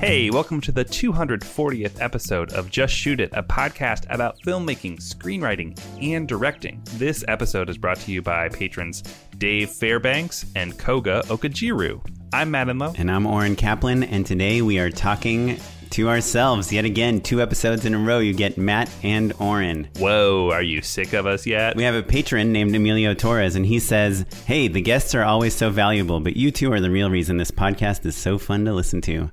Hey, 0.00 0.30
welcome 0.30 0.62
to 0.62 0.72
the 0.72 0.82
240th 0.82 2.00
episode 2.00 2.54
of 2.54 2.70
Just 2.70 2.94
Shoot 2.94 3.20
It, 3.20 3.28
a 3.34 3.42
podcast 3.42 4.06
about 4.08 4.40
filmmaking, 4.40 4.98
screenwriting, 4.98 5.78
and 6.02 6.26
directing. 6.26 6.80
This 6.94 7.22
episode 7.28 7.68
is 7.68 7.76
brought 7.76 7.98
to 7.98 8.10
you 8.10 8.22
by 8.22 8.48
patrons 8.48 9.02
Dave 9.36 9.68
Fairbanks 9.68 10.46
and 10.56 10.78
Koga 10.78 11.20
Okajiru. 11.26 12.00
I'm 12.32 12.50
Matt 12.50 12.68
Enlow. 12.68 12.94
And 12.98 13.10
I'm 13.10 13.26
Oren 13.26 13.54
Kaplan, 13.54 14.04
and 14.04 14.24
today 14.24 14.62
we 14.62 14.78
are 14.78 14.88
talking 14.88 15.58
to 15.90 16.08
ourselves 16.08 16.72
yet 16.72 16.86
again. 16.86 17.20
Two 17.20 17.42
episodes 17.42 17.84
in 17.84 17.92
a 17.92 17.98
row, 17.98 18.20
you 18.20 18.32
get 18.32 18.56
Matt 18.56 18.90
and 19.02 19.34
Oren. 19.38 19.86
Whoa, 19.98 20.48
are 20.50 20.62
you 20.62 20.80
sick 20.80 21.12
of 21.12 21.26
us 21.26 21.44
yet? 21.44 21.76
We 21.76 21.82
have 21.82 21.94
a 21.94 22.02
patron 22.02 22.52
named 22.52 22.74
Emilio 22.74 23.12
Torres, 23.12 23.54
and 23.54 23.66
he 23.66 23.78
says, 23.78 24.24
Hey, 24.46 24.66
the 24.66 24.80
guests 24.80 25.14
are 25.14 25.24
always 25.24 25.54
so 25.54 25.68
valuable, 25.68 26.20
but 26.20 26.38
you 26.38 26.50
two 26.50 26.72
are 26.72 26.80
the 26.80 26.90
real 26.90 27.10
reason 27.10 27.36
this 27.36 27.50
podcast 27.50 28.06
is 28.06 28.16
so 28.16 28.38
fun 28.38 28.64
to 28.64 28.72
listen 28.72 29.02
to. 29.02 29.30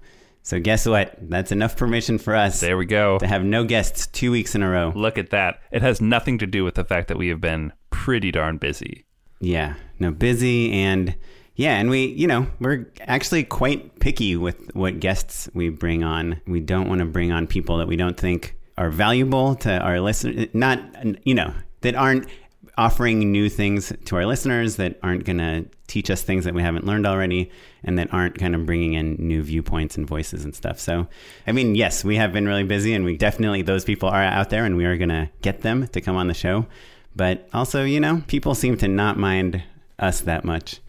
So, 0.48 0.62
guess 0.62 0.86
what? 0.86 1.18
That's 1.22 1.52
enough 1.52 1.76
permission 1.76 2.18
for 2.18 2.34
us 2.34 2.62
There 2.62 2.78
we 2.78 2.86
go. 2.86 3.18
to 3.18 3.28
have 3.28 3.44
no 3.44 3.66
guests 3.66 4.08
two 4.08 4.32
weeks 4.32 4.56
in 4.56 4.64
a 4.64 4.70
row. 4.70 4.94
Look 4.96 5.18
at 5.18 5.32
that. 5.32 5.60
It 5.74 5.82
has 5.82 6.00
nothing 6.00 6.38
to 6.38 6.48
do 6.48 6.64
with 6.64 6.76
the 6.76 6.86
fact 6.86 7.10
that 7.10 7.18
we 7.18 7.28
have 7.28 7.42
been 7.42 7.74
pretty 7.90 8.32
darn 8.32 8.56
busy. 8.56 9.04
Yeah, 9.42 9.74
no, 10.00 10.10
busy 10.10 10.72
and 10.72 11.18
yeah, 11.56 11.76
and 11.78 11.90
we, 11.90 12.06
you 12.06 12.28
know, 12.28 12.48
we're 12.62 12.90
actually 13.02 13.44
quite 13.44 14.00
picky 14.00 14.38
with 14.38 14.74
what 14.74 15.02
guests 15.02 15.50
we 15.54 15.68
bring 15.68 16.06
on. 16.06 16.40
We 16.48 16.62
don't 16.62 16.88
want 16.88 17.00
to 17.00 17.06
bring 17.06 17.34
on 17.34 17.46
people 17.46 17.80
that 17.80 17.90
we 17.90 17.98
don't 17.98 18.16
think 18.16 18.56
are 18.78 18.90
valuable 18.90 19.54
to 19.56 19.78
our 19.80 20.00
listeners, 20.00 20.48
not, 20.54 20.80
you 21.26 21.36
know, 21.36 21.54
that 21.82 21.96
aren't 21.96 22.26
offering 22.78 23.32
new 23.32 23.50
things 23.50 23.92
to 24.06 24.16
our 24.16 24.26
listeners, 24.26 24.76
that 24.76 25.00
aren't 25.02 25.26
going 25.26 25.40
to 25.40 25.66
teach 25.88 26.10
us 26.12 26.22
things 26.22 26.46
that 26.46 26.54
we 26.54 26.62
haven't 26.62 26.86
learned 26.86 27.08
already, 27.08 27.52
and 27.84 27.98
that 27.98 28.14
aren't 28.14 28.38
kind 28.38 28.54
of 28.54 28.66
bringing 28.66 28.94
in 28.94 29.16
new 29.20 29.42
viewpoints 29.42 29.98
and 29.98 30.08
voices 30.08 30.44
and 30.44 30.56
stuff. 30.56 30.80
So, 30.80 31.08
I 31.48 31.52
mean, 31.52 31.76
yes, 31.76 32.04
we 32.04 32.18
have 32.18 32.34
been 32.34 32.48
really 32.48 32.64
busy, 32.64 32.94
and 32.94 33.04
we 33.04 33.18
definitely, 33.18 33.62
those 33.62 33.86
people 33.86 34.10
are 34.10 34.24
out 34.24 34.50
there, 34.50 34.66
and 34.66 34.78
we 34.78 34.86
are 34.86 34.98
going 34.98 35.10
to 35.10 35.30
get 35.42 35.62
them 35.62 35.88
to 35.88 36.02
come 36.02 36.16
on 36.16 36.28
the 36.28 36.34
show. 36.34 36.68
But 37.16 37.50
also, 37.54 37.84
you 37.84 38.00
know, 38.00 38.22
people 38.28 38.54
seem 38.54 38.78
to 38.78 38.88
not 38.88 39.18
mind 39.18 39.64
us 39.98 40.22
that 40.22 40.46
much. 40.46 40.80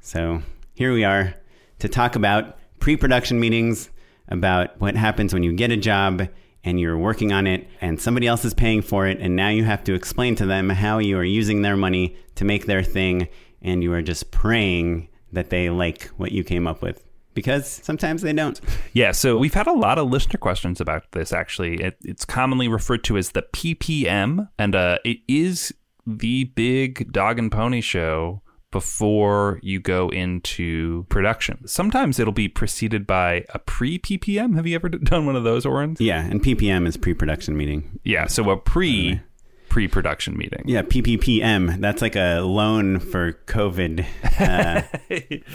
So 0.00 0.42
here 0.74 0.92
we 0.92 1.04
are 1.04 1.34
to 1.80 1.88
talk 1.88 2.16
about 2.16 2.58
pre 2.80 2.96
production 2.96 3.38
meetings, 3.38 3.90
about 4.28 4.80
what 4.80 4.96
happens 4.96 5.34
when 5.34 5.42
you 5.42 5.52
get 5.52 5.70
a 5.70 5.76
job 5.76 6.28
and 6.64 6.80
you're 6.80 6.98
working 6.98 7.32
on 7.32 7.46
it 7.46 7.68
and 7.80 8.00
somebody 8.00 8.26
else 8.26 8.44
is 8.44 8.54
paying 8.54 8.82
for 8.82 9.06
it. 9.06 9.18
And 9.20 9.36
now 9.36 9.48
you 9.48 9.64
have 9.64 9.84
to 9.84 9.94
explain 9.94 10.34
to 10.36 10.46
them 10.46 10.70
how 10.70 10.98
you 10.98 11.18
are 11.18 11.24
using 11.24 11.62
their 11.62 11.76
money 11.76 12.16
to 12.36 12.44
make 12.44 12.66
their 12.66 12.82
thing. 12.82 13.28
And 13.62 13.82
you 13.82 13.92
are 13.92 14.02
just 14.02 14.30
praying 14.30 15.08
that 15.32 15.50
they 15.50 15.70
like 15.70 16.04
what 16.16 16.32
you 16.32 16.44
came 16.44 16.66
up 16.66 16.82
with 16.82 17.04
because 17.34 17.66
sometimes 17.66 18.22
they 18.22 18.32
don't. 18.32 18.60
Yeah, 18.92 19.10
so 19.10 19.36
we've 19.36 19.54
had 19.54 19.66
a 19.66 19.72
lot 19.72 19.98
of 19.98 20.08
listener 20.08 20.38
questions 20.38 20.80
about 20.80 21.10
this 21.12 21.32
actually. 21.32 21.82
It, 21.82 21.96
it's 22.04 22.24
commonly 22.24 22.68
referred 22.68 23.02
to 23.04 23.16
as 23.16 23.32
the 23.32 23.42
PPM, 23.42 24.48
and 24.56 24.76
uh, 24.76 24.98
it 25.04 25.18
is 25.26 25.74
the 26.06 26.44
big 26.44 27.10
dog 27.10 27.40
and 27.40 27.50
pony 27.50 27.80
show 27.80 28.40
before 28.74 29.60
you 29.62 29.78
go 29.78 30.08
into 30.08 31.06
production. 31.08 31.64
Sometimes 31.64 32.18
it'll 32.18 32.32
be 32.32 32.48
preceded 32.48 33.06
by 33.06 33.44
a 33.54 33.60
pre 33.60 34.00
PPM. 34.00 34.56
Have 34.56 34.66
you 34.66 34.74
ever 34.74 34.88
done 34.88 35.26
one 35.26 35.36
of 35.36 35.44
those, 35.44 35.64
Oren? 35.64 35.96
Yeah, 36.00 36.24
and 36.24 36.42
PPM 36.42 36.84
is 36.88 36.96
pre 36.96 37.14
production 37.14 37.56
meeting. 37.56 38.00
Yeah, 38.02 38.26
so 38.26 38.50
a 38.50 38.56
pre 38.56 39.20
pre 39.68 39.86
production 39.86 40.36
meeting. 40.36 40.64
Yeah, 40.66 40.82
PPPM. 40.82 41.80
That's 41.80 42.02
like 42.02 42.16
a 42.16 42.40
loan 42.40 42.98
for 42.98 43.34
COVID 43.46 44.04
uh, 44.40 44.82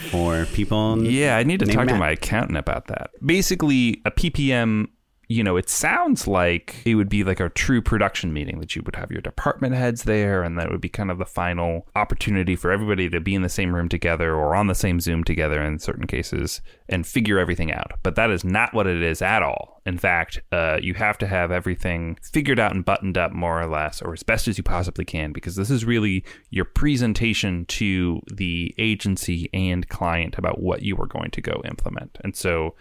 for 0.09 0.46
people. 0.53 1.03
Yeah, 1.03 1.35
I 1.35 1.44
need 1.44 1.59
to 1.59 1.66
talk 1.66 1.90
to 1.90 1.96
my 1.96 2.12
accountant 2.12 2.58
about 2.58 2.88
that. 2.88 3.12
Basically, 3.22 4.02
a 4.06 4.12
PPM, 4.12 4.88
you 5.31 5.44
know, 5.44 5.57
it 5.57 5.69
sounds 5.69 6.28
like 6.28 6.78
it 6.85 6.95
would 6.95 7.07
be 7.07 7.23
like 7.23 7.40
a 7.40 7.50
true 7.50 7.84
production 7.84 8.34
meeting 8.34 8.59
that 8.59 8.75
you 8.75 8.81
would 8.84 8.95
have 8.95 9.12
your 9.12 9.22
department 9.22 9.75
heads 9.75 10.03
there, 10.03 10.41
and 10.41 10.57
that 10.57 10.72
would 10.72 10.81
be 10.81 10.90
kind 10.90 11.12
of 11.12 11.19
the 11.19 11.25
final 11.25 11.88
opportunity 11.95 12.56
for 12.56 12.72
everybody 12.72 13.07
to 13.12 13.22
be 13.22 13.35
in 13.35 13.44
the 13.44 13.47
same 13.47 13.75
room 13.75 13.88
together 13.88 14.34
or 14.34 14.56
on 14.56 14.66
the 14.66 14.73
same 14.73 15.00
Zoom 15.00 15.23
together 15.23 15.62
in 15.62 15.78
certain 15.78 16.07
cases 16.07 16.62
and 16.90 17.06
figure 17.06 17.38
everything 17.38 17.72
out. 17.72 17.91
But 18.01 18.16
that 18.16 18.31
is 18.31 18.44
not 18.44 18.73
what 18.73 18.88
it 18.88 19.03
is 19.03 19.22
at 19.22 19.44
all. 19.44 19.79
In 19.85 20.00
fact, 20.00 20.41
uh, 20.51 20.79
you 20.81 20.95
have 20.95 21.19
to 21.19 21.28
have 21.28 21.51
everything 21.51 22.17
figured 22.23 22.59
out 22.59 22.73
and 22.73 22.84
buttoned 22.84 23.17
up 23.17 23.31
more 23.31 23.61
or 23.61 23.67
less, 23.67 24.01
or 24.01 24.13
as 24.13 24.23
best 24.23 24.47
as 24.47 24.57
you 24.57 24.63
possibly 24.63 25.06
can, 25.06 25.31
because 25.31 25.56
this 25.56 25.69
is 25.69 25.85
really 25.85 26.25
your 26.50 26.66
presentation 26.66 27.66
to 27.66 28.19
the 28.34 28.73
agency 28.79 29.47
and 29.53 29.88
client 29.90 30.40
about 30.40 30.59
what 30.59 30.81
you 30.81 30.97
are 30.97 31.07
going 31.07 31.29
to 31.29 31.41
go 31.41 31.61
implement. 31.66 32.17
And 32.23 32.35
so 32.35 32.73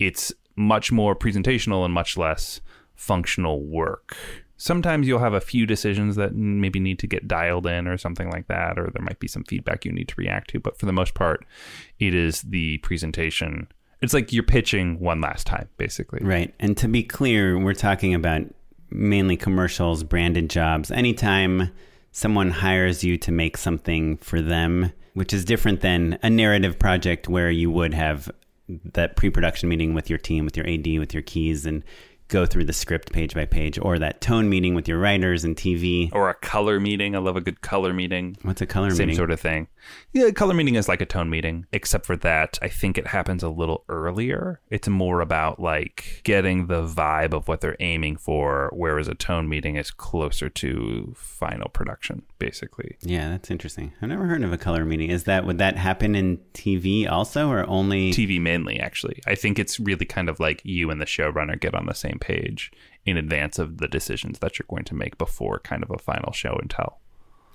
it's 0.00 0.32
much 0.62 0.92
more 0.92 1.14
presentational 1.14 1.84
and 1.84 1.92
much 1.92 2.16
less 2.16 2.60
functional 2.94 3.62
work. 3.62 4.16
Sometimes 4.56 5.08
you'll 5.08 5.18
have 5.18 5.34
a 5.34 5.40
few 5.40 5.66
decisions 5.66 6.14
that 6.16 6.34
maybe 6.34 6.78
need 6.78 7.00
to 7.00 7.08
get 7.08 7.26
dialed 7.26 7.66
in 7.66 7.88
or 7.88 7.98
something 7.98 8.30
like 8.30 8.46
that, 8.46 8.78
or 8.78 8.90
there 8.94 9.02
might 9.02 9.18
be 9.18 9.26
some 9.26 9.42
feedback 9.44 9.84
you 9.84 9.90
need 9.90 10.06
to 10.08 10.14
react 10.16 10.50
to. 10.50 10.60
But 10.60 10.78
for 10.78 10.86
the 10.86 10.92
most 10.92 11.14
part, 11.14 11.44
it 11.98 12.14
is 12.14 12.42
the 12.42 12.78
presentation. 12.78 13.66
It's 14.00 14.14
like 14.14 14.32
you're 14.32 14.44
pitching 14.44 15.00
one 15.00 15.20
last 15.20 15.46
time, 15.46 15.68
basically. 15.78 16.20
Right. 16.22 16.54
And 16.60 16.76
to 16.76 16.86
be 16.86 17.02
clear, 17.02 17.58
we're 17.58 17.74
talking 17.74 18.14
about 18.14 18.42
mainly 18.90 19.36
commercials, 19.36 20.04
branded 20.04 20.48
jobs. 20.48 20.92
Anytime 20.92 21.72
someone 22.12 22.50
hires 22.50 23.02
you 23.02 23.18
to 23.18 23.32
make 23.32 23.56
something 23.56 24.16
for 24.18 24.40
them, 24.40 24.92
which 25.14 25.32
is 25.32 25.44
different 25.44 25.80
than 25.80 26.18
a 26.22 26.30
narrative 26.30 26.78
project 26.78 27.28
where 27.28 27.50
you 27.50 27.70
would 27.70 27.94
have 27.94 28.30
that 28.68 29.16
pre 29.16 29.30
production 29.30 29.68
meeting 29.68 29.94
with 29.94 30.08
your 30.08 30.18
team, 30.18 30.44
with 30.44 30.56
your 30.56 30.66
AD, 30.68 30.86
with 30.98 31.12
your 31.14 31.22
keys, 31.22 31.66
and 31.66 31.84
go 32.28 32.46
through 32.46 32.64
the 32.64 32.72
script 32.72 33.12
page 33.12 33.34
by 33.34 33.44
page, 33.44 33.78
or 33.78 33.98
that 33.98 34.20
tone 34.20 34.48
meeting 34.48 34.74
with 34.74 34.88
your 34.88 34.98
writers 34.98 35.44
and 35.44 35.56
TV. 35.56 36.10
Or 36.12 36.30
a 36.30 36.34
color 36.34 36.80
meeting. 36.80 37.14
I 37.14 37.18
love 37.18 37.36
a 37.36 37.40
good 37.40 37.60
color 37.60 37.92
meeting. 37.92 38.36
What's 38.42 38.60
a 38.60 38.66
color 38.66 38.90
Same 38.90 39.08
meeting? 39.08 39.16
sort 39.16 39.30
of 39.30 39.40
thing. 39.40 39.68
Yeah, 40.12 40.30
color 40.30 40.54
meeting 40.54 40.74
is 40.74 40.88
like 40.88 41.00
a 41.00 41.06
tone 41.06 41.30
meeting, 41.30 41.66
except 41.72 42.06
for 42.06 42.16
that 42.16 42.58
I 42.60 42.68
think 42.68 42.98
it 42.98 43.08
happens 43.08 43.42
a 43.42 43.48
little 43.48 43.84
earlier. 43.88 44.60
It's 44.70 44.88
more 44.88 45.20
about 45.20 45.60
like 45.60 46.20
getting 46.24 46.66
the 46.66 46.82
vibe 46.82 47.32
of 47.32 47.48
what 47.48 47.60
they're 47.60 47.76
aiming 47.80 48.16
for, 48.16 48.70
whereas 48.74 49.08
a 49.08 49.14
tone 49.14 49.48
meeting 49.48 49.76
is 49.76 49.90
closer 49.90 50.48
to 50.48 51.14
final 51.16 51.68
production, 51.68 52.22
basically. 52.38 52.96
Yeah, 53.00 53.30
that's 53.30 53.50
interesting. 53.50 53.92
I've 54.00 54.08
never 54.08 54.26
heard 54.26 54.44
of 54.44 54.52
a 54.52 54.58
color 54.58 54.84
meeting. 54.84 55.10
Is 55.10 55.24
that 55.24 55.46
would 55.46 55.58
that 55.58 55.76
happen 55.76 56.14
in 56.14 56.38
TV 56.54 57.10
also, 57.10 57.48
or 57.48 57.66
only 57.68 58.12
TV 58.12 58.40
mainly, 58.40 58.78
actually. 58.78 59.20
I 59.26 59.34
think 59.34 59.58
it's 59.58 59.80
really 59.80 60.06
kind 60.06 60.28
of 60.28 60.40
like 60.40 60.60
you 60.64 60.90
and 60.90 61.00
the 61.00 61.06
showrunner 61.06 61.58
get 61.58 61.74
on 61.74 61.86
the 61.86 61.94
same 61.94 62.18
page 62.20 62.70
in 63.04 63.16
advance 63.16 63.58
of 63.58 63.78
the 63.78 63.88
decisions 63.88 64.38
that 64.38 64.58
you're 64.58 64.66
going 64.68 64.84
to 64.84 64.94
make 64.94 65.18
before 65.18 65.58
kind 65.58 65.82
of 65.82 65.90
a 65.90 65.98
final 65.98 66.32
show 66.32 66.56
and 66.60 66.70
tell. 66.70 67.00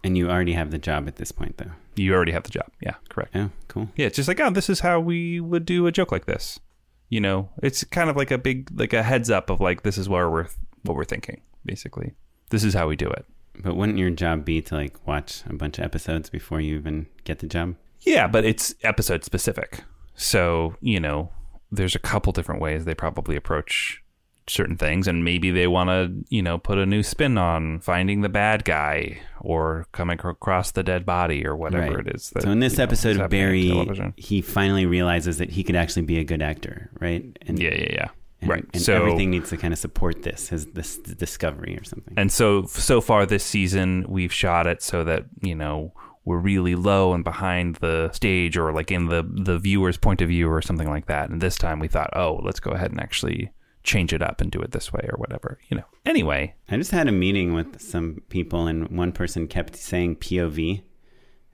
And 0.07 0.17
you 0.17 0.31
already 0.31 0.53
have 0.53 0.71
the 0.71 0.77
job 0.77 1.05
at 1.09 1.17
this 1.17 1.33
point, 1.33 1.57
though. 1.57 1.71
You 1.97 2.13
already 2.13 2.31
have 2.31 2.43
the 2.43 2.49
job. 2.49 2.67
Yeah, 2.81 2.93
correct. 3.09 3.35
Yeah, 3.35 3.49
cool. 3.67 3.89
Yeah, 3.97 4.05
it's 4.05 4.15
just 4.15 4.29
like, 4.29 4.39
oh, 4.39 4.49
this 4.49 4.69
is 4.69 4.79
how 4.79 5.01
we 5.01 5.41
would 5.41 5.65
do 5.65 5.85
a 5.85 5.91
joke 5.91 6.13
like 6.13 6.27
this. 6.27 6.61
You 7.09 7.19
know, 7.19 7.49
it's 7.61 7.83
kind 7.83 8.09
of 8.09 8.15
like 8.15 8.31
a 8.31 8.37
big, 8.37 8.69
like 8.73 8.93
a 8.93 9.03
heads 9.03 9.29
up 9.29 9.49
of 9.49 9.59
like, 9.59 9.83
this 9.83 9.97
is 9.97 10.07
where 10.07 10.29
we're, 10.29 10.47
what 10.83 10.95
we're 10.95 11.03
thinking, 11.03 11.41
basically. 11.65 12.13
This 12.51 12.63
is 12.63 12.73
how 12.73 12.87
we 12.87 12.95
do 12.95 13.09
it. 13.09 13.25
But 13.59 13.75
wouldn't 13.75 13.97
your 13.97 14.09
job 14.09 14.45
be 14.45 14.61
to 14.61 14.75
like 14.75 15.05
watch 15.05 15.43
a 15.45 15.53
bunch 15.53 15.77
of 15.77 15.83
episodes 15.83 16.29
before 16.29 16.61
you 16.61 16.77
even 16.77 17.07
get 17.25 17.39
the 17.39 17.47
job? 17.47 17.75
Yeah, 17.99 18.27
but 18.27 18.45
it's 18.45 18.75
episode 18.83 19.25
specific. 19.25 19.83
So, 20.15 20.77
you 20.79 21.01
know, 21.01 21.33
there's 21.69 21.95
a 21.95 21.99
couple 21.99 22.31
different 22.31 22.61
ways 22.61 22.85
they 22.85 22.95
probably 22.95 23.35
approach 23.35 24.01
certain 24.49 24.77
things 24.77 25.07
and 25.07 25.23
maybe 25.25 25.51
they 25.51 25.67
want 25.67 25.89
to 25.89 26.13
you 26.29 26.41
know 26.41 26.57
put 26.57 26.77
a 26.77 26.85
new 26.85 27.03
spin 27.03 27.37
on 27.37 27.79
finding 27.81 28.21
the 28.21 28.29
bad 28.29 28.63
guy 28.63 29.17
or 29.41 29.85
coming 29.91 30.17
across 30.23 30.71
the 30.71 30.83
dead 30.83 31.05
body 31.05 31.45
or 31.45 31.55
whatever 31.55 31.97
Right. 31.97 32.07
it 32.07 32.15
is 32.15 32.29
that, 32.31 32.43
so 32.43 32.51
in 32.51 32.59
this 32.59 32.73
you 32.73 32.77
know, 32.77 32.83
episode 32.85 33.17
of 33.19 33.29
Barry, 33.29 33.67
television. 33.67 34.13
he 34.17 34.41
finally 34.41 34.85
realizes 34.85 35.37
that 35.39 35.49
he 35.49 35.63
could 35.63 35.75
actually 35.75 36.03
be 36.03 36.17
a 36.19 36.23
good 36.23 36.41
actor, 36.41 36.89
right? 36.99 37.23
And 37.45 37.59
yeah 37.59 37.73
yeah 37.73 37.89
yeah 37.91 38.07
and, 38.41 38.49
right 38.49 38.65
And 38.73 38.81
so 38.81 38.95
everything 38.95 39.31
needs 39.31 39.49
to 39.49 39.57
kind 39.57 39.73
of 39.73 39.79
support 39.79 40.23
this, 40.23 40.49
his 40.49 40.67
this 40.67 40.97
discovery 40.97 41.77
or 41.77 41.83
something. 41.83 42.13
and 42.17 42.31
so 42.31 42.63
so 42.67 43.01
far 43.01 43.25
this 43.25 43.43
season 43.43 44.05
we've 44.07 44.31
shot 44.33 44.65
it 44.67 44.81
so 44.81 45.03
that 45.03 45.25
you 45.41 45.55
know 45.55 45.91
we're 46.23 46.37
really 46.37 46.75
low 46.75 47.13
and 47.13 47.23
behind 47.23 47.77
the 47.77 48.11
stage 48.11 48.57
or 48.57 48.71
like 48.73 48.91
in 48.91 49.07
the 49.07 49.23
the 49.27 49.57
viewer's 49.57 49.97
point 49.97 50.21
of 50.21 50.27
view 50.29 50.49
or 50.49 50.61
something 50.61 50.89
like 50.89 51.05
that 51.07 51.29
and 51.29 51.41
this 51.41 51.55
time 51.57 51.79
we 51.79 51.87
thought 51.87 52.09
oh 52.13 52.39
let's 52.43 52.59
go 52.59 52.71
ahead 52.71 52.91
and 52.91 52.99
actually 52.99 53.49
change 53.87 54.13
it 54.13 54.21
up 54.21 54.41
and 54.41 54.51
do 54.51 54.59
it 54.59 54.71
this 54.71 54.91
way 54.91 55.07
or 55.11 55.17
whatever 55.17 55.57
you 55.69 55.77
know 55.77 55.85
anyway 56.05 56.53
I 56.69 56.75
just 56.75 56.91
had 56.91 57.07
a 57.07 57.13
meeting 57.13 57.53
with 57.53 57.79
some 57.81 58.21
people, 58.29 58.67
and 58.67 58.89
one 58.89 59.11
person 59.13 59.47
kept 59.47 59.75
saying 59.75 60.17
POV. 60.17 60.81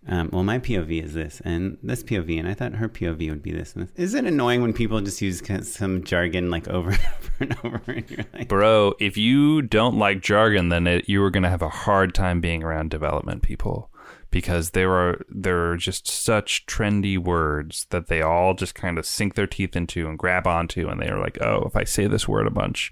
Um, 0.06 0.30
well, 0.34 0.44
my 0.44 0.60
POV 0.60 1.02
is 1.02 1.14
this, 1.14 1.42
and 1.46 1.78
this 1.82 2.04
POV, 2.04 2.38
and 2.38 2.48
I 2.48 2.54
thought 2.54 2.74
her 2.74 2.90
POV 2.90 3.30
would 3.30 3.44
be 3.44 3.52
this. 3.52 3.74
And 3.74 3.88
this. 3.88 3.92
Is 3.96 4.14
it 4.16 4.26
annoying 4.26 4.62
when 4.62 4.74
people 4.74 5.00
just 5.00 5.22
use 5.22 5.42
some 5.70 6.04
jargon 6.04 6.50
like 6.50 6.68
over 6.68 6.92
and 6.92 7.00
over 7.14 7.32
and 7.40 7.58
over? 7.64 7.92
And 7.92 8.10
you're 8.10 8.26
like, 8.34 8.48
Bro, 8.50 8.96
if 9.00 9.16
you 9.18 9.62
don't 9.62 9.98
like 9.98 10.22
jargon, 10.22 10.70
then 10.70 10.88
it, 10.88 11.08
you 11.08 11.24
are 11.24 11.30
going 11.30 11.44
to 11.44 11.50
have 11.50 11.62
a 11.62 11.70
hard 11.70 12.14
time 12.14 12.42
being 12.42 12.64
around 12.64 12.90
development 12.90 13.44
people 13.44 13.90
because 14.34 14.72
there 14.72 14.92
are 14.92 15.22
there 15.30 15.70
are 15.70 15.78
just 15.78 16.08
such 16.08 16.66
trendy 16.66 17.20
words 17.20 17.86
that 17.92 18.08
they 18.08 18.24
all 18.24 18.56
just 18.56 18.74
kind 18.74 18.98
of 18.98 19.06
sink 19.06 19.36
their 19.36 19.46
teeth 19.46 19.76
into 19.76 20.10
and 20.10 20.18
grab 20.18 20.48
onto, 20.48 20.90
and 20.90 21.00
they 21.00 21.08
are 21.08 21.20
like, 21.20 21.40
oh, 21.40 21.64
if 21.68 21.76
I 21.76 21.84
say 21.84 22.08
this 22.08 22.28
word 22.28 22.48
a 22.48 22.52
bunch, 22.52 22.92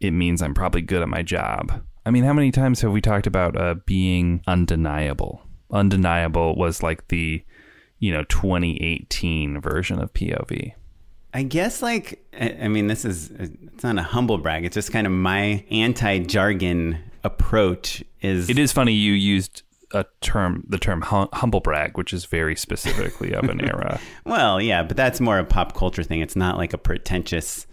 it 0.00 0.12
means 0.12 0.40
I'm 0.40 0.54
probably 0.54 0.80
good 0.80 1.02
at 1.02 1.08
my 1.08 1.20
job. 1.22 1.84
I 2.06 2.10
mean, 2.10 2.24
how 2.24 2.32
many 2.32 2.50
times 2.50 2.80
have 2.80 2.90
we 2.90 3.02
talked 3.02 3.26
about 3.26 3.54
uh, 3.54 3.74
being 3.84 4.42
undeniable? 4.46 5.42
Undeniable 5.70 6.56
was 6.56 6.82
like 6.82 7.08
the 7.08 7.44
you 7.98 8.10
know 8.10 8.24
2018 8.24 9.60
version 9.60 10.00
of 10.00 10.14
POV. 10.14 10.72
I 11.34 11.42
guess 11.42 11.82
like 11.82 12.24
I 12.32 12.56
I 12.62 12.68
mean, 12.68 12.86
this 12.86 13.04
is 13.04 13.30
it's 13.30 13.84
not 13.84 13.98
a 13.98 14.02
humble 14.02 14.38
brag. 14.38 14.64
It's 14.64 14.74
just 14.74 14.90
kind 14.90 15.06
of 15.06 15.12
my 15.12 15.66
anti-jargon 15.70 16.98
approach. 17.24 18.02
Is 18.22 18.48
It 18.48 18.58
is 18.58 18.72
funny 18.72 18.94
you 18.94 19.12
used 19.12 19.64
a 19.92 20.04
term, 20.20 20.64
the 20.68 20.78
term 20.78 21.02
hum- 21.02 21.28
humble 21.32 21.60
brag, 21.60 21.96
which 21.96 22.12
is 22.12 22.24
very 22.24 22.56
specifically 22.56 23.32
of 23.32 23.44
an 23.44 23.60
era. 23.60 24.00
Well, 24.24 24.60
yeah, 24.60 24.82
but 24.82 24.96
that's 24.96 25.20
more 25.20 25.38
a 25.38 25.44
pop 25.44 25.74
culture 25.74 26.02
thing. 26.02 26.20
It's 26.20 26.36
not 26.36 26.56
like 26.56 26.72
a 26.72 26.78
pretentious, 26.78 27.66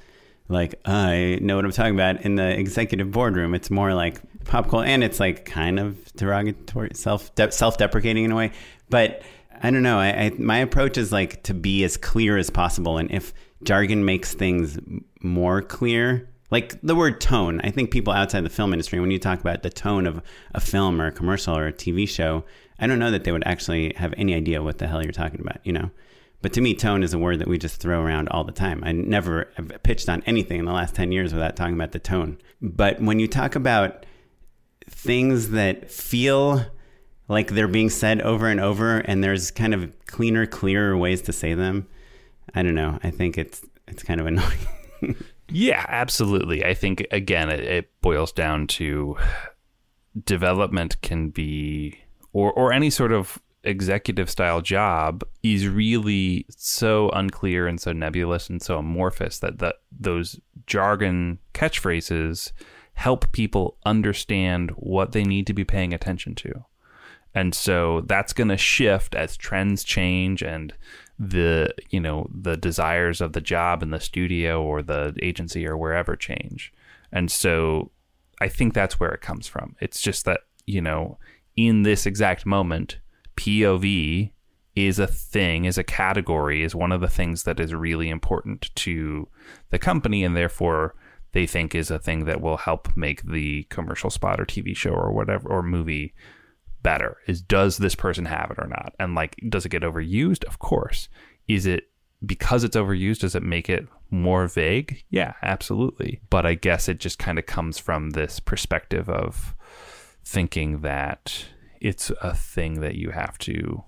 like 0.48 0.76
I 0.86 1.38
know 1.42 1.56
what 1.56 1.66
I'm 1.66 1.72
talking 1.72 1.94
about 1.94 2.22
in 2.22 2.36
the 2.36 2.58
executive 2.58 3.12
boardroom. 3.12 3.54
It's 3.54 3.70
more 3.70 3.94
like 3.94 4.20
pop 4.46 4.70
culture, 4.70 4.88
and 4.88 5.04
it's 5.04 5.20
like 5.20 5.46
kind 5.46 5.80
of 5.80 6.14
derogatory, 6.14 6.92
self 6.94 7.32
self 7.52 7.78
deprecating 7.78 8.26
in 8.26 8.32
a 8.32 8.36
way. 8.36 8.52
But 8.90 9.22
I 9.62 9.72
don't 9.72 9.84
know. 9.84 10.00
I, 10.00 10.08
I 10.08 10.32
my 10.38 10.58
approach 10.58 10.98
is 10.98 11.12
like 11.12 11.44
to 11.44 11.54
be 11.54 11.84
as 11.84 11.98
clear 11.98 12.38
as 12.38 12.50
possible, 12.50 12.98
and 12.98 13.12
if 13.12 13.34
jargon 13.64 14.06
makes 14.06 14.34
things 14.34 14.80
more 15.22 15.62
clear. 15.62 16.29
Like 16.52 16.80
the 16.82 16.96
word 16.96 17.22
tone, 17.22 17.62
I 17.64 17.70
think 17.70 17.92
people 17.92 18.14
outside 18.14 18.44
the 18.44 18.50
film 18.50 18.74
industry, 18.74 19.00
when 19.00 19.12
you 19.12 19.20
talk 19.20 19.40
about 19.40 19.62
the 19.62 19.70
tone 19.70 20.08
of 20.08 20.22
a 20.54 20.60
film 20.60 21.00
or 21.00 21.08
a 21.08 21.12
commercial 21.12 21.56
or 21.56 21.68
a 21.68 21.74
TV 21.74 22.08
show, 22.10 22.44
I 22.80 22.88
don't 22.88 23.00
know 23.00 23.12
that 23.12 23.24
they 23.24 23.32
would 23.32 23.46
actually 23.46 23.94
have 23.98 24.14
any 24.18 24.34
idea 24.34 24.64
what 24.64 24.80
the 24.80 24.88
hell 24.88 25.04
you're 25.04 25.12
talking 25.12 25.42
about, 25.42 25.58
you 25.64 25.74
know? 25.74 25.92
But 26.42 26.54
to 26.54 26.62
me, 26.62 26.74
tone 26.74 27.04
is 27.04 27.14
a 27.14 27.20
word 27.20 27.40
that 27.40 27.48
we 27.48 27.58
just 27.58 27.82
throw 27.82 28.02
around 28.02 28.30
all 28.30 28.46
the 28.46 28.54
time. 28.54 28.82
I 28.84 28.94
never 28.94 29.52
have 29.56 29.84
pitched 29.84 30.08
on 30.08 30.24
anything 30.26 30.60
in 30.60 30.66
the 30.66 30.72
last 30.72 30.96
10 30.96 31.12
years 31.12 31.34
without 31.34 31.56
talking 31.56 31.74
about 31.74 31.92
the 31.92 32.00
tone. 32.00 32.38
But 32.62 33.02
when 33.02 33.20
you 33.20 33.28
talk 33.28 33.56
about 33.56 34.06
things 34.88 35.50
that 35.50 35.92
feel 35.92 36.66
like 37.28 37.52
they're 37.52 37.68
being 37.68 37.90
said 37.90 38.22
over 38.22 38.48
and 38.48 38.60
over 38.60 39.00
and 39.00 39.24
there's 39.24 39.52
kind 39.52 39.74
of 39.74 39.92
cleaner, 40.08 40.46
clearer 40.46 40.98
ways 40.98 41.22
to 41.24 41.34
say 41.34 41.54
them, 41.54 41.88
I 42.56 42.64
don't 42.64 42.76
know. 42.76 43.00
I 43.04 43.12
think 43.12 43.38
it's 43.38 43.62
it's 43.88 44.04
kind 44.04 44.20
of 44.20 44.28
annoying. 44.28 44.60
yeah, 45.50 45.86
absolutely. 45.88 46.64
I 46.66 46.74
think, 46.74 47.06
again, 47.12 47.50
it, 47.50 47.60
it 47.62 48.02
boils 48.02 48.32
down 48.32 48.68
to 48.68 49.18
development 50.26 51.02
can 51.02 51.30
be, 51.30 52.00
or, 52.34 52.52
or 52.54 52.74
any 52.74 52.90
sort 52.90 53.12
of 53.12 53.42
executive 53.64 54.30
style 54.30 54.62
job 54.62 55.24
is 55.44 55.68
really 55.68 56.46
so 56.50 57.10
unclear 57.10 57.68
and 57.68 57.80
so 57.80 57.92
nebulous 57.92 58.50
and 58.50 58.62
so 58.62 58.78
amorphous 58.78 59.40
that, 59.40 59.60
that 59.60 59.76
those 59.92 60.40
jargon 60.66 61.40
catchphrases 61.54 62.52
help 62.94 63.32
people 63.32 63.78
understand 63.86 64.72
what 64.72 65.12
they 65.12 65.24
need 65.24 65.48
to 65.48 65.54
be 65.54 65.64
paying 65.64 65.94
attention 65.94 66.36
to. 66.36 66.66
And 67.34 67.54
so 67.54 68.02
that's 68.02 68.34
going 68.34 68.50
to 68.50 68.58
shift 68.58 69.14
as 69.16 69.38
trends 69.38 69.84
change 69.84 70.42
and 70.42 70.74
the, 71.20 71.74
you 71.90 72.00
know, 72.00 72.30
the 72.34 72.56
desires 72.56 73.20
of 73.20 73.34
the 73.34 73.42
job 73.42 73.84
in 73.84 73.92
the 73.92 74.00
studio 74.00 74.64
or 74.64 74.82
the 74.82 75.14
agency 75.22 75.68
or 75.68 75.78
wherever 75.78 76.16
change. 76.16 76.72
And 77.12 77.30
so 77.30 77.92
I 78.40 78.48
think 78.48 78.74
that's 78.74 79.00
where 79.00 79.12
it 79.12 79.22
comes 79.22 79.48
from. 79.48 79.76
It's 79.82 80.02
just 80.02 80.24
that, 80.26 80.42
you 80.66 80.82
know, 80.82 81.18
in 81.58 81.84
this 81.84 82.06
exact 82.06 82.46
moment, 82.46 83.00
POV 83.36 84.32
is 84.76 84.98
a 84.98 85.08
thing, 85.08 85.66
is 85.66 85.78
a 85.78 85.84
category, 85.84 86.64
is 86.64 86.74
one 86.74 86.94
of 86.94 87.02
the 87.02 87.08
things 87.10 87.44
that 87.44 87.60
is 87.60 87.74
really 87.74 88.10
important 88.10 88.74
to 88.76 89.28
the 89.72 89.80
company 89.80 90.24
and 90.24 90.38
therefore 90.38 90.96
they 91.32 91.46
think 91.46 91.76
is 91.76 91.92
a 91.92 92.00
thing 92.00 92.26
that 92.26 92.42
will 92.42 92.58
help 92.58 92.96
make 92.96 93.24
the 93.24 93.64
commercial 93.64 94.10
spot 94.10 94.40
or 94.40 94.46
TV 94.46 94.76
show 94.76 94.92
or 94.92 95.12
whatever 95.12 95.50
or 95.50 95.62
movie 95.62 96.14
better? 96.84 97.18
Is 97.28 97.42
does 97.42 97.78
this 97.78 97.96
person 97.96 98.26
have 98.26 98.52
it 98.52 98.60
or 98.60 98.68
not? 98.68 98.94
And 99.00 99.16
like 99.16 99.36
does 99.48 99.66
it 99.66 99.70
get 99.70 99.84
overused? 99.84 100.44
Of 100.46 100.60
course. 100.60 101.10
Is 101.48 101.66
it 101.66 101.90
because 102.26 102.64
it's 102.64 102.76
overused 102.76 103.20
does 103.20 103.36
it 103.36 103.44
make 103.44 103.70
it 103.70 103.88
more 104.10 104.48
vague? 104.48 105.04
Yeah 105.10 105.34
absolutely. 105.42 106.20
But 106.30 106.46
i 106.46 106.54
guess 106.54 106.88
it 106.88 107.00
just 107.00 107.20
kind 107.20 107.40
of 107.40 107.46
comes 107.46 107.78
from 107.78 108.12
this 108.12 108.40
perspective 108.40 109.10
of 109.10 109.56
thinking 110.24 110.82
that 110.82 111.46
it's 111.82 112.12
a 112.22 112.36
thing 112.36 112.82
that 112.82 112.96
you 112.96 113.12
have 113.12 113.38
to 113.40 113.84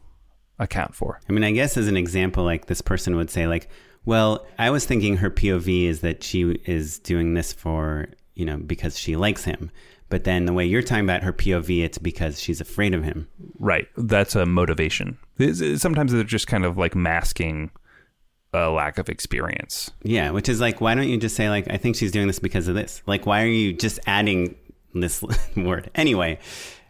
account 0.62 0.96
for. 0.96 1.20
I 1.27 1.34
mean, 1.34 1.44
I 1.44 1.51
guess 1.51 1.75
as 1.75 1.88
an 1.88 1.98
example, 1.98 2.44
like 2.44 2.68
this 2.68 2.82
person 2.82 3.16
would 3.16 3.30
say, 3.30 3.48
like, 3.48 3.70
well, 4.06 4.46
I 4.58 4.70
was 4.70 4.86
thinking 4.86 5.18
her 5.18 5.30
POV 5.30 5.86
is 5.86 6.01
that 6.01 6.24
she 6.24 6.44
is 6.66 7.00
doing 7.00 7.34
this 7.34 7.51
for, 7.51 8.08
you 8.36 8.46
know, 8.46 8.58
because 8.58 8.98
she 8.98 9.16
likes 9.16 9.44
him. 9.44 9.72
But 10.12 10.25
then 10.25 10.46
the 10.46 10.53
way 10.53 10.65
you're 10.65 10.84
talking 10.84 11.06
about 11.06 11.24
her 11.24 11.34
POV, 11.34 11.84
it's 11.84 11.98
because 11.98 12.39
she's 12.39 12.62
afraid 12.62 12.94
of 12.94 13.03
him. 13.03 13.27
right 13.58 13.88
that's 13.98 14.36
a 14.36 14.46
motivation 14.46 15.18
sometimes 15.77 16.12
they're 16.12 16.24
just 16.24 16.46
kind 16.46 16.65
of 16.65 16.77
like 16.77 16.94
masking 16.94 17.72
a 18.53 18.70
lack 18.70 18.98
of 18.98 19.08
experience 19.10 19.89
Yeah, 20.03 20.32
which 20.32 20.50
is 20.50 20.60
like, 20.60 20.82
why 20.82 20.94
don't 20.94 21.08
you 21.10 21.18
just 21.18 21.36
say, 21.36 21.50
like, 21.50 21.68
I 21.72 21.77
think 21.77 21.96
she's 21.96 22.12
doing 22.12 22.27
this 22.27 22.39
because 22.39 22.68
of 22.68 22.75
this? 22.75 23.01
Like, 23.08 23.25
why 23.25 23.44
are 23.44 23.48
you 23.48 23.72
just 23.74 24.00
adding 24.06 24.56
this 24.94 25.24
word? 25.56 25.89
Anyway, 25.96 26.38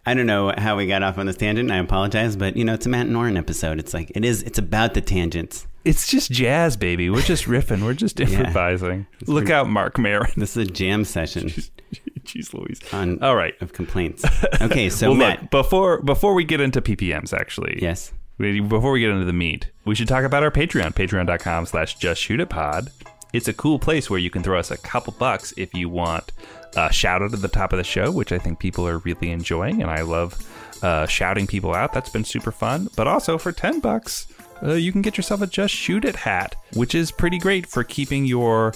I 0.06 0.14
don't 0.16 0.26
know 0.26 0.52
how 0.58 0.78
we 0.78 0.88
got 0.88 1.04
off 1.04 1.18
on 1.18 1.28
this 1.28 1.36
tangent. 1.38 1.70
I 1.72 1.78
apologize, 1.78 2.36
but 2.36 2.58
you 2.58 2.66
know, 2.66 2.74
it's 2.74 2.86
a 2.86 2.90
Matt 2.90 3.06
and 3.08 3.38
episode. 3.38 3.80
It's 3.80 3.94
like, 3.94 4.12
it 4.16 4.26
is, 4.26 4.42
it's 4.44 4.58
about 4.58 4.94
the 4.96 5.02
tangents. 5.02 5.68
It's 5.86 6.08
just 6.08 6.32
jazz, 6.32 6.76
baby. 6.78 7.10
We're 7.10 7.22
just 7.22 7.46
riffing. 7.48 7.84
We're 7.84 7.94
just 7.94 8.20
improvising. 8.20 9.08
Look 9.28 9.50
out, 9.50 9.70
Marc 9.70 9.98
Maron. 10.00 10.32
This 10.38 10.58
is 10.58 10.68
a 10.68 10.72
jam 10.72 11.06
session 11.06 11.50
Jeez 12.24 12.54
Louise. 12.54 12.80
on 12.94 13.22
All 13.24 13.36
right. 13.36 13.60
of 13.62 13.74
complaints. 13.74 14.24
Okay, 14.62 14.90
so 14.90 15.10
well, 15.10 15.18
Matt, 15.18 15.42
look, 15.42 15.52
before 15.52 16.02
before 16.02 16.34
we 16.36 16.44
get 16.44 16.62
into 16.62 16.82
PPMs, 16.82 17.34
actually, 17.34 17.80
yes. 17.82 18.14
we- 18.38 18.60
before 18.60 18.92
we 18.92 19.00
get 19.00 19.10
into 19.10 19.26
the 19.26 19.34
meat, 19.34 19.72
we 19.86 19.96
should 19.96 20.08
talk 20.08 20.24
about 20.24 20.44
our 20.44 20.52
Patreon, 20.52 20.94
patreon.com 20.94 21.66
slash 21.66 21.96
just 21.96 22.22
shoot 22.22 22.40
it 22.40 22.50
pod. 22.50 22.90
It's 23.34 23.48
a 23.48 23.54
cool 23.54 23.80
place 23.80 24.10
where 24.10 24.20
you 24.20 24.30
can 24.30 24.44
throw 24.44 24.60
us 24.60 24.70
a 24.72 24.78
couple 24.78 25.14
bucks 25.18 25.54
if 25.58 25.74
you 25.74 25.90
want 25.90 26.32
a 26.76 26.92
shout 26.92 27.22
out 27.22 27.34
at 27.34 27.42
the 27.42 27.48
top 27.48 27.74
of 27.74 27.78
the 27.78 27.84
show, 27.84 28.12
which 28.12 28.32
I 28.32 28.38
think 28.38 28.60
people 28.60 28.88
are 28.88 29.00
really 29.00 29.32
enjoying, 29.32 29.82
and 29.82 29.92
I 29.92 30.02
love 30.02 30.38
uh, 30.84 31.06
shouting 31.08 31.48
people 31.48 31.74
out. 31.74 31.94
That's 31.94 32.10
been 32.10 32.24
super 32.24 32.52
fun. 32.52 32.88
But 32.96 33.08
also 33.08 33.38
for 33.38 33.52
10 33.52 33.80
bucks, 33.80 34.28
uh, 34.64 34.74
you 34.74 34.92
can 34.92 35.02
get 35.02 35.18
yourself 35.18 35.42
a 35.42 35.48
Just 35.48 35.74
Shoot 35.74 36.06
It 36.06 36.16
hat, 36.16 36.56
which 36.74 36.96
is 36.96 37.12
pretty 37.12 37.38
great 37.38 37.66
for 37.66 37.84
keeping 37.84 38.26
your 38.26 38.74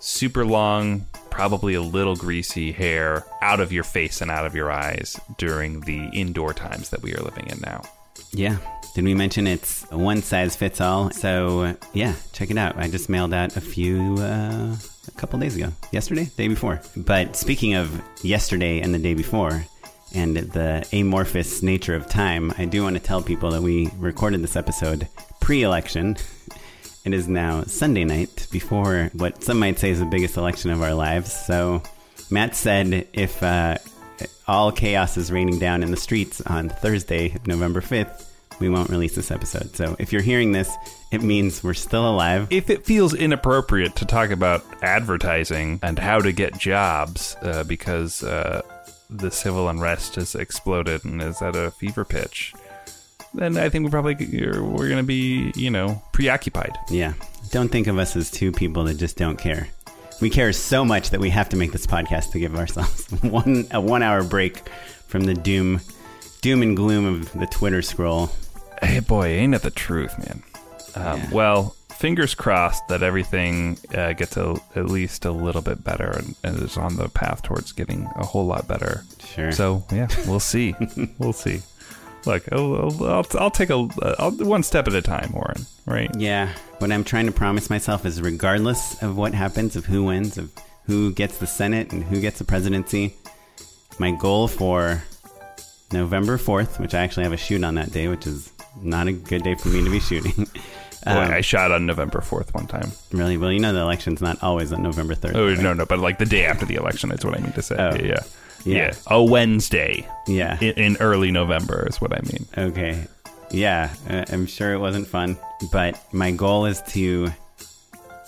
super 0.00 0.44
long 0.44 1.06
probably 1.30 1.74
a 1.74 1.82
little 1.82 2.16
greasy 2.16 2.72
hair 2.72 3.24
out 3.42 3.60
of 3.60 3.70
your 3.72 3.84
face 3.84 4.22
and 4.22 4.30
out 4.30 4.46
of 4.46 4.54
your 4.54 4.70
eyes 4.70 5.20
during 5.36 5.80
the 5.80 6.08
indoor 6.14 6.54
times 6.54 6.88
that 6.88 7.02
we 7.02 7.12
are 7.14 7.20
living 7.20 7.46
in 7.48 7.58
now. 7.60 7.82
Yeah. 8.32 8.56
Did 8.94 9.04
we 9.04 9.14
mention 9.14 9.46
it's 9.46 9.82
one 9.90 10.22
size 10.22 10.56
fits 10.56 10.80
all? 10.80 11.10
So, 11.10 11.76
yeah, 11.92 12.14
check 12.32 12.50
it 12.50 12.56
out. 12.56 12.78
I 12.78 12.88
just 12.88 13.10
mailed 13.10 13.34
out 13.34 13.54
a 13.56 13.60
few 13.60 14.14
uh, 14.14 14.76
a 15.08 15.10
couple 15.12 15.38
days 15.38 15.56
ago. 15.56 15.72
Yesterday? 15.92 16.26
Day 16.36 16.48
before. 16.48 16.80
But 16.96 17.36
speaking 17.36 17.74
of 17.74 18.02
yesterday 18.22 18.80
and 18.80 18.94
the 18.94 18.98
day 18.98 19.14
before, 19.14 19.64
and 20.14 20.36
the 20.36 20.86
amorphous 20.92 21.62
nature 21.62 21.94
of 21.94 22.06
time, 22.06 22.52
I 22.58 22.64
do 22.64 22.82
want 22.82 22.96
to 22.96 23.02
tell 23.02 23.22
people 23.22 23.50
that 23.50 23.62
we 23.62 23.90
recorded 23.98 24.42
this 24.42 24.56
episode 24.56 25.08
pre 25.40 25.62
election. 25.62 26.16
It 27.04 27.14
is 27.14 27.28
now 27.28 27.62
Sunday 27.64 28.04
night 28.04 28.48
before 28.50 29.10
what 29.12 29.42
some 29.44 29.58
might 29.58 29.78
say 29.78 29.90
is 29.90 30.00
the 30.00 30.06
biggest 30.06 30.36
election 30.36 30.70
of 30.70 30.82
our 30.82 30.94
lives. 30.94 31.32
So, 31.32 31.82
Matt 32.30 32.56
said 32.56 33.06
if 33.12 33.42
uh, 33.42 33.78
all 34.48 34.72
chaos 34.72 35.16
is 35.16 35.30
raining 35.30 35.58
down 35.58 35.82
in 35.82 35.90
the 35.90 35.96
streets 35.96 36.40
on 36.40 36.68
Thursday, 36.68 37.36
November 37.46 37.80
5th, 37.80 38.24
we 38.58 38.68
won't 38.68 38.90
release 38.90 39.14
this 39.14 39.30
episode. 39.30 39.76
So, 39.76 39.96
if 39.98 40.12
you're 40.12 40.22
hearing 40.22 40.52
this, 40.52 40.74
it 41.10 41.22
means 41.22 41.62
we're 41.62 41.74
still 41.74 42.08
alive. 42.08 42.48
If 42.50 42.70
it 42.70 42.84
feels 42.84 43.14
inappropriate 43.14 43.96
to 43.96 44.04
talk 44.04 44.30
about 44.30 44.64
advertising 44.82 45.80
and 45.82 45.98
how 45.98 46.18
to 46.20 46.32
get 46.32 46.58
jobs 46.58 47.36
uh, 47.42 47.64
because 47.64 48.22
uh, 48.22 48.62
the 49.10 49.30
civil 49.30 49.68
unrest 49.68 50.16
has 50.16 50.34
exploded 50.34 51.04
and 51.04 51.22
is 51.22 51.40
at 51.42 51.54
a 51.54 51.70
fever 51.70 52.04
pitch, 52.04 52.54
then 53.34 53.56
I 53.56 53.68
think 53.68 53.84
we 53.84 53.90
probably 53.90 54.14
we're 54.14 54.88
going 54.88 54.96
to 54.96 55.02
be, 55.02 55.52
you 55.54 55.70
know, 55.70 56.02
preoccupied. 56.12 56.76
Yeah. 56.90 57.14
Don't 57.50 57.68
think 57.68 57.86
of 57.86 57.98
us 57.98 58.16
as 58.16 58.30
two 58.30 58.50
people 58.50 58.84
that 58.84 58.94
just 58.94 59.16
don't 59.16 59.36
care. 59.38 59.68
We 60.20 60.30
care 60.30 60.52
so 60.52 60.84
much 60.84 61.10
that 61.10 61.20
we 61.20 61.30
have 61.30 61.50
to 61.50 61.56
make 61.56 61.72
this 61.72 61.86
podcast 61.86 62.32
to 62.32 62.38
give 62.38 62.56
ourselves 62.56 63.06
one 63.22 63.66
a 63.70 63.80
one 63.80 64.02
hour 64.02 64.24
break 64.24 64.68
from 65.06 65.24
the 65.24 65.34
doom 65.34 65.80
doom 66.40 66.62
and 66.62 66.76
gloom 66.76 67.04
of 67.04 67.32
the 67.32 67.46
Twitter 67.46 67.82
scroll. 67.82 68.30
Hey 68.82 69.00
boy, 69.00 69.26
ain't 69.26 69.54
it 69.54 69.62
the 69.62 69.70
truth, 69.70 70.16
man? 70.18 70.42
Um, 70.94 71.20
Yeah. 71.20 71.30
Well, 71.30 71.76
fingers 71.90 72.34
crossed 72.34 72.86
that 72.88 73.02
everything 73.02 73.78
uh, 73.94 74.12
gets 74.12 74.36
a, 74.36 74.56
at 74.74 74.86
least 74.86 75.24
a 75.24 75.30
little 75.30 75.62
bit 75.62 75.82
better 75.82 76.10
and, 76.10 76.34
and 76.44 76.62
is 76.62 76.76
on 76.76 76.96
the 76.96 77.08
path 77.08 77.42
towards 77.42 77.72
getting 77.72 78.06
a 78.16 78.24
whole 78.24 78.46
lot 78.46 78.68
better. 78.68 79.04
Sure. 79.24 79.52
So 79.52 79.84
yeah, 79.90 80.08
we'll 80.26 80.40
see. 80.40 80.74
we'll 81.18 81.32
see. 81.32 81.62
Look, 82.26 82.50
I'll, 82.52 83.04
I'll, 83.04 83.26
I'll, 83.38 83.50
take 83.50 83.70
a 83.70 83.88
I'll, 84.18 84.32
one 84.32 84.62
step 84.64 84.88
at 84.88 84.94
a 84.94 85.02
time, 85.02 85.30
Oren. 85.34 85.64
Right? 85.86 86.10
Yeah. 86.18 86.52
What 86.78 86.90
I'm 86.90 87.04
trying 87.04 87.26
to 87.26 87.32
promise 87.32 87.70
myself 87.70 88.04
is 88.04 88.20
regardless 88.20 89.00
of 89.02 89.16
what 89.16 89.32
happens, 89.32 89.76
of 89.76 89.86
who 89.86 90.04
wins, 90.04 90.36
of 90.36 90.50
who 90.86 91.12
gets 91.12 91.38
the 91.38 91.46
Senate 91.46 91.92
and 91.92 92.02
who 92.04 92.20
gets 92.20 92.38
the 92.38 92.44
presidency, 92.44 93.16
my 93.98 94.10
goal 94.10 94.48
for 94.48 95.02
November 95.92 96.36
4th, 96.36 96.80
which 96.80 96.94
I 96.94 97.02
actually 97.02 97.22
have 97.24 97.32
a 97.32 97.36
shoot 97.36 97.62
on 97.62 97.76
that 97.76 97.92
day, 97.92 98.08
which 98.08 98.26
is 98.26 98.50
not 98.82 99.08
a 99.08 99.12
good 99.12 99.42
day 99.42 99.54
for 99.54 99.68
me 99.68 99.82
to 99.84 99.90
be 99.90 100.00
shooting. 100.00 100.44
Boy, 101.04 101.10
Um, 101.12 101.30
I 101.30 101.40
shot 101.40 101.70
on 101.70 101.86
November 101.86 102.20
fourth 102.20 102.52
one 102.54 102.66
time. 102.66 102.90
really? 103.12 103.36
Well, 103.36 103.52
you 103.52 103.60
know 103.60 103.72
the 103.72 103.80
election's 103.80 104.20
not 104.20 104.42
always 104.42 104.72
on 104.72 104.82
November 104.82 105.14
3rd. 105.14 105.36
Oh 105.36 105.46
right? 105.48 105.58
no, 105.58 105.72
no, 105.72 105.86
but 105.86 105.98
like 106.00 106.18
the 106.18 106.26
day 106.26 106.44
after 106.46 106.66
the 106.66 106.74
election 106.74 107.12
is 107.12 107.24
what 107.24 107.36
I 107.38 107.40
mean 107.40 107.52
to 107.52 107.62
say. 107.62 107.76
Oh. 107.78 107.94
Yeah, 107.94 108.02
yeah, 108.02 108.14
Yeah. 108.64 108.74
yeah. 108.76 108.92
A 109.06 109.22
Wednesday 109.22 110.08
Yeah. 110.26 110.58
in, 110.60 110.72
in 110.74 110.96
early 110.98 111.30
November 111.30 111.86
is 111.88 112.00
what 112.00 112.12
I 112.12 112.20
mean. 112.22 112.46
Okay. 112.70 113.06
Yeah, 113.52 113.90
uh, 114.10 114.24
I'm 114.32 114.46
sure 114.46 114.72
it 114.74 114.78
wasn't 114.78 115.06
fun, 115.06 115.36
but 115.70 115.96
my 116.12 116.32
goal 116.32 116.66
is 116.66 116.82
to 116.88 117.28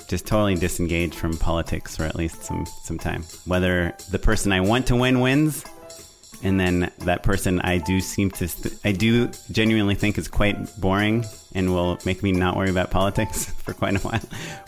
just 0.06 0.26
totally 0.28 0.54
disengage 0.54 1.14
from 1.14 1.36
politics 1.36 1.96
for 1.96 2.04
at 2.04 2.14
least 2.14 2.44
some 2.44 2.64
some 2.84 2.98
time. 2.98 3.24
Whether 3.44 3.94
the 4.12 4.18
person 4.20 4.52
I 4.52 4.60
want 4.60 4.86
to 4.86 4.94
win 4.96 5.18
wins, 5.20 5.64
and 6.42 6.58
then 6.58 6.90
that 7.00 7.22
person 7.22 7.60
I 7.60 7.78
do 7.78 8.00
seem 8.00 8.30
to 8.32 8.48
st- 8.48 8.78
I 8.84 8.92
do 8.92 9.30
genuinely 9.50 9.94
think 9.94 10.18
is 10.18 10.28
quite 10.28 10.56
boring 10.80 11.24
and 11.54 11.72
will 11.72 11.98
make 12.04 12.22
me 12.22 12.32
not 12.32 12.56
worry 12.56 12.70
about 12.70 12.90
politics 12.90 13.44
for 13.62 13.72
quite 13.72 13.96
a 13.96 14.00
while, 14.00 14.20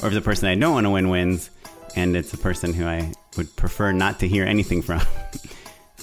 or 0.02 0.08
if 0.08 0.14
the 0.14 0.20
person 0.20 0.48
I 0.48 0.54
don't 0.54 0.72
want 0.74 0.86
to 0.86 0.90
win 0.90 1.08
wins, 1.08 1.50
and 1.96 2.16
it's 2.16 2.32
a 2.32 2.38
person 2.38 2.72
who 2.72 2.86
I 2.86 3.12
would 3.36 3.54
prefer 3.56 3.92
not 3.92 4.18
to 4.20 4.28
hear 4.28 4.44
anything 4.44 4.82
from. 4.82 5.00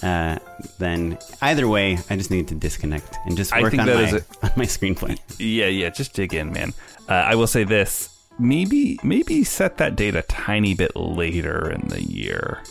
Uh, 0.03 0.37
then 0.77 1.17
either 1.41 1.67
way, 1.67 1.97
I 2.07 2.17
just 2.17 2.29
need 2.29 2.47
to 2.49 2.53
disconnect 2.53 3.17
and 3.25 3.35
just 3.35 3.51
I 3.51 3.63
work 3.63 3.71
think 3.71 3.81
on 3.81 3.87
that 3.87 3.95
my, 3.95 4.03
is 4.03 4.13
a- 4.13 4.25
on 4.45 4.51
my 4.55 4.65
screenplay. 4.65 5.17
Yeah, 5.39 5.65
yeah. 5.65 5.89
Just 5.89 6.13
dig 6.13 6.35
in, 6.35 6.51
man. 6.53 6.73
Uh, 7.09 7.13
I 7.13 7.33
will 7.33 7.47
say 7.47 7.63
this: 7.63 8.15
maybe, 8.37 8.99
maybe 9.01 9.43
set 9.43 9.77
that 9.77 9.95
date 9.95 10.15
a 10.15 10.21
tiny 10.21 10.75
bit 10.75 10.95
later 10.95 11.71
in 11.71 11.87
the 11.87 11.99
year. 12.03 12.61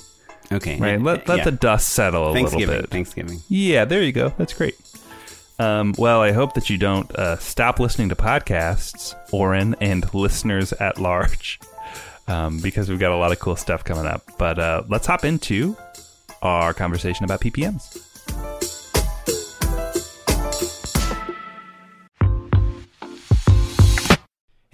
Okay. 0.53 0.79
Right. 0.79 1.01
Let 1.01 1.27
let 1.29 1.39
Yeah. 1.39 1.45
the 1.45 1.53
dust 1.53 1.89
settle 1.91 2.31
a 2.31 2.33
little 2.33 2.59
bit. 2.59 2.91
Thanksgiving. 2.91 3.41
Yeah, 3.49 3.85
there 3.85 4.03
you 4.03 4.13
go. 4.13 4.33
That's 4.39 4.53
great. 4.55 4.75
Um, 5.59 5.95
well, 5.97 6.21
I 6.21 6.33
hope 6.33 6.55
that 6.55 6.69
you 6.71 6.77
don't 6.79 7.11
uh, 7.17 7.37
stop 7.39 7.81
listening 7.81 8.11
to 8.11 8.17
podcasts, 8.17 9.15
Oren, 9.33 9.75
and 9.81 10.13
listeners 10.15 10.73
at 10.75 10.99
large, 11.01 11.59
um, 12.29 12.61
because 12.61 12.89
we've 12.91 12.99
got 13.01 13.11
a 13.13 13.17
lot 13.17 13.33
of 13.33 13.39
cool 13.41 13.57
stuff 13.57 13.83
coming 13.83 14.05
up. 14.07 14.23
But 14.39 14.59
uh, 14.59 14.83
let's 14.89 15.07
hop 15.07 15.25
into 15.25 15.75
our 16.43 16.75
conversation 16.75 17.25
about 17.25 17.41
PPMs. 17.41 18.06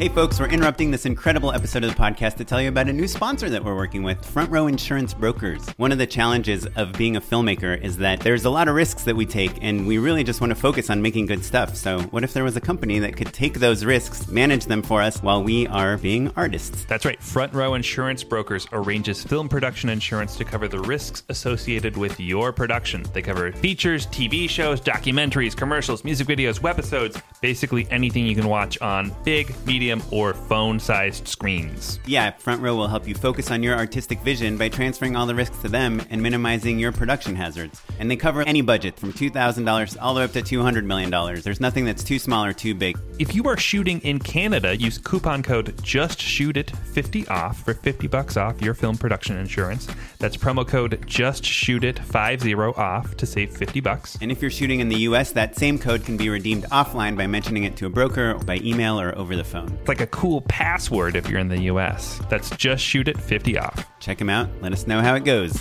Hey, 0.02 0.08
folks, 0.08 0.40
we're 0.40 0.48
interrupting 0.48 0.90
this 0.90 1.06
incredible 1.06 1.52
episode 1.52 1.84
of 1.84 1.90
the 1.90 1.96
podcast 1.96 2.34
to 2.38 2.44
tell 2.44 2.60
you 2.60 2.68
about 2.68 2.88
a 2.88 2.92
new 2.92 3.06
sponsor 3.06 3.48
that 3.48 3.64
we're 3.64 3.76
working 3.76 4.02
with 4.02 4.24
Front 4.24 4.50
Row 4.50 4.66
Insurance 4.66 5.14
Brokers. 5.14 5.64
One 5.76 5.92
of 5.92 5.98
the 5.98 6.08
challenges 6.08 6.66
of 6.74 6.92
being 6.94 7.14
a 7.14 7.20
filmmaker 7.20 7.80
is 7.80 7.98
that 7.98 8.18
there's 8.18 8.44
a 8.44 8.50
lot 8.50 8.66
of 8.66 8.74
risks 8.74 9.04
that 9.04 9.14
we 9.14 9.26
take, 9.26 9.62
and 9.62 9.86
we 9.86 9.98
really 9.98 10.24
just 10.24 10.40
want 10.40 10.50
to 10.50 10.56
focus 10.56 10.90
on 10.90 11.02
making 11.02 11.26
good 11.26 11.44
stuff. 11.44 11.76
So, 11.76 12.00
what 12.00 12.24
if 12.24 12.32
there 12.32 12.42
was 12.42 12.56
a 12.56 12.60
company 12.60 12.98
that 12.98 13.16
could 13.16 13.32
take 13.32 13.60
those 13.60 13.84
risks, 13.84 14.26
manage 14.26 14.64
them 14.64 14.82
for 14.82 15.00
us 15.00 15.22
while 15.22 15.40
we 15.40 15.68
are 15.68 15.96
being 15.96 16.32
artists? 16.34 16.84
That's 16.86 17.04
right. 17.04 17.22
Front 17.22 17.54
Row 17.54 17.74
Insurance 17.74 18.24
Brokers 18.24 18.66
arranges 18.72 19.22
film 19.22 19.48
production 19.48 19.88
insurance 19.88 20.34
to 20.38 20.44
cover 20.44 20.66
the 20.66 20.80
risks 20.80 21.22
associated 21.28 21.96
with 21.96 22.18
your 22.18 22.52
production. 22.52 23.04
They 23.12 23.22
cover 23.22 23.52
features, 23.52 24.08
TV 24.08 24.50
shows, 24.50 24.80
documentaries, 24.80 25.56
commercials, 25.56 26.02
music 26.02 26.26
videos, 26.26 26.58
webisodes, 26.58 27.22
basically 27.40 27.86
anything 27.92 28.26
you 28.26 28.34
can 28.34 28.48
watch 28.48 28.80
on 28.80 29.14
big, 29.22 29.54
medium, 29.64 29.91
or 30.12 30.32
phone 30.32 30.78
sized 30.78 31.26
screens. 31.26 31.98
Yeah, 32.06 32.30
Front 32.30 32.62
Row 32.62 32.76
will 32.76 32.86
help 32.86 33.08
you 33.08 33.16
focus 33.16 33.50
on 33.50 33.62
your 33.62 33.74
artistic 33.76 34.20
vision 34.20 34.56
by 34.56 34.68
transferring 34.68 35.16
all 35.16 35.26
the 35.26 35.34
risks 35.34 35.58
to 35.62 35.68
them 35.68 36.00
and 36.10 36.22
minimizing 36.22 36.78
your 36.78 36.92
production 36.92 37.34
hazards. 37.34 37.82
And 37.98 38.08
they 38.08 38.16
cover 38.16 38.42
any 38.42 38.62
budget 38.62 38.98
from 38.98 39.12
$2,000 39.12 39.96
all 40.00 40.14
the 40.14 40.20
way 40.20 40.24
up 40.24 40.32
to 40.32 40.42
$200 40.42 40.84
million. 40.84 41.10
There's 41.42 41.60
nothing 41.60 41.84
that's 41.84 42.04
too 42.04 42.20
small 42.20 42.44
or 42.44 42.52
too 42.52 42.74
big. 42.74 42.96
If 43.18 43.34
you 43.34 43.48
are 43.48 43.56
shooting 43.56 44.00
in 44.00 44.20
Canada, 44.20 44.76
use 44.76 44.98
coupon 44.98 45.42
code 45.42 45.76
JustShootIt50 45.78 47.28
off 47.28 47.64
for 47.64 47.74
50 47.74 48.06
bucks 48.06 48.36
off 48.36 48.62
your 48.62 48.74
film 48.74 48.96
production 48.96 49.36
insurance. 49.36 49.88
That's 50.18 50.36
promo 50.36 50.66
code 50.66 51.04
Just 51.06 51.44
Shoot 51.44 51.72
JustShootIt50 51.72 52.78
off 52.78 53.16
to 53.16 53.26
save 53.26 53.56
50 53.56 53.80
bucks. 53.80 54.18
And 54.20 54.30
if 54.30 54.40
you're 54.40 54.50
shooting 54.50 54.80
in 54.80 54.88
the 54.88 55.00
US, 55.00 55.32
that 55.32 55.56
same 55.56 55.78
code 55.78 56.04
can 56.04 56.16
be 56.16 56.28
redeemed 56.28 56.64
offline 56.64 57.16
by 57.16 57.26
mentioning 57.26 57.64
it 57.64 57.76
to 57.76 57.86
a 57.86 57.90
broker, 57.90 58.34
by 58.34 58.56
email, 58.58 59.00
or 59.00 59.16
over 59.16 59.36
the 59.36 59.44
phone. 59.44 59.78
It's 59.82 59.88
like 59.88 60.00
a 60.00 60.06
cool 60.06 60.42
password 60.42 61.16
if 61.16 61.28
you're 61.28 61.40
in 61.40 61.48
the 61.48 61.62
US. 61.62 62.20
That's 62.30 62.50
just 62.50 62.84
shoot 62.84 63.08
it 63.08 63.20
50 63.20 63.58
off. 63.58 63.84
Check 63.98 64.18
them 64.18 64.30
out. 64.30 64.48
Let 64.60 64.72
us 64.72 64.86
know 64.86 65.00
how 65.00 65.16
it 65.16 65.24
goes. 65.24 65.60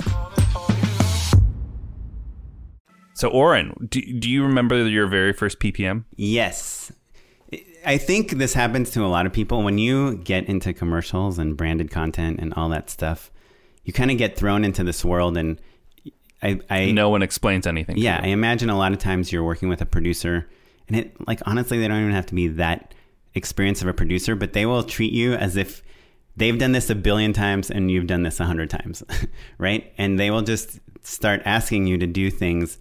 So, 3.15 3.29
Oren, 3.29 3.73
do, 3.89 3.99
do 3.99 4.29
you 4.29 4.43
remember 4.43 4.87
your 4.87 5.07
very 5.07 5.33
first 5.33 5.59
PPM? 5.59 6.03
Yes. 6.17 6.91
I 7.83 7.97
think 7.97 8.33
this 8.33 8.53
happens 8.53 8.91
to 8.91 9.03
a 9.03 9.07
lot 9.07 9.25
of 9.25 9.33
people. 9.33 9.63
When 9.63 9.79
you 9.79 10.17
get 10.17 10.45
into 10.45 10.71
commercials 10.71 11.39
and 11.39 11.57
branded 11.57 11.89
content 11.89 12.39
and 12.39 12.53
all 12.53 12.69
that 12.69 12.91
stuff, 12.91 13.31
you 13.85 13.91
kind 13.91 14.11
of 14.11 14.19
get 14.19 14.35
thrown 14.35 14.63
into 14.63 14.83
this 14.83 15.03
world. 15.03 15.35
And 15.35 15.59
I, 16.43 16.59
I 16.69 16.91
No 16.91 17.09
one 17.09 17.23
explains 17.23 17.65
anything. 17.65 17.95
to 17.95 18.01
Yeah, 18.03 18.19
I 18.21 18.27
imagine 18.27 18.69
a 18.69 18.77
lot 18.77 18.93
of 18.93 18.99
times 18.99 19.31
you're 19.31 19.43
working 19.43 19.67
with 19.67 19.81
a 19.81 19.87
producer, 19.87 20.47
and 20.87 20.95
it 20.95 21.27
like 21.27 21.41
honestly, 21.47 21.79
they 21.79 21.87
don't 21.87 22.01
even 22.01 22.13
have 22.13 22.27
to 22.27 22.35
be 22.35 22.49
that 22.49 22.93
experienced 23.33 23.81
of 23.81 23.87
a 23.87 23.93
producer, 23.93 24.35
but 24.35 24.53
they 24.53 24.65
will 24.65 24.83
treat 24.83 25.13
you 25.13 25.33
as 25.33 25.55
if 25.55 25.81
they've 26.35 26.57
done 26.57 26.71
this 26.71 26.89
a 26.89 26.95
billion 26.95 27.33
times 27.33 27.69
and 27.69 27.91
you've 27.91 28.07
done 28.07 28.23
this 28.23 28.39
a 28.39 28.45
hundred 28.45 28.69
times, 28.69 29.03
right? 29.57 29.91
And 29.97 30.19
they 30.19 30.31
will 30.31 30.41
just 30.41 30.79
start 31.03 31.41
asking 31.45 31.87
you 31.87 31.97
to 31.97 32.07
do 32.07 32.29
things 32.29 32.77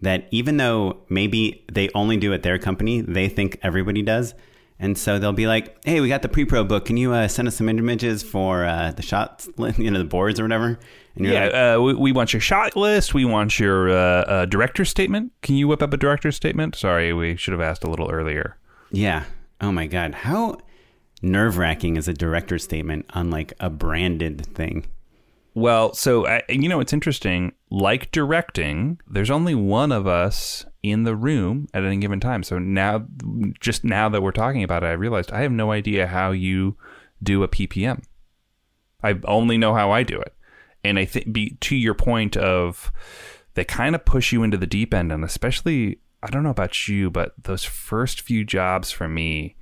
that 0.00 0.26
even 0.30 0.56
though 0.56 0.98
maybe 1.08 1.64
they 1.70 1.88
only 1.94 2.16
do 2.16 2.32
at 2.34 2.42
their 2.42 2.58
company, 2.58 3.00
they 3.00 3.28
think 3.28 3.58
everybody 3.62 4.02
does. 4.02 4.34
And 4.78 4.98
so 4.98 5.20
they'll 5.20 5.32
be 5.32 5.46
like, 5.46 5.76
"Hey, 5.84 6.00
we 6.00 6.08
got 6.08 6.22
the 6.22 6.28
pre-pro 6.28 6.64
book. 6.64 6.86
Can 6.86 6.96
you 6.96 7.12
uh, 7.12 7.28
send 7.28 7.46
us 7.46 7.54
some 7.54 7.68
images 7.68 8.24
for 8.24 8.64
uh, 8.64 8.90
the 8.90 9.02
shots, 9.02 9.48
you 9.78 9.88
know, 9.92 9.98
the 9.98 10.04
boards 10.04 10.40
or 10.40 10.42
whatever?" 10.42 10.76
And 11.14 11.24
you're 11.24 11.34
Yeah, 11.34 11.44
like, 11.44 11.54
uh, 11.54 11.82
we, 11.82 11.94
we 11.94 12.12
want 12.12 12.32
your 12.32 12.40
shot 12.40 12.74
list. 12.74 13.14
We 13.14 13.24
want 13.24 13.60
your 13.60 13.90
uh, 13.90 13.94
uh, 13.94 14.44
director's 14.46 14.90
statement. 14.90 15.30
Can 15.42 15.54
you 15.54 15.68
whip 15.68 15.82
up 15.82 15.92
a 15.92 15.96
director's 15.96 16.34
statement? 16.34 16.74
Sorry, 16.74 17.12
we 17.12 17.36
should 17.36 17.52
have 17.52 17.60
asked 17.60 17.84
a 17.84 17.90
little 17.90 18.10
earlier. 18.10 18.56
Yeah. 18.90 19.22
Oh 19.62 19.72
my 19.72 19.86
God. 19.86 20.14
How 20.14 20.58
nerve 21.22 21.56
wracking 21.56 21.96
is 21.96 22.08
a 22.08 22.12
director's 22.12 22.64
statement 22.64 23.06
on 23.14 23.30
like 23.30 23.52
a 23.60 23.70
branded 23.70 24.44
thing? 24.44 24.86
Well, 25.54 25.94
so 25.94 26.26
I, 26.26 26.42
you 26.48 26.68
know, 26.68 26.80
it's 26.80 26.92
interesting. 26.92 27.52
Like 27.70 28.10
directing, 28.10 29.00
there's 29.06 29.30
only 29.30 29.54
one 29.54 29.92
of 29.92 30.06
us 30.06 30.66
in 30.82 31.04
the 31.04 31.14
room 31.14 31.68
at 31.72 31.84
any 31.84 31.98
given 31.98 32.20
time. 32.20 32.42
So 32.42 32.58
now, 32.58 33.06
just 33.60 33.84
now 33.84 34.08
that 34.08 34.22
we're 34.22 34.32
talking 34.32 34.64
about 34.64 34.82
it, 34.82 34.86
I 34.86 34.92
realized 34.92 35.30
I 35.30 35.42
have 35.42 35.52
no 35.52 35.70
idea 35.70 36.06
how 36.06 36.32
you 36.32 36.76
do 37.22 37.42
a 37.42 37.48
PPM. 37.48 38.02
I 39.02 39.18
only 39.24 39.58
know 39.58 39.74
how 39.74 39.90
I 39.90 40.02
do 40.02 40.20
it, 40.20 40.34
and 40.84 40.98
I 40.98 41.04
think 41.04 41.60
to 41.60 41.76
your 41.76 41.94
point 41.94 42.36
of 42.36 42.92
they 43.54 43.64
kind 43.64 43.94
of 43.94 44.04
push 44.04 44.32
you 44.32 44.42
into 44.42 44.56
the 44.56 44.66
deep 44.66 44.94
end, 44.94 45.12
and 45.12 45.24
especially 45.24 45.98
I 46.22 46.30
don't 46.30 46.42
know 46.42 46.50
about 46.50 46.88
you, 46.88 47.10
but 47.10 47.34
those 47.42 47.64
first 47.64 48.20
few 48.20 48.44
jobs 48.44 48.90
for 48.90 49.08
me, 49.08 49.56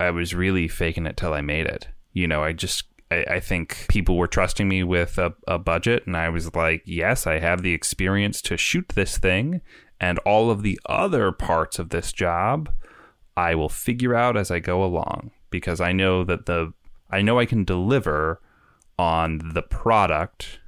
I 0.00 0.10
was 0.10 0.34
really 0.34 0.68
faking 0.68 1.06
it 1.06 1.16
till 1.16 1.32
I 1.32 1.40
made 1.40 1.66
it. 1.66 1.88
You 2.12 2.26
know, 2.26 2.42
I 2.42 2.52
just 2.52 2.84
I, 3.10 3.24
I 3.30 3.40
think 3.40 3.86
people 3.88 4.16
were 4.16 4.26
trusting 4.26 4.68
me 4.68 4.82
with 4.82 5.18
a, 5.18 5.34
a 5.46 5.58
budget, 5.58 6.06
and 6.06 6.16
I 6.16 6.28
was 6.28 6.54
like, 6.54 6.82
yes, 6.84 7.26
I 7.26 7.38
have 7.38 7.62
the 7.62 7.72
experience 7.72 8.42
to 8.42 8.56
shoot 8.56 8.88
this 8.94 9.18
thing, 9.18 9.60
and 10.00 10.18
all 10.20 10.50
of 10.50 10.62
the 10.62 10.78
other 10.86 11.32
parts 11.32 11.78
of 11.78 11.90
this 11.90 12.12
job, 12.12 12.70
I 13.36 13.54
will 13.54 13.68
figure 13.68 14.14
out 14.14 14.36
as 14.36 14.50
I 14.50 14.58
go 14.58 14.82
along 14.82 15.30
because 15.50 15.80
I 15.80 15.92
know 15.92 16.24
that 16.24 16.46
the 16.46 16.72
I 17.10 17.22
know 17.22 17.38
I 17.38 17.46
can 17.46 17.64
deliver 17.64 18.40
on 18.98 19.52
the 19.54 19.62
product 19.62 20.58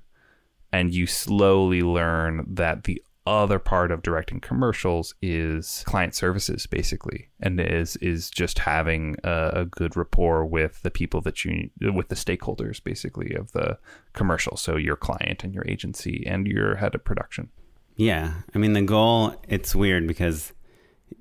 and 0.72 0.94
you 0.94 1.06
slowly 1.06 1.82
learn 1.82 2.44
that 2.48 2.84
the 2.84 3.02
other 3.28 3.58
part 3.58 3.90
of 3.90 4.02
directing 4.02 4.40
commercials 4.40 5.14
is 5.22 5.84
client 5.86 6.14
services 6.14 6.66
basically. 6.66 7.28
And 7.40 7.60
is 7.60 7.96
is 7.96 8.30
just 8.30 8.60
having 8.60 9.16
a, 9.22 9.50
a, 9.54 9.64
good 9.64 9.96
rapport 9.96 10.44
with 10.44 10.82
the 10.82 10.90
people 10.90 11.20
that 11.22 11.44
you 11.44 11.70
with 11.80 12.08
the 12.08 12.14
stakeholders 12.14 12.82
basically 12.82 13.34
of 13.34 13.52
the 13.52 13.78
commercial. 14.14 14.56
So 14.56 14.76
your 14.76 14.96
client 14.96 15.44
and 15.44 15.54
your 15.54 15.66
agency 15.68 16.24
and 16.26 16.46
your 16.46 16.76
head 16.76 16.94
of 16.94 17.04
production. 17.04 17.50
Yeah. 17.96 18.32
I 18.54 18.58
mean 18.58 18.72
the 18.72 18.82
goal 18.82 19.34
it's 19.48 19.74
weird 19.74 20.06
because 20.06 20.52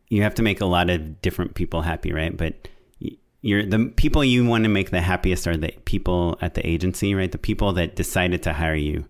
you 0.09 0.23
have 0.23 0.35
to 0.35 0.43
make 0.43 0.61
a 0.61 0.65
lot 0.65 0.89
of 0.89 1.21
different 1.21 1.55
people 1.55 1.81
happy 1.81 2.13
right? 2.13 2.35
But 2.35 2.67
you're 3.41 3.65
the 3.65 3.91
people 3.95 4.23
you 4.23 4.45
want 4.45 4.63
to 4.63 4.69
make 4.69 4.89
the 4.89 5.01
happiest 5.01 5.47
are 5.47 5.57
the 5.57 5.71
people 5.85 6.37
at 6.41 6.53
the 6.55 6.65
agency 6.67 7.13
right? 7.13 7.31
The 7.31 7.37
people 7.37 7.73
that 7.73 7.95
decided 7.95 8.43
to 8.43 8.53
hire 8.53 8.75
you 8.75 9.05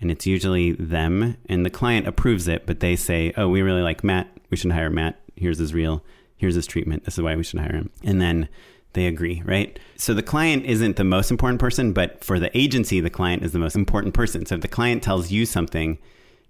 and 0.00 0.10
it's 0.10 0.26
usually 0.26 0.72
them 0.72 1.36
and 1.46 1.64
the 1.64 1.70
client 1.70 2.06
approves 2.06 2.48
it 2.48 2.66
but 2.66 2.80
they 2.80 2.96
say 2.96 3.32
oh 3.36 3.48
we 3.48 3.62
really 3.62 3.82
like 3.82 4.02
matt. 4.04 4.28
We 4.50 4.56
should 4.56 4.72
hire 4.72 4.90
matt. 4.90 5.20
Here's 5.36 5.58
his 5.58 5.72
reel. 5.72 6.04
Here's 6.36 6.54
his 6.54 6.66
treatment. 6.66 7.04
This 7.04 7.18
is 7.18 7.22
why 7.22 7.36
we 7.36 7.44
should 7.44 7.60
hire 7.60 7.74
him. 7.74 7.90
And 8.02 8.20
then 8.20 8.48
they 8.94 9.06
agree 9.06 9.42
right? 9.44 9.78
So 9.96 10.14
the 10.14 10.22
client 10.22 10.64
isn't 10.64 10.96
the 10.96 11.04
most 11.04 11.30
important 11.30 11.60
person 11.60 11.92
but 11.92 12.24
for 12.24 12.38
the 12.38 12.56
agency 12.56 13.00
the 13.00 13.10
client 13.10 13.42
is 13.44 13.52
the 13.52 13.58
most 13.58 13.76
important 13.76 14.14
person. 14.14 14.46
So 14.46 14.56
if 14.56 14.60
the 14.60 14.68
client 14.68 15.02
tells 15.02 15.30
you 15.30 15.46
something 15.46 15.98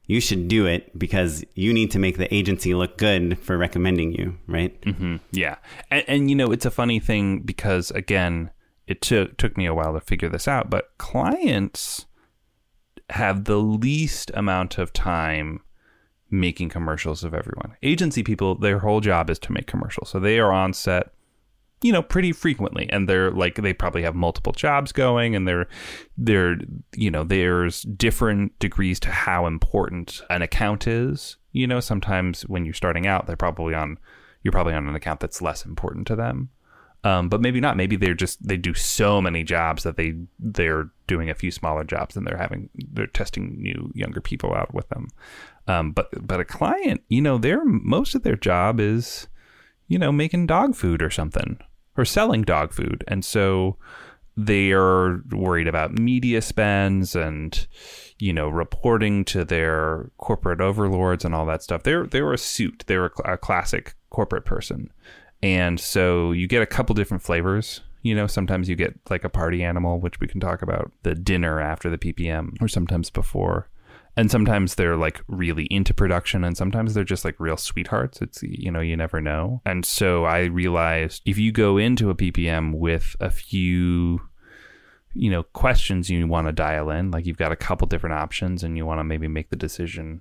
you 0.07 0.21
should 0.21 0.49
do 0.49 0.66
it 0.66 0.99
because 0.99 1.45
you 1.54 1.73
need 1.73 1.92
to 1.92 1.99
make 2.00 2.19
the 2.19 2.33
agency 2.35 2.75
look 2.75 2.99
good 2.99 3.38
for 3.38 3.57
recommending 3.57 4.12
you 4.12 4.37
right? 4.47 4.80
Mm-hmm. 4.83 5.16
yeah. 5.33 5.57
And, 5.90 6.04
and 6.09 6.30
you 6.30 6.37
know 6.37 6.50
it's 6.52 6.66
a 6.66 6.71
funny 6.71 7.00
thing 7.00 7.40
because 7.40 7.90
again 7.90 8.50
it 8.87 9.00
took 9.02 9.37
took 9.37 9.57
me 9.57 9.66
a 9.66 9.75
while 9.75 9.92
to 9.95 10.00
figure 10.00 10.28
this 10.28 10.49
out 10.49 10.69
but 10.69 10.90
clients 10.99 12.07
have 13.11 13.45
the 13.45 13.59
least 13.59 14.31
amount 14.35 14.79
of 14.79 14.93
time 14.93 15.61
making 16.31 16.69
commercials 16.69 17.25
of 17.25 17.35
everyone. 17.35 17.76
Agency 17.83 18.23
people, 18.23 18.55
their 18.55 18.79
whole 18.79 19.00
job 19.00 19.31
is 19.31 19.38
to 19.40 19.52
make 19.52 19.67
commercials. 19.67 20.11
So 20.11 20.21
they 20.21 20.38
are 20.38 20.52
on 20.52 20.73
set, 20.73 21.12
you 21.83 21.93
know, 21.93 22.02
pretty 22.02 22.33
frequently 22.33 22.88
and 22.90 23.09
they're 23.09 23.31
like 23.31 23.57
they 23.57 23.73
probably 23.73 24.02
have 24.02 24.14
multiple 24.14 24.52
jobs 24.52 24.93
going 24.93 25.35
and 25.35 25.49
they're 25.49 25.67
they're 26.17 26.57
you 26.95 27.11
know, 27.11 27.25
there's 27.25 27.83
different 27.83 28.57
degrees 28.59 29.00
to 29.00 29.11
how 29.11 29.47
important 29.47 30.23
an 30.31 30.43
account 30.43 30.87
is. 30.87 31.37
You 31.52 31.67
know, 31.67 31.81
sometimes 31.81 32.43
when 32.43 32.64
you're 32.64 32.75
starting 32.75 33.07
out, 33.07 33.26
they're 33.26 33.37
probably 33.37 33.75
on 33.75 33.99
you're 34.43 34.52
probably 34.52 34.75
on 34.75 34.88
an 34.88 34.95
account 34.95 35.21
that's 35.21 35.43
less 35.43 35.64
important 35.64 36.07
to 36.07 36.17
them. 36.17 36.50
Um, 37.02 37.28
but 37.28 37.41
maybe 37.41 37.60
not. 37.60 37.76
Maybe 37.76 37.97
they're 37.97 38.15
just 38.15 38.47
they 38.47 38.56
do 38.56 38.75
so 38.75 39.23
many 39.23 39.43
jobs 39.43 39.84
that 39.84 39.97
they 39.97 40.15
they're 40.39 40.91
doing 41.06 41.30
a 41.30 41.34
few 41.34 41.50
smaller 41.50 41.82
jobs 41.82 42.17
and 42.17 42.26
they're 42.26 42.36
having 42.36 42.69
they're 42.75 43.06
testing 43.06 43.60
new 43.60 43.91
younger 43.95 44.21
people 44.21 44.54
out 44.54 44.75
with 44.75 44.89
them. 44.91 45.08
Um, 45.67 45.93
but 45.93 46.08
but 46.26 46.41
a 46.41 46.45
client, 46.45 47.02
you 47.08 47.23
know, 47.23 47.39
their 47.39 47.65
most 47.65 48.15
of 48.15 48.23
their 48.23 48.36
job 48.36 48.80
is, 48.80 49.28
you 49.89 49.99
know, 49.99 50.13
making 50.13 50.47
dog 50.47 50.75
food 50.75 51.02
or 51.02 51.10
something 51.10 51.58
or 51.97 52.04
selling 52.04 52.43
dog 52.43 52.73
food, 52.73 53.02
and 53.08 53.25
so 53.25 53.76
they 54.36 54.73
are 54.73 55.23
worried 55.30 55.69
about 55.69 55.99
media 55.99 56.41
spends 56.41 57.17
and 57.17 57.67
you 58.19 58.32
know 58.32 58.49
reporting 58.49 59.25
to 59.25 59.45
their 59.45 60.10
corporate 60.19 60.60
overlords 60.60 61.25
and 61.25 61.34
all 61.34 61.47
that 61.47 61.63
stuff. 61.63 61.82
They're 61.82 62.06
they're 62.06 62.32
a 62.32 62.39
suit. 62.39 62.84
They're 62.86 63.06
a, 63.06 63.32
a 63.32 63.39
classic 63.39 63.95
corporate 64.10 64.45
person 64.45 64.91
and 65.43 65.81
so 65.81 66.33
you 66.33 66.47
get 66.47 66.63
a 66.63 66.67
couple 66.67 66.95
different 66.95 67.23
flavors. 67.23 67.81
You 68.03 68.15
know, 68.15 68.26
sometimes 68.26 68.69
you 68.69 68.76
get 68.76 68.99
like 69.11 69.25
a 69.25 69.29
party 69.29 69.63
animal, 69.63 70.00
which 70.00 70.21
we 70.21 70.26
can 70.26 70.41
talk 70.41 70.63
about, 70.63 70.91
the 71.03 71.15
dinner 71.15 71.61
after 71.61 71.91
the 71.91 71.99
PPM, 71.99 72.61
or 72.61 72.69
sometimes 72.69 73.11
before. 73.11 73.69
And 74.17 74.31
sometimes 74.31 74.75
they're 74.75 74.97
like 74.97 75.23
really 75.29 75.65
into 75.67 75.95
production, 75.95 76.45
and 76.45 76.57
sometimes 76.57 76.95
they're 76.95 77.05
just 77.05 77.25
like 77.25 77.39
real 77.39 77.57
sweethearts. 77.57 78.21
It's, 78.21 78.43
you 78.43 78.71
know, 78.71 78.81
you 78.81 78.97
never 78.97 79.21
know. 79.21 79.63
And 79.65 79.85
so 79.85 80.25
I 80.25 80.45
realized 80.45 81.23
if 81.25 81.39
you 81.39 81.53
go 81.53 81.76
into 81.76 82.11
a 82.11 82.15
PPM 82.15 82.75
with 82.75 83.17
a 83.21 83.31
few 83.31 84.23
you 85.13 85.31
know 85.31 85.43
questions 85.43 86.09
you 86.09 86.26
want 86.26 86.47
to 86.47 86.53
dial 86.53 86.91
in 86.91 87.11
like 87.11 87.26
you've 87.26 87.37
got 87.37 87.53
a 87.53 87.57
couple 87.57 87.87
different 87.87 88.15
options 88.15 88.63
and 88.63 88.76
you 88.76 88.87
want 88.87 89.00
to 89.00 89.05
maybe 89.05 89.26
make 89.26 89.50
the 89.50 89.57
decision 89.57 90.21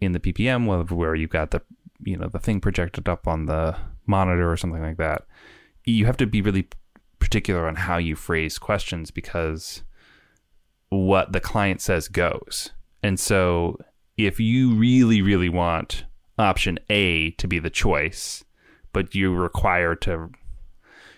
in 0.00 0.12
the 0.12 0.18
ppm 0.18 0.66
where 0.90 1.14
you've 1.14 1.30
got 1.30 1.52
the 1.52 1.62
you 2.02 2.16
know 2.16 2.28
the 2.28 2.38
thing 2.38 2.60
projected 2.60 3.08
up 3.08 3.28
on 3.28 3.46
the 3.46 3.76
monitor 4.08 4.50
or 4.50 4.56
something 4.56 4.82
like 4.82 4.96
that, 4.96 5.26
you 5.84 6.06
have 6.06 6.16
to 6.18 6.26
be 6.26 6.42
really 6.42 6.68
particular 7.18 7.66
on 7.66 7.76
how 7.76 7.98
you 7.98 8.16
phrase 8.16 8.58
questions 8.58 9.10
because 9.10 9.82
what 10.90 11.32
the 11.32 11.40
client 11.40 11.80
says 11.80 12.08
goes. 12.08 12.70
And 13.02 13.20
so 13.20 13.78
if 14.16 14.40
you 14.40 14.74
really, 14.74 15.22
really 15.22 15.48
want 15.48 16.04
option 16.38 16.78
A 16.90 17.30
to 17.32 17.46
be 17.46 17.58
the 17.58 17.70
choice, 17.70 18.44
but 18.92 19.14
you 19.14 19.34
require 19.34 19.94
to, 19.96 20.30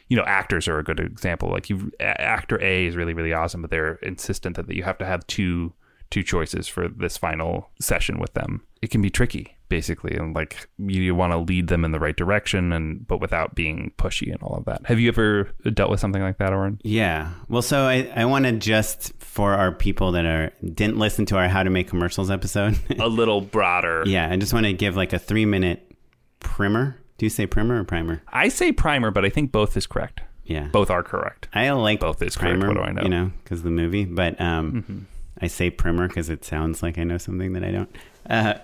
you 0.09 0.17
know, 0.17 0.25
actors 0.25 0.67
are 0.69 0.79
a 0.79 0.85
good 0.85 1.01
example. 1.01 1.51
Like 1.51 1.71
you, 1.71 1.93
actor 2.01 2.61
A 2.63 2.87
is 2.87 2.97
really, 2.97 3.15
really 3.15 3.33
awesome, 3.33 3.63
but 3.63 3.71
they're 3.71 3.95
insistent 3.97 4.57
that 4.57 4.75
you 4.75 4.83
have 4.83 4.99
to 4.99 5.07
have 5.07 5.27
two 5.27 5.73
two 6.11 6.23
choices 6.25 6.67
for 6.67 6.89
this 6.89 7.17
final 7.17 7.71
session 7.81 8.19
with 8.19 8.35
them. 8.35 8.63
It 8.83 8.91
can 8.91 9.03
be 9.03 9.11
tricky 9.11 9.57
basically 9.71 10.15
and 10.17 10.35
like 10.35 10.69
you 10.79 11.15
want 11.15 11.33
to 11.33 11.39
lead 11.39 11.69
them 11.69 11.85
in 11.85 11.93
the 11.93 12.01
right 12.01 12.17
direction 12.17 12.73
and 12.73 13.07
but 13.07 13.21
without 13.21 13.55
being 13.55 13.93
pushy 13.97 14.31
and 14.31 14.43
all 14.43 14.57
of 14.57 14.65
that. 14.67 14.85
Have 14.85 14.99
you 15.01 15.09
ever 15.09 15.49
dealt 15.73 15.91
with 15.91 16.01
something 16.01 16.21
like 16.21 16.39
that 16.39 16.53
oren? 16.53 16.79
Yeah. 16.83 17.31
Well 17.49 17.63
so 17.63 17.85
i, 17.85 18.11
I 18.15 18.27
want 18.27 18.45
to 18.45 18.53
just 18.53 19.15
for 19.19 19.55
our 19.55 19.73
people 19.73 20.13
that 20.13 20.27
are 20.27 20.53
didn't 20.63 20.99
listen 20.99 21.25
to 21.27 21.37
our 21.37 21.49
how 21.49 21.63
to 21.63 21.71
make 21.71 21.89
commercials 21.89 22.31
episode. 22.31 22.79
A 22.99 23.09
little 23.09 23.41
broader. 23.41 24.05
Yeah 24.11 24.29
i 24.31 24.37
just 24.37 24.53
want 24.53 24.67
to 24.67 24.73
give 24.73 24.97
like 24.97 25.13
a 25.15 25.19
three 25.19 25.47
minute 25.47 25.95
primer. 26.41 26.97
Do 27.17 27.27
you 27.27 27.31
say 27.31 27.47
primer 27.47 27.81
or 27.81 27.85
primer? 27.85 28.23
I 28.29 28.49
say 28.49 28.73
primer 28.73 29.11
but 29.13 29.25
i 29.25 29.31
think 29.31 29.53
both 29.53 29.77
is 29.77 29.87
correct. 29.87 30.21
Yeah. 30.45 30.67
Both 30.73 30.91
are 30.91 31.05
correct. 31.05 31.49
I 31.55 31.71
like 31.71 32.01
both 32.01 32.21
is 32.23 32.37
primer 32.37 32.67
correct. 32.67 32.79
what 32.81 32.87
do 32.87 32.91
i 32.91 32.93
know? 32.93 33.03
you 33.03 33.09
know 33.09 33.33
because 33.45 33.63
the 33.63 33.71
movie 33.71 34.05
but 34.05 34.41
um 34.41 34.73
mm-hmm. 34.73 34.99
i 35.41 35.47
say 35.47 35.71
primer 35.71 36.09
because 36.09 36.29
it 36.29 36.45
sounds 36.45 36.83
like 36.83 36.99
i 36.99 37.05
know 37.05 37.19
something 37.19 37.53
that 37.53 37.63
i 37.63 37.71
don't 37.71 37.95
uh, 38.29 38.55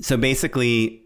so 0.00 0.16
basically, 0.16 1.02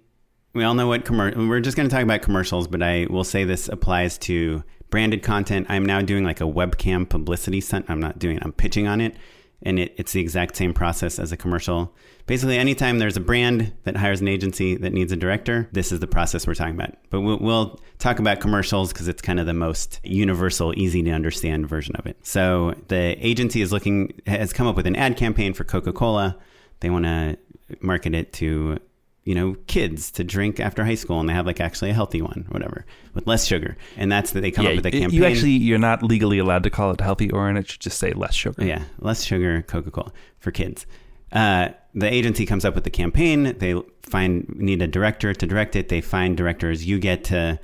we 0.55 0.63
all 0.65 0.75
know 0.75 0.87
what 0.87 1.05
commercial. 1.05 1.47
We're 1.49 1.61
just 1.61 1.77
going 1.77 1.89
to 1.89 1.95
talk 1.95 2.03
about 2.03 2.23
commercials, 2.23 2.69
but 2.69 2.83
I 2.83 3.07
will 3.11 3.25
say 3.25 3.45
this 3.45 3.69
applies 3.69 4.19
to 4.19 4.63
branded 4.91 5.23
content. 5.23 5.67
I'm 5.69 5.85
now 5.85 6.01
doing 6.03 6.25
like 6.25 6.41
a 6.41 6.45
webcam 6.45 7.09
publicity 7.09 7.61
stunt. 7.61 7.87
I'm 7.89 8.01
not 8.01 8.19
doing. 8.19 8.39
I'm 8.43 8.53
pitching 8.53 8.87
on 8.87 9.01
it, 9.01 9.17
and 9.63 9.79
it, 9.79 9.95
it's 9.97 10.13
the 10.13 10.21
exact 10.21 10.57
same 10.57 10.73
process 10.73 11.19
as 11.19 11.33
a 11.33 11.37
commercial. 11.37 11.95
Basically, 12.27 12.57
anytime 12.57 13.01
there's 13.01 13.17
a 13.17 13.21
brand 13.21 13.73
that 13.83 13.97
hires 13.97 14.21
an 14.21 14.29
agency 14.29 14.77
that 14.77 14.93
needs 14.93 15.11
a 15.13 15.17
director, 15.17 15.69
this 15.73 15.91
is 15.91 16.01
the 16.01 16.07
process 16.07 16.47
we're 16.47 16.55
talking 16.55 16.75
about. 16.75 16.95
But 17.11 17.23
we'll, 17.23 17.39
we'll 17.39 17.81
talk 17.99 18.19
about 18.19 18.41
commercials 18.41 18.93
because 18.93 19.09
it's 19.09 19.21
kind 19.21 19.41
of 19.41 19.47
the 19.47 19.53
most 19.55 20.01
universal, 20.05 20.73
easy 20.79 21.03
to 21.03 21.11
understand 21.11 21.69
version 21.69 21.97
of 21.97 22.07
it. 22.07 22.17
So 22.25 22.75
the 22.89 23.17
agency 23.21 23.61
is 23.61 23.73
looking 23.73 24.21
has 24.27 24.53
come 24.53 24.67
up 24.67 24.77
with 24.77 24.87
an 24.87 24.97
ad 24.97 25.17
campaign 25.17 25.53
for 25.53 25.65
Coca 25.65 25.93
Cola. 25.93 26.39
They 26.81 26.91
want 26.91 27.05
to 27.05 27.37
market 27.81 28.15
it 28.15 28.33
to 28.35 28.79
you 29.25 29.35
know 29.35 29.57
kids 29.67 30.11
to 30.13 30.25
drink 30.25 30.61
after 30.61 30.85
high 30.85 30.95
school 30.95 31.19
and 31.19 31.29
they 31.29 31.33
have 31.33 31.47
like 31.47 31.61
actually 31.61 31.91
a 31.91 31.95
healthy 31.95 32.21
one 32.21 32.47
whatever 32.51 32.85
with 33.15 33.27
less 33.27 33.45
sugar. 33.47 33.77
And 33.97 34.13
that's 34.13 34.33
that 34.33 34.41
they 34.41 34.51
come 34.51 34.67
yeah, 34.67 34.73
up 34.73 34.77
with 34.77 34.87
a 34.87 34.91
campaign 34.91 35.11
you 35.11 35.25
actually 35.25 35.53
you're 35.53 35.79
not 35.79 36.03
legally 36.03 36.39
allowed 36.39 36.63
to 36.65 36.71
call 36.71 36.91
it 36.91 37.01
healthy 37.01 37.31
or 37.31 37.49
and 37.49 37.59
it 37.59 37.69
should 37.71 37.81
just 37.81 37.99
say 37.99 38.13
less 38.13 38.35
sugar. 38.35 38.65
Yeah 38.65 38.85
less 38.99 39.25
sugar 39.25 39.63
coca-cola 39.63 40.13
for 40.39 40.51
kids. 40.51 40.87
Uh, 41.33 41.71
the 41.95 42.13
agency 42.13 42.47
comes 42.47 42.65
up 42.65 42.75
with 42.75 42.85
the 42.85 42.91
campaign. 42.91 43.57
They 43.59 43.81
find 44.03 44.49
need 44.57 44.81
a 44.83 44.87
director 44.87 45.35
to 45.35 45.47
direct 45.47 45.75
it. 45.75 45.89
They 45.89 46.01
find 46.01 46.37
directors. 46.37 46.87
You 46.87 46.99
get 46.99 47.25
to 47.25 47.59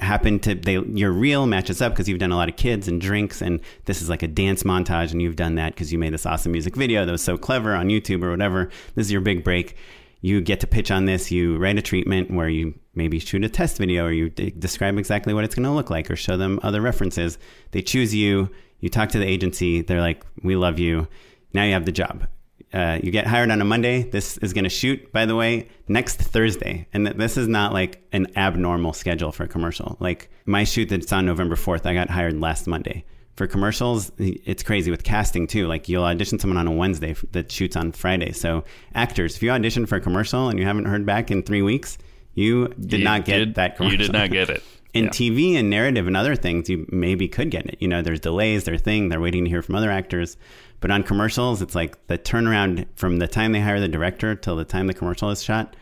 happen 0.00 0.38
to 0.40 0.54
they 0.54 0.78
your 0.78 1.12
reel 1.12 1.46
matches 1.46 1.80
up 1.80 1.92
because 1.92 2.08
you've 2.08 2.18
done 2.18 2.32
a 2.32 2.36
lot 2.36 2.48
of 2.48 2.56
kids 2.56 2.88
and 2.88 3.00
drinks 3.00 3.40
and 3.40 3.60
this 3.84 4.02
is 4.02 4.08
like 4.08 4.22
a 4.22 4.28
dance 4.28 4.62
montage 4.62 5.12
and 5.12 5.22
you've 5.22 5.36
done 5.36 5.54
that 5.56 5.74
because 5.74 5.92
you 5.92 5.98
made 5.98 6.12
this 6.12 6.26
awesome 6.26 6.52
music 6.52 6.76
video 6.76 7.04
that 7.04 7.12
was 7.12 7.22
so 7.22 7.36
clever 7.36 7.74
on 7.74 7.88
YouTube 7.88 8.22
or 8.22 8.30
whatever. 8.30 8.70
This 8.94 9.06
is 9.06 9.12
your 9.12 9.20
big 9.20 9.44
break. 9.44 9.76
You 10.20 10.40
get 10.40 10.60
to 10.60 10.66
pitch 10.66 10.90
on 10.90 11.04
this. 11.04 11.30
You 11.30 11.56
write 11.58 11.78
a 11.78 11.82
treatment 11.82 12.30
where 12.30 12.48
you 12.48 12.74
maybe 12.94 13.18
shoot 13.18 13.44
a 13.44 13.48
test 13.48 13.78
video 13.78 14.06
or 14.06 14.12
you 14.12 14.30
d- 14.30 14.52
describe 14.58 14.98
exactly 14.98 15.34
what 15.34 15.44
it's 15.44 15.54
going 15.54 15.64
to 15.64 15.70
look 15.70 15.90
like 15.90 16.10
or 16.10 16.16
show 16.16 16.36
them 16.36 16.58
other 16.62 16.80
references. 16.80 17.38
They 17.72 17.82
choose 17.82 18.14
you. 18.14 18.50
You 18.80 18.88
talk 18.88 19.10
to 19.10 19.18
the 19.18 19.26
agency. 19.26 19.82
They're 19.82 20.00
like, 20.00 20.24
"We 20.42 20.56
love 20.56 20.78
you." 20.78 21.06
Now 21.52 21.64
you 21.64 21.72
have 21.72 21.86
the 21.86 21.92
job. 21.92 22.26
Uh, 22.72 22.98
you 23.02 23.10
get 23.10 23.26
hired 23.26 23.50
on 23.50 23.60
a 23.60 23.64
Monday. 23.64 24.02
This 24.02 24.38
is 24.38 24.52
going 24.52 24.64
to 24.64 24.70
shoot, 24.70 25.12
by 25.12 25.24
the 25.24 25.36
way, 25.36 25.68
next 25.88 26.16
Thursday. 26.16 26.86
And 26.92 27.06
th- 27.06 27.16
this 27.16 27.36
is 27.36 27.46
not 27.48 27.72
like 27.72 28.02
an 28.12 28.26
abnormal 28.36 28.92
schedule 28.92 29.32
for 29.32 29.44
a 29.44 29.48
commercial. 29.48 29.96
Like 30.00 30.30
my 30.46 30.64
shoot 30.64 30.88
that's 30.88 31.12
on 31.12 31.24
November 31.26 31.54
4th, 31.54 31.86
I 31.86 31.94
got 31.94 32.10
hired 32.10 32.38
last 32.40 32.66
Monday. 32.66 33.04
For 33.36 33.46
commercials, 33.46 34.10
it's 34.18 34.62
crazy 34.62 34.90
with 34.90 35.04
casting 35.04 35.46
too. 35.46 35.66
Like 35.68 35.88
you'll 35.88 36.04
audition 36.04 36.38
someone 36.38 36.56
on 36.56 36.66
a 36.66 36.72
Wednesday 36.72 37.10
f- 37.12 37.24
that 37.32 37.52
shoots 37.52 37.76
on 37.76 37.92
Friday. 37.92 38.32
So 38.32 38.64
actors, 38.94 39.36
if 39.36 39.42
you 39.42 39.50
audition 39.50 39.86
for 39.86 39.96
a 39.96 40.00
commercial 40.00 40.48
and 40.48 40.58
you 40.58 40.64
haven't 40.64 40.86
heard 40.86 41.04
back 41.06 41.30
in 41.30 41.42
three 41.42 41.62
weeks, 41.62 41.98
you 42.34 42.68
did 42.80 43.00
You 43.00 43.04
not 43.04 43.24
get 43.26 43.38
did- 43.38 43.54
that 43.56 43.76
commercial. 43.76 43.98
You 44.00 44.06
did 44.06 44.12
not 44.12 44.30
get 44.30 44.50
it. 44.50 44.62
In 44.94 45.04
Yeah. 45.04 45.10
TV 45.10 45.56
and 45.56 45.68
narrative 45.68 46.06
and 46.06 46.16
other 46.16 46.34
things, 46.34 46.70
you 46.70 46.86
maybe 46.90 47.28
could 47.28 47.50
get 47.50 47.66
it. 47.66 47.76
You 47.80 47.88
know, 47.88 48.00
there's 48.00 48.20
delays, 48.20 48.64
their 48.64 48.78
thing, 48.78 49.10
they're 49.10 49.20
waiting 49.20 49.44
to 49.44 49.50
hear 49.50 49.60
from 49.60 49.74
other 49.74 49.90
actors. 49.90 50.38
But 50.80 50.90
on 50.90 51.02
commercials, 51.02 51.62
it's 51.62 51.74
like 51.74 52.06
the 52.06 52.18
turnaround 52.18 52.86
from 52.96 53.18
the 53.18 53.26
time 53.26 53.52
they 53.52 53.60
hire 53.60 53.80
the 53.80 53.88
director 53.88 54.34
till 54.34 54.56
the 54.56 54.64
time 54.64 54.86
the 54.86 54.94
commercial 54.94 55.30
is 55.30 55.42
shot 55.42 55.74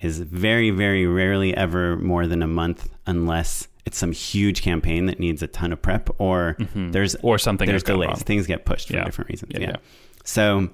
is 0.00 0.20
very, 0.20 0.70
very 0.70 1.06
rarely 1.06 1.56
ever 1.56 1.96
more 1.96 2.26
than 2.28 2.40
a 2.42 2.46
month, 2.46 2.88
unless 3.06 3.66
it's 3.84 3.98
some 3.98 4.12
huge 4.12 4.62
campaign 4.62 5.06
that 5.06 5.18
needs 5.18 5.42
a 5.42 5.46
ton 5.48 5.72
of 5.72 5.82
prep 5.82 6.08
or 6.20 6.56
there's 6.74 7.16
Mm-hmm. 7.16 7.26
Or 7.26 7.38
something 7.38 7.66
there's 7.66 7.82
delays. 7.82 8.08
wrong. 8.08 8.16
Things 8.16 8.46
get 8.46 8.64
pushed 8.64 8.88
for 8.88 8.94
Yeah. 8.94 9.04
different 9.04 9.28
reasons. 9.30 9.50
Yeah, 9.54 9.60
Yeah. 9.60 9.66
yeah. 9.70 9.76
So 10.24 10.68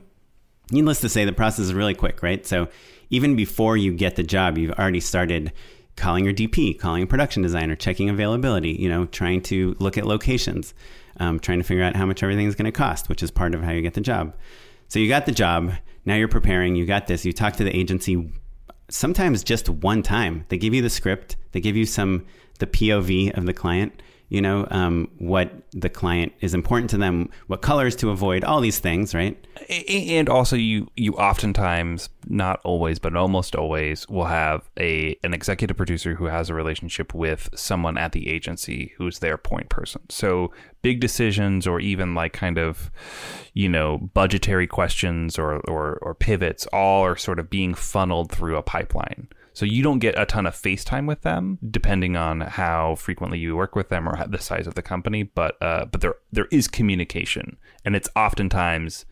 needless 0.70 1.00
to 1.00 1.08
say, 1.08 1.24
the 1.24 1.32
process 1.32 1.60
is 1.66 1.72
really 1.74 1.94
quick, 1.94 2.22
right? 2.22 2.44
So 2.46 2.68
even 3.10 3.34
before 3.36 3.76
you 3.76 3.92
get 3.94 4.16
the 4.16 4.22
job, 4.24 4.58
you've 4.58 4.72
already 4.72 5.00
started 5.00 5.52
calling 5.96 6.24
your 6.24 6.34
DP, 6.34 6.76
calling 6.78 7.04
a 7.04 7.06
production 7.06 7.40
designer, 7.42 7.76
checking 7.76 8.10
availability, 8.10 8.72
you 8.72 8.88
know, 8.88 9.06
trying 9.06 9.40
to 9.42 9.76
look 9.78 9.96
at 9.96 10.04
locations, 10.06 10.74
um, 11.18 11.38
trying 11.38 11.58
to 11.58 11.64
figure 11.64 11.84
out 11.84 11.96
how 11.96 12.06
much 12.06 12.22
everything 12.22 12.46
is 12.46 12.54
going 12.54 12.66
to 12.66 12.72
cost, 12.72 13.08
which 13.08 13.22
is 13.22 13.30
part 13.30 13.54
of 13.54 13.62
how 13.62 13.72
you 13.72 13.82
get 13.82 13.94
the 13.94 14.00
job. 14.00 14.34
So 14.88 14.98
you 14.98 15.08
got 15.08 15.26
the 15.26 15.32
job. 15.32 15.72
Now 16.04 16.14
you're 16.14 16.28
preparing. 16.28 16.76
You 16.76 16.86
got 16.86 17.06
this. 17.06 17.24
You 17.24 17.32
talk 17.32 17.54
to 17.56 17.64
the 17.64 17.76
agency 17.76 18.32
sometimes 18.90 19.42
just 19.42 19.68
one 19.68 20.02
time. 20.02 20.44
They 20.48 20.58
give 20.58 20.74
you 20.74 20.82
the 20.82 20.90
script. 20.90 21.36
They 21.52 21.60
give 21.60 21.76
you 21.76 21.86
some 21.86 22.26
the 22.58 22.66
POV 22.66 23.36
of 23.36 23.46
the 23.46 23.54
client. 23.54 24.02
You 24.28 24.40
know 24.40 24.66
um, 24.70 25.10
what 25.18 25.52
the 25.72 25.88
client 25.88 26.32
is 26.40 26.54
important 26.54 26.90
to 26.90 26.98
them, 26.98 27.30
what 27.46 27.62
colors 27.62 27.94
to 27.96 28.10
avoid, 28.10 28.44
all 28.44 28.60
these 28.60 28.78
things, 28.78 29.14
right? 29.14 29.36
And 29.88 30.28
also 30.28 30.56
you 30.56 30.90
you 30.96 31.14
oftentimes 31.14 32.08
not 32.28 32.60
always 32.64 32.98
but 32.98 33.16
almost 33.16 33.54
always 33.54 34.08
will 34.08 34.24
have 34.24 34.68
a 34.78 35.16
an 35.22 35.34
executive 35.34 35.76
producer 35.76 36.14
who 36.14 36.26
has 36.26 36.48
a 36.48 36.54
relationship 36.54 37.14
with 37.14 37.48
someone 37.54 37.98
at 37.98 38.12
the 38.12 38.28
agency 38.28 38.92
who's 38.96 39.18
their 39.18 39.36
point 39.36 39.68
person 39.68 40.00
so 40.08 40.52
big 40.82 41.00
decisions 41.00 41.66
or 41.66 41.80
even 41.80 42.14
like 42.14 42.32
kind 42.32 42.58
of 42.58 42.90
you 43.52 43.68
know 43.68 43.98
budgetary 44.14 44.66
questions 44.66 45.38
or 45.38 45.56
or, 45.68 45.98
or 46.02 46.14
pivots 46.14 46.66
all 46.72 47.02
are 47.04 47.16
sort 47.16 47.38
of 47.38 47.50
being 47.50 47.74
funneled 47.74 48.30
through 48.30 48.56
a 48.56 48.62
pipeline 48.62 49.28
so 49.54 49.64
you 49.64 49.82
don't 49.82 50.00
get 50.00 50.18
a 50.18 50.26
ton 50.26 50.46
of 50.46 50.54
FaceTime 50.54 51.06
with 51.06 51.22
them, 51.22 51.58
depending 51.70 52.16
on 52.16 52.42
how 52.42 52.96
frequently 52.96 53.38
you 53.38 53.56
work 53.56 53.74
with 53.74 53.88
them 53.88 54.08
or 54.08 54.26
the 54.26 54.38
size 54.38 54.66
of 54.66 54.74
the 54.74 54.82
company. 54.82 55.22
But 55.22 55.60
uh, 55.62 55.86
but 55.86 56.00
there 56.00 56.16
there 56.32 56.48
is 56.50 56.68
communication, 56.68 57.56
and 57.84 57.96
it's 57.96 58.08
oftentimes 58.14 59.06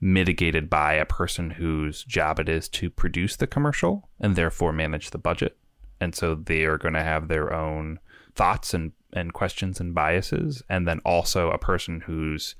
mitigated 0.00 0.68
by 0.68 0.94
a 0.94 1.06
person 1.06 1.50
whose 1.50 2.04
job 2.04 2.40
it 2.40 2.48
is 2.48 2.68
to 2.68 2.90
produce 2.90 3.36
the 3.36 3.46
commercial 3.46 4.08
and 4.20 4.34
therefore 4.34 4.72
manage 4.72 5.10
the 5.10 5.18
budget. 5.18 5.56
And 6.00 6.12
so 6.12 6.34
they 6.34 6.64
are 6.64 6.76
going 6.76 6.94
to 6.94 7.04
have 7.04 7.28
their 7.28 7.52
own 7.52 8.00
thoughts 8.34 8.74
and, 8.74 8.90
and 9.12 9.32
questions 9.32 9.78
and 9.78 9.94
biases. 9.94 10.60
And 10.68 10.88
then 10.88 10.98
also 11.04 11.50
a 11.50 11.58
person 11.58 12.00
who's 12.00 12.56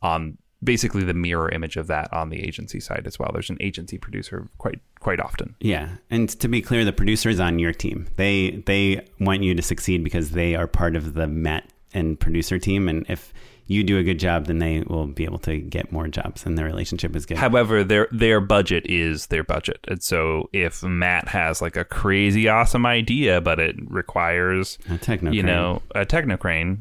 on 0.00 0.38
basically 0.62 1.04
the 1.04 1.14
mirror 1.14 1.50
image 1.50 1.76
of 1.76 1.86
that 1.88 2.12
on 2.12 2.30
the 2.30 2.42
agency 2.42 2.80
side 2.80 3.06
as 3.06 3.18
well. 3.18 3.30
There's 3.32 3.50
an 3.50 3.58
agency 3.60 3.98
producer 3.98 4.48
quite 4.58 4.80
quite 5.00 5.20
often. 5.20 5.54
Yeah, 5.60 5.96
and 6.10 6.28
to 6.28 6.48
be 6.48 6.62
clear, 6.62 6.84
the 6.84 6.92
producer 6.92 7.28
is 7.28 7.40
on 7.40 7.58
your 7.58 7.72
team. 7.72 8.08
They 8.16 8.62
they 8.66 9.06
want 9.20 9.42
you 9.42 9.54
to 9.54 9.62
succeed 9.62 10.02
because 10.04 10.30
they 10.30 10.54
are 10.54 10.66
part 10.66 10.96
of 10.96 11.14
the 11.14 11.26
Matt 11.26 11.70
and 11.92 12.18
producer 12.18 12.58
team, 12.58 12.88
and 12.88 13.06
if 13.08 13.32
you 13.68 13.82
do 13.82 13.98
a 13.98 14.02
good 14.02 14.18
job, 14.18 14.46
then 14.46 14.58
they 14.58 14.82
will 14.86 15.06
be 15.06 15.24
able 15.24 15.38
to 15.40 15.58
get 15.58 15.90
more 15.90 16.06
jobs, 16.08 16.46
and 16.46 16.56
their 16.56 16.66
relationship 16.66 17.16
is 17.16 17.26
good. 17.26 17.36
However, 17.36 17.82
their 17.82 18.08
their 18.12 18.40
budget 18.40 18.86
is 18.86 19.26
their 19.26 19.44
budget, 19.44 19.80
and 19.88 20.02
so 20.02 20.48
if 20.52 20.82
Matt 20.82 21.28
has 21.28 21.60
like 21.60 21.76
a 21.76 21.84
crazy 21.84 22.48
awesome 22.48 22.86
idea, 22.86 23.40
but 23.40 23.58
it 23.58 23.76
requires 23.90 24.78
A 24.88 24.98
techno 24.98 25.32
you 25.32 25.42
know 25.42 25.82
a 25.94 26.06
technocrane, 26.06 26.78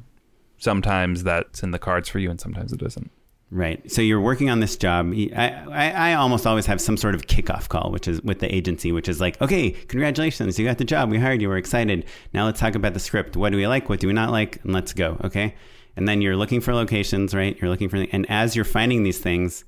sometimes 0.57 1.23
that's 1.23 1.63
in 1.63 1.71
the 1.71 1.79
cards 1.79 2.07
for 2.07 2.19
you, 2.19 2.29
and 2.29 2.39
sometimes 2.39 2.71
it 2.71 2.81
isn't. 2.81 3.11
Right. 3.51 3.89
So 3.91 4.01
you're 4.01 4.19
working 4.21 4.49
on 4.49 4.59
this 4.59 4.75
job. 4.75 5.13
I, 5.13 5.63
I, 5.71 5.91
I 5.91 6.13
almost 6.15 6.47
always 6.47 6.65
have 6.65 6.81
some 6.81 6.97
sort 6.97 7.13
of 7.15 7.27
kickoff 7.27 7.69
call, 7.69 7.91
which 7.91 8.07
is 8.07 8.21
with 8.23 8.39
the 8.39 8.53
agency, 8.53 8.91
which 8.91 9.07
is 9.07 9.21
like, 9.21 9.39
okay, 9.41 9.71
congratulations, 9.71 10.57
you 10.57 10.65
got 10.65 10.79
the 10.79 10.83
job. 10.83 11.11
We 11.11 11.19
hired 11.19 11.41
you. 11.41 11.49
We're 11.49 11.57
excited. 11.57 12.05
Now 12.33 12.45
let's 12.45 12.59
talk 12.59 12.75
about 12.75 12.93
the 12.93 12.99
script. 12.99 13.37
What 13.37 13.51
do 13.51 13.57
we 13.57 13.67
like? 13.67 13.87
What 13.87 13.99
do 13.99 14.07
we 14.07 14.13
not 14.13 14.31
like? 14.31 14.63
And 14.63 14.73
let's 14.73 14.93
go. 14.93 15.17
Okay. 15.23 15.55
And 15.95 16.07
then 16.07 16.21
you're 16.21 16.35
looking 16.35 16.59
for 16.59 16.73
locations, 16.73 17.33
right? 17.33 17.57
You're 17.61 17.69
looking 17.69 17.87
for, 17.87 18.05
and 18.11 18.29
as 18.29 18.55
you're 18.55 18.65
finding 18.65 19.03
these 19.03 19.19
things, 19.19 19.63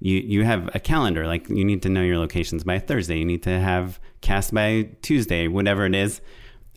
you 0.00 0.18
you 0.18 0.44
have 0.44 0.70
a 0.74 0.78
calendar. 0.78 1.26
Like 1.26 1.48
you 1.48 1.64
need 1.64 1.82
to 1.82 1.88
know 1.88 2.02
your 2.02 2.18
locations 2.18 2.62
by 2.62 2.78
Thursday. 2.78 3.18
You 3.18 3.24
need 3.24 3.42
to 3.44 3.58
have 3.58 3.98
cast 4.20 4.52
by 4.52 4.90
Tuesday, 5.02 5.48
whatever 5.48 5.86
it 5.86 5.94
is, 5.94 6.20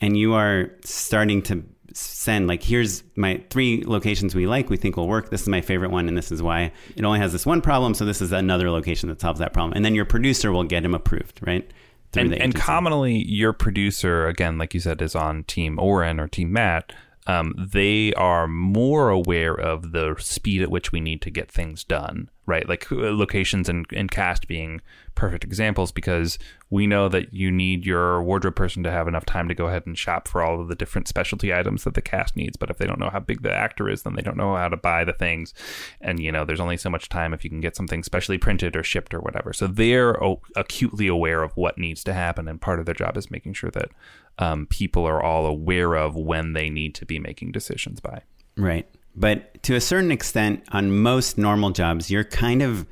and 0.01 0.17
you 0.17 0.33
are 0.33 0.71
starting 0.83 1.41
to 1.43 1.63
send 1.97 2.47
like 2.47 2.63
here's 2.63 3.03
my 3.15 3.41
three 3.49 3.83
locations 3.85 4.35
we 4.35 4.47
like 4.47 4.69
we 4.69 4.77
think 4.77 4.97
will 4.97 5.07
work 5.07 5.29
this 5.29 5.41
is 5.41 5.47
my 5.47 5.61
favorite 5.61 5.91
one 5.91 6.07
and 6.07 6.17
this 6.17 6.31
is 6.31 6.41
why. 6.41 6.71
It 6.95 7.03
only 7.03 7.19
has 7.19 7.31
this 7.31 7.45
one 7.45 7.61
problem 7.61 7.93
so 7.93 8.05
this 8.05 8.21
is 8.21 8.31
another 8.31 8.69
location 8.71 9.09
that 9.09 9.21
solves 9.21 9.39
that 9.39 9.53
problem. 9.53 9.73
And 9.75 9.83
then 9.83 9.95
your 9.95 10.05
producer 10.05 10.51
will 10.51 10.63
get 10.63 10.85
him 10.85 10.93
approved 10.93 11.39
right? 11.45 11.69
And, 12.15 12.33
and 12.33 12.55
commonly, 12.55 13.23
your 13.27 13.53
producer, 13.53 14.27
again, 14.27 14.57
like 14.57 14.73
you 14.73 14.79
said, 14.79 15.01
is 15.01 15.15
on 15.15 15.43
Team 15.43 15.77
Oren 15.79 16.19
or 16.19 16.27
Team 16.27 16.51
Matt. 16.51 16.93
Um, 17.27 17.53
they 17.57 18.13
are 18.13 18.47
more 18.47 19.09
aware 19.09 19.53
of 19.53 19.91
the 19.91 20.15
speed 20.17 20.61
at 20.61 20.71
which 20.71 20.91
we 20.91 21.01
need 21.01 21.21
to 21.23 21.29
get 21.29 21.51
things 21.51 21.83
done, 21.83 22.29
right? 22.47 22.67
Like 22.67 22.89
uh, 22.91 22.95
locations 22.95 23.67
and, 23.67 23.85
and 23.93 24.09
cast 24.09 24.47
being 24.47 24.81
perfect 25.15 25.43
examples 25.43 25.91
because 25.91 26.39
we 26.69 26.87
know 26.87 27.09
that 27.09 27.33
you 27.33 27.51
need 27.51 27.85
your 27.85 28.23
wardrobe 28.23 28.55
person 28.55 28.83
to 28.83 28.91
have 28.91 29.07
enough 29.07 29.25
time 29.25 29.49
to 29.49 29.53
go 29.53 29.67
ahead 29.67 29.83
and 29.85 29.97
shop 29.97 30.27
for 30.27 30.41
all 30.41 30.61
of 30.61 30.69
the 30.69 30.75
different 30.75 31.09
specialty 31.09 31.53
items 31.53 31.83
that 31.83 31.93
the 31.93 32.01
cast 32.01 32.37
needs. 32.37 32.55
But 32.55 32.69
if 32.69 32.77
they 32.77 32.87
don't 32.87 32.99
know 32.99 33.09
how 33.09 33.19
big 33.19 33.41
the 33.41 33.53
actor 33.53 33.89
is, 33.89 34.03
then 34.03 34.15
they 34.15 34.21
don't 34.21 34.37
know 34.37 34.55
how 34.55 34.69
to 34.69 34.77
buy 34.77 35.03
the 35.03 35.13
things. 35.13 35.53
And, 35.99 36.21
you 36.21 36.31
know, 36.31 36.45
there's 36.45 36.61
only 36.61 36.77
so 36.77 36.89
much 36.89 37.09
time 37.09 37.33
if 37.33 37.43
you 37.43 37.49
can 37.49 37.59
get 37.59 37.75
something 37.75 38.01
specially 38.01 38.37
printed 38.37 38.77
or 38.77 38.83
shipped 38.83 39.13
or 39.13 39.19
whatever. 39.19 39.51
So 39.51 39.67
they're 39.67 40.23
o- 40.23 40.41
acutely 40.55 41.07
aware 41.07 41.43
of 41.43 41.55
what 41.57 41.77
needs 41.77 42.03
to 42.05 42.13
happen. 42.13 42.47
And 42.47 42.61
part 42.61 42.79
of 42.79 42.85
their 42.85 42.95
job 42.95 43.17
is 43.17 43.29
making 43.29 43.53
sure 43.53 43.71
that 43.71 43.91
um, 44.39 44.67
people 44.67 45.05
are 45.05 45.21
all 45.21 45.45
aware 45.45 45.95
of 45.95 46.15
when 46.15 46.53
they 46.53 46.69
need 46.69 46.95
to 46.95 47.05
be 47.05 47.19
making 47.19 47.51
decisions 47.51 47.99
by. 47.99 48.21
Right. 48.55 48.87
But 49.17 49.63
to 49.63 49.73
a 49.73 49.81
certain 49.81 50.11
extent, 50.11 50.63
on 50.71 50.95
most 50.95 51.39
normal 51.39 51.71
jobs, 51.71 52.11
you're 52.11 52.23
kind 52.23 52.61
of 52.61 52.85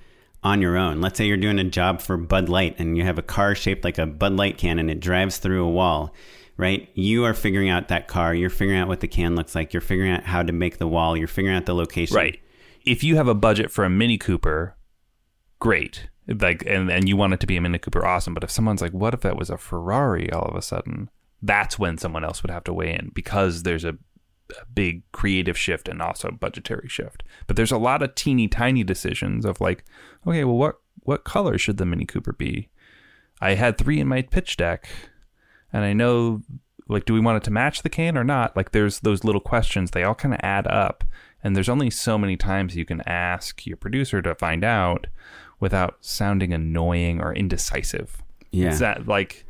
on 0.44 0.60
your 0.60 0.76
own. 0.76 1.00
Let's 1.00 1.18
say 1.18 1.28
you're 1.28 1.38
doing 1.38 1.60
a 1.60 1.64
job 1.64 2.02
for 2.02 2.18
Bud 2.18 2.50
Light 2.50 2.76
and 2.80 2.98
you 2.98 3.04
have 3.04 3.20
a 3.20 3.24
car 3.24 3.54
shaped 3.54 3.84
like 3.84 4.00
a 4.00 4.08
Bud 4.08 4.34
Light 4.34 4.58
can 4.58 4.80
and 4.80 4.90
it 4.90 5.00
drives 5.00 5.38
through 5.38 5.64
a 5.64 5.70
wall, 5.70 6.14
right? 6.58 6.90
You 6.96 7.26
are 7.26 7.36
figuring 7.36 7.70
out 7.70 7.90
that 7.90 8.08
car. 8.08 8.34
You're 8.34 8.50
figuring 8.50 8.80
out 8.80 8.88
what 8.88 9.02
the 9.02 9.08
can 9.08 9.36
looks 9.36 9.54
like. 9.54 9.72
You're 9.72 9.82
figuring 9.82 10.12
out 10.12 10.24
how 10.24 10.42
to 10.42 10.52
make 10.52 10.80
the 10.80 10.88
wall. 10.88 11.16
You're 11.16 11.28
figuring 11.28 11.56
out 11.56 11.68
the 11.68 11.76
location. 11.76 12.16
Right. 12.16 12.40
If 12.86 13.04
you 13.04 13.18
have 13.18 13.28
a 13.28 13.36
budget 13.36 13.72
for 13.72 13.86
a 13.86 13.90
Mini 13.90 14.18
Cooper, 14.18 14.76
great. 15.60 16.10
Like 16.28 16.64
and, 16.66 16.90
and 16.90 17.08
you 17.08 17.18
want 17.18 17.34
it 17.34 17.40
to 17.42 17.48
be 17.48 17.58
a 17.58 17.62
Mini 17.62 17.78
Cooper, 17.78 18.04
awesome. 18.04 18.34
But 18.34 18.44
if 18.44 18.50
someone's 18.50 18.82
like, 18.82 18.94
what 18.94 19.14
if 19.14 19.22
that 19.22 19.38
was 19.38 19.52
a 19.52 19.58
Ferrari 19.58 20.32
all 20.32 20.46
of 20.46 20.56
a 20.56 20.62
sudden? 20.62 21.12
That's 21.42 21.78
when 21.78 22.00
someone 22.00 22.24
else 22.24 22.42
would 22.42 22.50
have 22.50 22.64
to 22.64 22.74
weigh 22.74 22.94
in 22.94 23.12
because 23.14 23.64
there's 23.64 23.86
a, 23.86 23.98
big 24.74 25.10
creative 25.12 25.58
shift 25.58 25.88
and 25.88 26.02
also 26.02 26.32
budgetary 26.32 26.88
shift. 26.88 27.24
But 27.48 27.56
there's 27.56 27.72
a 27.72 27.78
lot 27.78 28.02
of 28.02 28.16
teeny 28.16 28.48
tiny 28.48 28.84
decisions 28.84 29.46
of 29.46 29.62
like, 29.62 29.84
okay, 30.26 30.44
well 30.44 30.58
what 30.58 30.80
what 31.02 31.24
color 31.24 31.58
should 31.58 31.78
the 31.78 31.86
Mini 31.86 32.06
Cooper 32.06 32.34
be? 32.34 32.70
I 33.42 33.56
had 33.56 33.78
three 33.78 34.00
in 34.00 34.08
my 34.08 34.22
pitch 34.22 34.58
deck 34.58 34.88
and 35.72 35.84
I 35.84 35.94
know 35.94 36.42
like 36.88 37.06
do 37.06 37.14
we 37.14 37.20
want 37.20 37.38
it 37.38 37.44
to 37.46 37.52
match 37.52 37.82
the 37.82 37.90
can 37.90 38.18
or 38.18 38.24
not? 38.24 38.56
Like 38.56 38.72
there's 38.72 39.00
those 39.00 39.24
little 39.24 39.42
questions, 39.42 39.92
they 39.92 40.04
all 40.04 40.16
kind 40.16 40.34
of 40.34 40.40
add 40.44 40.68
up 40.68 41.04
and 41.44 41.56
there's 41.56 41.70
only 41.70 41.90
so 41.90 42.18
many 42.18 42.38
times 42.38 42.76
you 42.76 42.86
can 42.86 43.02
ask 43.08 43.66
your 43.66 43.78
producer 43.78 44.22
to 44.22 44.36
find 44.36 44.64
out 44.64 45.08
without 45.60 45.98
sounding 46.02 46.54
annoying 46.54 47.22
or 47.22 47.34
indecisive. 47.34 48.24
Yeah. 48.52 48.70
Is 48.70 48.80
that 48.80 49.08
like 49.08 49.46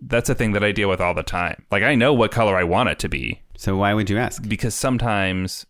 that's 0.00 0.28
a 0.28 0.34
thing 0.34 0.52
that 0.52 0.64
I 0.64 0.72
deal 0.72 0.88
with 0.88 1.00
all 1.00 1.14
the 1.14 1.22
time. 1.22 1.64
Like 1.70 1.82
I 1.82 1.94
know 1.94 2.12
what 2.12 2.32
color 2.32 2.56
I 2.56 2.64
want 2.64 2.88
it 2.88 2.98
to 3.00 3.08
be 3.08 3.41
So 3.56 3.76
why 3.76 3.94
would 3.94 4.10
you 4.10 4.18
ask? 4.18 4.48
because 4.48 4.74
sometimes 4.74 5.66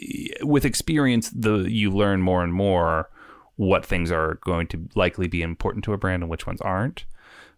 eh, 0.00 0.28
with 0.42 0.64
experience 0.64 1.30
the 1.30 1.58
you 1.68 1.90
learn 1.90 2.22
more 2.22 2.42
and 2.44 2.52
more 2.52 3.08
what 3.56 3.84
things 3.84 4.10
are 4.10 4.38
going 4.44 4.66
to 4.68 4.88
likely 4.94 5.28
be 5.28 5.42
important 5.42 5.84
to 5.84 5.92
a 5.92 5.98
brand 5.98 6.22
and 6.22 6.30
which 6.30 6.46
ones 6.46 6.60
aren't. 6.60 7.04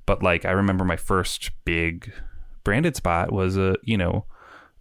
But 0.07 0.23
like 0.23 0.45
I 0.45 0.51
remember 0.51 0.85
my 0.85 0.97
first 0.97 1.51
big 1.65 2.13
branded 2.63 2.97
spot 2.97 3.33
was 3.33 3.57
a, 3.57 3.77
you 3.83 3.97
know, 3.97 4.27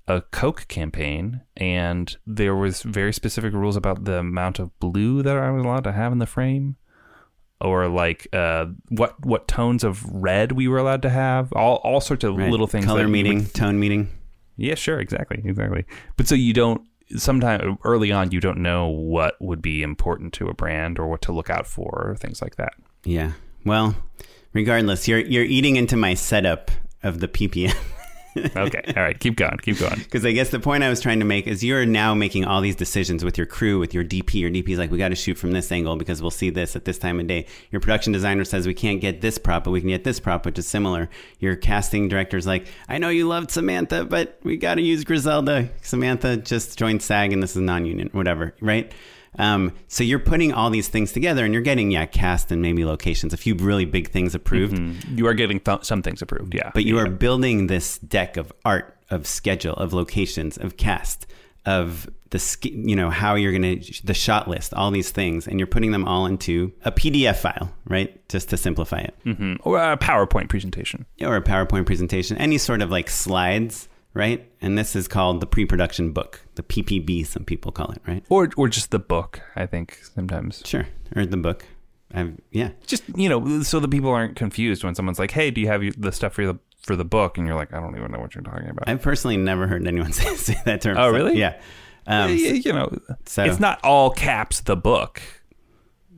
a 0.08 0.22
Coke 0.22 0.68
campaign 0.68 1.42
and 1.56 2.16
there 2.28 2.56
was 2.56 2.82
very 2.82 3.14
specific 3.14 3.54
rules 3.54 3.76
about 3.78 4.04
the 4.06 4.20
amount 4.20 4.60
of 4.60 4.78
blue 4.80 5.22
that 5.24 5.38
I 5.38 5.50
was 5.52 5.64
allowed 5.64 5.86
to 5.86 5.92
have 5.94 6.12
in 6.12 6.20
the 6.20 6.26
frame 6.26 6.76
or 7.62 7.88
like 7.88 8.28
uh, 8.34 8.66
what 8.90 9.24
what 9.26 9.48
tones 9.48 9.84
of 9.86 10.04
red 10.06 10.52
we 10.52 10.68
were 10.68 10.78
allowed 10.78 11.02
to 11.04 11.10
have 11.10 11.54
all 11.54 11.76
all 11.78 12.02
sorts 12.02 12.26
of 12.26 12.36
Right. 12.36 12.52
little 12.52 12.68
things 12.68 12.86
Color 12.86 13.08
you 13.08 13.12
would 13.12 13.54
tone 13.54 13.80
meeting. 13.80 14.10
Yeah, 14.58 14.76
sure, 14.76 15.00
exactly, 15.00 15.42
exactly. 15.44 15.86
But 16.16 16.28
so 16.28 16.36
you 16.36 16.54
don't 16.54 16.82
sometime 17.16 17.78
early 17.84 18.12
on 18.12 18.32
you 18.32 18.40
don't 18.40 18.58
know 18.58 18.88
what 18.88 19.36
would 19.40 19.62
be 19.62 19.84
important 19.84 20.34
to 20.34 20.48
a 20.48 20.54
brand 20.54 20.98
or 20.98 21.08
what 21.08 21.22
to 21.22 21.32
look 21.32 21.50
out 21.50 21.68
for 21.68 21.90
or 22.10 22.16
things 22.16 22.42
like 22.42 22.56
that. 22.56 22.74
Yeah. 23.04 23.34
Well, 23.66 23.96
regardless, 24.54 25.08
you're 25.08 25.20
you're 25.20 25.44
eating 25.44 25.76
into 25.76 25.96
my 25.96 26.14
setup 26.14 26.72
of 27.02 27.20
the 27.20 27.28
PPM. 27.28 27.76
Okay, 28.36 28.94
all 28.96 29.04
right, 29.04 29.20
keep 29.20 29.36
going, 29.36 29.58
keep 29.58 29.80
going. 29.80 30.00
Because 30.04 30.26
I 30.26 30.32
guess 30.32 30.50
the 30.50 30.60
point 30.60 30.84
I 30.84 30.90
was 30.90 31.00
trying 31.00 31.20
to 31.20 31.26
make 31.26 31.48
is 31.48 31.64
you're 31.64 31.86
now 31.86 32.14
making 32.14 32.46
all 32.46 32.62
these 32.62 32.76
decisions 32.76 33.24
with 33.24 33.38
your 33.38 33.48
crew, 33.48 33.80
with 33.80 33.94
your 33.94 34.04
DP. 34.04 34.36
Your 34.36 34.50
DP 34.50 34.70
is 34.70 34.80
like, 34.80 34.92
we 34.92 34.98
got 34.98 35.10
to 35.10 35.16
shoot 35.16 35.38
from 35.38 35.52
this 35.52 35.72
angle 35.72 35.96
because 35.96 36.22
we'll 36.22 36.32
see 36.32 36.50
this 36.50 36.76
at 36.76 36.86
this 36.86 36.98
time 36.98 37.20
of 37.20 37.28
day. 37.28 37.46
Your 37.72 37.80
production 37.80 38.14
designer 38.14 38.44
says 38.44 38.68
we 38.68 38.74
can't 38.74 39.02
get 39.02 39.22
this 39.22 39.38
prop, 39.38 39.64
but 39.64 39.72
we 39.72 39.80
can 39.80 39.90
get 39.90 40.04
this 40.04 40.20
prop, 40.20 40.46
which 40.46 40.60
is 40.60 40.68
similar. 40.68 41.10
Your 41.40 41.56
casting 41.56 42.08
director's 42.08 42.46
like, 42.46 42.68
I 42.88 42.98
know 42.98 43.10
you 43.10 43.28
loved 43.28 43.52
Samantha, 43.52 44.06
but 44.06 44.40
we 44.44 44.58
got 44.58 44.76
to 44.76 44.82
use 44.82 45.04
Griselda. 45.04 45.70
Samantha 45.82 46.38
just 46.38 46.78
joined 46.78 47.02
SAG 47.02 47.34
and 47.34 47.42
this 47.42 47.56
is 47.56 47.62
non-union, 47.62 48.10
whatever, 48.12 48.56
right? 48.62 48.92
Um, 49.40 49.74
so 49.88 50.04
you're 50.04 50.20
putting 50.20 50.54
all 50.54 50.70
these 50.70 50.88
things 50.88 51.12
together 51.12 51.44
and 51.46 51.54
you're 51.54 51.64
getting, 51.64 51.92
yeah, 51.92 52.06
cast 52.06 52.52
and 52.52 52.62
maybe 52.62 52.86
locations, 52.86 53.34
a 53.34 53.38
few 53.38 53.56
really 53.56 53.86
big 53.86 54.10
things 54.10 54.36
approved. 54.36 54.78
You 55.10 55.26
are 55.28 55.34
getting 55.34 55.60
th- 55.60 55.84
some 55.84 56.02
things 56.02 56.22
approved, 56.22 56.54
yeah. 56.54 56.72
But 56.74 56.86
you 56.86 56.98
yeah. 56.98 57.04
are 57.04 57.10
building 57.10 57.68
this 57.68 57.98
deck 58.00 58.38
of 58.38 58.52
art, 58.64 58.96
of 59.10 59.26
schedule, 59.28 59.74
of 59.74 59.94
locations, 59.94 60.58
of 60.58 60.78
cast, 60.78 61.26
of 61.66 62.10
the 62.32 62.40
sk- 62.40 62.66
you 62.66 62.96
know 62.96 63.10
how 63.10 63.36
you're 63.36 63.52
gonna 63.54 63.78
the 64.04 64.14
shot 64.14 64.48
list, 64.48 64.74
all 64.74 64.92
these 64.92 65.12
things, 65.12 65.48
and 65.48 65.60
you're 65.60 65.68
putting 65.68 65.92
them 65.92 66.06
all 66.08 66.26
into 66.26 66.72
a 66.84 66.92
PDF 66.92 67.38
file, 67.38 67.72
right? 67.88 68.28
Just 68.28 68.50
to 68.50 68.58
simplify 68.58 69.00
it, 69.00 69.16
Mhm. 69.26 69.58
or 69.62 69.80
a 69.80 69.96
PowerPoint 69.98 70.50
presentation. 70.50 71.06
or 71.22 71.36
a 71.38 71.42
PowerPoint 71.42 71.86
presentation, 71.86 72.36
any 72.38 72.58
sort 72.58 72.82
of 72.82 72.90
like 72.92 73.10
slides, 73.10 73.88
right? 74.14 74.50
And 74.62 74.78
this 74.78 74.96
is 74.96 75.08
called 75.08 75.40
the 75.42 75.46
pre-production 75.48 76.12
book, 76.12 76.42
the 76.56 76.64
PPB, 76.64 77.26
some 77.26 77.44
people 77.46 77.72
call 77.72 77.92
it, 77.92 78.02
right? 78.08 78.24
Or 78.30 78.50
or 78.58 78.68
just 78.70 78.92
the 78.92 79.00
book, 79.00 79.42
I 79.56 79.66
think 79.66 80.00
sometimes. 80.16 80.62
Sure, 80.66 80.88
or 81.16 81.26
the 81.26 81.38
book. 81.38 81.66
I've, 82.16 82.40
yeah, 82.52 82.70
Just, 82.86 83.04
you 83.16 83.28
know, 83.28 83.64
so 83.64 83.80
the 83.80 83.88
people 83.88 84.12
aren't 84.12 84.36
confused 84.36 84.84
when 84.84 84.94
someone's 84.94 85.18
like, 85.18 85.32
"Hey, 85.32 85.50
do 85.50 85.60
you 85.60 85.68
have 85.68 85.82
the 86.00 86.12
stuff 86.12 86.34
for 86.34 86.46
the 86.46 86.60
for 86.84 86.96
the 86.96 87.06
book?" 87.06 87.40
and 87.40 87.48
you're 87.48 87.56
like, 87.56 87.74
"I 87.74 87.80
don't 87.80 87.98
even 87.98 88.12
know 88.12 88.20
what 88.20 88.36
you're 88.36 88.44
talking 88.44 88.70
about." 88.70 88.88
I've 88.88 89.02
personally 89.02 89.36
never 89.38 89.66
heard 89.68 89.88
anyone 89.88 90.12
say, 90.14 90.36
say 90.36 90.56
that 90.66 90.82
term. 90.82 90.96
Oh, 90.98 91.10
So, 91.10 91.16
really? 91.16 91.40
yeah. 91.40 91.60
Um, 92.06 92.30
Y- 92.30 92.62
you 92.64 92.72
know, 92.74 92.96
so- 93.26 93.46
it's 93.46 93.60
not 93.60 93.80
all 93.84 94.12
caps 94.12 94.62
the 94.62 94.76
book. 94.76 95.22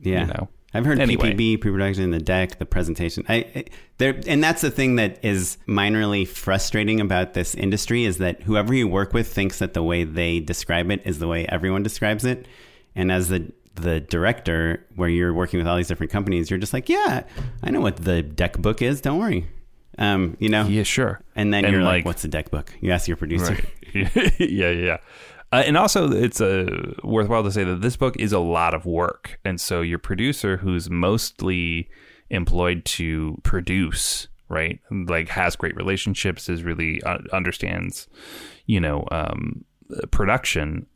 Yeah. 0.02 0.20
you 0.20 0.26
know. 0.26 0.48
I've 0.76 0.84
heard 0.84 1.00
Anyway. 1.00 1.32
PPB, 1.32 1.60
pre-production, 1.60 2.10
the 2.10 2.18
deck, 2.18 2.58
the 2.58 2.66
presentation. 2.66 3.24
I, 3.28 3.34
I 3.54 3.64
there, 3.98 4.20
and 4.26 4.42
that's 4.44 4.60
the 4.62 4.70
thing 4.70 4.96
that 4.96 5.24
is 5.24 5.56
minorly 5.66 6.28
frustrating 6.28 7.00
about 7.00 7.34
this 7.34 7.54
industry 7.54 8.04
is 8.04 8.18
that 8.18 8.42
whoever 8.42 8.74
you 8.74 8.86
work 8.86 9.12
with 9.14 9.32
thinks 9.32 9.58
that 9.60 9.72
the 9.74 9.82
way 9.82 10.04
they 10.04 10.40
describe 10.40 10.90
it 10.90 11.00
is 11.04 11.18
the 11.18 11.28
way 11.28 11.46
everyone 11.46 11.82
describes 11.82 12.24
it, 12.24 12.46
and 12.94 13.10
as 13.10 13.28
the 13.28 13.52
the 13.74 14.00
director, 14.00 14.86
where 14.94 15.08
you're 15.08 15.34
working 15.34 15.58
with 15.58 15.66
all 15.68 15.76
these 15.76 15.88
different 15.88 16.10
companies, 16.12 16.48
you're 16.50 16.58
just 16.58 16.72
like, 16.72 16.88
yeah, 16.88 17.24
I 17.62 17.70
know 17.70 17.80
what 17.82 17.96
the 17.98 18.22
deck 18.22 18.56
book 18.58 18.80
is. 18.80 19.00
Don't 19.02 19.18
worry, 19.18 19.46
um, 19.98 20.36
you 20.40 20.48
know. 20.48 20.66
Yeah, 20.66 20.82
sure. 20.82 21.20
And 21.34 21.52
then 21.52 21.64
And, 21.66 21.74
you're 21.74 21.82
like, 21.82 21.96
like- 22.00 22.04
what's 22.06 22.22
the 22.22 22.28
deck 22.28 22.50
book? 22.50 22.72
You 22.80 22.92
ask 22.92 23.06
your 23.06 23.16
producer. 23.18 23.52
Right. 23.94 24.40
yeah, 24.40 24.70
yeah. 24.70 24.96
Uh, 25.52 25.62
and 25.64 25.76
also, 25.76 26.10
it's 26.10 26.40
uh, 26.40 26.92
worthwhile 27.04 27.44
to 27.44 27.52
say 27.52 27.62
that 27.64 27.80
this 27.80 27.96
book 27.96 28.16
is 28.18 28.32
a 28.32 28.38
lot 28.38 28.74
of 28.74 28.84
work, 28.84 29.38
and 29.44 29.60
so 29.60 29.80
your 29.80 29.98
producer, 29.98 30.56
who's 30.56 30.90
mostly 30.90 31.88
employed 32.30 32.84
to 32.84 33.38
produce, 33.44 34.26
right, 34.48 34.80
like 34.90 35.28
has 35.28 35.54
great 35.54 35.76
relationships, 35.76 36.48
is 36.48 36.64
really 36.64 37.00
uh, 37.04 37.18
understands, 37.32 38.08
you 38.66 38.80
know, 38.80 39.06
um, 39.12 39.64
production. 40.10 40.86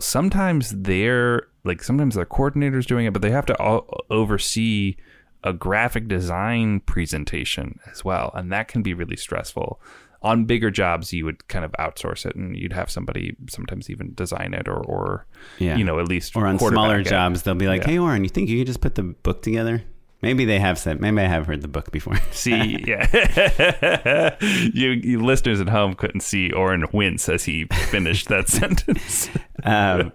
Sometimes 0.00 0.70
they're 0.70 1.48
like 1.64 1.82
sometimes 1.82 2.14
their 2.14 2.24
coordinators 2.24 2.86
doing 2.86 3.04
it, 3.04 3.12
but 3.12 3.20
they 3.20 3.30
have 3.30 3.46
to 3.46 3.82
oversee 4.08 4.96
a 5.44 5.52
graphic 5.52 6.08
design 6.08 6.80
presentation 6.80 7.78
as 7.90 8.04
well, 8.04 8.30
and 8.34 8.50
that 8.50 8.68
can 8.68 8.82
be 8.82 8.94
really 8.94 9.16
stressful. 9.16 9.80
On 10.22 10.44
bigger 10.44 10.70
jobs, 10.70 11.12
you 11.14 11.24
would 11.24 11.48
kind 11.48 11.64
of 11.64 11.72
outsource 11.78 12.26
it, 12.26 12.36
and 12.36 12.54
you'd 12.56 12.74
have 12.74 12.90
somebody 12.90 13.36
sometimes 13.48 13.88
even 13.88 14.12
design 14.14 14.52
it, 14.52 14.68
or, 14.68 14.76
or 14.84 15.26
Yeah. 15.58 15.76
you 15.76 15.84
know, 15.84 15.98
at 15.98 16.08
least 16.08 16.36
or 16.36 16.46
on 16.46 16.58
smaller 16.58 17.00
it. 17.00 17.06
jobs, 17.06 17.42
they'll 17.42 17.54
be 17.54 17.68
like, 17.68 17.82
Yeah. 17.82 17.88
"Hey, 17.92 17.98
Oren, 17.98 18.22
you 18.24 18.28
think 18.30 18.48
you 18.50 18.58
could 18.58 18.66
just 18.66 18.82
put 18.82 18.96
the 18.96 19.02
book 19.02 19.40
together?" 19.42 19.82
Maybe 20.22 20.44
they 20.44 20.58
have 20.58 20.78
said. 20.78 21.00
Maybe 21.00 21.18
I 21.22 21.24
have 21.24 21.46
heard 21.46 21.62
the 21.62 21.68
book 21.68 21.90
before. 21.90 22.16
See, 22.32 22.84
yeah, 22.86 24.36
you, 24.74 24.90
you 24.90 25.20
listeners 25.24 25.62
at 25.62 25.70
home 25.70 25.94
couldn't 25.94 26.20
see 26.20 26.52
Oren 26.52 26.84
wince 26.92 27.26
as 27.30 27.44
he 27.44 27.64
finished 27.90 28.28
that 28.28 28.48
sentence. 28.60 29.30
um, 29.64 30.12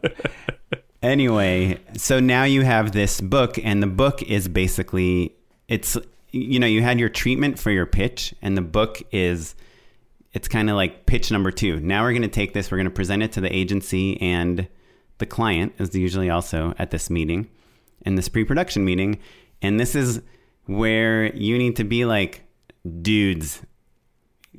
anyway, 1.01 1.79
so 1.97 2.19
now 2.19 2.43
you 2.43 2.61
have 2.61 2.91
this 2.91 3.21
book, 3.21 3.57
and 3.63 3.81
the 3.81 3.87
book 3.87 4.21
is 4.21 4.47
basically 4.47 5.35
it's 5.67 5.97
you 6.31 6.59
know 6.59 6.67
you 6.67 6.81
had 6.83 6.99
your 6.99 7.09
treatment 7.09 7.57
for 7.59 7.71
your 7.71 7.85
pitch, 7.87 8.33
and 8.43 8.55
the 8.57 8.61
book 8.61 9.01
is 9.11 9.55
it's 10.35 10.49
kind 10.49 10.69
of 10.69 10.75
like 10.75 11.05
pitch 11.05 11.31
number 11.31 11.49
two. 11.49 11.79
Now 11.79 12.03
we're 12.03 12.11
going 12.11 12.21
to 12.21 12.27
take 12.27 12.53
this, 12.53 12.69
we're 12.69 12.77
going 12.77 12.85
to 12.85 12.91
present 12.91 13.23
it 13.23 13.31
to 13.31 13.41
the 13.41 13.55
agency 13.55 14.21
and 14.21 14.67
the 15.17 15.25
client 15.25 15.73
is 15.79 15.95
usually 15.95 16.29
also 16.29 16.75
at 16.77 16.91
this 16.91 17.09
meeting, 17.09 17.47
in 18.05 18.15
this 18.15 18.27
pre-production 18.27 18.83
meeting, 18.83 19.17
and 19.61 19.79
this 19.79 19.95
is 19.95 20.21
where 20.65 21.33
you 21.33 21.57
need 21.57 21.77
to 21.77 21.85
be 21.85 22.03
like, 22.03 22.43
dudes, 23.01 23.61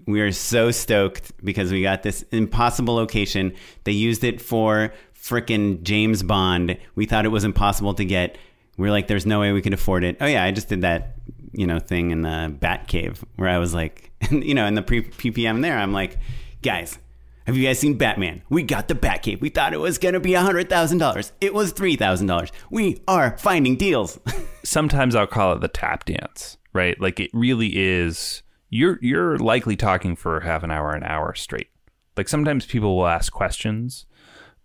we 0.07 0.23
are 0.23 0.33
so 0.33 0.71
stoked 0.71 1.33
because 1.45 1.71
we 1.71 1.83
got 1.83 2.03
this 2.03 2.23
impossible 2.33 2.95
location. 2.95 3.53
They 3.85 3.93
used 3.93 4.25
it 4.25 4.41
for 4.41 4.95
frickin' 5.15 5.83
James 5.83 6.23
Bond. 6.23 6.79
We 6.95 7.05
thought 7.05 7.27
it 7.27 7.31
was 7.31 7.45
impossible 7.45 7.93
to 7.95 8.05
get. 8.05 8.39
We're 8.79 8.91
like, 8.91 9.09
there's 9.09 9.27
no 9.27 9.41
way 9.41 9.53
we 9.53 9.61
could 9.61 9.75
afford 9.75 10.05
it. 10.05 10.17
Oh 10.21 10.27
yeah, 10.27 10.43
I 10.43 10.53
just 10.53 10.69
did 10.69 10.81
that, 10.81 11.16
you 11.57 11.67
know, 11.67 11.79
thing 11.79 12.11
in 12.11 12.23
the 12.23 12.55
Bat 12.61 12.87
Cave 12.87 13.25
where 13.37 13.49
I 13.49 13.59
was 13.59 13.75
like, 13.75 14.13
you 14.31 14.55
know, 14.55 14.67
in 14.67 14.75
the 14.75 14.83
pre 14.83 15.03
PPM 15.03 15.63
there, 15.63 15.79
I'm 15.79 15.93
like, 15.93 16.19
guys, 16.63 16.99
have 17.47 17.57
you 17.57 17.67
guys 17.67 17.79
seen 17.79 17.97
Batman? 17.97 18.43
We 18.49 18.63
got 18.63 18.89
the 18.89 18.95
Bat 18.95 19.23
Cave. 19.23 19.41
We 19.41 19.49
thought 19.49 19.73
it 19.73 19.81
was 19.81 19.99
gonna 19.99 20.21
be 20.21 20.35
a 20.35 20.43
hundred 20.43 20.69
thousand 20.69 20.99
dollars. 20.99 21.33
It 21.41 21.55
was 21.55 21.73
three 21.73 21.97
thousand 21.97 22.27
dollars. 22.27 22.53
We 22.71 23.03
are 23.09 23.39
finding 23.39 23.77
deals. 23.77 24.19
sometimes 24.65 25.15
I'll 25.15 25.27
call 25.27 25.55
it 25.55 25.61
the 25.61 25.69
tap 25.69 26.05
dance, 26.05 26.59
right? 26.73 27.01
Like 27.01 27.21
it 27.21 27.31
really 27.33 27.73
is. 27.77 28.43
You're 28.69 28.99
you're 29.01 29.39
likely 29.39 29.77
talking 29.77 30.17
for 30.17 30.41
half 30.41 30.63
an 30.63 30.71
hour, 30.71 30.93
an 30.93 31.05
hour 31.05 31.35
straight. 31.35 31.69
Like 32.17 32.29
sometimes 32.29 32.67
people 32.67 32.97
will 32.97 33.07
ask 33.07 33.33
questions, 33.33 34.07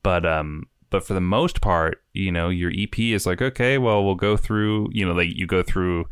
but 0.01 0.25
um, 0.25 0.67
but 0.91 1.03
for 1.03 1.13
the 1.13 1.21
most 1.21 1.61
part, 1.61 2.03
you 2.13 2.31
know, 2.31 2.49
your 2.49 2.71
EP 2.75 2.99
is 2.99 3.25
like, 3.25 3.41
okay, 3.41 3.77
well, 3.77 4.03
we'll 4.03 4.13
go 4.13 4.37
through, 4.37 4.89
you 4.91 5.05
know, 5.05 5.13
like 5.13 5.29
you 5.33 5.47
go 5.47 5.63
through 5.63 6.05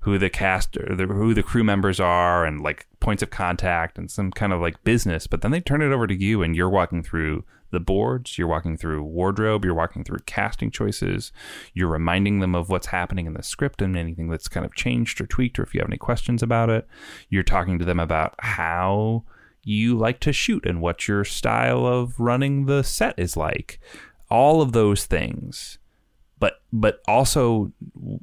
who 0.00 0.18
the 0.18 0.30
cast 0.30 0.76
or 0.78 0.96
the, 0.96 1.06
who 1.06 1.34
the 1.34 1.42
crew 1.42 1.62
members 1.62 2.00
are 2.00 2.44
and 2.44 2.60
like 2.60 2.88
points 2.98 3.22
of 3.22 3.30
contact 3.30 3.98
and 3.98 4.10
some 4.10 4.32
kind 4.32 4.52
of 4.52 4.60
like 4.60 4.82
business, 4.82 5.26
but 5.26 5.42
then 5.42 5.50
they 5.50 5.60
turn 5.60 5.82
it 5.82 5.92
over 5.92 6.06
to 6.06 6.14
you 6.14 6.42
and 6.42 6.56
you're 6.56 6.70
walking 6.70 7.02
through 7.02 7.44
the 7.72 7.80
boards, 7.80 8.38
you're 8.38 8.48
walking 8.48 8.76
through 8.76 9.02
wardrobe, 9.02 9.64
you're 9.64 9.74
walking 9.74 10.02
through 10.02 10.18
casting 10.24 10.70
choices, 10.70 11.30
you're 11.74 11.88
reminding 11.88 12.40
them 12.40 12.54
of 12.54 12.70
what's 12.70 12.86
happening 12.86 13.26
in 13.26 13.34
the 13.34 13.42
script 13.42 13.82
and 13.82 13.96
anything 13.96 14.28
that's 14.28 14.48
kind 14.48 14.64
of 14.64 14.74
changed 14.74 15.20
or 15.20 15.26
tweaked, 15.26 15.58
or 15.58 15.62
if 15.62 15.74
you 15.74 15.80
have 15.80 15.88
any 15.88 15.98
questions 15.98 16.42
about 16.42 16.70
it. 16.70 16.86
You're 17.28 17.42
talking 17.42 17.78
to 17.78 17.84
them 17.84 18.00
about 18.00 18.34
how 18.38 19.24
you 19.64 19.96
like 19.96 20.20
to 20.20 20.32
shoot 20.32 20.66
and 20.66 20.80
what 20.80 21.06
your 21.06 21.24
style 21.24 21.86
of 21.86 22.18
running 22.18 22.66
the 22.66 22.82
set 22.82 23.18
is 23.18 23.36
like. 23.36 23.78
All 24.32 24.62
of 24.62 24.72
those 24.72 25.04
things. 25.06 25.78
But 26.38 26.54
but 26.72 27.00
also 27.06 27.72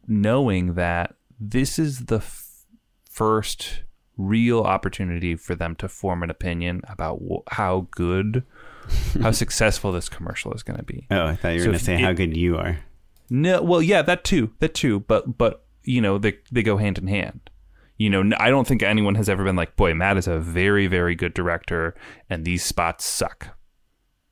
knowing 0.08 0.74
that 0.74 1.15
this 1.39 1.78
is 1.80 2.06
the 2.06 2.17
f- 2.17 2.65
first 3.10 3.84
real 4.17 4.62
opportunity 4.62 5.36
for 5.36 5.56
them 5.56 5.76
to 5.76 5.88
form 5.88 6.24
an 6.24 6.30
opinion 6.30 6.82
about 6.89 7.19
wh- 7.30 7.54
how 7.54 7.88
good 7.91 8.43
how 9.22 9.32
successful 9.32 9.91
this 9.93 10.10
commercial 10.10 10.52
is 10.54 10.63
going 10.63 10.78
to 10.78 10.84
be. 10.84 11.08
Oh, 11.12 11.26
I 11.28 11.36
thought 11.36 11.50
you 11.50 11.60
were 11.60 11.63
So 11.65 11.65
gonna 11.67 11.80
say 11.80 11.93
it- 11.95 12.02
how 12.02 12.13
good 12.13 12.36
you 12.36 12.58
are. 12.58 12.80
No, 13.30 13.62
well, 13.62 13.82
yeah, 13.82 14.02
that 14.02 14.24
too, 14.24 14.52
that 14.60 14.74
too. 14.74 15.02
But 15.02 15.38
but 15.38 15.63
you 15.84 16.02
know, 16.02 16.17
they 16.17 16.39
they 16.52 16.63
go 16.63 16.78
hand 16.78 16.98
in 16.98 17.08
hand. 17.08 17.50
You 17.98 18.10
know, 18.10 18.36
I 18.39 18.50
don't 18.50 18.65
think 18.65 18.82
anyone 18.82 19.15
has 19.15 19.28
ever 19.30 19.43
been 19.43 19.58
like, 19.58 19.76
boy, 19.76 19.93
Matt 19.93 20.15
is 20.17 20.28
a 20.28 20.39
very, 20.39 20.88
very 20.88 21.15
good 21.15 21.34
director, 21.34 21.95
and 22.30 22.43
these 22.45 22.63
spots 22.63 23.06
suck. 23.06 23.50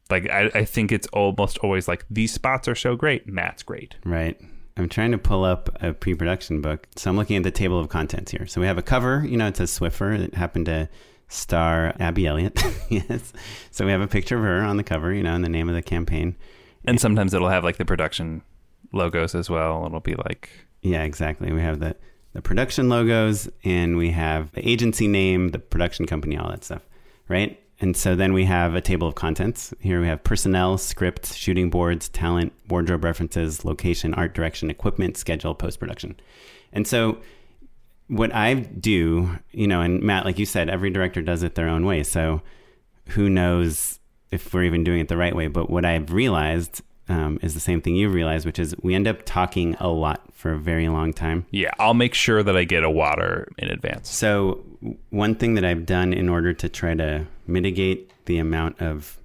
Like, 0.09 0.29
I, 0.29 0.51
I 0.53 0.65
think 0.65 0.91
it's 0.91 1.07
almost 1.07 1.57
always 1.59 1.87
like, 1.87 2.05
these 2.09 2.33
spots 2.33 2.67
are 2.67 2.75
so 2.75 2.95
great, 2.95 3.27
Matt's 3.27 3.63
great. 3.63 3.95
Right. 4.05 4.39
I'm 4.77 4.89
trying 4.89 5.11
to 5.11 5.17
pull 5.17 5.43
up 5.43 5.75
a 5.81 5.93
pre-production 5.93 6.61
book. 6.61 6.87
So 6.95 7.09
I'm 7.09 7.17
looking 7.17 7.37
at 7.37 7.43
the 7.43 7.51
table 7.51 7.79
of 7.79 7.89
contents 7.89 8.31
here. 8.31 8.45
So 8.45 8.61
we 8.61 8.67
have 8.67 8.77
a 8.77 8.83
cover, 8.83 9.25
you 9.25 9.35
know, 9.35 9.47
it 9.47 9.57
says 9.57 9.77
Swiffer. 9.77 10.17
It 10.17 10.35
happened 10.35 10.67
to 10.67 10.87
star 11.27 11.93
Abby 11.99 12.27
Elliott. 12.27 12.61
yes. 12.89 13.33
So 13.71 13.85
we 13.85 13.91
have 13.91 14.01
a 14.01 14.07
picture 14.07 14.37
of 14.37 14.43
her 14.43 14.61
on 14.61 14.77
the 14.77 14.83
cover, 14.83 15.13
you 15.13 15.23
know, 15.23 15.33
and 15.33 15.43
the 15.43 15.49
name 15.49 15.67
of 15.67 15.75
the 15.75 15.81
campaign. 15.81 16.35
And 16.85 17.01
sometimes 17.01 17.33
it'll 17.33 17.49
have 17.49 17.63
like 17.63 17.77
the 17.77 17.85
production 17.85 18.43
logos 18.93 19.33
as 19.35 19.49
well. 19.49 19.85
It'll 19.85 19.99
be 19.99 20.15
like, 20.15 20.49
Yeah, 20.81 21.03
exactly. 21.03 21.51
We 21.51 21.61
have 21.61 21.79
the 21.79 21.95
the 22.33 22.41
production 22.41 22.87
logos 22.87 23.49
and 23.63 23.97
we 23.97 24.11
have 24.11 24.51
the 24.51 24.67
agency 24.67 25.07
name, 25.07 25.49
the 25.49 25.59
production 25.59 26.05
company, 26.05 26.37
all 26.37 26.49
that 26.51 26.63
stuff, 26.63 26.83
right? 27.27 27.59
And 27.79 27.95
so 27.95 28.15
then 28.15 28.33
we 28.33 28.45
have 28.45 28.73
a 28.73 28.81
table 28.81 29.07
of 29.07 29.15
contents. 29.15 29.73
Here 29.79 30.01
we 30.01 30.07
have 30.07 30.23
personnel, 30.23 30.77
script, 30.77 31.33
shooting 31.33 31.69
boards, 31.69 32.09
talent, 32.09 32.53
wardrobe 32.69 33.03
references, 33.03 33.63
location, 33.63 34.13
art 34.15 34.33
direction, 34.33 34.71
equipment, 34.71 35.15
schedule, 35.15 35.53
post 35.53 35.79
production. 35.79 36.15
And 36.73 36.87
so 36.87 37.19
what 38.07 38.33
I 38.33 38.55
do, 38.55 39.37
you 39.51 39.67
know, 39.67 39.81
and 39.81 40.01
Matt, 40.01 40.25
like 40.25 40.39
you 40.39 40.45
said, 40.45 40.69
every 40.69 40.89
director 40.89 41.21
does 41.21 41.43
it 41.43 41.55
their 41.55 41.67
own 41.67 41.85
way. 41.85 42.03
So 42.03 42.41
who 43.09 43.29
knows 43.29 43.99
if 44.31 44.53
we're 44.53 44.63
even 44.63 44.83
doing 44.83 44.99
it 44.99 45.07
the 45.07 45.17
right 45.17 45.35
way? 45.35 45.47
But 45.47 45.69
what 45.69 45.85
I've 45.85 46.11
realized 46.11 46.81
um, 47.09 47.39
is 47.41 47.53
the 47.53 47.59
same 47.59 47.81
thing 47.81 47.95
you've 47.95 48.13
realized, 48.13 48.45
which 48.45 48.59
is 48.59 48.75
we 48.81 48.93
end 48.93 49.07
up 49.07 49.23
talking 49.23 49.75
a 49.79 49.87
lot 49.87 50.33
for 50.33 50.51
a 50.51 50.57
very 50.57 50.89
long 50.89 51.13
time. 51.13 51.45
yeah, 51.51 51.71
I'll 51.79 51.93
make 51.93 52.13
sure 52.13 52.43
that 52.43 52.57
I 52.57 52.63
get 52.63 52.83
a 52.83 52.89
water 52.89 53.47
in 53.57 53.69
advance. 53.69 54.09
So, 54.11 54.63
one 55.09 55.35
thing 55.35 55.55
that 55.55 55.65
I've 55.65 55.85
done 55.85 56.13
in 56.13 56.29
order 56.29 56.53
to 56.53 56.69
try 56.69 56.95
to 56.95 57.25
mitigate 57.47 58.11
the 58.25 58.37
amount 58.37 58.81
of 58.81 59.19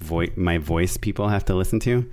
vo- 0.00 0.26
my 0.36 0.58
voice 0.58 0.96
people 0.96 1.28
have 1.28 1.44
to 1.46 1.54
listen 1.54 1.80
to 1.80 2.08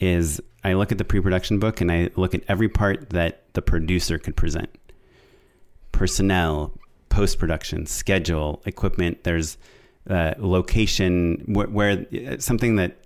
is 0.00 0.40
I 0.64 0.74
look 0.74 0.92
at 0.92 0.98
the 0.98 1.04
pre 1.04 1.20
production 1.20 1.58
book 1.58 1.80
and 1.80 1.90
I 1.90 2.10
look 2.16 2.34
at 2.34 2.42
every 2.48 2.68
part 2.68 3.10
that 3.10 3.42
the 3.54 3.62
producer 3.62 4.18
could 4.18 4.36
present 4.36 4.68
personnel, 5.92 6.72
post 7.08 7.38
production, 7.38 7.86
schedule, 7.86 8.62
equipment. 8.66 9.24
There's 9.24 9.58
uh, 10.08 10.34
location 10.38 11.42
where, 11.46 11.66
where 11.66 12.06
uh, 12.12 12.38
something 12.38 12.76
that 12.76 12.98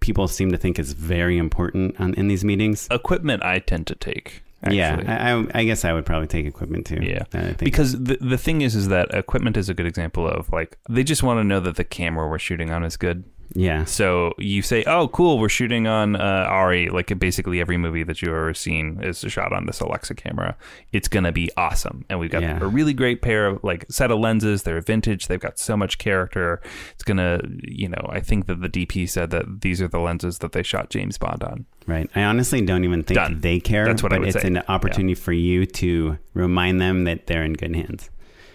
people 0.00 0.26
seem 0.26 0.50
to 0.50 0.58
think 0.58 0.78
is 0.78 0.92
very 0.92 1.38
important 1.38 1.98
on, 2.00 2.14
in 2.14 2.28
these 2.28 2.44
meetings. 2.44 2.88
Equipment 2.90 3.44
I 3.44 3.60
tend 3.60 3.86
to 3.86 3.94
take. 3.94 4.42
Actually. 4.62 4.76
Yeah, 4.76 5.04
I, 5.06 5.32
I, 5.32 5.60
I 5.60 5.64
guess 5.64 5.84
I 5.86 5.92
would 5.92 6.04
probably 6.04 6.26
take 6.26 6.44
equipment 6.44 6.86
too. 6.86 6.98
Yeah, 7.00 7.24
because 7.58 7.92
the 7.92 8.18
the 8.20 8.36
thing 8.36 8.60
is, 8.60 8.74
is 8.74 8.88
that 8.88 9.08
equipment 9.14 9.56
is 9.56 9.70
a 9.70 9.74
good 9.74 9.86
example 9.86 10.28
of 10.28 10.52
like 10.52 10.78
they 10.88 11.02
just 11.02 11.22
want 11.22 11.40
to 11.40 11.44
know 11.44 11.60
that 11.60 11.76
the 11.76 11.84
camera 11.84 12.28
we're 12.28 12.38
shooting 12.38 12.70
on 12.70 12.84
is 12.84 12.96
good. 12.98 13.24
Yeah, 13.54 13.84
So 13.84 14.32
you 14.38 14.62
say, 14.62 14.84
"Oh, 14.84 15.08
cool, 15.08 15.38
we're 15.40 15.48
shooting 15.48 15.86
on 15.88 16.14
uh, 16.14 16.46
ARRI." 16.48 16.90
Like 16.92 17.18
basically 17.18 17.60
every 17.60 17.76
movie 17.76 18.04
that 18.04 18.22
you've 18.22 18.30
ever 18.32 18.54
seen 18.54 19.00
is 19.02 19.18
shot 19.26 19.52
on 19.52 19.66
this 19.66 19.80
Alexa 19.80 20.14
camera. 20.14 20.56
It's 20.92 21.08
gonna 21.08 21.32
be 21.32 21.50
awesome, 21.56 22.04
and 22.08 22.20
we've 22.20 22.30
got 22.30 22.42
Yeah. 22.42 22.58
a 22.60 22.66
really 22.66 22.92
great 22.94 23.22
pair 23.22 23.46
of 23.46 23.64
like 23.64 23.86
set 23.90 24.10
of 24.12 24.20
lenses. 24.20 24.62
They're 24.62 24.80
vintage. 24.80 25.26
They've 25.26 25.40
got 25.40 25.58
so 25.58 25.76
much 25.76 25.98
character. 25.98 26.60
It's 26.94 27.02
gonna, 27.02 27.40
you 27.64 27.88
know, 27.88 28.06
I 28.08 28.20
think 28.20 28.46
that 28.46 28.60
the 28.60 28.68
DP 28.68 29.08
said 29.08 29.30
that 29.30 29.62
these 29.62 29.82
are 29.82 29.88
the 29.88 29.98
lenses 30.00 30.38
that 30.38 30.52
they 30.52 30.62
shot 30.62 30.90
James 30.90 31.18
Bond 31.18 31.42
on. 31.42 31.66
Right. 31.86 32.08
I 32.14 32.22
honestly 32.22 32.60
don't 32.62 32.84
even 32.84 33.02
think 33.02 33.16
Done. 33.16 33.40
they 33.40 33.58
care. 33.58 33.84
That's 33.84 34.02
what 34.02 34.12
I 34.12 34.16
but 34.16 34.20
would 34.26 34.28
it's 34.36 34.42
say. 34.42 34.46
an 34.46 34.58
opportunity 34.68 35.14
for 35.14 35.32
you 35.32 35.66
to 35.66 36.18
remind 36.34 36.80
them 36.80 37.02
that 37.04 37.26
they're 37.26 37.42
in 37.42 37.54
good 37.54 37.74
hands. 37.74 38.10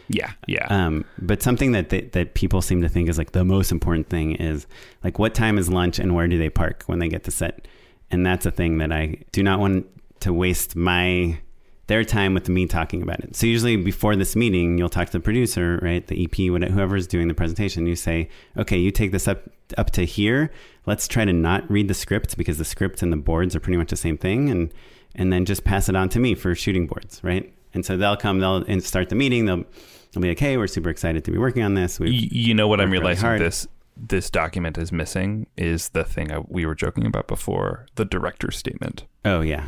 Yeah, 0.08 0.32
yeah. 0.48 0.68
Um, 0.70 1.06
but 1.20 1.42
something 1.42 1.72
that 1.72 1.90
they, 1.90 2.02
that 2.02 2.34
people 2.34 2.62
seem 2.62 2.82
to 2.82 2.90
think 2.90 3.10
is 3.10 3.18
like 3.18 3.32
the 3.32 3.44
most 3.44 3.72
important 3.72 4.10
thing 4.10 4.36
is 4.36 4.68
like 5.04 5.20
what 5.20 5.34
time 5.34 5.58
is 5.58 5.70
lunch 5.70 6.00
and 6.00 6.14
where 6.14 6.28
do 6.28 6.38
they 6.38 6.50
park 6.50 6.84
when 6.86 7.00
they 7.00 7.08
get 7.08 7.24
to 7.24 7.32
set, 7.32 7.68
and 8.12 8.26
that's 8.26 8.46
a 8.46 8.52
thing 8.52 8.78
that 8.78 8.92
I 8.92 9.18
do 9.32 9.42
not 9.44 9.60
want 9.60 9.88
to 10.22 10.34
waste 10.34 10.76
my 10.76 11.40
their 11.88 12.04
time 12.04 12.34
with 12.34 12.50
me 12.50 12.66
talking 12.66 13.04
about 13.04 13.20
it. 13.20 13.36
So 13.36 13.46
usually 13.46 13.76
before 13.78 14.16
this 14.16 14.36
meeting, 14.36 14.78
you'll 14.78 14.90
talk 14.90 15.08
to 15.08 15.12
the 15.12 15.20
producer, 15.20 15.80
right, 15.84 16.06
the 16.06 16.24
EP, 16.24 16.36
whoever's 16.36 17.06
doing 17.06 17.28
the 17.28 17.36
presentation. 17.36 17.86
You 17.86 17.96
say, 17.96 18.30
okay, 18.58 18.78
you 18.78 18.90
take 18.90 19.12
this 19.12 19.28
up 19.28 19.44
up 19.78 19.92
to 19.92 20.04
here. 20.04 20.52
Let's 20.86 21.08
try 21.08 21.26
to 21.26 21.34
not 21.34 21.70
read 21.70 21.88
the 21.88 21.94
script 21.94 22.38
because 22.38 22.58
the 22.58 22.66
script 22.66 23.02
and 23.02 23.12
the 23.12 23.18
boards 23.18 23.56
are 23.56 23.60
pretty 23.60 23.78
much 23.78 23.90
the 23.90 23.98
same 23.98 24.18
thing, 24.18 24.50
and 24.50 24.74
and 25.16 25.32
then 25.32 25.46
just 25.46 25.64
pass 25.64 25.90
it 25.90 25.96
on 25.96 26.10
to 26.10 26.20
me 26.20 26.36
for 26.36 26.54
shooting 26.56 26.88
boards, 26.88 27.24
right? 27.24 27.52
And 27.74 27.86
so 27.86 27.98
they'll 27.98 28.18
come, 28.18 28.40
they'll 28.40 28.64
and 28.64 28.84
start 28.84 29.10
the 29.10 29.16
meeting. 29.16 29.46
They'll 29.46 29.66
they'll 30.16 30.22
be 30.22 30.30
like, 30.30 30.40
hey, 30.40 30.58
we're 30.58 30.68
super 30.68 30.90
excited 30.90 31.24
to 31.26 31.32
be 31.32 31.38
working 31.38 31.62
on 31.62 31.74
this. 31.74 32.00
We've, 32.00 32.14
you 32.14 32.54
know 32.54 32.68
what 32.68 32.80
I'm 32.80 32.90
worked 32.90 33.04
really 33.04 33.16
realizing? 33.16 33.40
this 33.40 33.68
this 33.98 34.30
document 34.30 34.78
is 34.78 34.92
missing 34.92 35.48
is 35.56 35.90
the 35.90 36.04
thing 36.04 36.32
I, 36.32 36.40
we 36.40 36.66
were 36.66 36.76
joking 36.76 37.06
about 37.06 37.28
before 37.28 37.86
the 37.96 38.06
director's 38.06 38.58
statement. 38.58 39.06
Oh 39.24 39.42
yeah, 39.42 39.66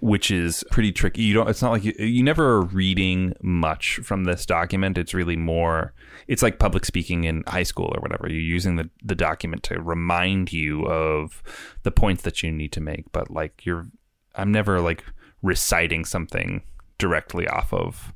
which 0.00 0.30
is 0.30 0.64
pretty 0.70 0.92
tricky. 0.92 1.22
You 1.22 1.34
don't 1.34 1.48
it's 1.48 1.62
not 1.62 1.72
like 1.72 1.84
you, 1.84 1.94
you 1.98 2.22
never 2.22 2.46
are 2.46 2.62
reading 2.62 3.34
much 3.42 4.00
from 4.02 4.24
this 4.24 4.46
document. 4.46 4.96
It's 4.98 5.14
really 5.14 5.36
more 5.36 5.92
it's 6.28 6.42
like 6.42 6.58
public 6.58 6.84
speaking 6.84 7.24
in 7.24 7.42
high 7.46 7.62
school 7.62 7.92
or 7.94 8.00
whatever. 8.00 8.28
You're 8.28 8.40
using 8.40 8.76
the, 8.76 8.90
the 9.02 9.14
document 9.14 9.62
to 9.64 9.80
remind 9.80 10.52
you 10.52 10.86
of 10.86 11.42
the 11.82 11.90
points 11.90 12.22
that 12.22 12.42
you 12.42 12.52
need 12.52 12.72
to 12.72 12.80
make 12.80 13.10
but 13.12 13.30
like 13.30 13.64
you're 13.64 13.86
i'm 14.34 14.52
never 14.52 14.80
like 14.80 15.04
reciting 15.42 16.04
something 16.04 16.62
directly 16.98 17.46
off 17.48 17.72
of 17.72 18.12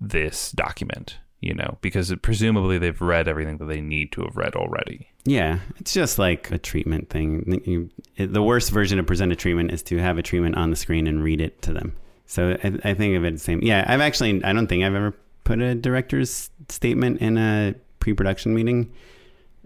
this 0.00 0.50
document 0.52 1.18
you 1.40 1.54
know 1.54 1.78
because 1.80 2.10
it, 2.10 2.22
presumably 2.22 2.78
they've 2.78 3.00
read 3.00 3.28
everything 3.28 3.58
that 3.58 3.66
they 3.66 3.80
need 3.80 4.12
to 4.12 4.22
have 4.22 4.36
read 4.36 4.54
already 4.54 5.10
yeah. 5.24 5.60
It's 5.78 5.92
just 5.92 6.18
like 6.18 6.50
a 6.50 6.58
treatment 6.58 7.10
thing. 7.10 7.90
You, 8.16 8.26
the 8.26 8.42
worst 8.42 8.70
version 8.70 8.98
of 8.98 9.06
present 9.06 9.32
a 9.32 9.36
treatment 9.36 9.70
is 9.70 9.82
to 9.84 9.98
have 9.98 10.18
a 10.18 10.22
treatment 10.22 10.56
on 10.56 10.70
the 10.70 10.76
screen 10.76 11.06
and 11.06 11.22
read 11.22 11.40
it 11.40 11.60
to 11.62 11.72
them. 11.72 11.96
So 12.26 12.56
I, 12.62 12.90
I 12.90 12.94
think 12.94 13.16
of 13.16 13.24
it 13.24 13.32
the 13.32 13.38
same. 13.38 13.60
Yeah, 13.62 13.84
I've 13.86 14.00
actually 14.00 14.42
I 14.44 14.52
don't 14.52 14.66
think 14.66 14.84
I've 14.84 14.94
ever 14.94 15.14
put 15.44 15.60
a 15.60 15.74
director's 15.74 16.50
statement 16.68 17.20
in 17.20 17.36
a 17.36 17.74
pre-production 17.98 18.54
meeting 18.54 18.92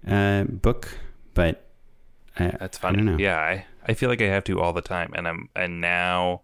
uh, 0.09 0.45
book, 0.45 0.99
but 1.35 1.67
I, 2.39 2.57
That's 2.59 2.79
I 2.79 2.81
funny. 2.81 2.97
don't 2.97 3.07
know. 3.07 3.19
Yeah, 3.19 3.39
I, 3.39 3.67
I 3.87 3.95
feel 3.95 4.09
like 4.09 4.23
I 4.23 4.27
have 4.27 4.45
to 4.45 4.61
all 4.61 4.73
the 4.73 4.83
time, 4.83 5.13
and 5.15 5.29
I'm 5.29 5.49
and 5.55 5.81
now 5.81 6.41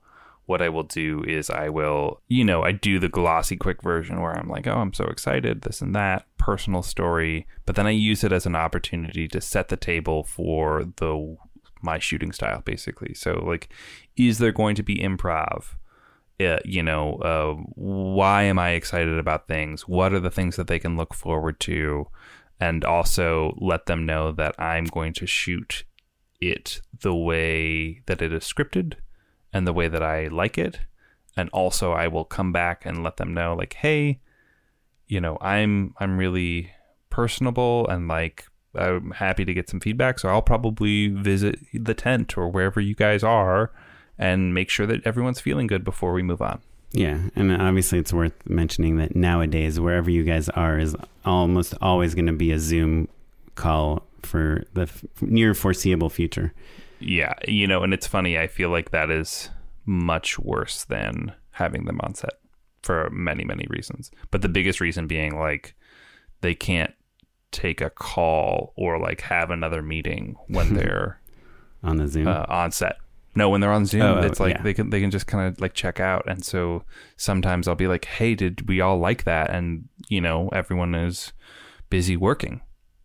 what 0.51 0.61
I 0.61 0.69
will 0.69 0.83
do 0.83 1.23
is 1.29 1.49
I 1.49 1.69
will, 1.69 2.21
you 2.27 2.45
know, 2.45 2.65
I 2.65 2.73
do 2.73 2.99
the 2.99 3.09
glossy 3.09 3.57
quick 3.57 3.83
version 3.83 4.21
where 4.21 4.37
I'm 4.37 4.49
like, 4.49 4.67
oh, 4.67 4.79
I'm 4.79 4.93
so 4.93 5.05
excited, 5.05 5.63
this 5.63 5.81
and 5.81 5.95
that, 5.95 6.27
personal 6.39 6.83
story, 6.83 7.47
but 7.67 7.77
then 7.77 7.87
I 7.87 7.91
use 7.91 8.25
it 8.25 8.33
as 8.33 8.47
an 8.47 8.57
opportunity 8.57 9.29
to 9.29 9.41
set 9.41 9.69
the 9.69 9.77
table 9.77 10.25
for 10.25 10.85
the 10.97 11.37
my 11.83 12.01
shooting 12.01 12.33
style, 12.33 12.63
basically. 12.65 13.15
So 13.15 13.35
like, 13.47 13.73
is 14.17 14.39
there 14.39 14.51
going 14.51 14.75
to 14.75 14.83
be 14.83 14.97
improv? 14.97 15.77
uh, 16.41 16.59
you 16.65 16.83
know, 16.83 17.17
uh, 17.17 17.53
why 17.77 18.43
am 18.43 18.59
I 18.59 18.71
excited 18.71 19.19
about 19.19 19.47
things? 19.47 19.87
What 19.87 20.13
are 20.13 20.21
the 20.21 20.31
things 20.31 20.57
that 20.57 20.67
they 20.67 20.79
can 20.79 20.97
look 20.97 21.15
forward 21.15 21.61
to? 21.61 22.09
And 22.59 22.85
also 22.85 23.55
let 23.59 23.87
them 23.87 24.05
know 24.05 24.33
that 24.33 24.55
I'm 24.59 24.87
going 24.87 25.13
to 25.15 25.27
shoot 25.27 25.85
it 26.41 26.81
the 27.03 27.15
way 27.15 28.01
that 28.07 28.21
it 28.21 28.33
is 28.33 28.45
scripted 28.45 28.95
and 29.53 29.67
the 29.67 29.73
way 29.73 29.89
that 29.89 30.03
I 30.03 30.29
like 30.29 30.59
it. 30.59 30.81
And 31.37 31.49
also 31.51 31.93
I 31.93 32.09
will 32.09 32.25
come 32.25 32.53
back 32.53 32.85
and 32.85 33.03
let 33.03 33.17
them 33.17 33.33
know 33.35 33.55
like, 33.55 33.75
hey, 33.75 34.21
you 35.07 35.21
know, 35.21 35.39
I'm 35.41 35.95
I'm 35.99 36.19
really 36.19 36.73
personable 37.09 37.87
and 37.89 38.09
like 38.09 38.45
I'm 38.75 39.13
happy 39.13 39.45
to 39.45 39.55
get 39.55 39.69
some 39.69 39.81
feedback. 39.81 40.19
So 40.19 40.29
I'll 40.29 40.43
probably 40.43 41.09
visit 41.09 41.59
the 41.73 41.95
tent 41.95 42.37
or 42.37 42.49
wherever 42.49 42.81
you 42.81 42.95
guys 42.95 43.23
are 43.23 43.73
and 44.19 44.55
make 44.55 44.71
sure 44.71 44.87
that 44.87 45.05
everyone's 45.07 45.41
feeling 45.41 45.67
good 45.67 45.83
before 45.83 46.13
we 46.13 46.23
move 46.23 46.43
on. 46.43 46.61
Yeah, 46.93 47.21
and 47.37 47.53
obviously 47.53 47.99
it's 48.01 48.13
worth 48.13 48.35
mentioning 48.49 48.97
that 48.97 49.15
nowadays, 49.15 49.79
wherever 49.79 50.11
you 50.11 50.25
guys 50.25 50.49
are, 50.51 50.79
is 50.79 50.97
almost 51.25 51.75
always 51.81 52.15
going 52.15 52.27
to 52.27 52.33
be 52.33 52.51
a 52.51 52.59
Zoom 52.59 53.09
call 53.55 54.03
for 54.23 54.65
the 54.75 54.83
f- 54.83 55.05
near 55.21 55.55
foreseeable 55.55 56.11
future. 56.11 56.53
Yeah, 57.01 57.35
you 57.49 57.67
know, 57.67 57.83
and 57.83 57.93
it's 57.95 58.07
funny. 58.07 58.39
I 58.39 58.47
feel 58.47 58.71
like 58.71 58.91
that 58.91 59.11
is 59.11 59.51
much 59.87 60.39
worse 60.39 60.85
than 60.85 61.33
having 61.53 61.85
them 61.87 62.01
on 62.03 62.15
set 62.15 62.35
for 62.83 63.11
many, 63.11 63.45
many 63.45 63.67
reasons. 63.69 64.11
But 64.31 64.43
the 64.43 64.49
biggest 64.49 64.81
reason 64.81 65.07
being 65.07 65.39
like 65.39 65.75
they 66.43 66.55
can't 66.55 66.95
take 67.53 67.81
a 67.81 67.91
call 67.91 68.73
or 68.77 68.99
like 68.99 69.23
have 69.23 69.51
another 69.51 69.83
meeting 69.83 70.37
when 70.47 70.75
they're 70.75 71.21
on 71.83 71.97
the 71.97 72.07
Zoom. 72.09 72.29
uh, 72.29 72.45
on 72.49 72.71
set. 72.71 72.97
No, 73.35 73.49
when 73.49 73.61
they're 73.61 73.73
on 73.73 73.87
Zoom, 73.87 74.03
Oh, 74.03 74.19
it's 74.21 74.41
like 74.41 74.57
yeah. 74.57 74.63
they 74.63 74.75
can 74.75 74.91
they 74.91 75.01
can 75.01 75.11
just 75.11 75.27
kind 75.27 75.47
of 75.53 75.61
like 75.61 75.73
check 75.75 76.01
out. 76.01 76.25
And 76.29 76.45
so 76.45 76.85
sometimes 77.17 77.69
I'll 77.69 77.75
be 77.77 77.87
like, 77.87 78.05
"Hey, 78.05 78.35
did 78.35 78.69
we 78.69 78.81
all 78.81 78.99
like 78.99 79.23
that?" 79.25 79.51
And 79.51 79.89
you 80.09 80.21
know, 80.21 80.49
everyone 80.53 80.95
is 80.97 81.33
busy 81.91 82.17
working, 82.17 82.61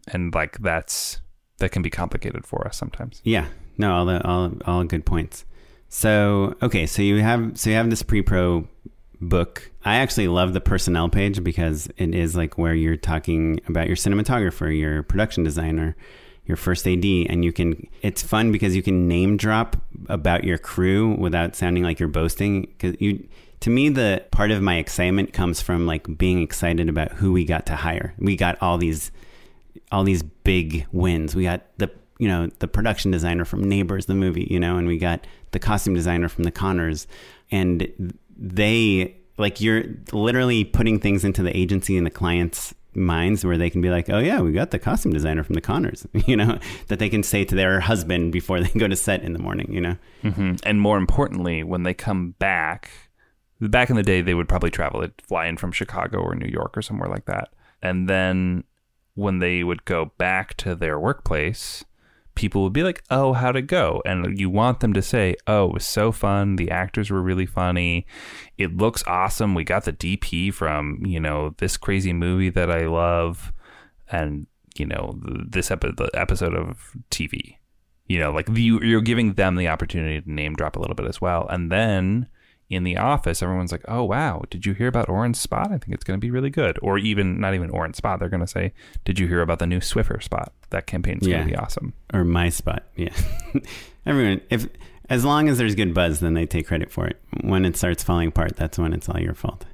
and 0.07 0.33
like 0.33 0.57
that's 0.59 1.19
that 1.59 1.71
can 1.71 1.81
be 1.83 1.89
complicated 1.91 2.45
for 2.45 2.67
us 2.67 2.75
sometimes. 2.75 3.21
Yeah, 3.23 3.47
no, 3.77 3.93
all 3.93 4.05
the 4.05 4.25
all 4.25 4.51
all 4.65 4.83
good 4.83 5.05
points. 5.05 5.45
So 5.89 6.55
okay, 6.61 6.85
so 6.85 7.01
you 7.01 7.21
have 7.21 7.57
so 7.57 7.69
you 7.69 7.75
have 7.75 7.89
this 7.89 8.03
pre-pro 8.03 8.67
book. 9.21 9.71
I 9.83 9.97
actually 9.97 10.27
love 10.27 10.53
the 10.53 10.61
personnel 10.61 11.09
page 11.09 11.43
because 11.43 11.87
it 11.97 12.13
is 12.13 12.35
like 12.35 12.57
where 12.57 12.73
you're 12.73 12.97
talking 12.97 13.59
about 13.67 13.87
your 13.87 13.95
cinematographer, 13.95 14.77
your 14.77 15.03
production 15.03 15.43
designer, 15.43 15.95
your 16.45 16.57
first 16.57 16.87
AD, 16.87 17.05
and 17.05 17.43
you 17.43 17.51
can. 17.51 17.87
It's 18.01 18.21
fun 18.21 18.51
because 18.51 18.75
you 18.75 18.83
can 18.83 19.07
name 19.07 19.37
drop 19.37 19.77
about 20.07 20.43
your 20.43 20.57
crew 20.57 21.15
without 21.15 21.55
sounding 21.55 21.83
like 21.83 21.99
you're 21.99 22.09
boasting. 22.09 22.61
Because 22.61 22.95
you, 22.99 23.27
to 23.61 23.69
me, 23.69 23.89
the 23.89 24.23
part 24.31 24.51
of 24.51 24.61
my 24.61 24.77
excitement 24.77 25.33
comes 25.33 25.61
from 25.61 25.87
like 25.87 26.17
being 26.17 26.41
excited 26.41 26.89
about 26.89 27.13
who 27.13 27.31
we 27.31 27.45
got 27.45 27.65
to 27.67 27.75
hire. 27.75 28.13
We 28.19 28.35
got 28.35 28.57
all 28.61 28.77
these, 28.77 29.11
all 29.91 30.03
these 30.03 30.23
big 30.23 30.85
wins. 30.91 31.35
We 31.35 31.43
got 31.43 31.63
the 31.77 31.89
you 32.17 32.27
know 32.27 32.49
the 32.59 32.67
production 32.67 33.11
designer 33.11 33.45
from 33.45 33.63
Neighbors, 33.63 34.05
the 34.05 34.15
movie, 34.15 34.47
you 34.49 34.59
know, 34.59 34.77
and 34.77 34.87
we 34.87 34.97
got 34.97 35.25
the 35.51 35.59
costume 35.59 35.93
designer 35.93 36.29
from 36.29 36.43
The 36.43 36.51
Conners, 36.51 37.07
and 37.51 38.13
they 38.37 39.15
like 39.37 39.61
you're 39.61 39.83
literally 40.11 40.63
putting 40.63 40.99
things 40.99 41.23
into 41.23 41.43
the 41.43 41.55
agency 41.55 41.97
and 41.97 42.05
the 42.05 42.11
client's 42.11 42.73
minds 42.95 43.43
where 43.45 43.57
they 43.57 43.69
can 43.69 43.81
be 43.81 43.89
like, 43.89 44.09
oh 44.09 44.19
yeah, 44.19 44.39
we 44.39 44.51
got 44.51 44.71
the 44.71 44.79
costume 44.79 45.11
designer 45.11 45.43
from 45.43 45.55
the 45.55 45.61
Conners, 45.61 46.07
you 46.25 46.35
know, 46.35 46.57
that 46.87 46.99
they 46.99 47.09
can 47.09 47.23
say 47.23 47.43
to 47.43 47.55
their 47.55 47.79
husband 47.81 48.31
before 48.31 48.61
they 48.61 48.79
go 48.79 48.87
to 48.87 48.95
set 48.95 49.21
in 49.23 49.33
the 49.33 49.39
morning, 49.39 49.71
you 49.71 49.81
know. 49.81 49.97
Mm-hmm. 50.23 50.55
And 50.63 50.79
more 50.79 50.97
importantly, 50.97 51.63
when 51.63 51.83
they 51.83 51.93
come 51.93 52.31
back, 52.39 52.89
back 53.59 53.89
in 53.89 53.95
the 53.95 54.03
day, 54.03 54.21
they 54.21 54.33
would 54.33 54.47
probably 54.47 54.71
travel, 54.71 55.01
they'd 55.01 55.21
fly 55.21 55.47
in 55.47 55.57
from 55.57 55.71
Chicago 55.71 56.19
or 56.19 56.35
New 56.35 56.49
York 56.49 56.77
or 56.77 56.81
somewhere 56.81 57.09
like 57.09 57.25
that, 57.25 57.49
and 57.81 58.09
then 58.09 58.63
when 59.15 59.39
they 59.39 59.63
would 59.63 59.85
go 59.85 60.11
back 60.17 60.55
to 60.57 60.75
their 60.75 60.99
workplace, 60.99 61.85
people 62.35 62.63
would 62.63 62.73
be 62.73 62.83
like, 62.83 63.03
"Oh, 63.09 63.33
how'd 63.33 63.55
it 63.55 63.63
go?" 63.63 64.01
And 64.05 64.37
you 64.39 64.49
want 64.49 64.79
them 64.79 64.93
to 64.93 65.01
say, 65.01 65.35
"Oh, 65.47 65.67
it 65.67 65.73
was 65.73 65.85
so 65.85 66.11
fun. 66.11 66.57
The 66.57 66.71
actors 66.71 67.09
were 67.09 67.21
really 67.21 67.45
funny. 67.45 68.05
It 68.57 68.77
looks 68.77 69.03
awesome. 69.07 69.55
We 69.55 69.63
got 69.63 69.85
the 69.85 69.93
DP 69.93 70.53
from 70.53 70.99
you 71.05 71.19
know 71.19 71.55
this 71.57 71.77
crazy 71.77 72.13
movie 72.13 72.49
that 72.49 72.69
I 72.69 72.87
love, 72.87 73.53
and 74.11 74.47
you 74.77 74.85
know 74.85 75.19
this 75.49 75.71
epi- 75.71 75.93
the 75.95 76.09
episode 76.13 76.53
of 76.53 76.91
TV. 77.09 77.57
You 78.07 78.19
know, 78.19 78.31
like 78.31 78.47
you, 78.49 78.79
you're 78.81 79.01
giving 79.01 79.33
them 79.33 79.55
the 79.55 79.67
opportunity 79.67 80.21
to 80.21 80.31
name 80.31 80.53
drop 80.53 80.75
a 80.75 80.79
little 80.79 80.95
bit 80.95 81.07
as 81.07 81.19
well, 81.19 81.47
and 81.49 81.71
then." 81.71 82.27
In 82.69 82.83
the 82.83 82.97
office, 82.97 83.43
everyone's 83.43 83.71
like, 83.71 83.83
"Oh 83.87 84.03
wow, 84.03 84.43
did 84.49 84.65
you 84.65 84.73
hear 84.73 84.87
about 84.87 85.07
Orange 85.09 85.35
Spot? 85.37 85.67
I 85.71 85.77
think 85.77 85.93
it's 85.93 86.03
going 86.03 86.17
to 86.19 86.21
be 86.21 86.31
really 86.31 86.49
good." 86.49 86.79
Or 86.81 86.97
even 86.97 87.39
not 87.39 87.53
even 87.53 87.69
Orange 87.69 87.95
Spot, 87.95 88.19
they're 88.19 88.29
going 88.29 88.41
to 88.41 88.47
say, 88.47 88.73
"Did 89.05 89.19
you 89.19 89.27
hear 89.27 89.41
about 89.41 89.59
the 89.59 89.67
new 89.67 89.79
Swiffer 89.79 90.21
Spot? 90.23 90.51
That 90.71 90.87
campaign's 90.87 91.27
Yeah. 91.27 91.35
going 91.37 91.47
to 91.47 91.53
be 91.53 91.57
awesome." 91.57 91.93
Or 92.13 92.23
my 92.23 92.49
spot, 92.49 92.83
yeah. 92.95 93.13
Everyone, 94.05 94.41
if 94.49 94.67
as 95.09 95.23
long 95.23 95.47
as 95.49 95.57
there's 95.59 95.75
good 95.75 95.93
buzz, 95.93 96.19
then 96.19 96.33
they 96.33 96.45
take 96.47 96.65
credit 96.67 96.91
for 96.91 97.05
it. 97.05 97.21
When 97.41 97.65
it 97.65 97.77
starts 97.77 98.03
falling 98.03 98.29
apart, 98.29 98.55
that's 98.55 98.79
when 98.79 98.93
it's 98.93 99.07
all 99.07 99.19
your 99.19 99.35
fault. 99.35 99.65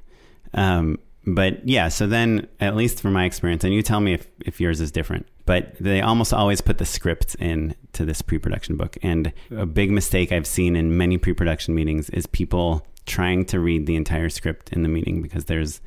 Um, 0.54 0.98
but 1.26 1.66
yeah, 1.66 1.88
so 1.88 2.06
then 2.06 2.48
at 2.60 2.76
least 2.76 3.00
from 3.00 3.14
my 3.14 3.24
experience, 3.24 3.64
and 3.64 3.72
you 3.72 3.80
tell 3.82 4.00
me 4.00 4.12
if, 4.12 4.26
if 4.44 4.60
yours 4.60 4.80
is 4.80 4.90
different, 4.90 5.26
but 5.44 5.74
they 5.80 6.00
almost 6.00 6.32
always 6.32 6.60
put 6.60 6.78
the 6.78 6.84
scripts 6.84 7.34
in 7.36 7.74
to 7.92 8.04
this 8.04 8.22
pre-production 8.22 8.76
book. 8.76 8.96
And 9.02 9.32
a 9.50 9.66
big 9.66 9.90
mistake 9.90 10.32
I've 10.32 10.46
seen 10.46 10.76
in 10.76 10.96
many 10.96 11.18
pre-production 11.18 11.74
meetings 11.74 12.10
is 12.10 12.26
people 12.26 12.86
trying 13.06 13.44
to 13.46 13.58
read 13.58 13.86
the 13.86 13.96
entire 13.96 14.28
script 14.28 14.72
in 14.72 14.82
the 14.82 14.88
meeting 14.88 15.22
because 15.22 15.46
there's 15.46 15.80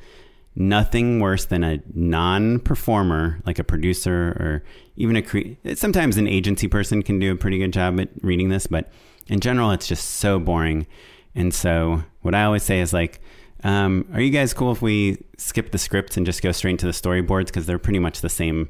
nothing 0.54 1.20
worse 1.20 1.44
than 1.44 1.62
a 1.62 1.80
non-performer 1.94 3.40
like 3.44 3.58
a 3.58 3.64
producer 3.64 4.28
or 4.40 4.64
even 4.96 5.14
a 5.14 5.22
cre- 5.22 5.52
sometimes 5.74 6.16
an 6.16 6.26
agency 6.26 6.66
person 6.66 7.02
can 7.02 7.18
do 7.18 7.32
a 7.32 7.36
pretty 7.36 7.58
good 7.58 7.72
job 7.72 8.00
at 8.00 8.08
reading 8.22 8.48
this 8.48 8.66
but 8.66 8.90
in 9.28 9.38
general 9.38 9.70
it's 9.70 9.86
just 9.86 10.14
so 10.14 10.38
boring 10.38 10.86
and 11.34 11.52
so 11.52 12.02
what 12.22 12.34
i 12.34 12.42
always 12.42 12.62
say 12.62 12.80
is 12.80 12.94
like 12.94 13.20
um, 13.64 14.06
are 14.12 14.20
you 14.20 14.30
guys 14.30 14.54
cool 14.54 14.72
if 14.72 14.80
we 14.80 15.22
skip 15.36 15.72
the 15.72 15.78
scripts 15.78 16.16
and 16.16 16.24
just 16.24 16.42
go 16.42 16.52
straight 16.52 16.72
into 16.72 16.86
the 16.86 16.92
storyboards 16.92 17.46
because 17.46 17.66
they're 17.66 17.78
pretty 17.78 17.98
much 17.98 18.20
the 18.20 18.28
same 18.28 18.68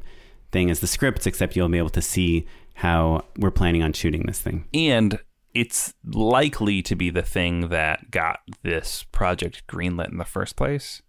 thing 0.57 0.71
as 0.71 0.81
the 0.81 0.87
scripts 0.87 1.27
except 1.27 1.55
you'll 1.55 1.69
be 1.69 1.79
able 1.79 1.91
to 1.91 2.03
see 2.03 2.47
how 2.75 3.25
we're 3.39 3.51
planning 3.51 3.83
on 3.83 3.93
shooting 3.93 4.23
this 4.27 4.41
thing 4.41 4.67
and 4.73 5.19
it's 5.57 5.95
likely 6.05 6.83
to 6.83 6.95
be 6.95 7.09
the 7.09 7.23
thing 7.23 7.71
that 7.71 8.11
got 8.11 8.41
this 8.63 9.05
project 9.05 9.67
greenlit 9.67 10.11
in 10.11 10.19
the 10.19 10.25
first 10.25 10.55
place. 10.55 11.01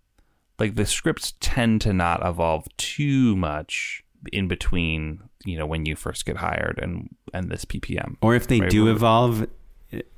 Like 0.57 0.75
the 0.75 0.85
scripts 0.85 1.33
tend 1.41 1.81
to 1.81 1.91
not 1.91 2.25
evolve 2.25 2.65
too 2.77 3.35
much 3.35 4.03
in 4.31 4.47
between, 4.47 5.19
you 5.43 5.57
know, 5.57 5.65
when 5.65 5.85
you 5.85 5.97
first 5.97 6.25
get 6.25 6.37
hired 6.37 6.79
and 6.81 7.13
and 7.33 7.51
this 7.51 7.65
PPM. 7.65 8.15
or 8.21 8.35
if 8.35 8.47
they 8.47 8.61
Right, 8.61 8.69
do 8.69 8.89
evolve 8.89 9.47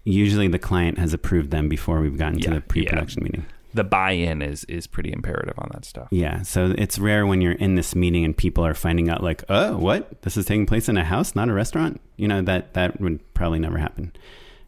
usually 0.04 0.48
the 0.48 0.60
client 0.60 1.00
has 1.00 1.14
approved 1.14 1.50
them 1.50 1.68
before 1.68 2.00
we've 2.00 2.18
gotten 2.18 2.40
to 2.40 2.52
the 2.52 2.62
pre-production 2.62 3.24
meeting 3.24 3.46
The 3.74 3.84
buy-in 3.84 4.42
is 4.42 4.64
is 4.66 4.88
pretty 4.88 5.12
imperative 5.12 5.54
on 5.58 5.70
that 5.74 5.86
stuff. 5.86 6.08
Yeah, 6.12 6.42
so 6.42 6.74
it's 6.78 6.98
rare 6.98 7.28
when 7.28 7.42
you're 7.42 7.54
in 7.54 7.76
this 7.76 7.96
meeting 7.96 8.26
and 8.26 8.36
people 8.36 8.66
are 8.66 8.74
finding 8.74 9.10
out 9.10 9.24
like, 9.24 9.44
"Oh, 9.50 9.78
what? 9.78 10.22
This 10.24 10.38
is 10.38 10.46
taking 10.46 10.66
place 10.66 10.90
in 10.90 10.98
a 10.98 11.04
house, 11.04 11.36
not 11.36 11.50
a 11.50 11.54
restaurant." 11.54 12.02
You 12.18 12.28
know 12.28 12.42
that 12.42 12.74
that 12.74 13.00
would 13.00 13.34
probably 13.34 13.60
never 13.60 13.78
happen. 13.78 14.12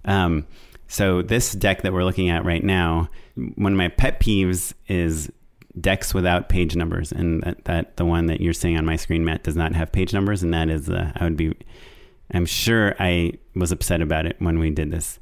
Um, 0.05 0.45
so 0.87 1.21
this 1.21 1.53
deck 1.53 1.83
that 1.83 1.93
we're 1.93 2.03
looking 2.03 2.29
at 2.29 2.43
right 2.43 2.63
now, 2.63 3.09
one 3.55 3.71
of 3.71 3.77
my 3.77 3.87
pet 3.87 4.19
peeves 4.19 4.73
is 4.87 5.31
decks 5.79 6.13
without 6.13 6.49
page 6.49 6.75
numbers, 6.75 7.13
and 7.13 7.41
that, 7.43 7.63
that 7.63 7.97
the 7.97 8.03
one 8.03 8.25
that 8.25 8.41
you're 8.41 8.51
seeing 8.51 8.77
on 8.77 8.85
my 8.85 8.97
screen, 8.97 9.23
Matt, 9.23 9.43
does 9.43 9.55
not 9.55 9.73
have 9.73 9.91
page 9.91 10.13
numbers, 10.13 10.43
and 10.43 10.53
that 10.53 10.69
is 10.69 10.89
uh, 10.89 11.11
I 11.15 11.23
would 11.23 11.37
be, 11.37 11.55
I'm 12.31 12.45
sure 12.45 12.93
I 12.99 13.33
was 13.55 13.71
upset 13.71 14.01
about 14.01 14.25
it 14.25 14.35
when 14.39 14.59
we 14.59 14.69
did 14.69 14.91
this. 14.91 15.17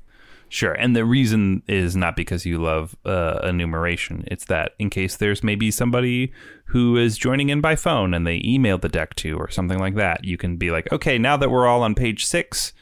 Sure. 0.49 0.73
And 0.73 0.95
the 0.95 1.05
reason 1.05 1.61
is 1.67 1.95
not 1.95 2.15
because 2.15 2.45
you 2.45 2.61
love 2.61 2.95
uh, 3.05 3.39
enumeration. 3.43 4.23
It's 4.27 4.45
that 4.45 4.73
in 4.79 4.89
case 4.89 5.15
there's 5.15 5.43
maybe 5.43 5.69
somebody 5.71 6.33
who 6.65 6.97
is 6.97 7.17
joining 7.17 7.49
in 7.49 7.61
by 7.61 7.75
phone 7.75 8.13
and 8.13 8.25
they 8.25 8.41
email 8.43 8.77
the 8.77 8.89
deck 8.89 9.15
to 9.15 9.37
or 9.37 9.49
something 9.49 9.79
like 9.79 9.95
that, 9.95 10.25
you 10.25 10.37
can 10.37 10.57
be 10.57 10.71
like, 10.71 10.91
okay, 10.91 11.17
now 11.17 11.37
that 11.37 11.49
we're 11.51 11.67
all 11.67 11.83
on 11.83 11.95
page 11.95 12.25
six, 12.25 12.73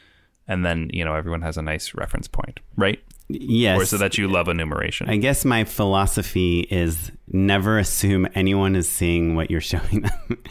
and 0.48 0.66
then, 0.66 0.90
you 0.94 1.04
know, 1.04 1.14
everyone 1.14 1.42
has 1.42 1.58
a 1.58 1.62
nice 1.62 1.94
reference 1.94 2.28
point, 2.28 2.62
right? 2.78 3.00
Yes, 3.30 3.78
Or 3.78 3.86
so 3.86 3.98
that 3.98 4.18
you 4.18 4.30
love 4.30 4.48
enumeration. 4.48 5.10
I 5.10 5.18
guess 5.18 5.44
my 5.44 5.66
philosophy 5.66 6.62
is 6.72 7.12
never 7.28 7.78
assume 7.78 8.28
anyone 8.34 8.76
is 8.78 8.88
seeing 8.88 9.36
what 9.36 9.52
you're 9.52 9.60
showing 9.74 10.02
them. 10.02 10.44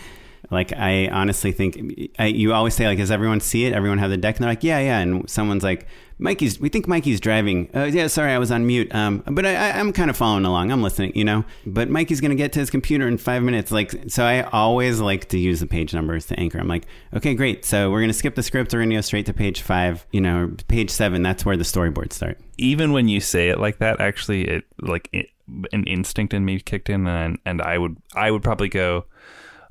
like 0.51 0.73
I 0.75 1.09
honestly 1.09 1.53
think 1.53 2.11
I, 2.19 2.27
you 2.27 2.53
always 2.53 2.75
say 2.75 2.87
like, 2.87 2.99
does 2.99 3.11
everyone 3.11 3.41
see 3.41 3.65
it? 3.65 3.73
Everyone 3.73 3.99
have 3.99 4.11
the 4.11 4.19
deck? 4.19 4.37
And 4.37 4.45
they're 4.45 4.51
like, 4.51 4.63
yeah, 4.65 4.79
yeah. 4.81 4.99
And 4.99 5.29
someone's 5.29 5.63
like, 5.63 5.87
Mikey's. 6.19 6.59
We 6.59 6.69
think 6.69 6.89
Mikey's 6.89 7.21
driving. 7.21 7.69
Uh, 7.75 7.85
yeah, 7.85 8.07
sorry, 8.07 8.33
I 8.33 8.39
was 8.39 8.51
on 8.51 8.67
mute. 8.67 8.95
Um, 8.95 9.23
but 9.27 9.45
I, 9.45 9.73
I'm 9.73 9.93
kind 9.93 10.11
of 10.11 10.17
following 10.17 10.45
along. 10.45 10.73
I'm 10.73 10.83
listening. 10.83 11.13
You 11.15 11.25
know. 11.25 11.45
But 11.67 11.91
Mikey's 11.91 12.21
gonna 12.21 12.35
get 12.35 12.53
to 12.53 12.61
his 12.61 12.71
computer 12.71 13.07
in 13.07 13.19
five 13.19 13.43
minutes. 13.43 13.71
Like, 13.71 13.95
so 14.09 14.25
I 14.25 14.43
always 14.43 15.01
like 15.01 15.29
to 15.29 15.39
use 15.39 15.61
the 15.61 15.67
page 15.67 15.93
numbers 15.95 16.27
to 16.27 16.41
anchor. 16.41 16.59
I'm 16.59 16.69
like, 16.69 16.87
okay, 17.15 17.35
great. 17.35 17.65
So 17.65 17.91
we're 17.91 18.01
gonna 18.01 18.13
skip 18.13 18.35
the 18.35 18.43
script. 18.43 18.73
We're 18.73 18.81
gonna 18.81 18.95
go 18.95 19.01
straight 19.01 19.27
to 19.27 19.35
page 19.35 19.63
five. 19.63 20.07
You 20.13 20.21
know, 20.21 20.55
page 20.69 20.91
seven. 20.91 21.23
That's 21.23 21.45
where 21.45 21.57
the 21.57 21.65
storyboards 21.65 22.15
start. 22.15 22.39
Even 22.59 22.93
when 22.93 23.09
you 23.09 23.21
say 23.21 23.51
it 23.51 23.61
like 23.61 23.79
that, 23.79 24.01
actually, 24.01 24.49
it 24.49 24.65
like 24.81 25.09
it, 25.13 25.29
an 25.73 25.85
instinct 25.85 26.35
in 26.35 26.45
me 26.45 26.59
kicked 26.61 26.89
in, 26.91 27.07
and 27.07 27.39
and 27.45 27.61
I 27.63 27.79
would 27.79 27.97
I 28.15 28.31
would 28.31 28.43
probably 28.43 28.69
go, 28.69 29.05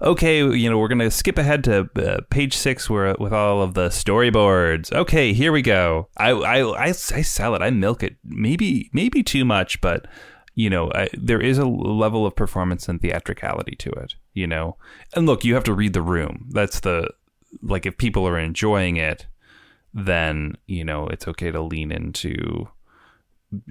okay, 0.02 0.40
you 0.40 0.70
know, 0.70 0.78
we're 0.78 0.88
gonna 0.88 1.12
skip 1.12 1.38
ahead 1.38 1.64
to 1.66 1.90
uh, 1.96 2.22
page 2.30 2.56
six 2.56 2.90
where 2.90 3.16
with 3.20 3.34
all 3.34 3.62
of 3.62 3.74
the 3.74 3.90
storyboards. 3.90 4.92
Okay, 4.92 5.34
here 5.34 5.52
we 5.52 5.62
go. 5.62 6.10
I 6.18 6.32
I 6.32 6.60
I, 6.62 6.88
I 6.88 6.92
sell 6.92 7.56
it. 7.56 7.62
I 7.62 7.70
milk 7.70 8.04
it. 8.04 8.18
Maybe 8.24 8.90
maybe 8.94 9.24
too 9.24 9.46
much, 9.46 9.82
but 9.82 10.08
you 10.56 10.70
know, 10.70 10.92
I, 10.94 11.10
there 11.14 11.42
is 11.42 11.58
a 11.58 11.66
level 11.66 12.26
of 12.26 12.36
performance 12.36 12.88
and 12.88 13.02
theatricality 13.02 13.76
to 13.78 13.90
it. 13.92 14.16
You 14.34 14.48
know, 14.48 14.78
and 15.14 15.26
look, 15.26 15.44
you 15.44 15.54
have 15.54 15.64
to 15.66 15.74
read 15.74 15.94
the 15.94 16.02
room. 16.02 16.50
That's 16.52 16.80
the 16.80 17.10
like 17.62 17.86
if 17.86 17.98
people 17.98 18.28
are 18.28 18.40
enjoying 18.40 18.98
it, 18.98 19.28
then 19.94 20.58
you 20.68 20.84
know 20.84 21.08
it's 21.08 21.28
okay 21.28 21.52
to 21.52 21.62
lean 21.62 21.92
into 21.92 22.68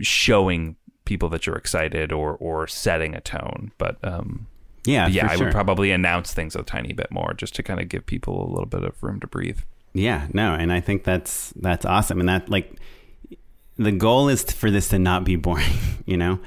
showing 0.00 0.76
people 1.04 1.28
that 1.28 1.46
you're 1.46 1.56
excited 1.56 2.12
or 2.12 2.36
or 2.36 2.66
setting 2.66 3.14
a 3.14 3.20
tone. 3.20 3.72
But 3.78 3.96
um, 4.02 4.46
Yeah, 4.84 5.06
yeah, 5.08 5.30
I 5.30 5.36
sure. 5.36 5.46
would 5.46 5.52
probably 5.52 5.90
announce 5.90 6.34
things 6.34 6.54
a 6.54 6.62
tiny 6.62 6.92
bit 6.92 7.10
more 7.10 7.32
just 7.34 7.54
to 7.56 7.62
kind 7.62 7.80
of 7.80 7.88
give 7.88 8.04
people 8.04 8.46
a 8.46 8.50
little 8.50 8.66
bit 8.66 8.84
of 8.84 9.02
room 9.02 9.20
to 9.20 9.26
breathe. 9.26 9.60
Yeah, 9.94 10.26
no, 10.32 10.54
and 10.54 10.72
I 10.72 10.80
think 10.80 11.04
that's 11.04 11.52
that's 11.56 11.84
awesome, 11.84 12.20
and 12.20 12.28
that 12.28 12.48
like 12.48 12.78
the 13.76 13.92
goal 13.92 14.28
is 14.28 14.44
for 14.44 14.70
this 14.70 14.88
to 14.88 14.98
not 14.98 15.24
be 15.24 15.36
boring, 15.46 15.72
you 16.04 16.16
know. 16.16 16.38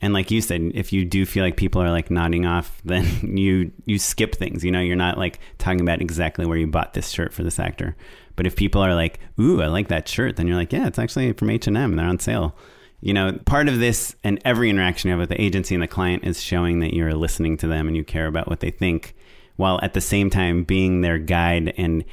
And 0.00 0.12
like 0.12 0.32
you 0.32 0.40
said, 0.40 0.72
if 0.74 0.92
you 0.92 1.04
do 1.04 1.24
feel 1.24 1.44
like 1.44 1.56
people 1.56 1.80
are 1.80 1.90
like 1.90 2.10
nodding 2.10 2.44
off, 2.44 2.80
then 2.84 3.06
you 3.36 3.72
you 3.86 3.98
skip 3.98 4.34
things. 4.34 4.64
You 4.64 4.70
know, 4.70 4.80
you're 4.80 4.96
not 4.96 5.18
like 5.18 5.40
talking 5.58 5.80
about 5.80 6.00
exactly 6.00 6.46
where 6.46 6.58
you 6.58 6.66
bought 6.66 6.94
this 6.94 7.08
shirt 7.08 7.32
for 7.32 7.42
this 7.42 7.58
actor. 7.58 7.96
But 8.34 8.46
if 8.46 8.56
people 8.56 8.82
are 8.82 8.94
like, 8.94 9.20
"Ooh, 9.38 9.60
I 9.60 9.66
like 9.66 9.88
that 9.88 10.08
shirt," 10.08 10.36
then 10.36 10.46
you're 10.46 10.56
like, 10.56 10.72
"Yeah, 10.72 10.86
it's 10.86 10.98
actually 10.98 11.32
from 11.32 11.50
H 11.50 11.66
and 11.66 11.76
M. 11.76 11.96
They're 11.96 12.06
on 12.06 12.18
sale." 12.18 12.56
You 13.02 13.12
know, 13.12 13.32
part 13.44 13.68
of 13.68 13.80
this 13.80 14.14
and 14.22 14.40
every 14.44 14.70
interaction 14.70 15.08
you 15.08 15.12
have 15.12 15.20
with 15.20 15.28
the 15.28 15.40
agency 15.40 15.74
and 15.74 15.82
the 15.82 15.88
client 15.88 16.24
is 16.24 16.40
showing 16.40 16.78
that 16.78 16.94
you're 16.94 17.14
listening 17.14 17.56
to 17.58 17.66
them 17.66 17.88
and 17.88 17.96
you 17.96 18.04
care 18.04 18.28
about 18.28 18.48
what 18.48 18.60
they 18.60 18.70
think, 18.70 19.16
while 19.56 19.80
at 19.82 19.92
the 19.92 20.00
same 20.00 20.30
time 20.30 20.62
being 20.62 21.00
their 21.00 21.18
guide 21.18 21.74
and 21.76 22.04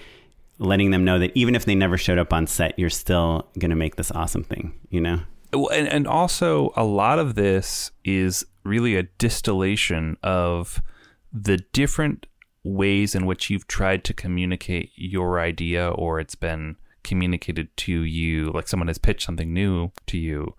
letting 0.58 0.90
them 0.90 1.06
know 1.06 1.20
that 1.20 1.32
even 1.36 1.54
if 1.54 1.66
they 1.66 1.76
never 1.76 1.96
showed 1.96 2.18
up 2.18 2.34
on 2.34 2.48
set, 2.48 2.78
you're 2.78 2.90
still 2.90 3.48
going 3.60 3.70
to 3.70 3.76
make 3.76 3.98
this 3.98 4.12
awesome 4.12 4.44
thing, 4.44 4.74
you 4.90 5.00
know? 5.00 5.22
And, 5.54 5.88
and 5.88 6.08
also, 6.08 6.74
a 6.76 6.84
lot 6.84 7.20
of 7.20 7.36
this 7.36 7.92
is 8.04 8.44
really 8.64 8.96
a 8.96 9.04
distillation 9.04 10.18
of 10.24 10.82
the 11.32 11.58
different 11.72 12.26
ways 12.64 13.16
in 13.16 13.26
which 13.28 13.50
you've 13.50 13.68
tried 13.68 14.04
to 14.06 14.14
communicate 14.14 14.92
your 14.96 15.40
idea 15.40 15.90
or 15.90 16.20
it's 16.20 16.36
been 16.36 16.78
communicated 17.04 17.76
to 17.78 18.02
you, 18.02 18.52
like 18.52 18.68
someone 18.68 18.88
has 18.88 18.98
pitched 18.98 19.26
something 19.26 19.54
new 19.54 19.92
to 20.08 20.18
you. 20.18 20.56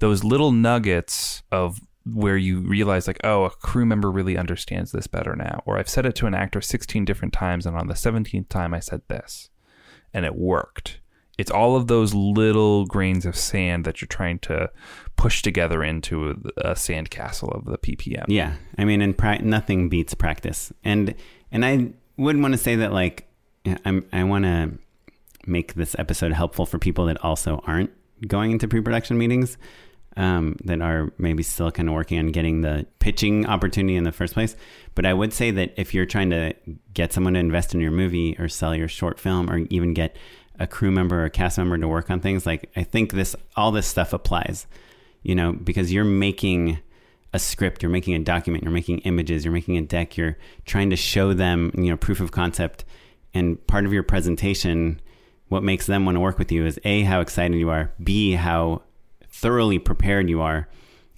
Those 0.00 0.24
little 0.24 0.52
nuggets 0.52 1.42
of 1.50 1.80
where 2.04 2.36
you 2.36 2.60
realize, 2.60 3.06
like, 3.06 3.20
oh, 3.24 3.44
a 3.44 3.50
crew 3.50 3.86
member 3.86 4.10
really 4.10 4.36
understands 4.36 4.92
this 4.92 5.06
better 5.06 5.36
now. 5.36 5.62
Or 5.66 5.78
I've 5.78 5.88
said 5.88 6.06
it 6.06 6.14
to 6.16 6.26
an 6.26 6.34
actor 6.34 6.60
16 6.60 7.04
different 7.04 7.32
times, 7.32 7.66
and 7.66 7.76
on 7.76 7.86
the 7.86 7.94
17th 7.94 8.48
time, 8.48 8.74
I 8.74 8.80
said 8.80 9.02
this, 9.08 9.50
and 10.12 10.24
it 10.24 10.34
worked. 10.34 11.00
It's 11.40 11.50
all 11.50 11.74
of 11.74 11.86
those 11.86 12.12
little 12.12 12.84
grains 12.84 13.24
of 13.24 13.34
sand 13.34 13.86
that 13.86 14.00
you're 14.00 14.08
trying 14.08 14.40
to 14.40 14.70
push 15.16 15.40
together 15.40 15.82
into 15.82 16.30
a, 16.30 16.70
a 16.72 16.76
sand 16.76 17.10
castle 17.10 17.48
of 17.48 17.64
the 17.64 17.78
ppm 17.78 18.24
Yeah, 18.28 18.56
I 18.76 18.84
mean, 18.84 19.00
and 19.00 19.16
pra- 19.16 19.40
nothing 19.40 19.88
beats 19.88 20.12
practice, 20.12 20.70
and 20.84 21.14
and 21.50 21.64
I 21.64 21.92
would 22.18 22.38
want 22.38 22.52
to 22.52 22.58
say 22.58 22.76
that 22.76 22.92
like 22.92 23.26
I'm 23.86 24.04
I 24.12 24.24
want 24.24 24.44
to 24.44 24.72
make 25.46 25.74
this 25.74 25.96
episode 25.98 26.32
helpful 26.32 26.66
for 26.66 26.78
people 26.78 27.06
that 27.06 27.22
also 27.24 27.62
aren't 27.66 27.90
going 28.26 28.50
into 28.50 28.68
pre-production 28.68 29.16
meetings, 29.16 29.56
um, 30.20 30.54
that 30.64 30.82
are 30.82 31.10
maybe 31.16 31.42
still 31.42 31.70
kind 31.70 31.88
of 31.88 31.94
working 31.94 32.18
on 32.18 32.26
getting 32.26 32.60
the 32.60 32.86
pitching 32.98 33.46
opportunity 33.46 33.96
in 33.96 34.04
the 34.04 34.12
first 34.12 34.34
place. 34.34 34.54
But 34.94 35.06
I 35.06 35.14
would 35.14 35.32
say 35.32 35.50
that 35.52 35.72
if 35.78 35.94
you're 35.94 36.04
trying 36.04 36.28
to 36.28 36.52
get 36.92 37.14
someone 37.14 37.32
to 37.32 37.40
invest 37.40 37.74
in 37.74 37.80
your 37.80 37.90
movie 37.90 38.36
or 38.38 38.46
sell 38.46 38.74
your 38.74 38.86
short 38.86 39.18
film 39.18 39.50
or 39.50 39.60
even 39.70 39.94
get 39.94 40.14
a 40.58 40.66
crew 40.66 40.90
member 40.90 41.22
or 41.22 41.24
a 41.24 41.30
cast 41.30 41.56
member 41.56 41.78
to 41.78 41.88
work 41.88 42.10
on 42.10 42.20
things, 42.20 42.44
like 42.44 42.70
I 42.76 42.82
think 42.82 43.12
this 43.12 43.34
all 43.56 43.72
this 43.72 43.86
stuff 43.86 44.12
applies, 44.12 44.66
you 45.22 45.34
know, 45.34 45.54
because 45.54 45.90
you're 45.90 46.04
making 46.04 46.78
a 47.32 47.38
script, 47.38 47.82
you're 47.82 47.88
making 47.88 48.14
a 48.14 48.18
document, 48.18 48.62
you're 48.62 48.72
making 48.72 48.98
images, 48.98 49.42
you're 49.42 49.54
making 49.54 49.78
a 49.78 49.82
deck, 49.82 50.18
you're 50.18 50.36
trying 50.66 50.90
to 50.90 50.96
show 50.96 51.32
them, 51.32 51.70
you 51.74 51.84
know, 51.84 51.96
proof 51.96 52.20
of 52.20 52.30
concept. 52.30 52.84
And 53.32 53.66
part 53.66 53.86
of 53.86 53.92
your 53.94 54.02
presentation, 54.02 55.00
what 55.48 55.62
makes 55.62 55.86
them 55.86 56.04
want 56.04 56.16
to 56.16 56.20
work 56.20 56.38
with 56.38 56.52
you 56.52 56.66
is 56.66 56.78
A, 56.84 57.04
how 57.04 57.22
excited 57.22 57.56
you 57.56 57.70
are, 57.70 57.90
B, 58.02 58.32
how 58.32 58.82
thoroughly 59.30 59.78
prepared 59.78 60.28
you 60.28 60.40
are, 60.40 60.68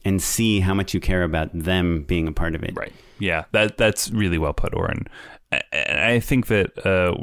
and 0.05 0.23
see 0.23 0.61
how 0.61 0.75
much 0.75 0.95
you 0.95 1.01
care 1.01 1.23
about 1.23 1.51
them 1.53 2.03
being 2.03 2.29
a 2.29 2.33
part 2.33 2.55
of 2.55 2.63
it. 2.63 2.75
Right. 2.75 2.93
Yeah, 3.19 3.45
that 3.53 3.77
that's 3.77 4.11
really 4.11 4.39
well 4.39 4.53
put, 4.53 4.75
Oren. 4.75 5.07
And 5.51 6.01
I 6.01 6.19
think 6.19 6.47
that 6.47 6.85
uh, 6.87 7.15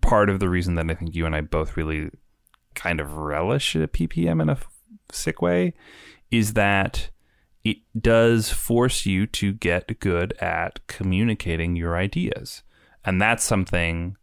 part 0.00 0.30
of 0.30 0.40
the 0.40 0.48
reason 0.48 0.74
that 0.76 0.90
I 0.90 0.94
think 0.94 1.14
you 1.14 1.26
and 1.26 1.34
I 1.34 1.42
both 1.42 1.76
really 1.76 2.10
kind 2.74 3.00
of 3.00 3.16
relish 3.16 3.74
a 3.74 3.88
PPM 3.88 4.40
in 4.40 4.48
a 4.48 4.58
sick 5.10 5.42
way 5.42 5.74
is 6.30 6.54
that 6.54 7.10
it 7.64 7.78
does 7.98 8.50
force 8.50 9.04
you 9.06 9.26
to 9.26 9.52
get 9.52 10.00
good 10.00 10.32
at 10.34 10.86
communicating 10.86 11.76
your 11.76 11.96
ideas. 11.96 12.62
And 13.04 13.20
that's 13.20 13.44
something 13.44 14.16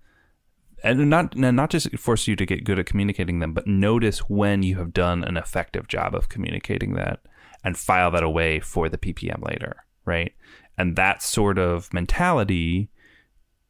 and 0.84 1.10
not 1.10 1.36
not 1.36 1.70
just 1.70 1.98
force 1.98 2.28
you 2.28 2.36
to 2.36 2.46
get 2.46 2.64
good 2.64 2.80
at 2.80 2.86
communicating 2.86 3.40
them, 3.40 3.54
but 3.54 3.68
notice 3.68 4.20
when 4.20 4.64
you 4.64 4.78
have 4.78 4.94
done 4.94 5.24
an 5.24 5.38
effective 5.38 5.88
job 5.88 6.14
of 6.14 6.30
communicating 6.30 6.94
that 6.94 7.20
and 7.64 7.78
file 7.78 8.12
that 8.12 8.24
away 8.24 8.60
for 8.60 8.90
the 8.90 8.98
PPM 8.98 9.44
later, 9.48 9.78
right? 10.06 10.34
And 10.78 10.96
that 10.96 11.24
sort 11.24 11.58
of 11.58 11.92
mentality 11.94 12.90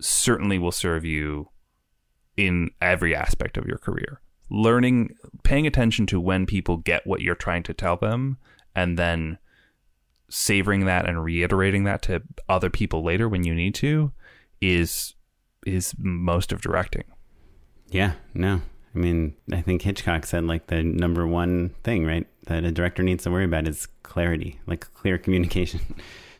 certainly 0.01 0.59
will 0.59 0.71
serve 0.71 1.05
you 1.05 1.49
in 2.35 2.69
every 2.81 3.15
aspect 3.15 3.57
of 3.57 3.65
your 3.65 3.77
career. 3.77 4.21
Learning, 4.49 5.15
paying 5.43 5.65
attention 5.65 6.05
to 6.07 6.19
when 6.19 6.45
people 6.45 6.77
get 6.77 7.07
what 7.07 7.21
you're 7.21 7.35
trying 7.35 7.63
to 7.63 7.73
tell 7.73 7.97
them, 7.97 8.37
and 8.75 8.99
then 8.99 9.37
savoring 10.29 10.85
that 10.85 11.07
and 11.07 11.23
reiterating 11.23 11.83
that 11.85 12.01
to 12.03 12.21
other 12.49 12.69
people 12.69 13.03
later 13.03 13.29
when 13.29 13.43
you 13.43 13.53
need 13.53 13.75
to 13.75 14.11
is 14.61 15.14
is 15.65 15.93
most 15.97 16.51
of 16.51 16.61
directing. 16.61 17.03
Yeah, 17.89 18.13
no. 18.33 18.61
I 18.95 18.97
mean, 18.97 19.35
I 19.51 19.61
think 19.61 19.81
Hitchcock 19.81 20.25
said 20.25 20.45
like 20.45 20.67
the 20.67 20.83
number 20.83 21.27
one 21.27 21.69
thing, 21.83 22.05
right, 22.05 22.25
that 22.45 22.63
a 22.63 22.71
director 22.71 23.03
needs 23.03 23.23
to 23.23 23.31
worry 23.31 23.45
about 23.45 23.67
is 23.67 23.87
clarity, 24.03 24.59
like 24.67 24.93
clear 24.93 25.17
communication. 25.25 25.81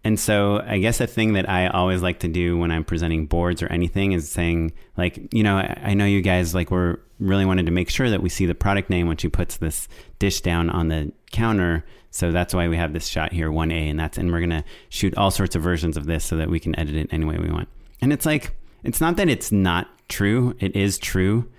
And 0.06 0.20
so 0.20 0.62
I 0.66 0.78
guess 0.78 1.02
a 1.02 1.08
thing 1.08 1.34
that 1.34 1.50
I 1.50 1.68
always 1.68 2.04
like 2.04 2.20
to 2.20 2.28
do 2.28 2.58
when 2.58 2.72
I'm 2.72 2.84
presenting 2.84 3.26
boards 3.26 3.64
or 3.64 3.68
anything 3.68 4.12
is 4.12 4.30
saying 4.30 4.72
like, 4.98 5.34
you 5.34 5.42
know, 5.42 5.58
I, 5.58 5.82
I 5.84 5.94
know 5.96 6.06
you 6.06 6.22
guys 6.22 6.54
like 6.54 6.70
we're 6.70 7.00
really 7.20 7.46
wanted 7.46 7.66
to 7.66 7.72
make 7.72 7.90
sure 7.90 8.10
that 8.10 8.22
we 8.22 8.30
see 8.30 8.46
the 8.46 8.54
product 8.54 8.90
name 8.90 9.08
when 9.08 9.18
she 9.18 9.30
puts 9.30 9.58
this 9.58 9.88
dish 10.20 10.42
down 10.42 10.70
on 10.70 10.90
the 10.90 11.12
counter. 11.32 11.84
So 12.12 12.32
that's 12.32 12.54
why 12.54 12.68
we 12.68 12.78
have 12.78 12.94
this 12.94 13.08
shot 13.08 13.34
here, 13.34 13.50
1A, 13.50 13.90
and 13.90 14.00
that's 14.00 14.18
and 14.18 14.32
we're 14.32 14.42
gonna 14.42 14.64
shoot 14.90 15.18
all 15.18 15.32
sorts 15.32 15.56
of 15.56 15.64
versions 15.64 15.98
of 15.98 16.06
this 16.06 16.24
so 16.24 16.38
that 16.38 16.50
we 16.50 16.60
can 16.60 16.78
edit 16.80 16.96
it 16.96 17.10
any 17.12 17.26
way 17.26 17.38
we 17.38 17.50
want. 17.50 17.68
And 18.00 18.14
it's 18.14 18.28
like 18.28 18.56
it's 18.86 19.02
not 19.02 19.18
that 19.18 19.30
it's 19.30 19.52
not 19.52 19.88
true, 20.08 20.56
it 20.60 20.76
is 20.76 20.98
true, 20.98 21.50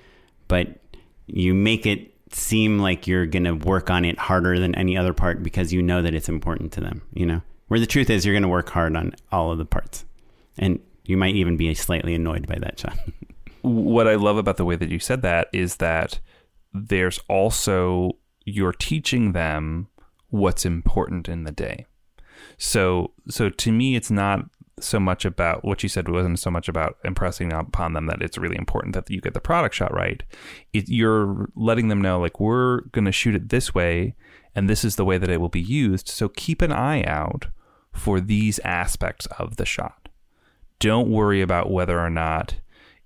but 0.49 0.69
you 1.27 1.55
make 1.55 1.87
it 1.87 2.15
seem 2.33 2.79
like 2.79 3.07
you're 3.07 3.27
gonna 3.27 3.55
work 3.55 3.91
on 3.91 4.05
it 4.05 4.19
harder 4.19 4.59
than 4.59 4.75
any 4.75 4.97
other 4.97 5.13
part 5.13 5.43
because 5.43 5.73
you 5.73 5.83
know 5.83 6.03
that 6.03 6.15
it's 6.15 6.29
important 6.29 6.73
to 6.73 6.81
them, 6.81 7.03
you 7.13 7.27
know? 7.27 7.43
Where 7.69 7.81
the 7.81 7.87
truth 7.87 8.11
is, 8.11 8.25
you're 8.25 8.35
going 8.35 8.43
to 8.43 8.49
work 8.49 8.71
hard 8.71 8.97
on 8.97 9.15
all 9.33 9.51
of 9.51 9.59
the 9.59 9.65
parts. 9.65 10.05
And 10.57 10.81
you 11.05 11.17
might 11.17 11.35
even 11.35 11.57
be 11.57 11.73
slightly 11.75 12.15
annoyed 12.15 12.47
by 12.47 12.57
that, 12.61 12.79
Sean. 12.79 12.99
what 13.63 14.07
I 14.07 14.15
love 14.15 14.37
about 14.37 14.57
the 14.57 14.65
way 14.65 14.77
that 14.77 14.91
you 14.91 14.99
said 14.99 15.23
that 15.23 15.49
is 15.53 15.77
that 15.77 16.21
there's 16.73 17.21
also, 17.29 18.13
you're 18.45 18.73
teaching 18.73 19.33
them 19.33 19.89
what's 20.31 20.65
important 20.65 21.29
in 21.29 21.45
the 21.45 21.53
day. 21.53 21.87
So, 22.59 23.13
so 23.29 23.51
to 23.51 23.73
me, 23.73 23.97
it's 23.97 24.11
not 24.11 24.45
so 24.79 25.01
much 25.01 25.25
about 25.25 25.65
what 25.65 25.83
you 25.83 25.89
said 25.89 26.09
wasn't 26.09 26.39
so 26.39 26.51
much 26.51 26.69
about 26.69 26.99
impressing 27.03 27.53
upon 27.53 27.95
them 27.95 28.07
that 28.07 28.21
it's 28.21 28.37
really 28.37 28.59
important 28.59 28.95
that 28.95 29.09
you 29.11 29.21
get 29.21 29.33
the 29.33 29.41
product 29.41 29.75
shot 29.75 29.93
right. 29.95 30.23
It, 30.73 30.89
you're 30.89 31.49
letting 31.57 31.89
them 31.89 32.03
know 32.03 32.21
like 32.21 32.39
we're 32.39 32.83
going 32.93 33.07
to 33.07 33.13
shoot 33.13 33.35
it 33.35 33.49
this 33.49 33.75
way, 33.75 34.15
and 34.55 34.69
this 34.69 34.85
is 34.85 34.97
the 34.97 35.05
way 35.05 35.17
that 35.17 35.31
it 35.31 35.41
will 35.41 35.49
be 35.49 35.63
used. 35.63 36.09
So 36.09 36.29
keep 36.29 36.61
an 36.61 36.73
eye 36.73 37.03
out 37.05 37.47
for 37.93 38.21
these 38.21 38.59
aspects 38.61 39.27
of 39.39 39.57
the 39.57 39.65
shot. 39.65 40.11
Don't 40.79 41.11
worry 41.11 41.41
about 41.41 41.71
whether 41.71 41.99
or 41.99 42.11
not 42.11 42.57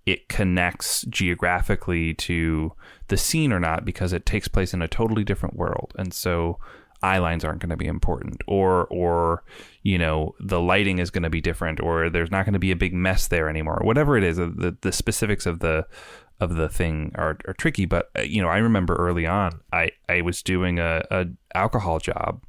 it 0.06 0.28
connects 0.28 1.02
geographically 1.02 2.14
to 2.14 2.72
the 3.06 3.16
scene 3.16 3.52
or 3.52 3.60
not 3.60 3.84
because 3.84 4.12
it 4.12 4.26
takes 4.26 4.48
place 4.48 4.74
in 4.74 4.82
a 4.82 4.88
totally 4.88 5.22
different 5.22 5.54
world. 5.54 5.92
And 5.96 6.12
so 6.12 6.58
eye 7.02 7.18
lines 7.18 7.44
aren't 7.44 7.60
going 7.60 7.70
to 7.70 7.76
be 7.76 7.86
important 7.86 8.42
or 8.46 8.86
or 8.86 9.42
you 9.82 9.98
know 9.98 10.34
the 10.40 10.60
lighting 10.60 10.98
is 10.98 11.10
going 11.10 11.22
to 11.22 11.30
be 11.30 11.40
different 11.40 11.80
or 11.80 12.10
there's 12.10 12.30
not 12.30 12.44
going 12.44 12.52
to 12.52 12.58
be 12.58 12.70
a 12.70 12.76
big 12.76 12.92
mess 12.92 13.28
there 13.28 13.48
anymore. 13.48 13.80
Whatever 13.82 14.16
it 14.16 14.24
is 14.24 14.36
the, 14.36 14.76
the 14.80 14.92
specifics 14.92 15.46
of 15.46 15.60
the 15.60 15.86
of 16.40 16.56
the 16.56 16.68
thing 16.68 17.12
are, 17.16 17.36
are 17.46 17.52
tricky 17.52 17.84
but 17.84 18.10
uh, 18.18 18.22
you 18.22 18.40
know 18.40 18.48
i 18.48 18.56
remember 18.56 18.96
early 18.96 19.26
on 19.26 19.60
i 19.72 19.90
i 20.08 20.22
was 20.22 20.42
doing 20.42 20.78
a, 20.78 21.02
a 21.10 21.26
alcohol 21.54 21.98
job 21.98 22.40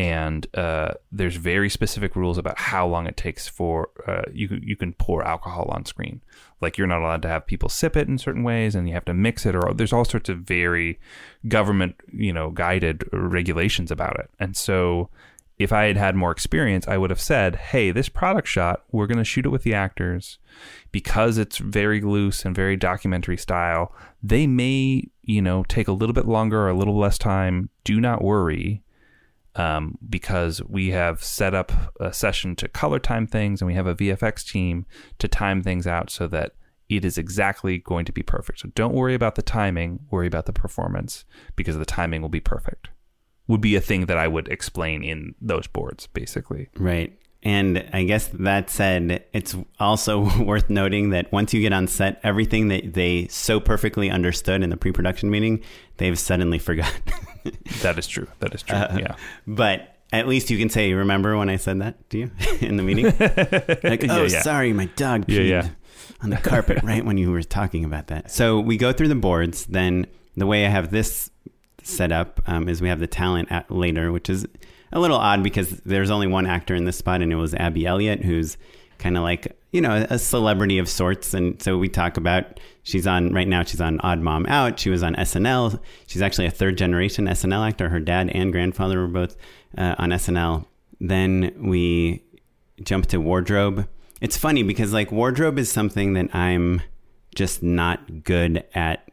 and 0.00 0.46
uh, 0.56 0.94
there's 1.12 1.36
very 1.36 1.68
specific 1.68 2.16
rules 2.16 2.38
about 2.38 2.58
how 2.58 2.86
long 2.86 3.06
it 3.06 3.18
takes 3.18 3.46
for 3.46 3.90
uh, 4.06 4.22
you 4.32 4.48
you 4.62 4.74
can 4.74 4.94
pour 4.94 5.22
alcohol 5.22 5.66
on 5.70 5.84
screen. 5.84 6.22
Like 6.62 6.78
you're 6.78 6.86
not 6.86 7.02
allowed 7.02 7.20
to 7.22 7.28
have 7.28 7.46
people 7.46 7.68
sip 7.68 7.98
it 7.98 8.08
in 8.08 8.16
certain 8.16 8.42
ways, 8.42 8.74
and 8.74 8.88
you 8.88 8.94
have 8.94 9.04
to 9.04 9.12
mix 9.12 9.44
it, 9.44 9.54
or 9.54 9.74
there's 9.74 9.92
all 9.92 10.06
sorts 10.06 10.30
of 10.30 10.38
very 10.38 10.98
government 11.48 11.96
you 12.10 12.32
know 12.32 12.48
guided 12.48 13.04
regulations 13.12 13.90
about 13.90 14.18
it. 14.18 14.30
And 14.40 14.56
so, 14.56 15.10
if 15.58 15.70
I 15.70 15.84
had 15.84 15.98
had 15.98 16.16
more 16.16 16.30
experience, 16.30 16.88
I 16.88 16.96
would 16.96 17.10
have 17.10 17.20
said, 17.20 17.56
"Hey, 17.56 17.90
this 17.90 18.08
product 18.08 18.48
shot, 18.48 18.84
we're 18.90 19.06
going 19.06 19.18
to 19.18 19.24
shoot 19.24 19.44
it 19.44 19.50
with 19.50 19.64
the 19.64 19.74
actors 19.74 20.38
because 20.92 21.36
it's 21.36 21.58
very 21.58 22.00
loose 22.00 22.46
and 22.46 22.56
very 22.56 22.78
documentary 22.78 23.36
style. 23.36 23.94
They 24.22 24.46
may 24.46 25.10
you 25.20 25.42
know 25.42 25.62
take 25.64 25.88
a 25.88 25.92
little 25.92 26.14
bit 26.14 26.26
longer 26.26 26.58
or 26.58 26.70
a 26.70 26.78
little 26.78 26.98
less 26.98 27.18
time. 27.18 27.68
Do 27.84 28.00
not 28.00 28.24
worry." 28.24 28.82
Um, 29.60 29.98
because 30.08 30.62
we 30.62 30.90
have 30.90 31.22
set 31.22 31.54
up 31.54 31.70
a 32.00 32.12
session 32.12 32.56
to 32.56 32.68
color 32.68 32.98
time 32.98 33.26
things 33.26 33.60
and 33.60 33.66
we 33.66 33.74
have 33.74 33.86
a 33.86 33.94
VFX 33.94 34.50
team 34.50 34.86
to 35.18 35.28
time 35.28 35.62
things 35.62 35.86
out 35.86 36.08
so 36.08 36.26
that 36.28 36.52
it 36.88 37.04
is 37.04 37.18
exactly 37.18 37.78
going 37.78 38.06
to 38.06 38.12
be 38.12 38.22
perfect. 38.22 38.60
So 38.60 38.70
don't 38.74 38.94
worry 38.94 39.14
about 39.14 39.34
the 39.34 39.42
timing, 39.42 40.00
worry 40.10 40.26
about 40.26 40.46
the 40.46 40.52
performance 40.52 41.24
because 41.56 41.76
the 41.76 41.84
timing 41.84 42.22
will 42.22 42.30
be 42.30 42.40
perfect. 42.40 42.88
Would 43.48 43.60
be 43.60 43.76
a 43.76 43.80
thing 43.80 44.06
that 44.06 44.16
I 44.16 44.28
would 44.28 44.48
explain 44.48 45.02
in 45.02 45.34
those 45.40 45.66
boards, 45.66 46.06
basically. 46.06 46.68
Right. 46.76 47.18
And 47.42 47.88
I 47.92 48.04
guess 48.04 48.28
that 48.28 48.70
said, 48.70 49.24
it's 49.32 49.56
also 49.78 50.38
worth 50.44 50.70
noting 50.70 51.10
that 51.10 51.30
once 51.32 51.52
you 51.52 51.60
get 51.60 51.72
on 51.72 51.86
set, 51.86 52.18
everything 52.22 52.68
that 52.68 52.94
they 52.94 53.26
so 53.28 53.60
perfectly 53.60 54.10
understood 54.10 54.62
in 54.62 54.70
the 54.70 54.76
pre 54.76 54.92
production 54.92 55.30
meeting, 55.30 55.62
they've 55.98 56.18
suddenly 56.18 56.58
forgotten. 56.58 57.02
that 57.82 57.98
is 57.98 58.06
true. 58.06 58.26
That 58.40 58.54
is 58.54 58.62
true. 58.62 58.76
Uh, 58.76 58.96
yeah. 58.98 59.16
But 59.46 59.96
at 60.12 60.26
least 60.26 60.50
you 60.50 60.58
can 60.58 60.68
say, 60.68 60.92
remember 60.92 61.36
when 61.36 61.48
I 61.48 61.56
said 61.56 61.80
that 61.80 62.10
to 62.10 62.18
you 62.18 62.30
in 62.60 62.76
the 62.76 62.82
meeting? 62.82 63.06
like, 63.84 64.04
oh, 64.08 64.22
yeah, 64.22 64.26
yeah. 64.26 64.42
sorry, 64.42 64.72
my 64.72 64.86
dog 64.96 65.26
peed 65.26 65.48
yeah, 65.48 65.68
on 66.22 66.30
the 66.30 66.36
carpet 66.36 66.82
right 66.82 67.04
when 67.04 67.18
you 67.18 67.30
were 67.30 67.42
talking 67.42 67.84
about 67.84 68.08
that. 68.08 68.30
So 68.30 68.60
we 68.60 68.76
go 68.76 68.92
through 68.92 69.08
the 69.08 69.14
boards. 69.14 69.66
Then 69.66 70.06
the 70.36 70.46
way 70.46 70.66
I 70.66 70.68
have 70.68 70.90
this 70.90 71.30
set 71.82 72.12
up 72.12 72.40
um, 72.46 72.68
is 72.68 72.80
we 72.80 72.88
have 72.88 73.00
the 73.00 73.06
talent 73.06 73.50
at 73.50 73.70
later, 73.70 74.12
which 74.12 74.28
is 74.28 74.46
a 74.92 75.00
little 75.00 75.16
odd 75.16 75.42
because 75.42 75.70
there's 75.80 76.10
only 76.10 76.26
one 76.26 76.46
actor 76.46 76.74
in 76.74 76.84
this 76.84 76.96
spot, 76.96 77.22
and 77.22 77.32
it 77.32 77.36
was 77.36 77.54
Abby 77.54 77.86
Elliott, 77.86 78.24
who's 78.24 78.56
kind 79.00 79.16
of 79.16 79.24
like 79.24 79.56
you 79.72 79.80
know 79.80 80.06
a 80.08 80.18
celebrity 80.18 80.78
of 80.78 80.88
sorts. 80.88 81.34
And 81.34 81.60
so 81.60 81.76
we 81.76 81.88
talk 81.88 82.16
about 82.16 82.60
she's 82.84 83.06
on 83.06 83.32
right 83.32 83.48
now. 83.48 83.64
She's 83.64 83.80
on 83.80 83.98
Odd 84.00 84.20
Mom 84.20 84.46
Out. 84.46 84.78
She 84.78 84.90
was 84.90 85.02
on 85.02 85.16
SNL. 85.16 85.80
She's 86.06 86.22
actually 86.22 86.46
a 86.46 86.50
third 86.50 86.78
generation 86.78 87.26
SNL 87.26 87.66
actor. 87.66 87.88
Her 87.88 88.00
dad 88.00 88.30
and 88.30 88.52
grandfather 88.52 89.00
were 89.00 89.08
both 89.08 89.36
uh, 89.76 89.96
on 89.98 90.10
SNL. 90.10 90.66
Then 91.00 91.52
we 91.58 92.22
jump 92.82 93.06
to 93.06 93.18
wardrobe. 93.18 93.88
It's 94.20 94.36
funny 94.36 94.62
because 94.62 94.92
like 94.92 95.10
wardrobe 95.10 95.58
is 95.58 95.72
something 95.72 96.12
that 96.12 96.34
I'm 96.34 96.82
just 97.34 97.62
not 97.62 98.22
good 98.22 98.64
at 98.74 99.10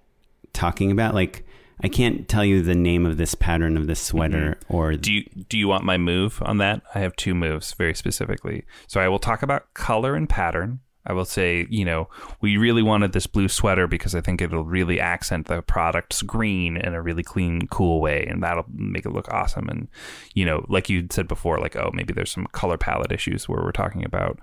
talking 0.53 0.91
about. 0.91 1.13
Like 1.13 1.45
I 1.82 1.89
can't 1.89 2.28
tell 2.28 2.43
you 2.43 2.61
the 2.61 2.75
name 2.75 3.05
of 3.05 3.17
this 3.17 3.36
pattern 3.36 3.78
of 3.78 3.88
this 3.88 3.99
sweater 3.99 4.57
or 4.67 4.93
Do 4.95 5.13
you 5.13 5.23
do 5.47 5.57
you 5.57 5.67
want 5.67 5.84
my 5.84 5.97
move 5.97 6.41
on 6.43 6.57
that? 6.57 6.82
I 6.95 6.99
have 6.99 7.15
two 7.15 7.36
moves 7.36 7.73
very 7.73 7.93
specifically. 7.93 8.63
So 8.88 8.99
I 8.99 9.07
will 9.07 9.19
talk 9.19 9.43
about 9.43 9.73
color 9.73 10.15
and 10.15 10.28
pattern. 10.28 10.80
I 11.05 11.13
will 11.13 11.25
say, 11.25 11.65
you 11.69 11.86
know, 11.86 12.09
we 12.41 12.57
really 12.57 12.84
wanted 12.84 13.13
this 13.13 13.28
blue 13.28 13.47
sweater 13.47 13.88
because 13.88 14.13
I 14.13 14.19
think 14.19 14.41
it'll 14.41 14.65
really 14.65 14.99
accent 14.99 15.47
the 15.47 15.61
product's 15.61 16.21
green 16.21 16.75
in 16.75 16.93
a 16.93 17.01
really 17.01 17.23
clean, 17.23 17.67
cool 17.67 18.01
way, 18.01 18.25
and 18.25 18.43
that'll 18.43 18.65
make 18.73 19.05
it 19.05 19.13
look 19.13 19.30
awesome. 19.30 19.69
And 19.69 19.88
you 20.34 20.45
know, 20.45 20.65
like 20.67 20.89
you 20.89 21.07
said 21.09 21.28
before, 21.28 21.59
like 21.59 21.75
oh, 21.75 21.91
maybe 21.93 22.11
there's 22.11 22.32
some 22.32 22.47
color 22.51 22.78
palette 22.78 23.11
issues 23.11 23.47
where 23.47 23.61
we're 23.61 23.71
talking 23.71 24.03
about 24.03 24.39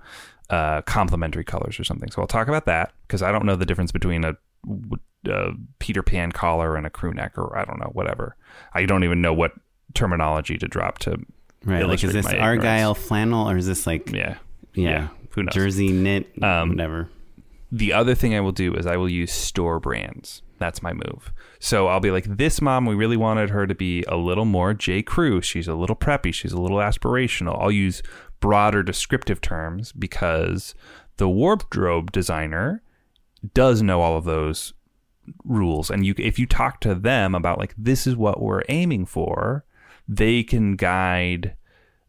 uh, 0.49 0.81
complementary 0.83 1.43
colors 1.43 1.79
or 1.79 1.83
something. 1.83 2.09
So 2.11 2.21
I'll 2.21 2.27
talk 2.27 2.47
about 2.47 2.65
that 2.65 2.93
because 3.07 3.21
I 3.21 3.31
don't 3.31 3.45
know 3.45 3.55
the 3.55 3.65
difference 3.65 3.91
between 3.91 4.23
a, 4.23 4.35
a 5.27 5.51
Peter 5.79 6.03
Pan 6.03 6.31
collar 6.31 6.75
and 6.75 6.85
a 6.85 6.89
crew 6.89 7.13
neck 7.13 7.37
or 7.37 7.57
I 7.57 7.65
don't 7.65 7.79
know 7.79 7.89
whatever. 7.93 8.35
I 8.73 8.85
don't 8.85 9.03
even 9.03 9.21
know 9.21 9.33
what 9.33 9.53
terminology 9.93 10.57
to 10.57 10.67
drop 10.67 10.99
to. 10.99 11.17
right. 11.65 11.85
Like 11.87 12.03
is 12.03 12.13
this 12.13 12.25
argyle 12.27 12.93
flannel 12.95 13.49
or 13.49 13.57
is 13.57 13.65
this 13.67 13.87
like 13.87 14.11
Yeah. 14.11 14.37
yeah, 14.73 15.07
Who 15.31 15.43
knows? 15.43 15.53
jersey 15.53 15.91
knit 15.91 16.27
Um, 16.43 16.69
whatever? 16.69 17.09
The 17.71 17.93
other 17.93 18.15
thing 18.15 18.33
I 18.35 18.39
will 18.41 18.51
do 18.51 18.73
is 18.75 18.85
I 18.85 18.95
will 18.95 19.09
use 19.09 19.31
store 19.33 19.79
brands. 19.79 20.41
That's 20.59 20.81
my 20.81 20.93
move. 20.93 21.33
So 21.59 21.87
I'll 21.87 21.99
be 21.99 22.11
like, 22.11 22.37
this 22.37 22.61
mom, 22.61 22.85
we 22.85 22.95
really 22.95 23.17
wanted 23.17 23.49
her 23.49 23.67
to 23.67 23.75
be 23.75 24.03
a 24.07 24.15
little 24.15 24.45
more 24.45 24.73
J. 24.73 25.01
Crew. 25.01 25.41
She's 25.41 25.67
a 25.67 25.75
little 25.75 25.95
preppy. 25.97 26.33
She's 26.33 26.53
a 26.53 26.61
little 26.61 26.77
aspirational. 26.77 27.59
I'll 27.61 27.71
use 27.71 28.01
broader 28.39 28.81
descriptive 28.83 29.41
terms 29.41 29.91
because 29.91 30.73
the 31.17 31.27
wardrobe 31.27 32.11
designer 32.13 32.81
does 33.53 33.81
know 33.81 33.99
all 34.01 34.15
of 34.15 34.23
those 34.23 34.73
rules. 35.43 35.89
And 35.89 36.05
you, 36.05 36.13
if 36.17 36.39
you 36.39 36.45
talk 36.45 36.81
to 36.81 36.95
them 36.95 37.35
about 37.35 37.59
like, 37.59 37.73
this 37.77 38.07
is 38.07 38.15
what 38.15 38.41
we're 38.41 38.63
aiming 38.69 39.05
for, 39.05 39.65
they 40.07 40.43
can 40.43 40.75
guide 40.75 41.55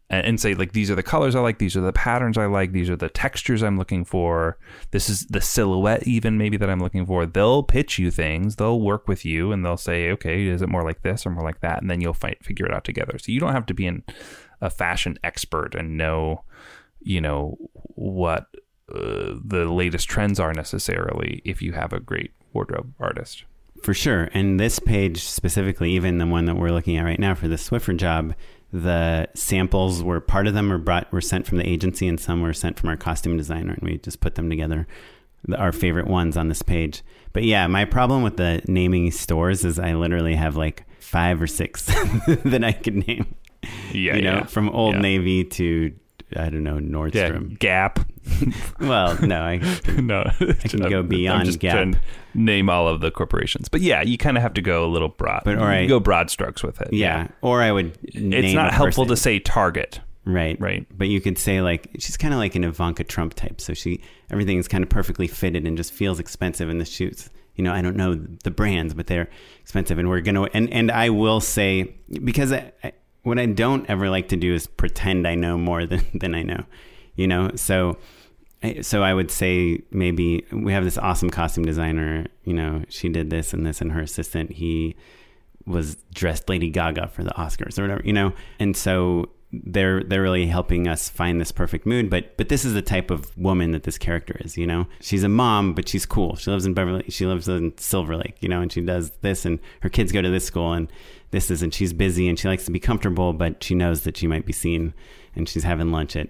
and, 0.09 0.39
say 0.39 0.53
like 0.53 0.71
these 0.71 0.89
are 0.89 0.95
the 0.95 1.03
colors 1.03 1.35
I 1.35 1.41
like, 1.41 1.57
these 1.57 1.75
are 1.75 1.81
the 1.81 1.91
patterns 1.91 2.37
I 2.37 2.45
like, 2.45 2.71
these 2.71 2.89
are 2.89 2.95
the 2.95 3.09
textures 3.09 3.61
I'm 3.61 3.77
looking 3.77 4.05
for. 4.05 4.57
This 4.91 5.09
is 5.09 5.25
the 5.25 5.41
silhouette 5.41 6.07
even 6.07 6.37
maybe 6.37 6.55
that 6.57 6.69
I'm 6.69 6.79
looking 6.79 7.05
for. 7.05 7.25
They'll 7.25 7.63
pitch 7.63 7.99
you 7.99 8.09
things, 8.09 8.55
they'll 8.55 8.79
work 8.79 9.07
with 9.07 9.25
you, 9.25 9.51
and 9.51 9.65
they'll 9.65 9.75
say, 9.75 10.09
okay, 10.11 10.47
is 10.47 10.61
it 10.61 10.69
more 10.69 10.83
like 10.83 11.01
this 11.01 11.25
or 11.25 11.31
more 11.31 11.43
like 11.43 11.59
that, 11.59 11.81
and 11.81 11.91
then 11.91 11.99
you'll 11.99 12.13
fight 12.13 12.43
figure 12.43 12.65
it 12.65 12.73
out 12.73 12.85
together. 12.85 13.17
So 13.17 13.31
you 13.31 13.39
don't 13.39 13.53
have 13.53 13.65
to 13.65 13.73
be 13.73 13.85
an, 13.85 14.03
a 14.61 14.69
fashion 14.69 15.19
expert 15.23 15.75
and 15.75 15.97
know, 15.97 16.43
you 17.01 17.19
know, 17.19 17.57
what 17.73 18.47
uh, 18.93 19.35
the 19.43 19.65
latest 19.65 20.07
trends 20.07 20.39
are 20.39 20.53
necessarily 20.53 21.41
if 21.43 21.61
you 21.61 21.73
have 21.73 21.91
a 21.91 21.99
great 21.99 22.31
wardrobe 22.53 22.93
artist. 22.99 23.43
For 23.83 23.93
sure. 23.93 24.29
And 24.33 24.59
this 24.59 24.79
page 24.79 25.23
specifically, 25.23 25.91
even 25.91 26.17
the 26.17 26.25
one 26.27 26.45
that 26.45 26.55
we're 26.55 26.71
looking 26.71 26.97
at 26.97 27.03
right 27.05 27.19
now 27.19 27.35
for 27.35 27.47
the 27.47 27.55
Swiffer 27.57 27.95
job, 27.95 28.33
the 28.73 29.27
samples 29.35 30.03
were 30.03 30.19
part 30.19 30.47
of 30.47 30.53
them 30.53 30.69
were 30.69 30.77
brought 30.77 31.11
were 31.13 31.21
sent 31.21 31.45
from 31.47 31.57
the 31.57 31.67
agency 31.69 32.07
and 32.07 32.19
some 32.19 32.41
were 32.41 32.53
sent 32.53 32.77
from 32.79 32.89
our 32.89 32.97
costume 32.97 33.37
designer 33.37 33.73
and 33.73 33.81
we 33.89 33.97
just 33.99 34.19
put 34.19 34.35
them 34.35 34.49
together 34.49 34.85
our 35.57 35.71
favorite 35.71 36.07
ones 36.07 36.35
on 36.35 36.49
this 36.49 36.61
page 36.61 37.01
but 37.31 37.43
yeah 37.43 37.65
my 37.67 37.85
problem 37.85 38.23
with 38.23 38.35
the 38.35 38.61
naming 38.67 39.09
stores 39.09 39.63
is 39.63 39.79
i 39.79 39.93
literally 39.93 40.35
have 40.35 40.57
like 40.57 40.83
five 40.99 41.41
or 41.41 41.47
six 41.47 41.85
that 42.43 42.61
i 42.65 42.73
could 42.73 43.07
name 43.07 43.33
Yeah, 43.93 44.17
you 44.17 44.21
know 44.23 44.33
yeah. 44.39 44.45
from 44.47 44.67
old 44.71 44.95
Yeah. 44.95 45.01
navy 45.01 45.43
to 45.45 45.93
i 46.35 46.49
don't 46.49 46.63
know 46.63 46.77
Yeah, 46.77 46.81
nordstrom 46.81 47.59
Gap. 47.59 47.99
well 48.79 49.17
no 49.25 49.41
i 49.41 49.57
no, 50.01 50.23
I 50.39 50.53
can 50.67 50.81
go 50.89 51.01
beyond 51.03 51.45
just 51.45 51.59
Gap. 51.59 51.95
name 52.33 52.69
all 52.69 52.87
of 52.87 52.99
the 53.01 53.09
corporations, 53.11 53.69
but 53.69 53.81
yeah, 53.81 54.01
you 54.01 54.17
kind 54.17 54.35
of 54.37 54.43
have 54.43 54.53
to 54.55 54.61
go 54.61 54.85
a 54.85 54.89
little 54.89 55.07
broad. 55.09 55.41
But, 55.45 55.51
You 55.57 55.63
right. 55.63 55.87
go 55.87 55.99
broad 55.99 56.29
strokes 56.29 56.61
with 56.63 56.81
it. 56.81 56.89
yeah 56.93 57.27
or 57.41 57.61
i 57.61 57.71
would 57.71 57.97
it's 58.03 58.53
not 58.53 58.73
helpful 58.73 59.05
person. 59.05 59.15
to 59.15 59.21
say 59.21 59.39
Target. 59.39 60.01
Right. 60.25 60.59
Right. 60.59 60.85
But 60.95 61.07
you 61.07 61.21
could 61.21 61.37
say 61.37 61.61
like 61.61 61.87
she's 61.99 62.17
kind 62.17 62.33
of 62.33 62.37
like 62.37 62.53
an 62.55 62.65
Ivanka 62.65 63.05
Trump 63.05 63.33
type. 63.33 63.61
So 63.61 63.73
she 63.73 64.01
everything 64.29 64.57
is 64.57 64.67
kind 64.67 64.83
of 64.83 64.89
perfectly 64.89 65.25
fitted 65.25 65.65
and 65.65 65.77
just 65.77 65.93
feels 65.93 66.19
expensive 66.19 66.67
in 66.69 66.79
the 66.79 66.85
shoots. 66.85 67.29
You 67.55 67.63
know, 67.63 67.71
I 67.71 67.81
don't 67.81 67.95
know 67.95 68.15
the 68.43 68.51
brands, 68.51 68.93
but 68.93 69.07
they're 69.07 69.29
expensive 69.61 69.97
and 69.97 70.09
we're 70.09 70.19
going 70.19 70.35
to 70.35 70.43
and 70.53 70.69
and 70.73 70.91
I 70.91 71.11
will 71.11 71.39
say 71.39 71.95
because 72.25 72.51
I, 72.51 72.73
I, 72.83 72.91
what 73.27 73.37
I 73.37 73.45
don't 73.45 73.85
ever 73.89 74.09
like 74.09 74.29
to 74.29 74.37
do 74.37 74.53
is 74.53 74.67
pretend 74.67 75.27
I 75.27 75.35
know 75.35 75.57
more 75.57 75.85
than 75.91 76.03
than 76.13 76.33
I 76.33 76.43
know. 76.43 76.63
You 77.15 77.27
know, 77.27 77.51
so 77.55 77.97
so 78.81 79.03
I 79.03 79.13
would 79.13 79.29
say 79.29 79.83
maybe 79.91 80.45
we 80.51 80.71
have 80.73 80.83
this 80.83 80.97
awesome 80.97 81.29
costume 81.29 81.65
designer, 81.65 82.25
you 82.43 82.53
know, 82.53 82.83
she 82.89 83.09
did 83.09 83.29
this 83.29 83.53
and 83.53 83.65
this 83.65 83.81
and 83.81 83.91
her 83.91 84.01
assistant 84.01 84.51
he 84.53 84.95
was 85.65 85.97
dressed 86.13 86.47
Lady 86.47 86.69
Gaga 86.69 87.09
for 87.09 87.23
the 87.23 87.31
Oscars 87.31 87.77
or 87.77 87.83
whatever, 87.83 88.01
you 88.05 88.13
know. 88.13 88.33
And 88.59 88.75
so 88.75 89.29
they're 89.51 90.03
they're 90.03 90.21
really 90.21 90.47
helping 90.47 90.87
us 90.87 91.09
find 91.09 91.39
this 91.41 91.51
perfect 91.51 91.85
mood. 91.85 92.09
But 92.09 92.37
but 92.37 92.49
this 92.49 92.63
is 92.63 92.73
the 92.73 92.81
type 92.81 93.11
of 93.11 93.37
woman 93.37 93.71
that 93.71 93.83
this 93.83 93.97
character 93.97 94.37
is, 94.39 94.57
you 94.57 94.65
know. 94.65 94.87
She's 95.01 95.23
a 95.23 95.29
mom, 95.29 95.73
but 95.73 95.89
she's 95.89 96.05
cool. 96.05 96.35
She 96.35 96.49
lives 96.49 96.65
in 96.65 96.73
Beverly. 96.73 97.05
She 97.09 97.25
lives 97.25 97.47
in 97.49 97.77
Silver 97.77 98.15
Lake, 98.15 98.37
you 98.39 98.47
know, 98.47 98.61
and 98.61 98.71
she 98.71 98.81
does 98.81 99.11
this, 99.21 99.45
and 99.45 99.59
her 99.81 99.89
kids 99.89 100.11
go 100.11 100.21
to 100.21 100.29
this 100.29 100.45
school, 100.45 100.73
and 100.73 100.91
this 101.31 101.51
isn't. 101.51 101.73
she's 101.73 101.93
busy, 101.93 102.27
and 102.27 102.37
she 102.39 102.47
likes 102.47 102.65
to 102.65 102.71
be 102.71 102.79
comfortable, 102.79 103.33
but 103.33 103.63
she 103.63 103.75
knows 103.75 104.01
that 104.01 104.17
she 104.17 104.27
might 104.27 104.45
be 104.45 104.53
seen, 104.53 104.93
and 105.35 105.47
she's 105.47 105.63
having 105.63 105.91
lunch 105.91 106.15
at 106.15 106.29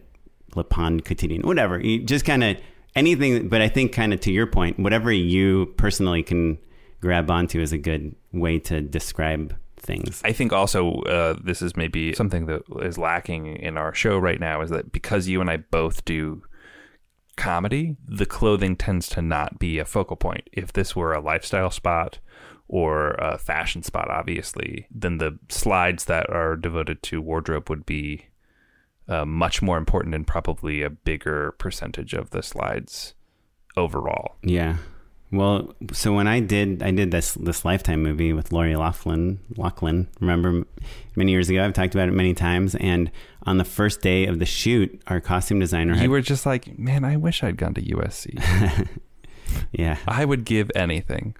Le 0.56 0.64
Pain 0.64 1.00
Quotidien, 1.00 1.46
whatever. 1.46 1.80
You 1.80 2.04
just 2.04 2.26
kind 2.26 2.44
of 2.44 2.58
anything. 2.96 3.48
But 3.48 3.62
I 3.62 3.70
think 3.70 3.94
kind 3.94 4.14
of 4.14 4.20
to 4.22 4.32
your 4.32 4.48
point, 4.48 4.80
whatever 4.80 5.12
you 5.12 5.68
personally 5.78 6.24
can 6.24 6.58
grab 7.02 7.30
onto 7.30 7.62
is 7.62 7.72
a 7.72 7.78
good 7.78 8.16
way 8.34 8.60
to 8.60 8.82
describe 8.82 9.56
things. 9.78 10.22
I 10.26 10.34
think 10.34 10.52
also 10.52 11.02
uh, 11.02 11.36
this 11.42 11.62
is 11.62 11.76
maybe 11.76 12.14
something 12.14 12.48
that 12.48 12.64
is 12.82 12.98
lacking 12.98 13.58
in 13.58 13.78
our 13.78 13.94
show 13.94 14.18
right 14.18 14.40
now 14.40 14.62
is 14.62 14.72
that 14.72 14.92
because 14.92 15.28
you 15.28 15.40
and 15.40 15.50
I 15.50 15.58
both 15.58 16.04
do 16.06 16.42
comedy, 17.36 17.96
the 18.08 18.26
clothing 18.26 18.76
tends 18.76 19.08
to 19.10 19.22
not 19.22 19.60
be 19.60 19.78
a 19.78 19.86
focal 19.86 20.18
point. 20.18 20.50
If 20.52 20.74
this 20.74 20.96
were 20.96 21.14
a 21.14 21.22
lifestyle 21.22 21.70
spot 21.70 22.20
or 22.68 23.12
a 23.12 23.38
fashion 23.38 23.84
spot, 23.84 24.10
obviously, 24.10 24.88
then 24.92 25.18
the 25.18 25.40
slides 25.50 26.06
that 26.06 26.30
are 26.30 26.56
devoted 26.56 27.02
to 27.04 27.22
wardrobe 27.22 27.70
would 27.70 27.86
be 27.86 28.28
uh, 29.08 29.26
much 29.26 29.62
more 29.62 29.78
important 29.78 30.14
and 30.14 30.28
probably 30.28 30.82
a 30.82 30.90
bigger 30.90 31.54
percentage 31.58 32.14
of 32.14 32.32
the 32.32 32.44
slides 32.44 33.14
overall. 33.78 34.36
Yeah. 34.44 34.78
Well, 35.32 35.76
so 35.92 36.14
when 36.14 36.28
I 36.28 36.40
did, 36.40 36.82
I 36.82 36.92
did 36.92 37.12
this 37.12 37.34
this 37.34 37.66
Lifetime 37.66 38.02
movie 38.02 38.32
with 38.32 38.54
Lori 38.54 38.76
Loughlin. 38.76 39.40
Loughlin, 39.58 40.08
remember 40.22 40.66
many 41.18 41.32
years 41.32 41.50
ago? 41.50 41.66
I've 41.66 41.74
talked 41.74 41.96
about 41.96 42.08
it 42.08 42.14
many 42.14 42.34
times. 42.34 42.76
And 42.76 43.12
on 43.44 43.58
the 43.58 43.66
first 43.66 44.02
day 44.02 44.26
of 44.26 44.40
the 44.40 44.46
shoot, 44.46 45.02
our 45.08 45.20
costume 45.20 45.60
designer 45.60 45.96
had, 45.96 46.04
You 46.04 46.12
were 46.12 46.22
just 46.22 46.46
like, 46.46 46.80
man, 46.80 47.04
I 47.04 47.18
wish 47.18 47.44
I'd 47.44 47.58
gone 47.58 47.74
to 47.74 47.82
USC. 47.82 48.88
yeah, 49.74 49.98
I 50.08 50.24
would 50.24 50.46
give 50.46 50.72
anything. 50.76 51.36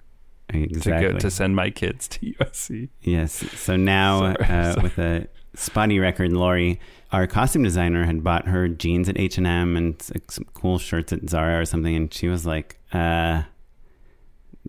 Exactly. 0.50 1.06
to 1.08 1.12
go 1.14 1.18
to 1.18 1.30
send 1.30 1.56
my 1.56 1.70
kids 1.70 2.08
to 2.08 2.20
USC. 2.40 2.88
Yes. 3.02 3.32
So 3.58 3.76
now, 3.76 4.20
Sorry, 4.20 4.36
uh, 4.44 4.72
sorry. 4.72 4.82
with 4.82 4.98
a 4.98 5.28
spotty 5.54 5.98
record, 5.98 6.32
Lori, 6.32 6.80
our 7.12 7.26
costume 7.26 7.62
designer 7.62 8.04
had 8.04 8.22
bought 8.24 8.46
her 8.48 8.68
jeans 8.68 9.08
at 9.08 9.18
H 9.18 9.38
and 9.38 9.46
M 9.46 9.76
and 9.76 10.00
some 10.28 10.46
cool 10.54 10.78
shirts 10.78 11.12
at 11.12 11.28
Zara 11.28 11.60
or 11.60 11.64
something, 11.64 11.94
and 11.94 12.12
she 12.12 12.28
was 12.28 12.46
like, 12.46 12.78
uh, 12.92 13.42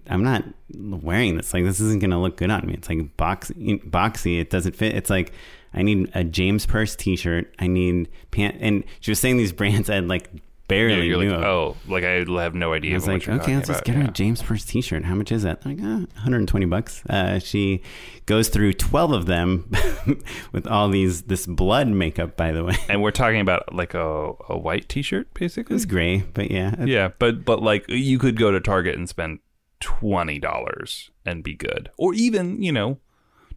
"I'm 0.08 0.24
not 0.24 0.44
wearing 0.76 1.38
this. 1.38 1.54
Like, 1.54 1.64
this 1.66 1.80
isn't 1.80 2.00
going 2.00 2.12
to 2.12 2.18
look 2.18 2.38
good 2.38 2.50
on 2.50 2.66
me. 2.66 2.74
It's 2.74 2.90
like 2.90 3.16
boxy. 3.18 3.84
Boxy. 3.90 4.40
It 4.40 4.50
doesn't 4.50 4.76
fit. 4.76 4.96
It's 4.96 5.10
like." 5.10 5.32
I 5.72 5.84
need 5.84 6.10
a 6.16 6.24
James 6.24 6.66
Perse 6.66 6.96
T-shirt. 6.96 7.54
I 7.60 7.68
need 7.68 8.10
pant, 8.32 8.58
and 8.60 8.84
she 9.02 9.12
was 9.12 9.20
saying 9.20 9.38
these 9.38 9.54
brands 9.60 9.88
had 9.88 10.08
like 10.08 10.32
barely 10.70 11.08
you're 11.08 11.18
knew 11.18 11.32
like, 11.32 11.46
oh, 11.46 11.76
like 11.88 12.04
I 12.06 12.24
have 12.42 12.56
no 12.56 12.74
idea. 12.74 12.92
I 12.92 12.96
was 12.96 13.08
like, 13.08 13.28
okay, 13.28 13.56
let's 13.56 13.68
just 13.68 13.82
about. 13.82 13.86
get 13.86 13.96
her 13.96 14.02
Yeah. 14.04 14.08
a 14.08 14.12
James 14.12 14.42
Perse 14.42 14.64
T-shirt. 14.64 15.04
How 15.04 15.16
much 15.16 15.32
is 15.34 15.44
that? 15.44 15.66
Like, 15.66 15.80
uh, 15.82 16.06
120 16.16 16.66
bucks. 16.68 17.04
Uh, 17.10 17.40
she 17.40 17.82
goes 18.26 18.48
through 18.48 18.74
12 18.74 19.12
of 19.12 19.26
them 19.26 19.70
with 20.54 20.66
all 20.68 20.88
these 20.90 21.24
this 21.24 21.46
blood 21.46 21.88
makeup. 21.90 22.38
By 22.38 22.52
the 22.54 22.64
way, 22.64 22.76
And 22.90 23.02
we're 23.02 23.12
talking 23.12 23.42
about 23.42 23.74
like 23.76 23.94
a, 23.94 24.34
a 24.48 24.58
white 24.58 24.88
T-shirt, 24.88 25.34
basically. 25.34 25.76
It's 25.76 25.86
gray, 25.86 26.20
but 26.34 26.50
yeah, 26.50 26.76
Yeah, 26.86 27.10
but 27.20 27.44
but 27.44 27.62
like 27.62 27.86
you 27.90 28.18
could 28.20 28.38
go 28.38 28.52
to 28.52 28.60
Target 28.62 28.96
and 28.96 29.10
spend 29.10 29.40
twenty 29.80 30.40
dollars 30.40 31.10
and 31.26 31.44
be 31.44 31.54
good, 31.56 31.90
or 31.98 32.14
even 32.14 32.62
you 32.64 32.72
know 32.72 33.00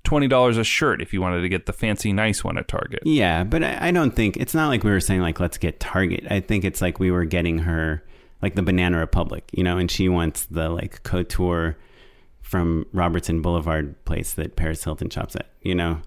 twenty 0.05 0.29
dollars 0.29 0.57
a 0.57 0.65
shirt 0.65 1.01
if 1.01 1.13
you 1.13 1.21
wanted 1.21 1.43
to 1.43 1.49
get 1.49 1.67
the 1.67 1.73
fancy 1.73 2.13
nice 2.13 2.43
one 2.45 2.59
at 2.59 2.69
Target. 2.69 3.01
Yeah, 3.05 3.45
but 3.45 3.63
I, 3.63 3.89
I 3.89 3.91
don't 3.91 4.15
think 4.15 4.37
it's 4.37 4.55
not 4.55 4.69
like 4.69 4.85
we 4.85 4.91
were 4.91 5.01
saying 5.01 5.21
like 5.21 5.41
let's 5.41 5.59
get 5.59 5.81
Target. 5.81 6.25
I 6.31 6.41
think 6.41 6.65
it's 6.65 6.81
like 6.81 6.99
we 6.99 7.11
were 7.11 7.25
getting 7.25 7.59
her 7.59 8.03
like 8.41 8.55
the 8.57 8.63
Banana 8.63 8.99
Republic, 8.99 9.49
you 9.53 9.63
know, 9.63 9.79
and 9.79 9.91
she 9.91 10.09
wants 10.09 10.47
the 10.47 10.69
like 10.69 11.03
couture 11.05 11.77
from 12.41 12.85
Robertson 12.93 13.41
Boulevard 13.41 14.05
place 14.05 14.35
that 14.35 14.57
Paris 14.57 14.83
Hilton 14.85 15.09
shops 15.11 15.37
at, 15.37 15.47
you 15.63 15.75
know, 15.75 16.01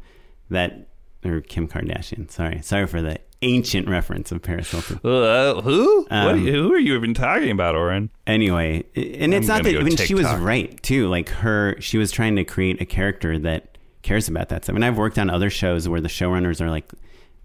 that 0.49 0.87
or 1.23 1.41
Kim 1.41 1.67
Kardashian. 1.67 2.29
Sorry, 2.29 2.61
sorry 2.61 2.85
for 2.87 3.01
the 3.01 3.17
ancient 3.41 3.87
reference 3.87 4.31
of 4.31 4.41
Paris 4.41 4.69
Hilton. 4.71 4.99
Uh, 5.03 5.61
who? 5.61 6.01
what 6.03 6.11
are 6.11 6.29
Um, 6.31 6.45
you, 6.45 6.51
who 6.53 6.73
are 6.73 6.77
you 6.77 6.95
even 6.95 7.13
talking 7.13 7.49
about, 7.51 7.75
Oren? 7.75 8.09
Anyway, 8.27 8.83
and 8.95 9.33
it's 9.33 9.49
I'm 9.49 9.57
not 9.57 9.63
that 9.63 9.71
go 9.73 9.79
even 9.79 9.95
she 9.95 10.13
was 10.13 10.27
right 10.35 10.81
too. 10.83 11.07
Like 11.07 11.29
her, 11.29 11.79
she 11.79 11.97
was 11.97 12.11
trying 12.11 12.35
to 12.35 12.43
create 12.43 12.81
a 12.81 12.85
character 12.85 13.39
that 13.39 13.74
cares 14.05 14.27
about 14.27 14.49
that 14.49 14.63
stuff. 14.63 14.75
And 14.75 14.85
I've 14.85 14.97
worked 14.97 15.17
on 15.17 15.29
other 15.29 15.49
shows 15.49 15.89
where 15.89 16.01
the 16.01 16.07
showrunners 16.07 16.61
are 16.61 16.69
like, 16.69 16.89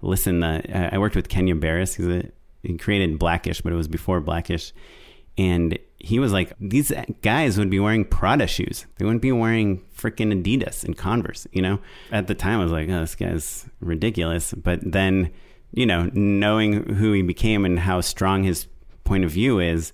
"Listen, 0.03 0.43
uh, 0.43 0.91
I 0.93 0.99
worked 0.99 1.17
with 1.17 1.29
Kenya 1.29 1.55
Barris. 1.55 1.95
He's 1.95 2.07
a, 2.07 2.31
he 2.63 2.77
created 2.77 3.19
Blackish, 3.19 3.63
but 3.63 3.73
it 3.73 3.77
was 3.77 3.89
before 3.89 4.21
Blackish, 4.21 4.73
and 5.39 5.79
he 5.99 6.19
was 6.19 6.33
like, 6.33 6.53
these 6.59 6.93
guys 7.23 7.59
would 7.59 7.71
be 7.71 7.79
wearing 7.79 8.05
Prada 8.05 8.47
shoes. 8.47 8.87
They 8.97 9.05
wouldn't 9.05 9.23
be 9.23 9.33
wearing 9.33 9.83
freaking 9.97 10.33
Adidas 10.33 10.83
and 10.85 10.97
Converse. 10.97 11.47
You 11.53 11.63
know, 11.63 11.81
at 12.11 12.27
the 12.27 12.35
time 12.35 12.61
I 12.61 12.63
was 12.63 12.73
like, 12.73 12.89
oh, 12.89 13.01
this 13.01 13.15
guy's 13.15 13.67
ridiculous. 13.81 14.55
But 14.55 14.81
then, 14.83 15.31
you 15.73 15.87
know, 15.87 16.11
knowing 16.13 16.95
who 16.95 17.13
he 17.13 17.23
became 17.23 17.65
and 17.65 17.79
how 17.79 18.01
strong 18.01 18.45
his 18.45 18.67
point 19.05 19.25
of 19.25 19.31
view 19.31 19.61
is 19.61 19.93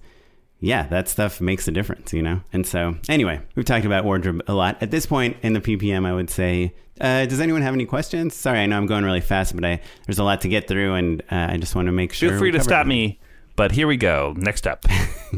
yeah, 0.66 0.88
that 0.88 1.08
stuff 1.08 1.40
makes 1.40 1.68
a 1.68 1.70
difference, 1.70 2.12
you 2.12 2.22
know? 2.22 2.40
And 2.52 2.66
so, 2.66 2.96
anyway, 3.08 3.40
we've 3.54 3.64
talked 3.64 3.86
about 3.86 4.04
wardrobe 4.04 4.42
a 4.48 4.52
lot. 4.52 4.82
At 4.82 4.90
this 4.90 5.06
point 5.06 5.36
in 5.42 5.52
the 5.52 5.60
PPM, 5.60 6.04
I 6.04 6.12
would 6.12 6.28
say, 6.28 6.74
uh, 7.00 7.24
does 7.26 7.40
anyone 7.40 7.62
have 7.62 7.72
any 7.72 7.86
questions? 7.86 8.34
Sorry, 8.34 8.58
I 8.58 8.66
know 8.66 8.76
I'm 8.76 8.86
going 8.86 9.04
really 9.04 9.20
fast, 9.20 9.54
but 9.54 9.64
I 9.64 9.80
there's 10.06 10.18
a 10.18 10.24
lot 10.24 10.40
to 10.40 10.48
get 10.48 10.66
through, 10.66 10.94
and 10.94 11.22
uh, 11.30 11.46
I 11.50 11.56
just 11.58 11.76
want 11.76 11.86
to 11.86 11.92
make 11.92 12.12
sure. 12.12 12.30
Feel 12.30 12.38
free 12.38 12.50
to 12.50 12.60
stop 12.60 12.84
me. 12.86 13.20
But 13.54 13.70
here 13.70 13.86
we 13.86 13.96
go. 13.96 14.34
Next 14.36 14.66
up. 14.66 14.84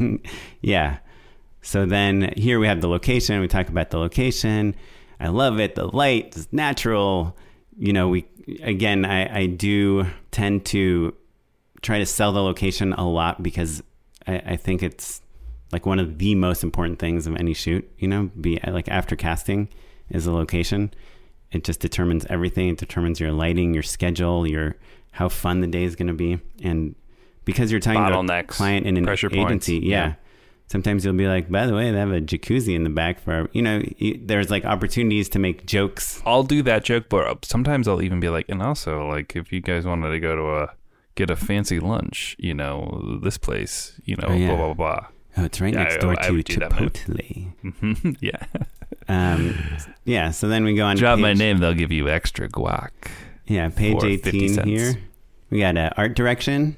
yeah. 0.61 0.97
So 1.61 1.85
then 1.85 2.33
here 2.35 2.59
we 2.59 2.65
have 2.65 2.81
the 2.81 2.87
location. 2.89 3.39
We 3.39 3.47
talk 3.47 3.69
about 3.69 3.91
the 3.91 3.99
location. 3.99 4.75
I 5.19 5.27
love 5.27 5.59
it. 5.59 5.75
The 5.75 5.95
light 5.95 6.35
is 6.35 6.47
natural. 6.51 7.37
You 7.77 7.93
know, 7.93 8.07
we 8.07 8.25
again, 8.63 9.05
I, 9.05 9.41
I 9.41 9.45
do 9.45 10.07
tend 10.31 10.65
to 10.67 11.13
try 11.81 11.99
to 11.99 12.05
sell 12.05 12.31
the 12.31 12.41
location 12.41 12.93
a 12.93 13.07
lot 13.07 13.43
because 13.43 13.83
I, 14.27 14.41
I 14.45 14.55
think 14.55 14.83
it's 14.83 15.21
like 15.71 15.85
one 15.85 15.99
of 15.99 16.17
the 16.17 16.35
most 16.35 16.63
important 16.63 16.99
things 16.99 17.27
of 17.27 17.35
any 17.35 17.53
shoot. 17.53 17.89
You 17.97 18.07
know, 18.07 18.31
be 18.39 18.59
like 18.67 18.87
after 18.89 19.15
casting 19.15 19.69
is 20.09 20.25
the 20.25 20.31
location. 20.31 20.91
It 21.51 21.63
just 21.63 21.79
determines 21.79 22.25
everything. 22.27 22.69
It 22.69 22.77
determines 22.77 23.19
your 23.19 23.31
lighting, 23.31 23.73
your 23.73 23.83
schedule, 23.83 24.47
your 24.47 24.75
how 25.11 25.29
fun 25.29 25.61
the 25.61 25.67
day 25.67 25.83
is 25.83 25.95
going 25.95 26.07
to 26.07 26.13
be, 26.13 26.39
and 26.63 26.95
because 27.45 27.71
you're 27.71 27.79
talking 27.79 28.27
to 28.27 28.33
a 28.33 28.43
client 28.43 28.85
in 28.85 28.95
an 28.95 29.03
pressure 29.03 29.29
points. 29.29 29.67
agency, 29.67 29.77
yeah. 29.87 30.07
Yeah. 30.07 30.13
Sometimes 30.67 31.03
you'll 31.03 31.15
be 31.15 31.27
like, 31.27 31.49
by 31.49 31.65
the 31.65 31.73
way, 31.73 31.89
they 31.89 31.97
have 31.97 32.11
a 32.11 32.21
jacuzzi 32.21 32.75
in 32.75 32.83
the 32.83 32.91
back 32.91 33.19
for, 33.19 33.33
our-" 33.33 33.49
you 33.53 33.63
know, 33.63 33.81
there's 34.21 34.51
like 34.51 34.65
opportunities 34.65 35.27
to 35.29 35.39
make 35.39 35.65
jokes. 35.65 36.21
I'll 36.27 36.43
do 36.43 36.61
that 36.61 36.83
joke, 36.83 37.05
but 37.09 37.43
sometimes 37.43 37.87
I'll 37.87 38.03
even 38.03 38.19
be 38.19 38.29
like, 38.29 38.47
and 38.49 38.61
also, 38.61 39.07
like, 39.07 39.35
if 39.35 39.51
you 39.51 39.61
guys 39.61 39.87
wanted 39.87 40.11
to 40.11 40.19
go 40.19 40.35
to 40.35 40.43
a 40.43 40.73
get 41.19 41.29
a 41.29 41.35
fancy 41.35 41.79
lunch, 41.79 42.35
you 42.39 42.53
know, 42.53 43.19
this 43.21 43.37
place, 43.37 43.99
you 44.05 44.15
know, 44.15 44.29
Oh, 44.29 44.33
yeah. 44.33 44.47
blah 44.55 44.57
blah 44.57 44.73
blah. 44.73 45.07
Oh, 45.37 45.43
it's 45.45 45.61
right 45.61 45.73
Yeah, 45.73 45.83
next 45.83 45.97
door 45.97 46.15
I 46.17 46.27
to 46.27 46.33
would 46.33 46.45
do 46.45 46.55
that 46.59 46.79
move. 46.79 46.93
Chipotle. 46.93 48.17
yeah. 48.21 48.45
Um, 49.07 49.57
yeah, 50.05 50.31
so 50.31 50.47
then 50.47 50.63
we 50.63 50.73
go 50.75 50.85
on. 50.85 50.95
Drop 50.97 51.17
page, 51.17 51.21
my 51.21 51.33
name, 51.33 51.57
they'll 51.59 51.73
give 51.73 51.91
you 51.91 52.09
extra 52.09 52.47
guac. 52.49 52.91
Yeah, 53.47 53.69
page 53.69 54.03
18 54.03 54.63
here. 54.63 54.95
We 55.49 55.59
got 55.59 55.77
uh, 55.77 55.89
art 55.97 56.15
direction. 56.15 56.77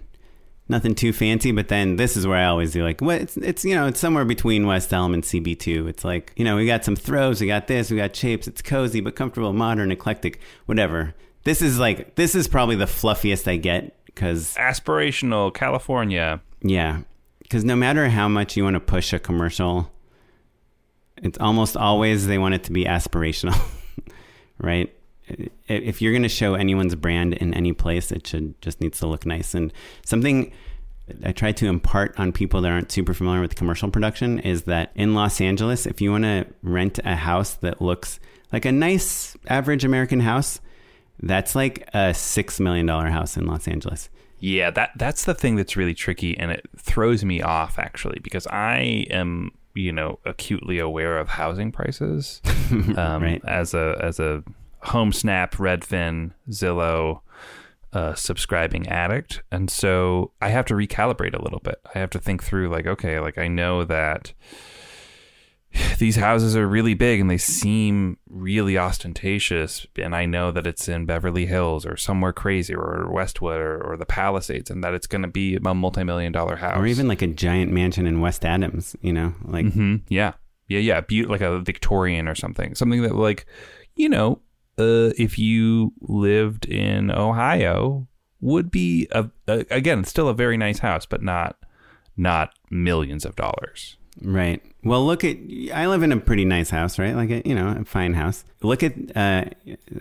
Nothing 0.69 0.95
too 0.95 1.11
fancy, 1.11 1.51
but 1.51 1.67
then 1.67 1.97
this 1.97 2.15
is 2.15 2.25
where 2.25 2.37
I 2.37 2.45
always 2.45 2.71
do 2.71 2.83
like, 2.83 3.01
what? 3.01 3.19
It's, 3.21 3.35
it's 3.37 3.65
you 3.65 3.75
know, 3.75 3.87
it's 3.87 3.99
somewhere 3.99 4.23
between 4.23 4.65
West 4.65 4.93
Elm 4.93 5.13
and 5.13 5.21
CB2. 5.21 5.89
It's 5.89 6.05
like, 6.05 6.31
you 6.37 6.45
know, 6.45 6.55
we 6.55 6.65
got 6.65 6.85
some 6.85 6.95
throws, 6.95 7.41
we 7.41 7.47
got 7.47 7.67
this, 7.67 7.91
we 7.91 7.97
got 7.97 8.15
shapes. 8.15 8.47
It's 8.47 8.61
cozy 8.61 9.01
but 9.01 9.15
comfortable, 9.15 9.51
modern, 9.51 9.91
eclectic, 9.91 10.39
whatever. 10.67 11.13
This 11.43 11.61
is 11.61 11.77
like, 11.79 12.15
this 12.15 12.35
is 12.35 12.47
probably 12.47 12.77
the 12.77 12.85
fluffiest 12.85 13.47
I 13.49 13.57
get 13.57 13.97
because 14.13 14.55
Aspirational 14.55 15.53
California. 15.53 16.41
Yeah, 16.61 17.01
because 17.39 17.63
no 17.65 17.75
matter 17.75 18.09
how 18.09 18.27
much 18.27 18.55
you 18.55 18.63
want 18.63 18.75
to 18.75 18.79
push 18.79 19.13
a 19.13 19.19
commercial, 19.19 19.91
it's 21.17 21.37
almost 21.39 21.75
always 21.75 22.27
they 22.27 22.37
want 22.37 22.55
it 22.55 22.63
to 22.63 22.71
be 22.71 22.85
aspirational, 22.85 23.59
right? 24.57 24.93
If 25.67 26.01
you're 26.01 26.11
going 26.11 26.23
to 26.23 26.29
show 26.29 26.55
anyone's 26.55 26.95
brand 26.95 27.33
in 27.35 27.53
any 27.53 27.73
place, 27.73 28.11
it 28.11 28.27
should 28.27 28.59
just 28.61 28.81
needs 28.81 28.99
to 28.99 29.07
look 29.07 29.25
nice. 29.25 29.53
And 29.53 29.71
something 30.05 30.51
I 31.23 31.31
try 31.31 31.51
to 31.53 31.67
impart 31.67 32.19
on 32.19 32.31
people 32.31 32.61
that 32.61 32.71
aren't 32.71 32.91
super 32.91 33.13
familiar 33.13 33.41
with 33.41 33.55
commercial 33.55 33.89
production 33.89 34.39
is 34.39 34.63
that 34.63 34.91
in 34.95 35.13
Los 35.13 35.41
Angeles, 35.41 35.85
if 35.85 36.01
you 36.01 36.11
want 36.11 36.23
to 36.23 36.47
rent 36.63 36.99
a 37.03 37.15
house 37.15 37.55
that 37.55 37.81
looks 37.81 38.19
like 38.51 38.65
a 38.65 38.71
nice 38.71 39.35
average 39.47 39.85
American 39.85 40.21
house, 40.21 40.59
that's 41.21 41.55
like 41.55 41.87
a 41.93 42.13
six 42.13 42.59
million 42.59 42.85
dollar 42.85 43.09
house 43.09 43.37
in 43.37 43.45
Los 43.45 43.67
Angeles. 43.67 44.09
Yeah, 44.39 44.71
that 44.71 44.91
that's 44.95 45.25
the 45.25 45.33
thing 45.35 45.55
that's 45.55 45.75
really 45.77 45.93
tricky 45.93 46.37
and 46.37 46.51
it 46.51 46.65
throws 46.77 47.23
me 47.23 47.41
off 47.41 47.77
actually 47.77 48.19
because 48.23 48.47
I 48.47 49.05
am, 49.11 49.51
you 49.75 49.91
know, 49.91 50.19
acutely 50.25 50.79
aware 50.79 51.17
of 51.19 51.29
housing 51.29 51.71
prices. 51.71 52.41
Um, 52.71 53.21
Right. 53.23 53.41
as 53.45 53.73
a 53.73 53.99
as 54.01 54.17
a 54.19 54.43
HomeSnap, 54.85 55.51
Redfin, 55.57 56.31
Zillow 56.49 57.19
uh, 57.93 58.13
subscribing 58.15 58.87
addict. 58.87 59.43
And 59.51 59.69
so 59.69 60.31
I 60.41 60.49
have 60.49 60.65
to 60.67 60.73
recalibrate 60.73 61.37
a 61.37 61.41
little 61.43 61.59
bit. 61.59 61.79
I 61.93 61.99
have 61.99 62.09
to 62.11 62.19
think 62.19 62.41
through 62.43 62.69
like, 62.69 62.87
okay, 62.87 63.19
like 63.19 63.37
I 63.37 63.47
know 63.49 63.83
that 63.83 64.33
these 65.99 66.15
houses 66.15 66.55
are 66.55 66.67
really 66.67 66.93
big 66.93 67.19
and 67.19 67.29
they 67.29 67.37
seem 67.37 68.17
really 68.29 68.77
ostentatious 68.77 69.87
and 69.97 70.15
i 70.15 70.25
know 70.25 70.51
that 70.51 70.67
it's 70.67 70.89
in 70.89 71.05
beverly 71.05 71.45
hills 71.45 71.85
or 71.85 71.95
somewhere 71.95 72.33
crazy 72.33 72.73
or 72.73 73.09
westwood 73.11 73.59
or, 73.59 73.81
or 73.81 73.97
the 73.97 74.05
palisades 74.05 74.69
and 74.69 74.83
that 74.83 74.93
it's 74.93 75.07
going 75.07 75.21
to 75.21 75.27
be 75.27 75.55
a 75.55 75.73
multi-million 75.73 76.31
dollar 76.31 76.55
house. 76.57 76.77
Or 76.77 76.85
even 76.85 77.07
like 77.07 77.21
a 77.21 77.27
giant 77.27 77.71
mansion 77.71 78.05
in 78.05 78.21
West 78.21 78.45
Adams, 78.45 78.95
you 79.01 79.13
know, 79.13 79.33
like 79.45 79.71
hmm 79.71 79.97
yeah. 80.09 80.33
Yeah 80.67 80.79
yeah. 80.79 81.01
Be- 81.01 81.25
like 81.25 81.41
a 81.41 81.59
victorian 81.59 82.27
or 82.27 82.35
something. 82.35 82.75
Something 82.75 83.01
that 83.03 83.15
like 83.15 83.45
you 83.95 84.09
know 84.09 84.41
uh, 84.77 85.11
if 85.17 85.37
you 85.37 85.93
lived 86.01 86.65
in 86.65 87.11
ohio 87.11 88.07
would 88.39 88.71
be 88.71 89.07
a, 89.11 89.29
a 89.47 89.65
again 89.69 90.03
still 90.03 90.27
a 90.27 90.33
very 90.33 90.57
nice 90.57 90.79
house 90.79 91.05
but 91.05 91.21
not 91.21 91.57
not 92.17 92.53
millions 92.69 93.25
of 93.25 93.35
dollars. 93.35 93.97
Right. 94.21 94.61
Well, 94.83 95.05
look 95.05 95.23
at 95.23 95.37
I 95.73 95.85
live 95.87 96.01
in 96.03 96.11
a 96.11 96.17
pretty 96.17 96.43
nice 96.45 96.69
house, 96.71 96.97
right? 96.97 97.15
Like 97.15 97.29
a 97.29 97.41
you 97.47 97.53
know 97.53 97.75
a 97.79 97.85
fine 97.85 98.13
house. 98.13 98.43
Look 98.63 98.83
at. 98.83 98.93
Uh, 99.15 99.45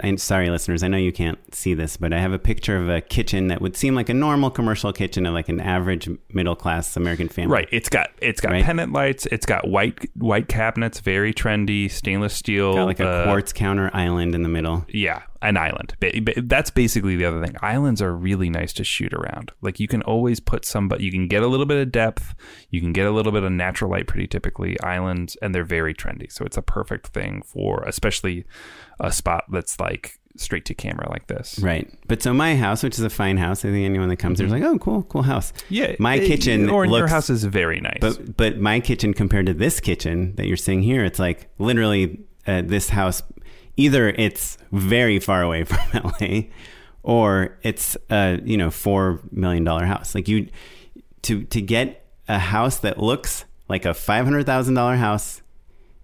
I'm 0.01 0.18
sorry, 0.18 0.51
listeners. 0.51 0.83
I 0.83 0.89
know 0.89 0.97
you 0.99 1.12
can't 1.12 1.39
see 1.55 1.72
this, 1.74 1.97
but 1.97 2.12
I 2.12 2.18
have 2.18 2.33
a 2.33 2.39
picture 2.39 2.76
of 2.76 2.89
a 2.91 3.01
kitchen 3.01 3.49
that 3.49 3.61
would 3.62 3.74
seem 3.76 3.95
like 3.95 4.09
a 4.11 4.14
normal 4.14 4.51
commercial 4.51 4.93
kitchen 4.93 5.24
of 5.26 5.33
like 5.35 5.49
an 5.49 5.61
average 5.61 6.09
middle 6.33 6.55
class 6.57 6.95
American 6.97 7.28
family. 7.28 7.53
Right. 7.53 7.68
It's 7.72 7.89
got 7.89 8.11
it's 8.20 8.41
got 8.41 8.53
Right. 8.53 8.64
pendant 8.64 8.93
lights. 8.93 9.26
It's 9.26 9.47
got 9.47 9.68
white 9.68 10.11
white 10.14 10.49
cabinets, 10.49 11.01
very 11.01 11.33
trendy, 11.35 11.91
stainless 11.91 12.35
steel. 12.35 12.74
Got 12.74 12.85
like 12.85 13.01
a 13.01 13.09
uh, 13.09 13.24
quartz 13.24 13.53
counter 13.53 13.91
island 13.95 14.35
in 14.35 14.43
the 14.43 14.49
middle. 14.51 14.85
Yeah, 14.89 15.22
an 15.41 15.57
island. 15.57 15.95
That's 16.43 16.70
basically 16.70 17.16
the 17.16 17.24
other 17.24 17.43
thing. 17.45 17.57
Islands 17.62 18.03
are 18.03 18.14
really 18.14 18.51
nice 18.51 18.74
to 18.74 18.85
shoot 18.85 19.14
around. 19.14 19.53
Like 19.62 19.81
you 19.81 19.89
can 19.89 20.03
always 20.03 20.39
put 20.39 20.66
somebody. 20.66 21.05
You 21.05 21.12
can 21.12 21.28
get 21.28 21.43
a 21.43 21.47
little 21.49 21.66
bit 21.66 21.81
of 21.81 21.91
depth. 21.93 22.35
You 22.68 22.81
can 22.83 22.93
get 22.93 23.07
a 23.07 23.11
little 23.11 23.33
bit 23.33 23.43
of 23.43 23.53
natural 23.53 23.91
light. 23.91 24.07
Pretty 24.07 24.26
typically, 24.26 24.70
islands, 24.81 25.37
and 25.43 25.55
they're 25.55 25.64
very 25.64 25.95
trendy. 25.95 26.31
So 26.31 26.45
it's 26.45 26.57
a 26.57 26.62
perfect 26.62 27.09
thing 27.09 27.43
for, 27.43 27.83
especially 27.85 28.45
a 28.99 29.11
spot 29.11 29.45
that's 29.51 29.81
like 29.81 30.21
straight 30.37 30.64
to 30.66 30.75
camera 30.75 31.09
like 31.11 31.27
this. 31.27 31.59
Right. 31.59 31.93
But 32.07 32.23
so 32.23 32.33
my 32.33 32.57
house, 32.57 32.83
which 32.83 32.95
is 32.95 33.05
a 33.05 33.11
fine 33.11 33.37
house, 33.37 33.64
I 33.64 33.71
think 33.71 33.85
anyone 33.85 34.09
that 34.09 34.16
comes 34.16 34.39
there 34.39 34.47
is 34.47 34.53
like, 34.53 34.62
oh, 34.62 34.79
cool, 34.79 35.03
cool 35.05 35.23
house. 35.23 35.53
Mm-hmm. 35.53 35.75
Yeah, 35.75 35.97
My 35.99 36.18
uh, 36.18 36.27
kitchen 36.27 36.68
or 36.68 36.85
your 36.85 37.09
house 37.09 37.31
is 37.31 37.45
very 37.45 37.81
nice. 37.81 37.99
But 38.01 38.37
but 38.37 38.59
my 38.59 38.81
kitchen 38.81 39.14
compared 39.14 39.47
to 39.47 39.55
this 39.55 39.81
kitchen 39.81 40.35
that 40.37 40.47
you're 40.47 40.57
seeing 40.57 40.83
here, 40.83 41.05
it's 41.05 41.18
like 41.18 41.49
literally 41.59 42.21
uh, 42.47 42.62
this 42.62 42.91
house. 42.91 43.23
Either 43.77 44.09
it's 44.11 44.59
very 44.73 45.18
far 45.18 45.43
away 45.43 45.64
from 45.64 45.79
LA, 45.95 46.43
or 47.03 47.59
it's 47.62 47.97
a 48.11 48.41
you 48.45 48.57
know 48.57 48.71
four 48.71 49.21
million 49.31 49.64
dollar 49.64 49.85
house. 49.85 50.14
Like 50.14 50.29
you 50.29 50.49
to 51.23 51.45
to 51.45 51.61
get 51.61 52.07
a 52.29 52.39
house 52.39 52.79
that 52.79 52.99
looks 52.99 53.45
like 53.71 53.87
a 53.87 53.95
five 53.95 54.25
hundred 54.27 54.45
thousand 54.45 54.75
dollar 54.75 54.97
house 54.97 55.41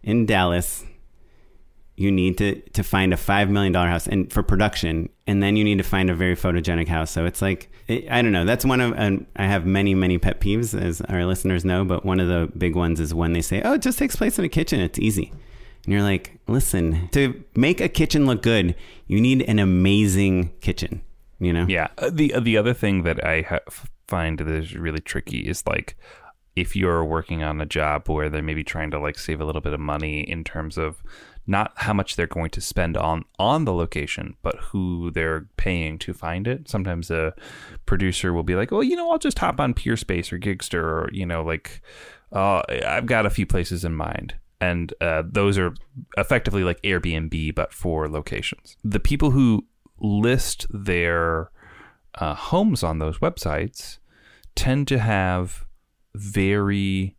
in 0.03 0.25
Dallas. 0.25 0.85
You 1.99 2.13
need 2.13 2.37
to, 2.39 2.61
to 2.61 2.83
find 2.83 3.13
a 3.15 3.17
five 3.17 3.49
million 3.51 3.73
dollar 3.73 3.89
house 3.89 4.07
and 4.07 4.31
for 4.33 4.43
production, 4.43 5.09
and 5.27 5.43
then 5.43 5.57
you 5.57 5.65
need 5.65 5.79
to 5.79 5.85
find 5.85 6.11
a 6.11 6.15
very 6.15 6.37
photogenic 6.37 6.89
house. 6.89 7.11
So 7.11 7.25
it's 7.25 7.41
like 7.41 7.71
it, 7.89 8.11
I 8.11 8.23
don't 8.23 8.33
know. 8.33 8.45
That's 8.45 8.65
one 8.65 8.81
of 8.81 8.93
and 8.97 9.27
I 9.37 9.45
have 9.47 9.67
many 9.67 9.95
many 9.95 10.19
pet 10.19 10.41
peeves, 10.41 10.79
as 10.79 11.01
our 11.03 11.25
listeners 11.25 11.65
know. 11.65 11.85
But 11.85 12.05
one 12.05 12.21
of 12.21 12.29
the 12.29 12.53
big 12.57 12.75
ones 12.75 13.01
is 13.01 13.15
when 13.15 13.33
they 13.33 13.43
say, 13.43 13.63
"Oh, 13.63 13.75
it 13.75 13.83
just 13.83 13.99
takes 13.99 14.15
place 14.15 14.39
in 14.39 14.45
a 14.45 14.49
kitchen. 14.49 14.81
It's 14.81 14.99
easy." 14.99 15.33
And 15.85 15.93
you're 15.93 16.03
like, 16.03 16.39
listen, 16.49 17.09
to 17.13 17.45
make 17.55 17.81
a 17.81 17.89
kitchen 17.89 18.27
look 18.27 18.43
good, 18.43 18.75
you 19.07 19.21
need 19.21 19.43
an 19.43 19.61
amazing 19.61 20.53
kitchen, 20.61 21.01
you 21.39 21.53
know? 21.53 21.65
Yeah. 21.69 21.87
Uh, 21.97 22.11
The 22.13 22.35
the 22.41 22.57
other 22.59 22.75
thing 22.75 23.05
that 23.05 23.25
I 23.25 23.61
find 24.09 24.37
that 24.39 24.49
is 24.49 24.75
really 24.77 24.99
tricky 25.01 25.49
is 25.49 25.65
like 25.65 25.97
if 26.57 26.75
you're 26.75 27.05
working 27.05 27.43
on 27.43 27.61
a 27.61 27.67
job 27.67 28.09
where 28.09 28.31
they're 28.31 28.43
maybe 28.43 28.65
trying 28.65 28.91
to 28.91 28.99
like 28.99 29.19
save 29.19 29.41
a 29.41 29.45
little 29.45 29.61
bit 29.61 29.75
of 29.75 29.81
money 29.81 30.21
in 30.21 30.43
terms 30.43 30.79
of 30.79 31.03
not 31.47 31.73
how 31.77 31.93
much 31.93 32.17
they're 32.17 32.27
going 32.27 32.51
to 32.51 32.61
spend 32.61 32.97
on 32.97 33.25
on 33.39 33.65
the 33.67 33.73
location, 33.73 34.35
but 34.43 34.57
who 34.57 35.11
they're 35.13 35.47
paying 35.57 35.99
to 35.99 36.13
find 36.13 36.49
it. 36.49 36.69
Sometimes 36.69 37.11
a 37.11 37.35
producer 37.85 38.33
will 38.33 38.43
be 38.43 38.57
like, 38.57 38.71
"Well, 38.71 38.83
you 38.83 38.97
know, 38.97 39.11
I'll 39.11 39.19
just 39.19 39.39
hop 39.39 39.61
on 39.61 39.75
Peerspace 39.75 40.33
or 40.33 40.39
Giggster, 40.39 40.83
or 40.83 41.11
you 41.13 41.27
know, 41.27 41.45
like 41.45 41.83
uh, 42.33 42.63
I've 42.69 43.07
got 43.07 43.27
a 43.27 43.31
few 43.31 43.47
places 43.47 43.85
in 43.85 43.95
mind." 43.95 44.35
And 44.59 44.95
uh, 45.03 45.23
those 45.25 45.59
are 45.59 45.75
effectively 46.17 46.65
like 46.65 46.81
Airbnb, 46.81 47.55
but 47.55 47.75
for 47.75 48.09
locations. 48.09 48.77
The 48.83 48.99
people 48.99 49.31
who 49.31 49.67
list 50.01 50.67
their 50.71 51.51
uh, 52.15 52.35
homes 52.35 52.83
on 52.83 52.99
those 52.99 53.19
websites 53.19 53.99
tend 54.55 54.89
to 54.89 54.99
have 54.99 55.66
very 56.17 57.17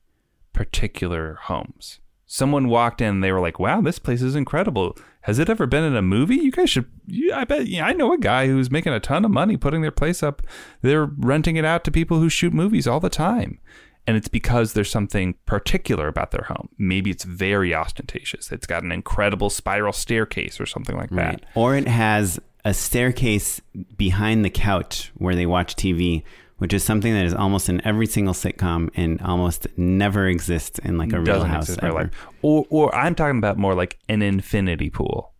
particular 0.53 1.37
homes. 1.43 1.99
Someone 2.25 2.67
walked 2.67 2.99
in, 2.99 3.21
they 3.21 3.31
were 3.31 3.39
like, 3.39 3.59
"Wow, 3.59 3.79
this 3.81 3.99
place 3.99 4.21
is 4.21 4.35
incredible. 4.35 4.97
Has 5.21 5.39
it 5.39 5.49
ever 5.49 5.65
been 5.65 5.83
in 5.83 5.95
a 5.95 6.01
movie? 6.01 6.35
You 6.35 6.51
guys 6.51 6.69
should. 6.69 6.85
I 7.33 7.45
bet. 7.45 7.67
Yeah, 7.67 7.85
I 7.85 7.93
know 7.93 8.13
a 8.13 8.17
guy 8.17 8.47
who's 8.47 8.71
making 8.71 8.93
a 8.93 8.99
ton 8.99 9.23
of 9.23 9.31
money 9.31 9.55
putting 9.55 9.81
their 9.81 9.91
place 9.91 10.21
up. 10.23 10.41
They're 10.81 11.05
renting 11.05 11.55
it 11.55 11.65
out 11.65 11.83
to 11.85 11.91
people 11.91 12.19
who 12.19 12.29
shoot 12.29 12.53
movies 12.53 12.87
all 12.87 12.99
the 12.99 13.09
time." 13.09 13.59
And 14.05 14.15
it's 14.15 14.29
because 14.29 14.71
there's 14.71 14.89
something 14.89 15.35
particular 15.45 16.07
about 16.07 16.31
their 16.31 16.45
home. 16.47 16.69
Maybe 16.77 17.11
it's 17.11 17.25
very 17.25 17.75
ostentatious. 17.75 18.53
It's 18.53 18.65
got 18.65 18.83
an 18.83 18.93
incredible 18.93 19.49
spiral 19.49 19.91
staircase 19.91 20.61
or 20.61 20.65
something 20.65 20.95
like 20.95 21.09
that. 21.09 21.45
Or 21.55 21.75
it 21.75 21.89
has 21.89 22.39
a 22.63 22.73
staircase 22.73 23.61
behind 23.97 24.45
the 24.45 24.49
couch 24.49 25.11
where 25.15 25.35
they 25.35 25.45
watch 25.45 25.75
TV, 25.75 26.23
which 26.57 26.73
is 26.73 26.83
something 26.83 27.13
that 27.13 27.25
is 27.25 27.33
almost 27.33 27.69
in 27.69 27.85
every 27.85 28.07
single 28.07 28.33
sitcom 28.33 28.89
and 28.95 29.21
almost 29.21 29.67
never 29.77 30.27
exists 30.27 30.79
in 30.79 30.97
like 30.97 31.13
a 31.13 31.19
real 31.19 31.35
doesn't 31.35 31.49
house 31.49 31.69
real 31.69 31.79
ever. 31.83 31.93
life. 31.93 32.27
Or 32.41 32.65
or 32.69 32.93
I'm 32.95 33.15
talking 33.15 33.37
about 33.37 33.57
more 33.57 33.75
like 33.75 33.99
an 34.09 34.21
infinity 34.21 34.89
pool. 34.89 35.33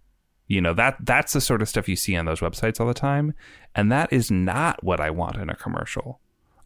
You 0.47 0.61
know, 0.61 0.73
that 0.75 0.97
that's 1.01 1.33
the 1.33 1.41
sort 1.41 1.61
of 1.61 1.69
stuff 1.69 1.89
you 1.89 1.95
see 1.95 2.15
on 2.15 2.25
those 2.25 2.39
websites 2.39 2.79
all 2.79 2.87
the 2.87 2.93
time. 2.93 3.33
And 3.75 3.91
that 3.91 4.11
is 4.13 4.31
not 4.31 4.83
what 4.83 4.99
I 4.99 5.09
want 5.09 5.35
in 5.37 5.49
a 5.49 5.55
commercial. 5.55 6.21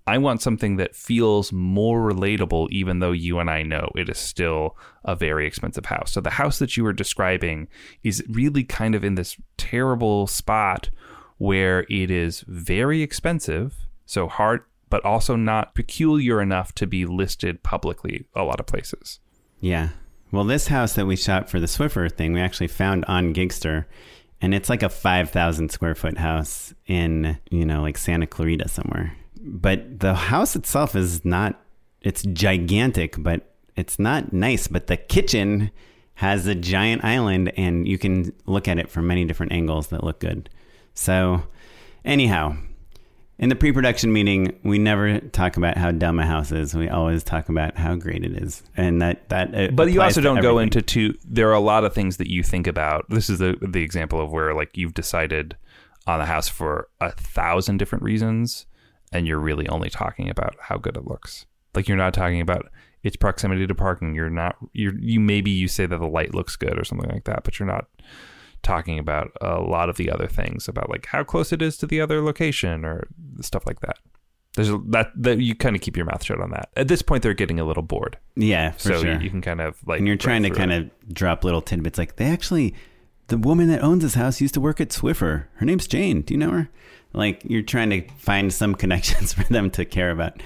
I 0.08 0.18
want 0.18 0.42
something 0.42 0.78
that 0.78 0.96
feels 0.96 1.52
more 1.54 2.12
relatable, 2.12 2.70
even 2.72 3.00
though 3.00 3.12
you 3.12 3.40
and 3.40 3.50
I 3.50 3.62
know 3.62 3.90
it 3.96 4.10
is 4.10 4.18
still 4.18 4.76
a 5.06 5.16
very 5.16 5.46
expensive 5.46 5.86
house. 5.86 6.12
So 6.12 6.22
the 6.22 6.32
house 6.32 6.60
that 6.60 6.76
you 6.76 6.84
were 6.84 6.94
describing 6.94 7.68
is 8.04 8.24
really 8.28 8.64
kind 8.64 8.96
of 8.96 9.04
in 9.04 9.16
this 9.16 9.38
terrible 9.58 10.26
spot 10.26 10.90
where 11.38 11.86
it 11.90 12.10
is 12.12 12.42
very 12.48 13.02
expensive, 13.02 13.88
so 14.06 14.28
hard, 14.28 14.64
but 14.90 15.04
also 15.06 15.36
not 15.36 15.74
peculiar 15.74 16.42
enough 16.42 16.74
to 16.76 16.86
be 16.86 17.06
listed 17.06 17.64
publicly 17.64 18.26
a 18.36 18.44
lot 18.44 18.60
of 18.60 18.66
places. 18.66 19.20
Yeah. 19.60 19.90
Well, 20.32 20.44
this 20.44 20.68
house 20.68 20.94
that 20.94 21.06
we 21.06 21.16
shot 21.16 21.50
for 21.50 21.60
the 21.60 21.68
Swiffer 21.68 22.12
thing, 22.12 22.34
we 22.34 22.42
actually 22.42 22.68
found 22.68 23.06
on 23.06 23.34
Giggster, 23.34 23.86
and 24.42 24.54
it's 24.54 24.70
like 24.70 24.82
a 24.82 24.90
5,000 24.90 25.70
square 25.70 25.96
foot 25.96 26.18
house 26.18 26.74
in, 26.88 27.38
you 27.50 27.66
know, 27.66 27.82
like 27.82 27.98
Santa 27.98 28.28
Clarita 28.28 28.68
somewhere. 28.68 29.16
But 29.40 30.00
the 30.00 30.16
house 30.16 30.56
itself 30.56 30.96
is 30.96 31.24
not, 31.26 31.60
it's 32.02 32.24
gigantic, 32.24 33.16
but 33.22 33.56
it's 33.76 34.00
not 34.00 34.34
nice. 34.34 34.68
But 34.68 34.88
the 34.88 34.98
kitchen 34.98 35.72
has 36.16 36.48
a 36.48 36.56
giant 36.56 37.04
island, 37.04 37.52
and 37.58 37.88
you 37.88 37.98
can 37.98 38.34
look 38.46 38.68
at 38.68 38.80
it 38.80 38.90
from 38.90 39.08
many 39.08 39.26
different 39.26 39.52
angles 39.52 39.88
that 39.88 40.04
look 40.04 40.20
good. 40.20 40.50
So, 40.94 41.44
anyhow, 42.06 42.56
in 43.42 43.50
the 43.50 43.56
pre-production 43.56 44.14
meeting, 44.14 44.58
we 44.64 44.78
never 44.78 45.20
talk 45.20 45.58
about 45.58 45.76
how 45.76 45.90
dumb 45.90 46.20
a 46.20 46.26
house 46.26 46.52
is. 46.52 46.76
We 46.76 46.88
always 46.88 47.24
talk 47.24 47.50
about 47.50 47.76
how 47.76 47.96
great 47.96 48.24
it 48.24 48.34
is, 48.34 48.62
and 48.78 49.02
that 49.02 49.28
that. 49.30 49.56
uh, 49.56 49.72
But 49.72 49.92
you 49.92 50.00
also 50.02 50.22
don't 50.22 50.42
go 50.42 50.60
into 50.60 50.82
two. 50.84 51.16
There 51.26 51.50
are 51.50 51.54
a 51.54 51.60
lot 51.60 51.84
of 51.84 51.94
things 51.94 52.18
that 52.18 52.30
you 52.30 52.44
think 52.44 52.68
about. 52.68 53.10
This 53.10 53.32
is 53.32 53.40
the 53.40 53.58
the 53.60 53.82
example 53.82 54.22
of 54.22 54.32
where 54.32 54.54
like 54.54 54.78
you've 54.78 54.94
decided 54.94 55.58
on 56.06 56.20
the 56.20 56.26
house 56.26 56.48
for 56.48 56.88
a 57.02 57.12
thousand 57.12 57.78
different 57.78 58.04
reasons, 58.04 58.68
and 59.12 59.28
you're 59.28 59.40
really 59.40 59.68
only 59.70 59.90
talking 59.90 60.30
about 60.30 60.56
how 60.62 60.78
good 60.78 60.96
it 60.96 61.08
looks. 61.08 61.48
Like 61.74 61.88
you're 61.88 61.98
not 61.98 62.14
talking 62.14 62.42
about 62.42 62.70
its 63.02 63.16
proximity 63.16 63.66
to 63.66 63.74
parking. 63.74 64.14
You're 64.14 64.30
not. 64.30 64.56
You're 64.74 64.94
you 65.00 65.20
maybe 65.20 65.50
you 65.50 65.68
say 65.68 65.88
that 65.88 65.98
the 65.98 66.06
light 66.08 66.36
looks 66.36 66.56
good 66.56 66.80
or 66.80 66.84
something 66.84 67.10
like 67.10 67.24
that, 67.24 67.44
but 67.44 67.58
you're 67.58 67.68
not 67.68 67.88
talking 68.64 69.00
about 69.00 69.32
a 69.42 69.60
lot 69.60 69.90
of 69.90 69.98
the 69.98 70.10
other 70.12 70.28
things 70.28 70.68
about 70.68 70.90
like 70.90 71.08
how 71.08 71.24
close 71.24 71.52
it 71.52 71.62
is 71.62 71.78
to 71.78 71.88
the 71.88 72.00
other 72.02 72.22
location 72.22 72.86
or 72.86 73.08
stuff 73.42 73.66
like 73.66 73.80
that. 73.82 73.98
There's 74.56 74.70
a, 74.70 74.78
that 74.90 75.12
that 75.16 75.40
you 75.40 75.56
kind 75.56 75.76
of 75.76 75.82
keep 75.82 75.96
your 75.96 76.06
mouth 76.06 76.24
shut 76.24 76.42
on 76.42 76.52
that. 76.52 76.70
At 76.76 76.88
this 76.90 77.02
point, 77.02 77.24
they're 77.24 77.34
getting 77.34 77.60
a 77.60 77.64
little 77.64 77.84
bored, 77.84 78.18
Yeah, 78.36 78.72
for 78.72 78.80
so 78.80 79.02
sure. 79.02 79.14
you, 79.14 79.20
you 79.22 79.30
can 79.30 79.42
kind 79.42 79.62
of 79.62 79.78
like 79.88 80.00
and 80.00 80.08
you're 80.08 80.18
trying 80.18 80.44
to 80.44 80.50
kind 80.50 80.72
it. 80.72 80.92
of 81.08 81.14
drop 81.14 81.44
little 81.44 81.62
tidbits 81.62 81.98
like 81.98 82.18
they 82.18 82.26
actually 82.26 82.74
the 83.28 83.38
woman 83.38 83.70
that 83.70 83.82
owns 83.82 84.04
this 84.04 84.16
house 84.16 84.42
used 84.42 84.54
to 84.56 84.60
work 84.62 84.82
at 84.82 84.90
Swiffer. 84.90 85.46
Her 85.56 85.66
name's 85.66 85.88
Jane. 85.88 86.22
Do 86.22 86.34
you 86.34 86.38
know 86.38 86.52
her? 86.52 86.70
Like 87.14 87.42
you're 87.46 87.62
trying 87.62 87.90
to 87.92 88.02
find 88.18 88.54
some 88.54 88.76
connections 88.84 89.32
for 89.34 89.44
them 89.46 89.70
to 89.72 89.86
care 89.86 90.12
about. 90.12 90.42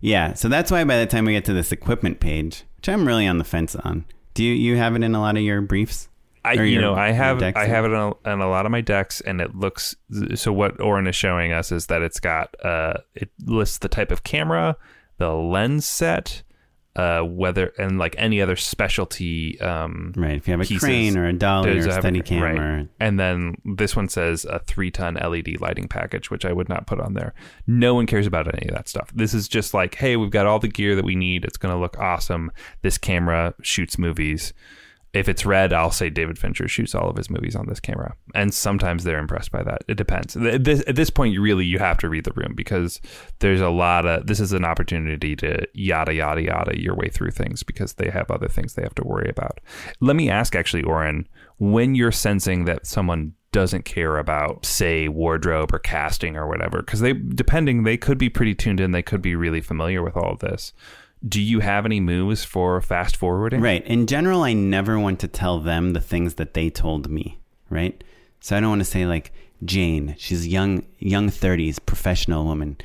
Yeah, 0.00 0.34
so 0.34 0.48
that's 0.48 0.70
why 0.70 0.84
by 0.84 0.98
the 1.00 1.06
time 1.06 1.24
we 1.24 1.32
get 1.32 1.44
to 1.46 1.52
this 1.52 1.72
equipment 1.72 2.20
page, 2.20 2.62
which 2.76 2.88
I'm 2.88 3.04
really 3.06 3.26
on 3.26 3.38
the 3.38 3.44
fence 3.44 3.74
on. 3.74 4.04
Do 4.34 4.44
you 4.44 4.54
you 4.54 4.76
have 4.76 4.94
it 4.94 5.02
in 5.02 5.16
a 5.16 5.20
lot 5.20 5.36
of 5.36 5.42
your 5.42 5.60
briefs? 5.60 6.08
I 6.44 6.52
you 6.54 6.62
your- 6.64 6.82
know 6.82 6.94
I 6.94 7.10
have? 7.12 7.42
I 7.42 7.66
have 7.66 7.84
it 7.84 7.92
on 7.94 8.14
a, 8.24 8.30
on 8.30 8.40
a 8.40 8.48
lot 8.48 8.66
of 8.66 8.72
my 8.72 8.80
decks, 8.80 9.20
and 9.20 9.40
it 9.40 9.54
looks 9.54 9.94
so. 10.34 10.52
What 10.52 10.80
Oren 10.80 11.06
is 11.06 11.16
showing 11.16 11.52
us 11.52 11.72
is 11.72 11.86
that 11.86 12.02
it's 12.02 12.20
got 12.20 12.54
uh 12.64 12.94
it 13.14 13.30
lists 13.44 13.78
the 13.78 13.88
type 13.88 14.10
of 14.10 14.22
camera, 14.24 14.76
the 15.18 15.30
lens 15.34 15.84
set, 15.86 16.42
uh 16.96 17.20
whether 17.20 17.66
and 17.78 17.98
like 17.98 18.14
any 18.18 18.40
other 18.40 18.56
specialty 18.56 19.60
um 19.60 20.12
Right. 20.16 20.36
If 20.36 20.48
you 20.48 20.52
have 20.52 20.60
a 20.60 20.64
pieces. 20.64 20.78
crane 20.82 21.16
or 21.16 21.26
a 21.26 21.32
dolly 21.32 21.78
or 21.78 21.88
a 21.88 21.92
steady 21.92 22.22
cra- 22.22 22.40
right. 22.40 22.54
camera. 22.56 22.88
And 22.98 23.20
then 23.20 23.54
this 23.76 23.94
one 23.94 24.08
says 24.08 24.44
a 24.46 24.58
three 24.60 24.90
ton 24.90 25.14
LED 25.14 25.60
lighting 25.60 25.86
package, 25.88 26.30
which 26.30 26.44
I 26.44 26.52
would 26.52 26.68
not 26.68 26.86
put 26.86 26.98
on 27.00 27.14
there. 27.14 27.34
No 27.66 27.94
one 27.94 28.06
cares 28.06 28.26
about 28.26 28.52
any 28.52 28.68
of 28.68 28.74
that 28.74 28.88
stuff. 28.88 29.10
This 29.14 29.34
is 29.34 29.46
just 29.48 29.74
like, 29.74 29.94
hey, 29.96 30.16
we've 30.16 30.30
got 30.30 30.46
all 30.46 30.58
the 30.58 30.68
gear 30.68 30.96
that 30.96 31.04
we 31.04 31.14
need. 31.14 31.44
It's 31.44 31.56
going 31.58 31.74
to 31.74 31.80
look 31.80 31.98
awesome. 31.98 32.50
This 32.82 32.98
camera 32.98 33.54
shoots 33.62 33.98
movies. 33.98 34.52
If 35.14 35.28
it's 35.28 35.46
red, 35.46 35.72
I'll 35.72 35.90
say 35.90 36.10
David 36.10 36.38
Fincher 36.38 36.68
shoots 36.68 36.94
all 36.94 37.08
of 37.08 37.16
his 37.16 37.30
movies 37.30 37.56
on 37.56 37.66
this 37.66 37.80
camera, 37.80 38.14
and 38.34 38.52
sometimes 38.52 39.04
they're 39.04 39.18
impressed 39.18 39.50
by 39.50 39.62
that. 39.62 39.82
It 39.88 39.96
depends. 39.96 40.36
At 40.36 40.64
this, 40.64 40.84
at 40.86 40.96
this 40.96 41.08
point, 41.08 41.32
you 41.32 41.40
really 41.40 41.64
you 41.64 41.78
have 41.78 41.98
to 41.98 42.08
read 42.08 42.24
the 42.24 42.32
room 42.32 42.52
because 42.54 43.00
there's 43.38 43.62
a 43.62 43.70
lot 43.70 44.04
of 44.04 44.26
this 44.26 44.38
is 44.38 44.52
an 44.52 44.64
opportunity 44.64 45.34
to 45.36 45.66
yada 45.72 46.12
yada 46.12 46.42
yada 46.42 46.80
your 46.80 46.94
way 46.94 47.08
through 47.08 47.30
things 47.30 47.62
because 47.62 47.94
they 47.94 48.10
have 48.10 48.30
other 48.30 48.48
things 48.48 48.74
they 48.74 48.82
have 48.82 48.94
to 48.96 49.06
worry 49.06 49.30
about. 49.30 49.60
Let 50.00 50.14
me 50.14 50.28
ask, 50.28 50.54
actually, 50.54 50.82
Oren, 50.82 51.26
when 51.58 51.94
you're 51.94 52.12
sensing 52.12 52.66
that 52.66 52.86
someone 52.86 53.34
doesn't 53.50 53.84
care 53.84 54.18
about 54.18 54.66
say 54.66 55.08
wardrobe 55.08 55.72
or 55.72 55.78
casting 55.78 56.36
or 56.36 56.46
whatever 56.46 56.80
because 56.80 57.00
they 57.00 57.14
depending 57.14 57.82
they 57.82 57.96
could 57.96 58.18
be 58.18 58.28
pretty 58.28 58.54
tuned 58.54 58.78
in 58.78 58.90
they 58.90 59.02
could 59.02 59.22
be 59.22 59.34
really 59.34 59.62
familiar 59.62 60.02
with 60.02 60.16
all 60.16 60.32
of 60.32 60.40
this 60.40 60.74
do 61.26 61.40
you 61.40 61.60
have 61.60 61.84
any 61.84 62.00
moves 62.00 62.44
for 62.44 62.80
fast 62.80 63.16
forwarding 63.16 63.60
Right. 63.60 63.84
In 63.86 64.06
general, 64.06 64.42
I 64.42 64.52
never 64.52 64.98
want 64.98 65.20
to 65.20 65.28
tell 65.28 65.58
them 65.58 65.92
the 65.92 66.00
things 66.00 66.34
that 66.34 66.54
they 66.54 66.70
told 66.70 67.10
me. 67.10 67.38
Right. 67.70 68.02
So 68.40 68.56
I 68.56 68.60
don't 68.60 68.70
want 68.70 68.80
to 68.80 68.84
say 68.84 69.06
like 69.06 69.32
Jane. 69.64 70.14
She's 70.18 70.46
young, 70.46 70.84
young 70.98 71.28
thirties, 71.30 71.78
professional 71.78 72.44
woman. 72.44 72.76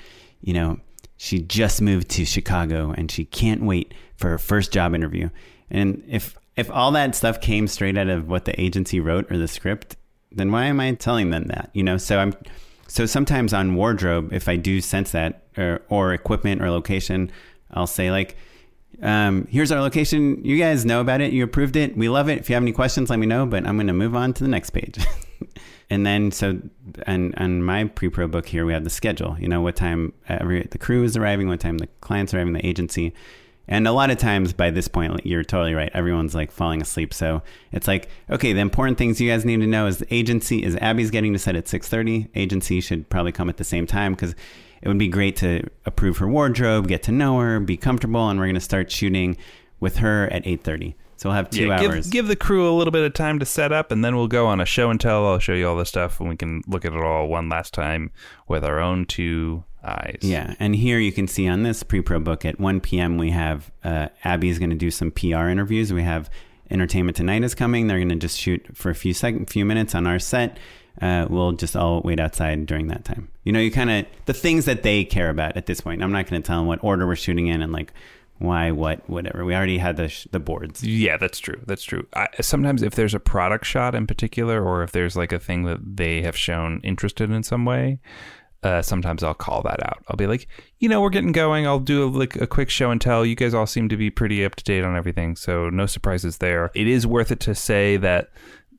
You 0.42 0.54
know, 0.54 0.80
she 1.18 1.40
just 1.40 1.82
moved 1.82 2.10
to 2.12 2.26
Chicago 2.26 2.94
and 2.98 3.12
she 3.12 3.26
can't 3.26 3.64
wait 3.64 3.94
for 4.18 4.30
her 4.30 4.38
first 4.38 4.72
job 4.72 4.96
interview. 4.96 5.30
And 5.70 6.04
if 6.08 6.36
if 6.56 6.70
all 6.70 6.92
that 6.92 7.16
stuff 7.16 7.42
came 7.42 7.68
straight 7.68 7.98
out 7.98 8.10
of 8.10 8.28
what 8.28 8.46
the 8.46 8.60
agency 8.60 9.00
wrote 9.00 9.32
or 9.32 9.38
the 9.38 9.48
script, 9.48 9.96
then 10.32 10.52
why 10.52 10.66
am 10.66 10.80
I 10.80 10.94
telling 10.94 11.30
them 11.30 11.46
that? 11.46 11.70
You 11.74 11.84
know. 11.84 11.98
So 11.98 12.20
I'm. 12.20 12.34
So 12.88 13.06
sometimes 13.06 13.54
on 13.54 13.76
wardrobe, 13.76 14.34
if 14.34 14.48
I 14.48 14.56
do 14.56 14.82
sense 14.82 15.12
that, 15.14 15.44
or, 15.58 15.82
or 15.90 16.14
equipment 16.14 16.62
or 16.62 16.70
location, 16.70 17.32
I'll 17.74 17.88
say 17.88 18.12
like, 18.12 18.38
um, 19.02 19.48
here's 19.50 19.72
our 19.72 19.82
location. 19.82 20.44
You 20.46 20.58
guys 20.58 20.86
know 20.86 21.02
about 21.02 21.22
it. 21.22 21.34
You 21.34 21.44
approved 21.44 21.76
it. 21.76 21.98
We 21.98 22.10
love 22.10 22.30
it. 22.30 22.40
If 22.40 22.50
you 22.50 22.56
have 22.56 22.64
any 22.64 22.72
questions, 22.72 23.10
let 23.10 23.20
me 23.20 23.26
know. 23.26 23.46
But 23.46 23.66
I'm 23.66 23.76
going 23.76 23.88
to 23.88 23.94
move 23.94 24.16
on 24.16 24.34
to 24.34 24.44
the 24.44 24.50
next 24.50 24.70
page. 24.70 25.00
and 25.90 26.06
then 26.06 26.32
so, 26.32 26.60
and 27.08 27.34
on 27.36 27.64
my 27.64 27.86
pre-pro 27.86 28.28
book 28.28 28.48
here, 28.48 28.66
we 28.66 28.74
have 28.74 28.84
the 28.84 28.90
schedule. 28.90 29.36
You 29.40 29.48
know 29.48 29.62
what 29.62 29.76
time 29.76 30.14
every 30.28 30.64
the 30.64 30.78
crew 30.78 31.04
is 31.04 31.18
arriving, 31.18 31.48
what 31.48 31.60
time 31.60 31.80
the 31.80 31.88
clients 32.02 32.34
are 32.34 32.38
arriving, 32.38 32.54
the 32.54 32.66
agency. 32.66 33.14
And 33.68 33.88
a 33.88 33.94
lot 33.94 34.12
of 34.12 34.18
times 34.18 34.52
by 34.52 34.72
this 34.72 34.90
point, 34.90 35.26
you're 35.26 35.44
totally 35.44 35.74
right. 35.74 35.90
Everyone's 35.94 36.36
like 36.36 36.52
falling 36.52 36.82
asleep. 36.82 37.14
So 37.14 37.42
it's 37.72 37.88
like, 37.88 38.10
okay, 38.30 38.52
the 38.52 38.60
important 38.60 38.98
things 38.98 39.22
you 39.22 39.30
guys 39.30 39.46
need 39.46 39.62
to 39.62 39.68
know 39.68 39.88
is 39.88 40.00
the 40.00 40.14
agency 40.14 40.64
is 40.64 40.76
Abby's 40.78 41.12
getting 41.12 41.32
to 41.34 41.40
set 41.40 41.56
at 41.56 41.66
6:30. 41.66 42.30
Agency 42.36 42.82
should 42.82 43.10
probably 43.10 43.32
come 43.32 43.50
at 43.50 43.58
the 43.58 43.64
same 43.64 43.88
time 43.88 44.14
because 44.14 44.36
it 44.84 44.88
would 44.88 45.00
be 45.00 45.08
great 45.08 45.36
to 45.38 45.64
approve 45.86 46.18
her 46.20 46.28
wardrobe, 46.28 46.88
get 46.88 47.02
to 47.04 47.12
know 47.12 47.40
her, 47.40 47.60
be 47.60 47.78
comfortable, 47.78 48.30
and 48.30 48.38
we're 48.40 48.46
going 48.46 48.54
to 48.56 48.60
start 48.62 48.92
shooting 48.92 49.38
with 49.80 49.98
her 49.98 50.28
at 50.32 50.44
8:30. 50.46 50.94
So 51.16 51.30
we'll 51.30 51.36
have 51.38 51.50
two 51.50 51.68
Yeah, 51.68 51.80
hours. 51.80 52.06
give, 52.08 52.12
give 52.12 52.28
the 52.28 52.36
crew 52.36 52.70
a 52.70 52.76
little 52.76 52.92
bit 52.92 53.04
of 53.06 53.14
time 53.14 53.40
to 53.40 53.46
set 53.46 53.72
up, 53.72 53.92
and 53.92 54.04
then 54.04 54.16
we'll 54.16 54.28
go 54.28 54.46
on 54.48 54.60
a 54.60 54.66
show 54.66 54.90
and 54.90 55.00
tell. 55.00 55.26
I'll 55.26 55.40
show 55.40 55.54
you 55.54 55.68
all 55.70 55.78
the 55.78 55.86
stuff, 55.86 56.20
and 56.20 56.28
we 56.30 56.36
can 56.36 56.62
look 56.68 56.84
at 56.86 56.94
it 56.94 57.02
all 57.02 57.28
one 57.28 57.48
last 57.50 57.74
time 57.74 58.12
with 58.48 58.64
our 58.66 58.80
own 58.80 59.06
two 59.06 59.64
eyes. 59.86 60.20
Yeah, 60.22 60.56
and 60.60 60.76
here 60.76 61.00
you 61.00 61.12
can 61.14 61.28
see 61.28 61.48
on 61.48 61.64
this 61.64 61.82
pre-pro 61.84 62.20
book 62.20 62.44
at 62.46 62.60
1 62.60 62.82
p.m. 62.82 63.18
we 63.18 63.30
have 63.32 63.72
uh, 63.84 64.10
Abby's 64.26 64.60
going 64.60 64.70
to 64.72 64.76
do 64.76 64.92
some 64.92 65.12
PR 65.12 65.48
interviews. 65.48 65.94
We 65.94 66.04
have 66.04 66.30
Entertainment 66.70 67.16
Tonight 67.16 67.44
is 67.44 67.56
coming. 67.56 67.88
They're 67.88 68.00
going 68.00 68.10
to 68.10 68.16
just 68.16 68.38
shoot 68.40 68.66
for 68.76 68.90
a 68.90 68.96
few 68.96 69.14
sec- 69.14 69.48
few 69.50 69.64
minutes 69.66 69.94
on 69.96 70.08
our 70.08 70.20
set. 70.20 70.58
Uh, 71.02 71.26
we'll 71.30 71.54
just 71.54 71.76
all 71.76 72.02
wait 72.02 72.20
outside 72.20 72.66
during 72.66 72.88
that 72.88 73.04
time. 73.04 73.30
You 73.44 73.52
know, 73.52 73.60
you 73.60 73.72
kind 73.72 73.90
of 73.90 74.06
the 74.26 74.34
things 74.34 74.66
that 74.66 74.84
they 74.84 75.04
care 75.04 75.30
about 75.30 75.58
at 75.58 75.66
this 75.66 75.82
point. 75.82 76.04
I'm 76.04 76.12
not 76.12 76.28
going 76.28 76.42
to 76.42 76.46
tell 76.46 76.60
them 76.60 76.68
what 76.68 76.84
order 76.84 77.08
we're 77.08 77.16
shooting 77.16 77.48
in 77.48 77.62
and 77.62 77.72
like 77.72 77.94
why, 78.40 78.72
what, 78.72 79.08
whatever. 79.10 79.46
We 79.46 79.56
already 79.56 79.78
had 79.78 79.98
the 79.98 80.10
sh- 80.10 80.28
the 80.32 80.40
boards. 80.40 80.84
Yeah, 80.84 81.18
that's 81.18 81.40
true. 81.40 81.62
That's 81.66 81.84
true. 81.84 82.06
I, 82.16 82.28
sometimes 82.42 82.84
if 82.84 82.96
there's 82.96 83.14
a 83.14 83.20
product 83.20 83.66
shot 83.66 83.96
in 83.96 84.06
particular, 84.06 84.64
or 84.64 84.84
if 84.84 84.92
there's 84.92 85.16
like 85.16 85.32
a 85.32 85.40
thing 85.40 85.64
that 85.64 85.80
they 85.98 86.22
have 86.24 86.36
shown 86.36 86.82
interested 86.84 87.32
in 87.32 87.44
some 87.44 87.64
way, 87.64 88.00
uh, 88.64 88.82
sometimes 88.82 89.24
I'll 89.24 89.34
call 89.34 89.62
that 89.64 89.84
out. 89.84 90.04
I'll 90.08 90.18
be 90.18 90.28
like, 90.28 90.48
you 90.80 90.90
know, 90.90 91.02
we're 91.02 91.10
getting 91.10 91.32
going. 91.32 91.68
I'll 91.68 91.80
do 91.80 92.06
a, 92.06 92.08
like 92.08 92.36
a 92.36 92.48
quick 92.48 92.70
show 92.70 92.92
and 92.92 93.00
tell. 93.00 93.26
You 93.26 93.36
guys 93.36 93.54
all 93.54 93.68
seem 93.68 93.90
to 93.90 93.98
be 93.98 94.10
pretty 94.10 94.44
up 94.44 94.56
to 94.56 94.64
date 94.64 94.84
on 94.84 94.96
everything, 94.96 95.36
so 95.36 95.70
no 95.70 95.86
surprises 95.86 96.40
there. 96.40 96.72
It 96.74 96.88
is 96.88 97.06
worth 97.06 97.32
it 97.32 97.40
to 97.42 97.56
say 97.56 97.98
that 97.98 98.32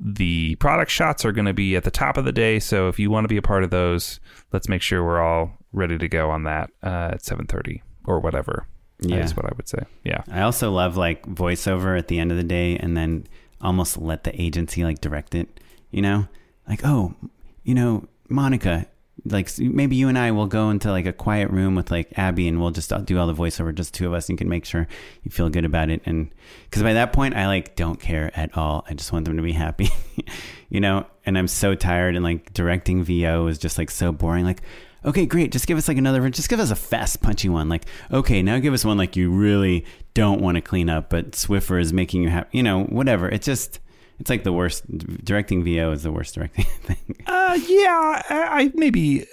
the 0.06 0.54
product 0.56 0.90
shots 0.90 1.24
are 1.24 1.32
going 1.32 1.46
to 1.46 1.54
be 1.54 1.76
at 1.76 1.84
the 1.84 1.90
top 1.90 2.18
of 2.18 2.26
the 2.26 2.32
day. 2.32 2.60
So 2.60 2.88
if 2.88 2.98
you 2.98 3.10
want 3.10 3.24
to 3.24 3.28
be 3.28 3.38
a 3.38 3.42
part 3.42 3.64
of 3.64 3.70
those, 3.70 4.20
let's 4.52 4.68
make 4.68 4.82
sure 4.82 5.02
we're 5.02 5.22
all 5.22 5.56
ready 5.72 5.96
to 5.96 6.08
go 6.08 6.30
on 6.30 6.44
that 6.44 6.70
uh, 6.82 7.12
at 7.14 7.24
seven 7.24 7.46
thirty 7.46 7.82
or 8.04 8.20
whatever. 8.20 8.66
Yeah. 9.00 9.16
That 9.16 9.24
is 9.24 9.36
what 9.36 9.46
I 9.46 9.52
would 9.56 9.68
say. 9.68 9.82
Yeah. 10.04 10.22
I 10.30 10.42
also 10.42 10.70
love 10.70 10.96
like 10.96 11.26
voiceover 11.26 11.98
at 11.98 12.08
the 12.08 12.18
end 12.18 12.30
of 12.30 12.36
the 12.36 12.44
day 12.44 12.76
and 12.76 12.96
then 12.96 13.26
almost 13.60 13.96
let 13.96 14.24
the 14.24 14.40
agency 14.40 14.84
like 14.84 15.00
direct 15.00 15.34
it, 15.34 15.58
you 15.90 16.02
know? 16.02 16.28
Like, 16.68 16.84
oh, 16.84 17.14
you 17.62 17.74
know, 17.74 18.06
Monica, 18.28 18.86
like 19.26 19.58
maybe 19.58 19.96
you 19.96 20.08
and 20.08 20.18
I 20.18 20.30
will 20.32 20.46
go 20.46 20.70
into 20.70 20.90
like 20.90 21.06
a 21.06 21.12
quiet 21.12 21.50
room 21.50 21.74
with 21.74 21.90
like 21.90 22.12
Abby 22.18 22.46
and 22.46 22.60
we'll 22.60 22.70
just 22.70 22.92
uh, 22.92 22.98
do 22.98 23.18
all 23.18 23.26
the 23.26 23.34
voiceover, 23.34 23.74
just 23.74 23.94
two 23.94 24.06
of 24.06 24.12
us. 24.12 24.28
And 24.28 24.34
you 24.34 24.38
can 24.38 24.48
make 24.48 24.64
sure 24.66 24.86
you 25.22 25.30
feel 25.30 25.48
good 25.48 25.64
about 25.64 25.88
it. 25.88 26.02
And 26.04 26.30
because 26.64 26.82
by 26.82 26.92
that 26.92 27.12
point, 27.12 27.34
I 27.34 27.46
like 27.46 27.74
don't 27.74 27.98
care 27.98 28.30
at 28.34 28.56
all. 28.56 28.84
I 28.88 28.94
just 28.94 29.12
want 29.12 29.24
them 29.24 29.36
to 29.36 29.42
be 29.42 29.52
happy, 29.52 29.88
you 30.68 30.80
know? 30.80 31.06
And 31.24 31.38
I'm 31.38 31.48
so 31.48 31.74
tired 31.74 32.16
and 32.16 32.24
like 32.24 32.52
directing 32.52 33.02
VO 33.02 33.46
is 33.46 33.58
just 33.58 33.78
like 33.78 33.90
so 33.90 34.12
boring. 34.12 34.44
Like, 34.44 34.60
okay, 35.06 35.24
great. 35.24 35.52
Just 35.52 35.66
give 35.66 35.78
us 35.78 35.88
like 35.88 35.96
another, 35.96 36.28
just 36.28 36.50
give 36.50 36.60
us 36.60 36.70
a 36.70 36.76
fast, 36.76 37.22
punchy 37.22 37.48
one. 37.48 37.70
Like, 37.70 37.86
okay, 38.12 38.42
now 38.42 38.58
give 38.58 38.74
us 38.74 38.84
one 38.84 38.98
like 38.98 39.16
you 39.16 39.30
really 39.30 39.86
don't 40.12 40.42
want 40.42 40.56
to 40.56 40.60
clean 40.60 40.90
up, 40.90 41.08
but 41.08 41.32
Swiffer 41.32 41.80
is 41.80 41.94
making 41.94 42.22
you 42.22 42.28
happy. 42.28 42.58
You 42.58 42.62
know, 42.62 42.84
whatever. 42.84 43.28
It's 43.28 43.46
just, 43.46 43.80
it's 44.18 44.30
like 44.30 44.44
the 44.44 44.52
worst. 44.52 44.84
Directing 45.24 45.64
VO 45.64 45.92
is 45.92 46.02
the 46.02 46.12
worst 46.12 46.34
directing 46.34 46.64
thing. 46.82 47.16
Uh, 47.26 47.58
yeah, 47.66 48.22
I, 48.28 48.62
I 48.62 48.72
maybe 48.74 49.26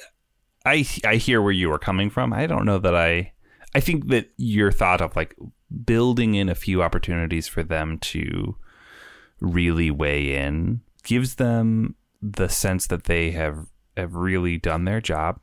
I 0.65 0.86
I 1.05 1.15
hear 1.15 1.41
where 1.41 1.51
you 1.51 1.71
are 1.71 1.79
coming 1.79 2.09
from. 2.09 2.34
I 2.34 2.47
don't 2.47 2.65
know 2.65 2.79
that 2.79 2.95
I. 2.95 3.34
I 3.73 3.79
think 3.79 4.09
that 4.09 4.29
your 4.36 4.69
thought 4.69 4.99
of 4.99 5.15
like 5.15 5.36
building 5.86 6.36
in 6.36 6.49
a 6.49 6.55
few 6.55 6.84
opportunities 6.84 7.47
for 7.47 7.63
them 7.63 7.99
to 7.99 8.57
really 9.39 9.89
weigh 9.89 10.36
in 10.36 10.82
gives 11.03 11.36
them 11.36 11.95
the 12.21 12.49
sense 12.49 12.88
that 12.88 13.05
they 13.05 13.32
have 13.32 13.67
have 13.97 14.15
really 14.15 14.57
done 14.57 14.86
their 14.86 15.01
job, 15.01 15.39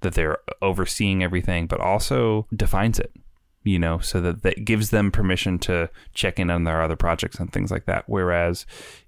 that 0.00 0.14
they're 0.14 0.38
overseeing 0.62 1.22
everything, 1.22 1.66
but 1.66 1.80
also 1.80 2.46
defines 2.54 2.98
it. 2.98 3.12
You 3.66 3.80
know, 3.80 3.98
so 3.98 4.20
that 4.20 4.42
that 4.44 4.64
gives 4.64 4.90
them 4.90 5.10
permission 5.10 5.58
to 5.60 5.90
check 6.14 6.38
in 6.38 6.50
on 6.50 6.62
their 6.62 6.80
other 6.80 6.94
projects 6.94 7.40
and 7.40 7.52
things 7.52 7.70
like 7.70 7.86
that. 7.86 8.04
Whereas 8.06 8.64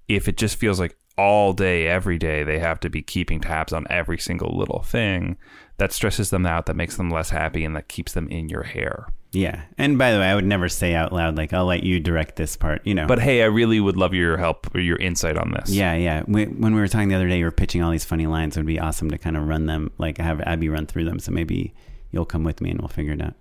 if 0.08 0.26
it 0.26 0.36
just 0.36 0.56
feels 0.56 0.80
like 0.80 0.96
all 1.16 1.52
day, 1.52 1.86
every 1.86 2.18
day, 2.18 2.42
they 2.42 2.58
have 2.58 2.80
to 2.80 2.90
be 2.90 3.00
keeping 3.00 3.40
tabs 3.40 3.72
on 3.72 3.86
every 3.88 4.18
single 4.18 4.56
little 4.56 4.82
thing, 4.82 5.36
that 5.76 5.92
stresses 5.92 6.30
them 6.30 6.44
out, 6.44 6.66
that 6.66 6.76
makes 6.76 6.96
them 6.96 7.08
less 7.08 7.30
happy, 7.30 7.64
and 7.64 7.76
that 7.76 7.88
keeps 7.88 8.12
them 8.12 8.28
in 8.28 8.48
your 8.48 8.64
hair. 8.64 9.06
Yeah. 9.32 9.62
And 9.76 9.98
by 9.98 10.12
the 10.12 10.18
way, 10.18 10.26
I 10.26 10.34
would 10.34 10.44
never 10.44 10.68
say 10.68 10.94
out 10.94 11.12
loud, 11.12 11.36
like, 11.36 11.52
I'll 11.52 11.66
let 11.66 11.82
you 11.82 12.00
direct 12.00 12.36
this 12.36 12.56
part, 12.56 12.82
you 12.84 12.94
know. 12.94 13.06
But 13.06 13.20
hey, 13.20 13.42
I 13.42 13.46
really 13.46 13.78
would 13.78 13.96
love 13.96 14.14
your 14.14 14.38
help 14.38 14.74
or 14.74 14.80
your 14.80 14.96
insight 14.96 15.36
on 15.36 15.52
this. 15.52 15.70
yeah, 15.70 15.94
yeah. 15.94 16.22
We, 16.26 16.46
when 16.46 16.74
we 16.74 16.80
were 16.80 16.88
talking 16.88 17.08
the 17.08 17.16
other 17.16 17.28
day, 17.28 17.38
you 17.38 17.44
were 17.44 17.50
pitching 17.50 17.82
all 17.82 17.90
these 17.90 18.04
funny 18.04 18.26
lines. 18.26 18.56
It 18.56 18.60
would 18.60 18.66
be 18.66 18.80
awesome 18.80 19.10
to 19.10 19.18
kind 19.18 19.36
of 19.36 19.46
run 19.46 19.66
them, 19.66 19.90
like 19.98 20.18
have 20.18 20.40
Abby 20.40 20.68
run 20.68 20.86
through 20.86 21.04
them. 21.04 21.18
So 21.18 21.30
maybe 21.30 21.74
you'll 22.10 22.24
come 22.24 22.44
with 22.44 22.60
me 22.60 22.70
and 22.70 22.80
we'll 22.80 22.88
figure 22.88 23.12
it 23.12 23.20
out. 23.22 23.34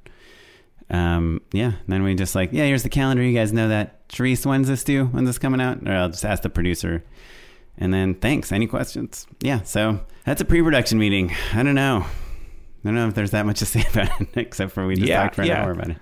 Um, 0.90 1.42
yeah. 1.52 1.74
Then 1.88 2.04
we 2.04 2.16
just 2.16 2.36
like, 2.36 2.52
yeah, 2.54 2.66
here's 2.66 2.84
the 2.84 2.90
calendar. 2.90 3.24
You 3.24 3.38
guys 3.38 3.52
know 3.54 3.68
that. 3.70 3.94
Therese, 4.10 4.46
when's 4.46 4.68
this 4.70 4.84
due? 4.84 5.06
When's 5.08 5.28
this 5.28 5.38
coming 5.38 5.60
out? 5.62 5.86
Or 5.88 5.92
I'll 5.92 6.10
just 6.10 6.24
ask 6.26 6.44
the 6.44 6.50
producer. 6.50 7.04
And 7.78 7.94
then 7.94 8.16
thanks. 8.16 8.52
Any 8.52 8.68
questions? 8.68 9.28
Yeah. 9.42 9.62
So 9.64 10.00
that's 10.26 10.42
a 10.42 10.46
pre-production 10.46 10.98
meeting. 10.98 11.36
I 11.54 11.64
don't 11.64 11.76
know. 11.76 12.06
I 12.06 12.10
don't 12.84 12.96
know 12.96 13.08
if 13.08 13.16
there's 13.16 13.32
that 13.32 13.46
much 13.46 13.60
to 13.60 13.66
say 13.66 13.86
about 13.92 14.22
it, 14.22 14.30
except 14.36 14.72
for 14.72 14.88
we 14.88 14.96
just 14.96 15.08
Yeah, 15.08 15.24
talked 15.24 15.36
for 15.36 15.42
an 15.42 15.50
yeah. 15.50 15.64
hour 15.64 15.72
about 15.72 15.90
it. 15.90 15.98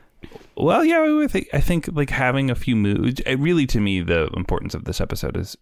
Well, 0.58 0.86
yeah, 0.86 1.02
I 1.02 1.28
think 1.28 1.50
I 1.54 1.60
think 1.60 1.90
like 1.92 2.10
having 2.12 2.50
a 2.50 2.56
few 2.56 2.76
moves. 2.76 3.20
It 3.22 3.36
really, 3.40 3.66
to 3.68 3.80
me, 3.82 4.00
the 4.02 4.30
importance 4.38 4.74
of 4.74 4.86
this 4.86 5.02
episode 5.02 5.36
is 5.36 5.58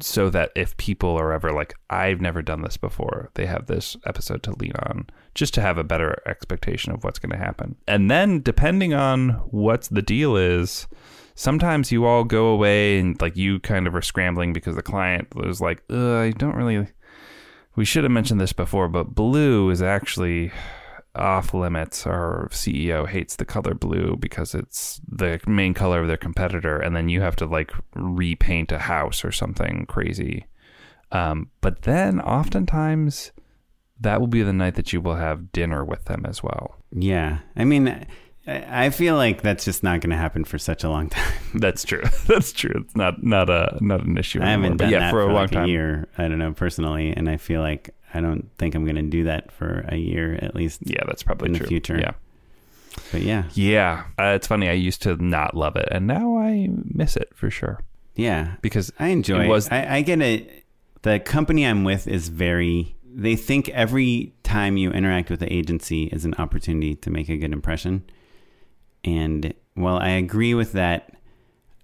so 0.00 0.30
that 0.30 0.50
if 0.54 0.76
people 0.76 1.16
are 1.18 1.32
ever 1.32 1.52
like, 1.52 1.74
I've 1.90 2.20
never 2.20 2.42
done 2.42 2.62
this 2.62 2.76
before, 2.76 3.30
they 3.34 3.46
have 3.46 3.66
this 3.66 3.96
episode 4.06 4.42
to 4.44 4.56
lean 4.58 4.72
on, 4.86 5.08
just 5.34 5.54
to 5.54 5.60
have 5.60 5.78
a 5.78 5.84
better 5.84 6.22
expectation 6.26 6.92
of 6.92 7.04
what's 7.04 7.18
going 7.18 7.32
to 7.32 7.44
happen. 7.44 7.76
And 7.86 8.10
then, 8.10 8.40
depending 8.40 8.94
on 8.94 9.30
what 9.50 9.88
the 9.90 10.02
deal 10.02 10.36
is, 10.36 10.86
sometimes 11.34 11.92
you 11.92 12.04
all 12.04 12.24
go 12.24 12.46
away 12.46 12.98
and 12.98 13.20
like 13.20 13.36
you 13.36 13.60
kind 13.60 13.86
of 13.86 13.94
are 13.94 14.02
scrambling 14.02 14.52
because 14.52 14.76
the 14.76 14.82
client 14.82 15.34
was 15.34 15.60
like, 15.60 15.82
I 15.90 16.32
don't 16.36 16.56
really. 16.56 16.88
We 17.74 17.86
should 17.86 18.04
have 18.04 18.10
mentioned 18.12 18.38
this 18.38 18.52
before, 18.52 18.88
but 18.88 19.14
blue 19.14 19.70
is 19.70 19.80
actually 19.80 20.52
off 21.14 21.52
limits. 21.54 22.06
Our 22.06 22.48
CEO 22.50 23.06
hates 23.08 23.36
the 23.36 23.44
color 23.44 23.74
blue 23.74 24.16
because 24.18 24.54
it's 24.54 25.00
the 25.06 25.40
main 25.46 25.74
color 25.74 26.00
of 26.00 26.08
their 26.08 26.16
competitor, 26.16 26.78
and 26.78 26.94
then 26.96 27.08
you 27.08 27.20
have 27.20 27.36
to 27.36 27.46
like 27.46 27.72
repaint 27.94 28.72
a 28.72 28.78
house 28.78 29.24
or 29.24 29.32
something 29.32 29.86
crazy. 29.86 30.46
Um, 31.10 31.50
but 31.60 31.82
then 31.82 32.20
oftentimes 32.20 33.32
that 34.00 34.18
will 34.20 34.26
be 34.28 34.42
the 34.42 34.52
night 34.52 34.74
that 34.76 34.92
you 34.92 35.00
will 35.00 35.16
have 35.16 35.52
dinner 35.52 35.84
with 35.84 36.06
them 36.06 36.24
as 36.26 36.42
well. 36.42 36.76
Yeah. 36.90 37.38
I 37.56 37.64
mean, 37.64 37.88
I 37.88 38.06
I 38.86 38.90
feel 38.90 39.14
like 39.14 39.42
that's 39.42 39.64
just 39.64 39.82
not 39.84 40.00
going 40.00 40.10
to 40.10 40.16
happen 40.16 40.44
for 40.44 40.58
such 40.58 40.82
a 40.82 40.90
long 40.90 41.08
time. 41.10 41.32
That's 41.54 41.84
true. 41.84 42.02
That's 42.26 42.52
true. 42.52 42.72
It's 42.84 42.96
not 42.96 43.22
not 43.22 43.48
a 43.50 43.78
not 43.80 44.04
an 44.04 44.16
issue. 44.18 44.40
I 44.40 44.46
anymore. 44.46 44.62
haven't 44.62 44.76
But 44.78 44.84
done 44.84 44.92
yeah, 44.92 44.98
that 45.00 45.10
for 45.12 45.20
a 45.20 45.26
long 45.26 45.34
like 45.34 45.50
time. 45.52 45.64
a 45.66 45.68
year. 45.68 46.08
I 46.18 46.26
don't 46.28 46.38
know 46.38 46.52
personally, 46.52 47.12
and 47.16 47.28
I 47.28 47.36
feel 47.36 47.60
like 47.60 47.94
I 48.14 48.20
don't 48.20 48.50
think 48.58 48.74
I'm 48.74 48.84
going 48.84 48.96
to 48.96 49.02
do 49.02 49.24
that 49.24 49.52
for 49.52 49.84
a 49.88 49.96
year 49.96 50.38
at 50.42 50.54
least. 50.54 50.80
Yeah, 50.84 51.04
that's 51.06 51.22
probably 51.22 51.46
In 51.48 51.52
the 51.54 51.66
future. 51.66 51.98
Yeah. 51.98 52.12
But 53.10 53.22
yeah, 53.22 53.44
Yeah, 53.54 54.04
uh, 54.18 54.34
it's 54.36 54.46
funny. 54.46 54.68
I 54.68 54.72
used 54.72 55.00
to 55.02 55.16
not 55.16 55.56
love 55.56 55.76
it, 55.76 55.88
and 55.90 56.06
now 56.06 56.36
I 56.36 56.68
miss 56.70 57.16
it 57.16 57.30
for 57.34 57.50
sure 57.50 57.80
yeah, 58.14 58.56
because 58.60 58.92
I 58.98 59.08
enjoy. 59.08 59.44
it 59.44 59.48
was 59.48 59.68
I, 59.70 59.96
I 59.96 60.02
get 60.02 60.20
it. 60.20 60.64
The 61.02 61.18
company 61.20 61.66
I'm 61.66 61.84
with 61.84 62.06
is 62.06 62.28
very. 62.28 62.96
They 63.04 63.36
think 63.36 63.68
every 63.70 64.34
time 64.42 64.76
you 64.76 64.90
interact 64.90 65.30
with 65.30 65.40
the 65.40 65.52
agency 65.52 66.04
is 66.04 66.24
an 66.24 66.34
opportunity 66.38 66.94
to 66.96 67.10
make 67.10 67.28
a 67.28 67.36
good 67.36 67.52
impression. 67.52 68.04
And 69.04 69.52
while 69.74 69.98
I 69.98 70.10
agree 70.10 70.54
with 70.54 70.72
that, 70.72 71.14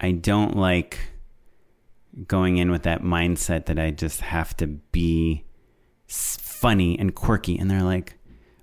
I 0.01 0.13
don't 0.13 0.57
like 0.57 0.99
going 2.27 2.57
in 2.57 2.71
with 2.71 2.83
that 2.85 3.03
mindset 3.03 3.67
that 3.67 3.79
I 3.79 3.91
just 3.91 4.21
have 4.23 4.57
to 4.59 4.67
be 4.67 5.45
funny 6.09 6.99
and 6.99 7.15
quirky. 7.15 7.59
And 7.59 7.71
they're 7.71 7.83
like, 7.83 8.15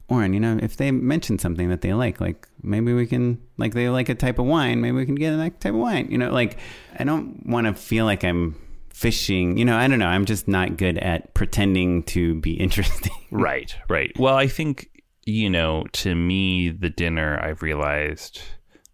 Oren, 0.07 0.33
you 0.33 0.39
know, 0.39 0.59
if 0.61 0.77
they 0.77 0.91
mention 0.91 1.39
something 1.39 1.69
that 1.69 1.81
they 1.81 1.93
like, 1.93 2.21
like 2.21 2.47
maybe 2.61 2.93
we 2.93 3.07
can, 3.07 3.41
like 3.57 3.73
they 3.73 3.89
like 3.89 4.09
a 4.09 4.15
type 4.15 4.37
of 4.37 4.45
wine, 4.45 4.81
maybe 4.81 4.97
we 4.97 5.05
can 5.05 5.15
get 5.15 5.35
that 5.35 5.59
type 5.59 5.73
of 5.73 5.79
wine. 5.79 6.07
You 6.11 6.17
know, 6.17 6.31
like 6.31 6.57
I 6.99 7.03
don't 7.03 7.45
want 7.45 7.67
to 7.67 7.73
feel 7.73 8.05
like 8.05 8.23
I'm 8.23 8.55
fishing. 8.89 9.57
You 9.57 9.65
know, 9.65 9.75
I 9.75 9.87
don't 9.87 9.99
know. 9.99 10.07
I'm 10.07 10.25
just 10.25 10.47
not 10.47 10.77
good 10.77 10.97
at 10.99 11.33
pretending 11.33 12.03
to 12.03 12.35
be 12.35 12.53
interesting. 12.59 13.11
Right, 13.31 13.75
right. 13.89 14.11
Well, 14.17 14.35
I 14.35 14.47
think, 14.47 14.89
you 15.25 15.49
know, 15.49 15.85
to 15.93 16.15
me, 16.15 16.69
the 16.69 16.89
dinner, 16.89 17.39
I've 17.41 17.61
realized 17.61 18.41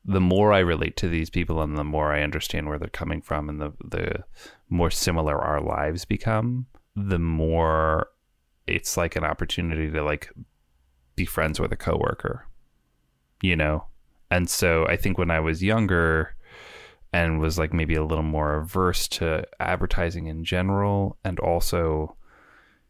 the 0.05 0.21
more 0.21 0.53
I 0.53 0.59
relate 0.59 0.97
to 0.97 1.09
these 1.09 1.29
people 1.29 1.61
and 1.61 1.77
the 1.77 1.83
more 1.83 2.11
I 2.11 2.23
understand 2.23 2.67
where 2.67 2.79
they're 2.79 2.89
coming 2.89 3.21
from 3.21 3.49
and 3.49 3.61
the, 3.61 3.73
the 3.83 4.23
more 4.69 4.89
similar 4.89 5.37
our 5.37 5.61
lives 5.61 6.05
become, 6.05 6.65
the 6.95 7.19
more 7.19 8.07
it's 8.75 8.97
like 8.97 9.15
an 9.15 9.23
opportunity 9.23 9.89
to 9.91 10.03
like 10.03 10.31
be 11.15 11.25
friends 11.25 11.59
with 11.59 11.71
a 11.71 11.77
coworker, 11.77 12.47
you 13.41 13.55
know? 13.55 13.85
And 14.29 14.49
so 14.49 14.85
I 14.87 14.95
think 14.95 15.17
when 15.17 15.31
I 15.31 15.39
was 15.39 15.63
younger, 15.63 16.35
and 17.13 17.41
was 17.41 17.59
like 17.59 17.73
maybe 17.73 17.95
a 17.95 18.05
little 18.05 18.23
more 18.23 18.55
averse 18.55 19.05
to 19.05 19.45
advertising 19.59 20.27
in 20.27 20.45
general 20.45 21.17
and 21.25 21.41
also 21.41 22.15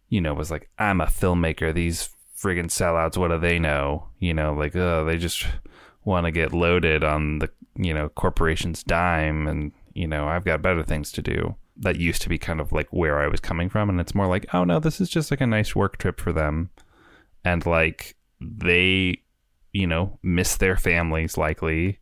you 0.09 0.21
know 0.21 0.31
was 0.31 0.51
like 0.51 0.69
i'm 0.77 1.01
a 1.01 1.07
filmmaker 1.07 1.73
these 1.73 2.11
friggin 2.37 2.67
sellouts 2.67 3.17
what 3.17 3.29
do 3.29 3.39
they 3.39 3.57
know 3.57 4.07
you 4.19 4.31
know 4.31 4.53
like 4.53 4.75
uh 4.75 5.03
they 5.05 5.17
just 5.17 5.47
want 6.05 6.27
to 6.27 6.31
get 6.31 6.53
loaded 6.53 7.03
on 7.03 7.39
the 7.39 7.49
you 7.75 7.95
know 7.95 8.09
corporation's 8.09 8.83
dime 8.83 9.47
and 9.47 9.71
you 9.93 10.07
know 10.07 10.27
I've 10.27 10.45
got 10.45 10.61
better 10.61 10.83
things 10.83 11.11
to 11.13 11.21
do. 11.21 11.55
That 11.77 11.97
used 11.97 12.21
to 12.23 12.29
be 12.29 12.37
kind 12.37 12.59
of 12.59 12.71
like 12.71 12.87
where 12.91 13.19
I 13.19 13.27
was 13.27 13.39
coming 13.39 13.69
from 13.69 13.89
and 13.89 13.99
it's 13.99 14.15
more 14.15 14.27
like 14.27 14.45
oh 14.53 14.63
no 14.63 14.79
this 14.79 15.01
is 15.01 15.09
just 15.09 15.31
like 15.31 15.41
a 15.41 15.47
nice 15.47 15.75
work 15.75 15.97
trip 15.97 16.19
for 16.19 16.33
them. 16.33 16.69
And 17.43 17.65
like 17.65 18.15
they 18.39 19.21
you 19.73 19.87
know 19.87 20.19
miss 20.21 20.57
their 20.57 20.77
families 20.77 21.37
likely 21.37 21.99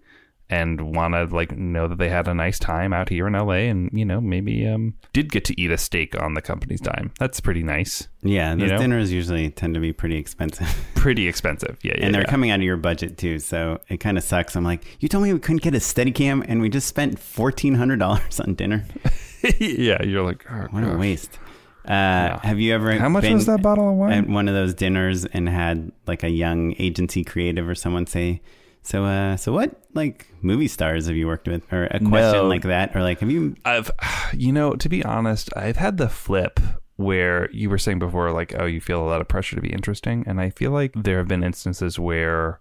and 0.50 0.96
want 0.96 1.14
to 1.14 1.26
like 1.26 1.56
know 1.58 1.88
that 1.88 1.98
they 1.98 2.10
had 2.10 2.28
a 2.28 2.34
nice 2.34 2.58
time 2.58 2.92
out 2.94 3.10
here 3.10 3.28
in 3.28 3.34
LA 3.34 3.70
and 3.70 3.90
you 3.94 4.04
know 4.04 4.20
maybe 4.20 4.68
um 4.68 4.96
did 5.14 5.32
get 5.32 5.46
to 5.46 5.62
eat 5.62 5.72
a 5.72 5.78
steak 5.78 6.20
on 6.22 6.34
the 6.34 6.42
company's 6.42 6.82
dime. 6.82 7.12
That's 7.20 7.40
pretty 7.40 7.64
nice. 7.64 8.08
Yeah, 8.22 8.56
You 8.56 8.68
know? 8.68 8.78
dinners 8.78 9.12
usually 9.12 9.50
tend 9.50 9.76
to 9.76 9.80
be 9.80 9.94
pretty 9.94 10.18
expensive. 10.18 10.68
Pretty 10.96 11.30
expensive. 11.30 11.78
Yeah, 11.82 11.94
yeah. 11.98 12.06
and 12.06 12.14
they're 12.14 12.24
yeah. 12.24 12.30
coming 12.30 12.52
out 12.52 12.60
of 12.60 12.66
your 12.66 12.76
budget 12.76 13.18
too, 13.18 13.40
so 13.40 13.80
it 13.88 14.02
kind 14.02 14.18
of 14.18 14.24
sucks. 14.26 14.58
I'm 14.58 14.66
like, 14.66 14.84
you 15.00 15.08
told 15.08 15.24
me 15.24 15.32
we 15.32 15.40
couldn't 15.40 15.62
get 15.62 15.74
a 15.74 15.80
steady 15.80 16.12
cam 16.12 16.44
and 16.46 16.60
we 16.60 16.68
just 16.68 16.88
spent 16.90 17.18
$1,400 17.18 18.46
on 18.46 18.56
dinner. 18.56 18.86
yeah, 19.60 20.04
you're 20.04 20.24
like 20.24 20.46
oh, 20.52 20.68
What 20.72 20.84
a 20.84 20.98
waste. 20.98 21.40
Uh, 21.86 22.38
Have 22.40 22.60
you 22.60 22.74
ever 22.74 22.92
How 23.00 23.10
much 23.10 23.28
was 23.30 23.46
that 23.46 23.62
bottle 23.62 23.90
of 23.90 23.96
wine? 23.96 24.12
at 24.12 24.28
one 24.28 24.48
of 24.48 24.54
those 24.54 24.74
dinners 24.74 25.26
and 25.26 25.48
had 25.48 25.92
like 26.06 26.24
a 26.24 26.30
young 26.30 26.76
agency 26.78 27.24
creative 27.24 27.68
or 27.68 27.74
someone 27.74 28.06
say, 28.06 28.42
"So, 28.84 29.06
uh, 29.06 29.38
so 29.38 29.52
what 29.54 29.82
like 29.94 30.28
movie 30.42 30.68
stars 30.68 31.08
have 31.08 31.16
you 31.16 31.28
worked 31.28 31.48
with?" 31.48 31.72
Or 31.72 31.86
a 31.86 32.00
question 32.00 32.42
No. 32.44 32.48
like 32.48 32.64
that, 32.64 32.96
or 32.96 33.02
like, 33.02 33.20
"Have 33.20 33.32
you?" 33.32 33.56
I've, 33.66 33.92
you 34.34 34.52
know, 34.52 34.74
to 34.76 34.90
be 34.90 35.04
honest, 35.04 35.50
I've 35.56 35.78
had 35.78 35.98
the 35.98 36.10
flip 36.10 36.60
where 36.96 37.50
you 37.52 37.70
were 37.70 37.78
saying 37.78 37.98
before, 38.00 38.32
like, 38.34 38.54
oh, 38.60 38.66
you 38.66 38.82
feel 38.82 39.02
a 39.02 39.08
lot 39.08 39.22
of 39.22 39.28
pressure 39.30 39.56
to 39.56 39.62
be 39.62 39.72
interesting. 39.72 40.22
And 40.28 40.42
I 40.42 40.50
feel 40.50 40.72
like 40.72 40.92
there 40.96 41.18
have 41.18 41.30
been 41.30 41.46
instances 41.46 41.98
where 41.98 42.60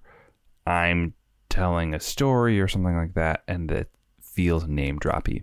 I'm 0.64 1.14
telling 1.49 1.93
a 1.93 1.99
story 1.99 2.61
or 2.61 2.69
something 2.69 2.95
like 2.97 3.14
that, 3.14 3.43
and 3.49 3.69
it 3.73 3.91
feels 4.23 4.69
name 4.69 5.01
droppy. 5.01 5.43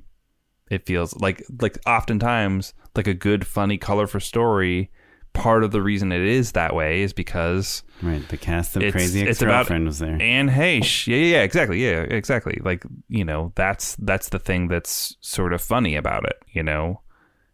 It 0.71 0.85
feels 0.85 1.13
like, 1.17 1.43
like 1.61 1.77
oftentimes, 1.85 2.73
like 2.95 3.07
a 3.07 3.13
good, 3.13 3.45
funny, 3.45 3.77
colorful 3.77 4.21
story. 4.21 4.91
Part 5.35 5.63
of 5.63 5.71
the 5.71 5.81
reason 5.81 6.11
it 6.11 6.21
is 6.21 6.53
that 6.53 6.73
way 6.73 7.01
is 7.01 7.13
because 7.13 7.83
Right, 8.01 8.27
the 8.29 8.37
cast 8.37 8.75
of 8.75 8.83
it's, 8.83 8.91
Crazy 8.91 9.21
it's 9.21 9.41
about 9.41 9.61
Ex-Girlfriend 9.61 9.85
was 9.85 9.99
there. 9.99 10.17
Anne 10.21 10.49
Heche. 10.49 11.07
Yeah, 11.07 11.17
yeah, 11.17 11.35
yeah, 11.37 11.43
exactly. 11.43 11.83
Yeah, 11.83 12.01
exactly. 12.01 12.59
Like, 12.63 12.83
you 13.07 13.23
know, 13.23 13.51
that's 13.55 13.95
that's 13.97 14.29
the 14.29 14.39
thing 14.39 14.67
that's 14.67 15.15
sort 15.21 15.53
of 15.53 15.61
funny 15.61 15.95
about 15.95 16.25
it, 16.25 16.41
you 16.51 16.63
know. 16.63 17.01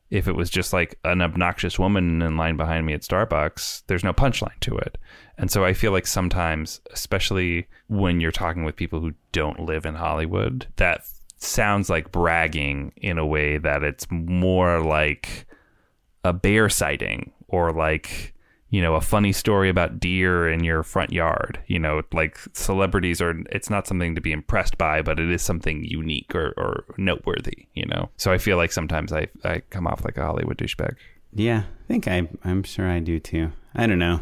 If 0.10 0.28
it 0.28 0.36
was 0.36 0.50
just 0.50 0.74
like 0.74 1.00
an 1.06 1.22
obnoxious 1.22 1.80
woman 1.80 2.22
in 2.22 2.36
line 2.36 2.58
behind 2.58 2.86
me 2.86 2.94
at 2.94 3.02
Starbucks, 3.02 3.84
there's 3.88 4.04
no 4.04 4.12
punchline 4.12 4.60
to 4.62 4.78
it. 4.78 4.98
And 5.38 5.50
so 5.50 5.64
I 5.64 5.74
feel 5.74 5.94
like 5.94 6.06
sometimes, 6.06 6.82
especially 6.92 7.68
when 7.88 8.20
you're 8.20 8.32
talking 8.32 8.66
with 8.66 8.76
people 8.76 9.00
who 9.00 9.14
don't 9.32 9.62
live 9.62 9.86
in 9.86 9.96
Hollywood, 9.96 10.68
that 10.76 11.04
sounds 11.38 11.90
like 11.90 12.12
bragging 12.12 12.92
in 12.98 13.18
a 13.18 13.26
way 13.26 13.58
that 13.58 13.84
it's 13.84 14.06
more 14.12 14.82
like 14.82 15.48
a 16.24 16.34
bear 16.34 16.70
sighting 16.70 17.32
or 17.52 17.72
like 17.72 18.34
you 18.70 18.82
know 18.82 18.96
a 18.96 19.02
funny 19.02 19.32
story 19.34 19.70
about 19.70 20.00
deer 20.00 20.50
in 20.50 20.64
your 20.64 20.82
front 20.82 21.12
yard 21.12 21.60
you 21.68 21.78
know 21.78 22.02
like 22.14 22.38
celebrities 22.54 23.22
are 23.22 23.36
it's 23.52 23.70
not 23.70 23.86
something 23.86 24.16
to 24.16 24.22
be 24.22 24.32
impressed 24.32 24.78
by 24.78 25.02
but 25.02 25.20
it 25.20 25.30
is 25.30 25.42
something 25.42 25.84
unique 25.84 26.34
or, 26.34 26.54
or 26.58 26.86
noteworthy 26.98 27.68
you 27.74 27.86
know 27.86 28.10
so 28.18 28.32
i 28.32 28.38
feel 28.38 28.58
like 28.58 28.72
sometimes 28.72 29.12
i 29.12 29.28
i 29.44 29.62
come 29.70 29.86
off 29.86 30.04
like 30.06 30.18
a 30.18 30.26
hollywood 30.26 30.58
douchebag 30.58 30.96
Yeah, 31.34 31.64
I 31.84 31.88
think 31.88 32.08
I, 32.08 32.28
I'm 32.44 32.64
sure 32.64 32.90
I 32.90 33.00
do 33.00 33.18
too. 33.20 33.52
I 33.74 33.88
don't 33.88 34.00
know. 34.00 34.20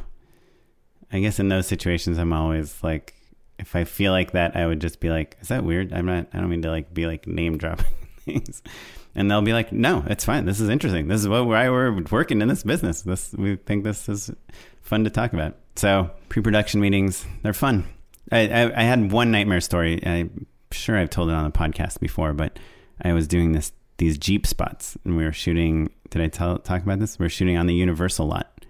I 1.12 1.20
guess 1.20 1.40
in 1.40 1.50
those 1.50 1.66
situations, 1.66 2.20
I'm 2.20 2.34
always 2.34 2.84
like, 2.84 3.16
if 3.58 3.76
I 3.76 3.84
feel 3.84 4.12
like 4.12 4.34
that, 4.34 4.56
I 4.56 4.68
would 4.68 4.80
just 4.80 5.00
be 5.00 5.10
like, 5.10 5.36
"Is 5.42 5.48
that 5.48 5.64
weird?" 5.64 5.92
I'm 5.92 6.06
not. 6.06 6.28
I 6.34 6.38
don't 6.38 6.50
mean 6.52 6.62
to 6.62 6.70
like 6.70 6.94
be 6.94 7.08
like 7.08 7.26
name 7.26 7.58
dropping 7.58 7.98
things, 8.26 8.62
and 9.16 9.30
they'll 9.30 9.42
be 9.42 9.54
like, 9.54 9.72
"No, 9.72 10.04
it's 10.08 10.26
fine. 10.26 10.46
This 10.46 10.60
is 10.60 10.70
interesting. 10.70 11.08
This 11.08 11.22
is 11.22 11.28
why 11.28 11.42
we're 11.42 12.04
working 12.12 12.42
in 12.42 12.48
this 12.48 12.64
business. 12.64 13.02
This 13.02 13.34
we 13.34 13.56
think 13.56 13.84
this 13.84 14.10
is 14.10 14.32
fun 14.82 15.04
to 15.04 15.10
talk 15.10 15.34
about." 15.34 15.58
So 15.76 16.12
pre-production 16.30 16.82
meetings, 16.82 17.26
they're 17.44 17.54
fun. 17.54 17.86
I, 18.32 18.48
I, 18.48 18.82
I 18.82 18.84
had 18.84 19.12
one 19.12 19.32
nightmare 19.32 19.62
story. 19.62 20.06
I'm 20.06 20.46
sure 20.72 20.98
I've 20.98 21.10
told 21.10 21.30
it 21.30 21.34
on 21.34 21.46
the 21.46 21.58
podcast 21.58 22.00
before, 22.00 22.34
but 22.34 22.60
I 23.02 23.14
was 23.14 23.28
doing 23.28 23.54
this 23.54 23.72
these 23.98 24.18
Jeep 24.18 24.48
spots, 24.48 24.98
and 25.04 25.18
we 25.18 25.24
were 25.24 25.34
shooting. 25.34 25.90
Did 26.10 26.22
I 26.22 26.28
tell 26.28 26.58
talk 26.58 26.84
about 26.84 27.00
this? 27.00 27.20
We're 27.20 27.30
shooting 27.30 27.58
on 27.58 27.68
the 27.68 27.76
Universal 27.76 28.28
lot, 28.28 28.66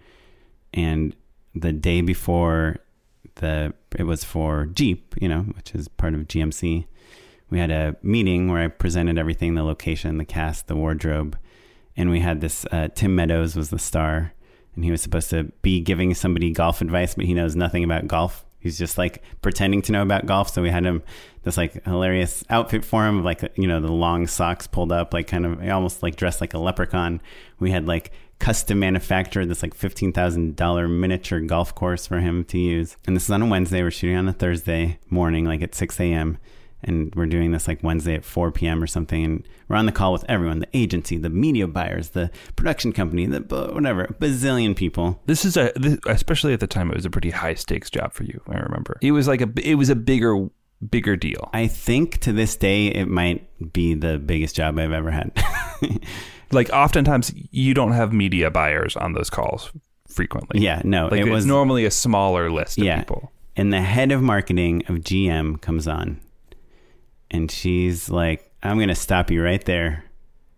and 0.73 1.15
the 1.55 1.71
day 1.71 2.01
before 2.01 2.77
the 3.35 3.73
it 3.97 4.03
was 4.03 4.23
for 4.23 4.67
Jeep, 4.67 5.15
you 5.21 5.27
know, 5.27 5.41
which 5.41 5.73
is 5.73 5.87
part 5.87 6.13
of 6.13 6.27
GMC. 6.27 6.85
We 7.49 7.59
had 7.59 7.71
a 7.71 7.95
meeting 8.03 8.49
where 8.49 8.61
I 8.61 8.67
presented 8.67 9.17
everything: 9.17 9.55
the 9.55 9.63
location, 9.63 10.17
the 10.17 10.25
cast, 10.25 10.67
the 10.67 10.75
wardrobe, 10.75 11.37
and 11.95 12.09
we 12.09 12.19
had 12.19 12.41
this. 12.41 12.65
Uh, 12.71 12.89
Tim 12.93 13.15
Meadows 13.15 13.55
was 13.55 13.69
the 13.69 13.79
star, 13.79 14.33
and 14.75 14.83
he 14.83 14.91
was 14.91 15.01
supposed 15.01 15.29
to 15.31 15.51
be 15.61 15.79
giving 15.79 16.13
somebody 16.13 16.51
golf 16.51 16.81
advice, 16.81 17.15
but 17.15 17.25
he 17.25 17.33
knows 17.33 17.55
nothing 17.55 17.83
about 17.83 18.07
golf. 18.07 18.45
He's 18.59 18.77
just 18.77 18.97
like 18.97 19.23
pretending 19.41 19.81
to 19.83 19.91
know 19.91 20.01
about 20.01 20.25
golf. 20.25 20.49
So 20.49 20.61
we 20.61 20.69
had 20.69 20.85
him 20.85 21.01
this 21.43 21.57
like 21.57 21.83
hilarious 21.85 22.43
outfit 22.49 22.83
for 22.83 23.07
him, 23.07 23.23
like 23.23 23.41
you 23.55 23.67
know 23.67 23.79
the 23.79 23.91
long 23.91 24.27
socks 24.27 24.67
pulled 24.67 24.91
up, 24.91 25.13
like 25.13 25.27
kind 25.27 25.45
of 25.45 25.67
almost 25.69 26.03
like 26.03 26.15
dressed 26.17 26.41
like 26.41 26.53
a 26.53 26.59
leprechaun. 26.59 27.21
We 27.59 27.71
had 27.71 27.87
like 27.87 28.11
custom 28.39 28.79
manufactured 28.79 29.47
this 29.47 29.63
like 29.63 29.73
fifteen 29.73 30.11
thousand 30.11 30.55
dollar 30.55 30.87
miniature 30.87 31.39
golf 31.39 31.73
course 31.73 32.05
for 32.05 32.19
him 32.19 32.43
to 32.45 32.57
use. 32.57 32.97
And 33.07 33.15
this 33.15 33.23
is 33.23 33.31
on 33.31 33.41
a 33.41 33.45
Wednesday. 33.45 33.81
We're 33.81 33.91
shooting 33.91 34.17
on 34.17 34.27
a 34.27 34.33
Thursday 34.33 34.99
morning, 35.09 35.45
like 35.45 35.61
at 35.61 35.73
six 35.73 35.99
a.m. 35.99 36.37
And 36.83 37.13
we're 37.15 37.25
doing 37.25 37.51
this 37.51 37.67
like 37.67 37.83
Wednesday 37.83 38.15
at 38.15 38.23
4 38.23 38.51
p.m. 38.51 38.81
or 38.81 38.87
something. 38.87 39.23
And 39.23 39.47
we're 39.67 39.75
on 39.75 39.85
the 39.85 39.91
call 39.91 40.13
with 40.13 40.25
everyone 40.29 40.59
the 40.59 40.67
agency, 40.73 41.17
the 41.17 41.29
media 41.29 41.67
buyers, 41.67 42.09
the 42.09 42.31
production 42.55 42.93
company, 42.93 43.25
the 43.25 43.41
whatever, 43.73 44.15
bazillion 44.19 44.75
people. 44.75 45.21
this 45.25 45.45
is 45.45 45.57
a 45.57 45.71
this, 45.75 45.97
especially 46.05 46.53
at 46.53 46.59
the 46.59 46.67
time 46.67 46.89
it 46.89 46.95
was 46.95 47.05
a 47.05 47.09
pretty 47.09 47.29
high 47.29 47.53
stakes 47.53 47.89
job 47.89 48.13
for 48.13 48.23
you 48.23 48.41
i 48.47 48.57
remember 48.57 48.97
it 49.01 49.11
was 49.11 49.27
like 49.27 49.41
a 49.41 49.49
it 49.63 49.75
was 49.75 49.89
a 49.89 49.95
bigger 49.95 50.49
bigger 50.89 51.15
deal 51.15 51.49
I 51.53 51.67
think 51.67 52.19
to 52.19 52.31
this 52.31 52.55
day 52.55 52.87
it 52.87 53.07
might 53.07 53.73
be 53.73 53.93
the 53.93 54.17
biggest 54.17 54.55
job 54.55 54.79
I've 54.79 54.91
ever 54.91 55.11
had. 55.11 55.31
like 56.51 56.69
oftentimes 56.69 57.33
you 57.51 57.73
don't 57.73 57.91
have 57.91 58.13
media 58.13 58.49
buyers 58.49 58.95
on 58.95 59.13
those 59.13 59.29
calls 59.29 59.71
frequently 60.07 60.61
yeah, 60.61 60.81
no, 60.83 61.07
like 61.07 61.19
it 61.19 61.29
was 61.29 61.45
normally 61.45 61.85
a 61.85 61.91
smaller 61.91 62.49
list 62.49 62.77
of 62.77 62.85
yeah. 62.85 62.99
people 62.99 63.31
And 63.55 63.73
the 63.73 63.81
head 63.81 64.11
of 64.11 64.21
marketing 64.21 64.83
of 64.87 64.97
GM 64.97 65.61
comes 65.61 65.87
on, 65.87 66.21
and 67.31 67.51
she's 67.51 68.09
like, 68.09 68.51
"I'm 68.63 68.77
going 68.77 68.89
to 68.89 68.95
stop 68.95 69.31
you 69.31 69.43
right 69.43 69.63
there. 69.65 70.05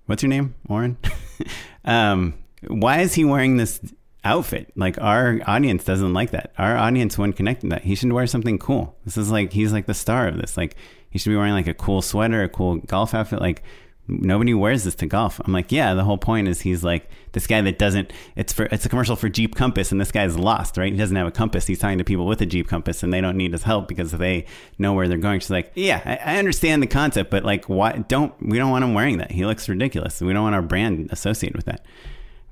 What's 0.06 0.24
your 0.24 0.30
name, 0.30 0.56
Warren? 0.68 0.98
um, 1.86 2.36
why 2.68 3.00
is 3.00 3.14
he 3.14 3.26
wearing 3.26 3.58
this 3.58 3.80
outfit? 4.24 4.72
Like 4.76 5.00
our 5.02 5.40
audience 5.46 5.84
doesn't 5.84 6.14
like 6.14 6.32
that. 6.32 6.52
Our 6.58 6.78
audience 6.78 7.18
wouldn't 7.18 7.38
connect 7.38 7.62
to 7.62 7.68
that. 7.70 7.84
He 7.84 7.96
should 7.96 8.12
wear 8.12 8.28
something 8.28 8.60
cool. 8.60 8.96
This 9.06 9.18
is 9.18 9.32
like 9.32 9.54
he's 9.54 9.74
like 9.74 9.86
the 9.86 9.94
star 9.94 10.28
of 10.28 10.38
this. 10.38 10.58
Like 10.58 10.76
he 11.10 11.20
should 11.20 11.30
be 11.30 11.36
wearing 11.36 11.54
like 11.54 11.68
a 11.68 11.74
cool 11.74 12.02
sweater, 12.02 12.44
a 12.44 12.50
cool 12.50 12.78
golf 12.78 13.14
outfit. 13.14 13.42
Like 13.42 13.64
nobody 14.08 14.54
wears 14.54 14.84
this 14.84 14.96
to 14.96 15.06
golf. 15.06 15.40
I'm 15.44 15.54
like, 15.54 15.72
yeah. 15.72 15.94
The 15.94 16.04
whole 16.04 16.18
point 16.18 16.48
is 16.48 16.62
he's 16.62 16.84
like 16.84 17.10
this 17.32 17.48
guy 17.48 17.62
that 17.62 17.80
doesn't. 17.80 18.12
It's 18.36 18.54
for 18.54 18.66
it's 18.66 18.86
a 18.86 18.90
commercial 18.90 19.16
for 19.16 19.30
Jeep 19.30 19.56
Compass, 19.56 19.92
and 19.92 20.02
this 20.02 20.12
guy's 20.12 20.38
lost, 20.38 20.78
right? 20.78 20.92
He 20.92 20.98
doesn't 20.98 21.16
have 21.16 21.28
a 21.28 21.32
compass. 21.32 21.68
He's 21.68 21.80
talking 21.80 21.98
to 21.98 22.04
people 22.04 22.26
with 22.26 22.42
a 22.42 22.46
Jeep 22.46 22.68
Compass, 22.68 23.04
and 23.04 23.14
they 23.14 23.22
don't 23.22 23.38
need 23.38 23.54
his 23.54 23.64
help 23.64 23.88
because 23.88 24.12
they 24.12 24.46
know 24.78 24.94
where 24.94 25.08
they're 25.08 25.18
going. 25.18 25.40
She's 25.40 25.50
like, 25.50 25.72
yeah, 25.76 26.02
I, 26.06 26.36
I 26.36 26.38
understand 26.38 26.84
the 26.84 26.88
concept, 26.88 27.32
but 27.32 27.44
like, 27.44 27.70
why 27.70 27.94
don't 27.94 28.34
we 28.42 28.58
don't 28.58 28.72
want 28.72 28.84
him 28.84 28.94
wearing 28.94 29.18
that? 29.20 29.32
He 29.32 29.46
looks 29.46 29.70
ridiculous. 29.70 30.22
We 30.22 30.34
don't 30.34 30.44
want 30.44 30.56
our 30.56 30.62
brand 30.62 31.10
associated 31.12 31.56
with 31.56 31.66
that. 31.66 31.86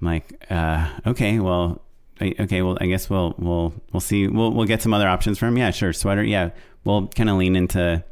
I'm 0.01 0.07
like, 0.07 0.45
uh, 0.49 0.89
okay, 1.07 1.39
well, 1.39 1.81
okay, 2.21 2.61
well, 2.61 2.77
I 2.79 2.87
guess 2.87 3.09
we'll 3.09 3.35
we'll 3.37 3.73
we'll 3.91 4.01
see. 4.01 4.27
We'll 4.27 4.51
we'll 4.51 4.67
get 4.67 4.81
some 4.81 4.93
other 4.93 5.07
options 5.07 5.37
for 5.37 5.47
him. 5.47 5.57
Yeah, 5.57 5.71
sure, 5.71 5.93
sweater. 5.93 6.23
Yeah, 6.23 6.51
we'll 6.83 7.07
kind 7.07 7.29
of 7.29 7.37
lean 7.37 7.55
into 7.55 8.03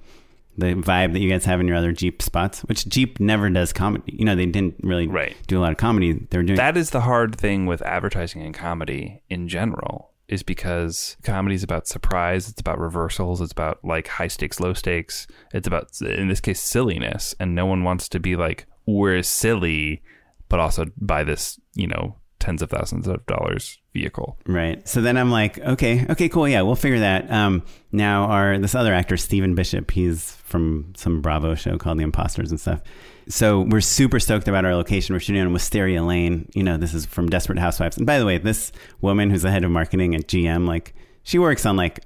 the 0.58 0.74
vibe 0.74 1.14
that 1.14 1.20
you 1.20 1.30
guys 1.30 1.46
have 1.46 1.60
in 1.60 1.68
your 1.68 1.78
other 1.78 1.92
Jeep 1.92 2.22
spots, 2.22 2.62
which 2.62 2.88
Jeep 2.88 3.20
never 3.20 3.50
does 3.50 3.72
comedy. 3.74 4.14
You 4.18 4.26
know, 4.26 4.36
they 4.36 4.46
didn't 4.48 4.76
really 4.82 5.08
Right. 5.08 5.36
do 5.48 5.60
a 5.60 5.62
lot 5.62 5.72
of 5.72 5.78
comedy. 5.78 6.14
They 6.14 6.38
were 6.38 6.44
doing 6.44 6.58
that 6.58 6.76
is 6.78 6.90
the 6.90 7.02
hard 7.02 7.36
thing 7.36 7.66
with 7.66 7.82
advertising 7.84 8.42
and 8.42 8.54
comedy 8.54 9.22
in 9.30 9.48
general 9.48 10.12
is 10.28 10.44
because 10.44 11.16
comedy 11.24 11.56
is 11.56 11.64
about 11.64 11.88
surprise 11.88 12.50
it's 12.50 12.60
about 12.60 12.78
reversals 12.78 13.40
it's 13.40 13.54
about 13.54 13.80
like 13.86 14.10
high 14.10 14.28
stakes 14.28 14.60
low 14.60 14.74
stakes 14.74 15.26
it's 15.54 15.66
about 15.68 15.88
in 16.02 16.28
this 16.28 16.42
case 16.42 16.60
silliness 16.62 17.34
and 17.40 17.56
no 17.56 17.66
one 17.66 17.82
wants 17.86 18.10
to 18.10 18.20
be 18.20 18.36
like 18.36 18.66
we're 18.86 19.24
silly 19.24 20.02
but 20.50 20.60
also 20.60 20.84
buy 20.98 21.24
this 21.24 21.58
you 21.76 21.88
know 21.88 22.18
tens 22.40 22.62
of 22.62 22.70
thousands 22.70 23.08
of 23.08 23.26
dollars 23.26 23.80
vehicle 23.98 24.38
Right. 24.46 24.88
So 24.88 25.02
then 25.02 25.18
I'm 25.18 25.32
like, 25.32 25.58
okay, 25.60 26.06
okay, 26.10 26.30
cool. 26.30 26.48
Yeah, 26.48 26.62
we'll 26.62 26.76
figure 26.76 27.00
that. 27.00 27.30
Um, 27.32 27.64
now 27.92 28.26
our 28.26 28.58
this 28.60 28.76
other 28.76 28.94
actor, 28.94 29.18
Stephen 29.18 29.56
Bishop, 29.56 29.90
he's 29.92 30.34
from 30.46 30.94
some 30.96 31.22
Bravo 31.22 31.56
show 31.56 31.78
called 31.78 31.98
The 32.00 32.04
Imposters 32.04 32.52
and 32.52 32.60
stuff. 32.60 32.82
So 33.28 33.62
we're 33.62 33.82
super 33.82 34.20
stoked 34.20 34.48
about 34.48 34.64
our 34.66 34.76
location. 34.76 35.14
We're 35.14 35.20
shooting 35.20 35.42
on 35.42 35.52
Wisteria 35.52 36.04
Lane. 36.04 36.50
You 36.54 36.64
know, 36.64 36.78
this 36.78 36.94
is 36.94 37.06
from 37.06 37.28
Desperate 37.28 37.60
Housewives. 37.60 37.98
And 37.98 38.06
by 38.06 38.20
the 38.20 38.26
way, 38.26 38.38
this 38.38 38.72
woman 39.02 39.30
who's 39.30 39.42
the 39.42 39.52
head 39.52 39.64
of 39.66 39.72
marketing 39.72 40.16
at 40.16 40.28
GM, 40.28 40.68
like 40.68 40.94
she 41.24 41.38
works 41.40 41.66
on 41.66 41.76
like 41.76 42.00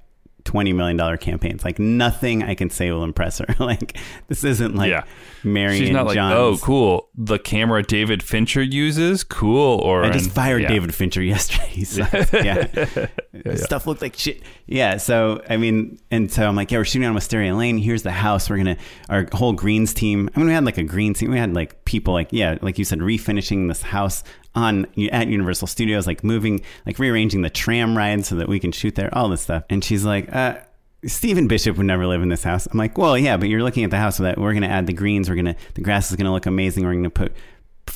twenty 0.44 0.74
million 0.74 0.98
dollar 0.98 1.18
campaigns. 1.18 1.64
Like 1.64 1.78
nothing 1.78 2.42
I 2.42 2.56
can 2.56 2.72
say 2.72 2.92
will 2.92 3.04
impress 3.04 3.38
her. 3.38 3.46
like 3.60 3.98
this 4.28 4.44
isn't 4.44 4.76
like 4.76 4.90
Yeah. 4.90 5.04
Mary 5.44 5.78
She's 5.78 5.92
not 5.92 6.08
like, 6.08 6.16
John's. 6.16 6.36
oh, 6.36 6.58
cool. 6.66 7.10
The 7.14 7.38
camera 7.38 7.84
David 7.84 8.24
Fincher 8.24 8.62
uses, 8.62 9.26
cool. 9.26 9.80
Or 9.80 10.06
I 10.06 10.12
just 10.12 10.32
fired 10.32 10.62
yeah. 10.62 10.70
David 10.70 10.96
Fincher 10.96 11.22
yesterday. 11.24 11.68
He 11.68 11.84
sucks. 11.84 12.32
yeah. 12.34 13.08
Stuff 13.56 13.86
looked 13.86 14.02
like 14.02 14.16
shit. 14.16 14.42
Yeah. 14.66 14.96
So, 14.96 15.44
I 15.50 15.58
mean, 15.58 16.00
and 16.10 16.32
so 16.32 16.48
I'm 16.48 16.56
like, 16.56 16.72
yeah, 16.72 16.78
we're 16.78 16.86
shooting 16.86 17.08
on 17.08 17.14
Wisteria 17.14 17.54
Lane. 17.54 17.78
Here's 17.78 18.04
the 18.04 18.12
house. 18.12 18.50
We're 18.50 18.64
to, 18.64 18.78
our 19.10 19.28
whole 19.34 19.52
greens 19.52 19.94
team. 19.94 20.30
I 20.34 20.40
mean, 20.40 20.48
we 20.48 20.54
had 20.54 20.64
like 20.64 20.78
a 20.78 20.84
green 20.84 21.14
team. 21.14 21.32
We 21.32 21.38
had 21.38 21.54
like 21.54 21.84
people 21.84 22.14
like, 22.14 22.30
yeah, 22.32 22.58
like 22.62 22.80
you 22.80 22.86
said, 22.86 23.00
refinishing 23.00 23.68
this 23.68 23.82
house 23.82 24.24
on 24.56 24.86
at 25.12 25.28
Universal 25.28 25.68
Studios, 25.68 26.08
like 26.08 26.24
moving, 26.24 26.62
like 26.86 26.98
rearranging 26.98 27.42
the 27.42 27.50
tram 27.50 27.98
ride 27.98 28.26
so 28.26 28.36
that 28.36 28.48
we 28.48 28.60
can 28.60 28.72
shoot 28.72 28.96
there, 28.96 29.14
all 29.14 29.28
this 29.28 29.42
stuff. 29.42 29.64
And 29.70 29.84
she's 29.84 30.06
like, 30.06 30.34
uh, 30.34 30.60
Stephen 31.06 31.48
Bishop 31.48 31.78
would 31.78 31.86
never 31.86 32.06
live 32.06 32.22
in 32.22 32.30
this 32.30 32.44
house. 32.44 32.68
I'm 32.68 32.78
like, 32.78 32.98
well, 32.98 33.18
yeah, 33.18 33.38
but 33.38 33.50
you're 33.50 33.64
looking 33.64 33.84
at 33.84 33.90
the 33.90 33.98
house 33.98 34.18
that 34.18 34.38
we're 34.38 34.54
going 34.54 34.64
to 34.64 34.70
add 34.70 34.86
the 34.88 34.94
greens. 34.94 35.30
We're 35.30 35.36
going 35.36 35.46
to, 35.46 35.56
the 35.74 35.82
grass 35.82 36.12
is 36.12 36.16
going 36.16 36.26
to 36.26 36.32
look 36.32 36.46
amazing. 36.46 36.84
We're 36.84 36.94
going 36.94 37.04
to 37.04 37.10
put 37.10 37.34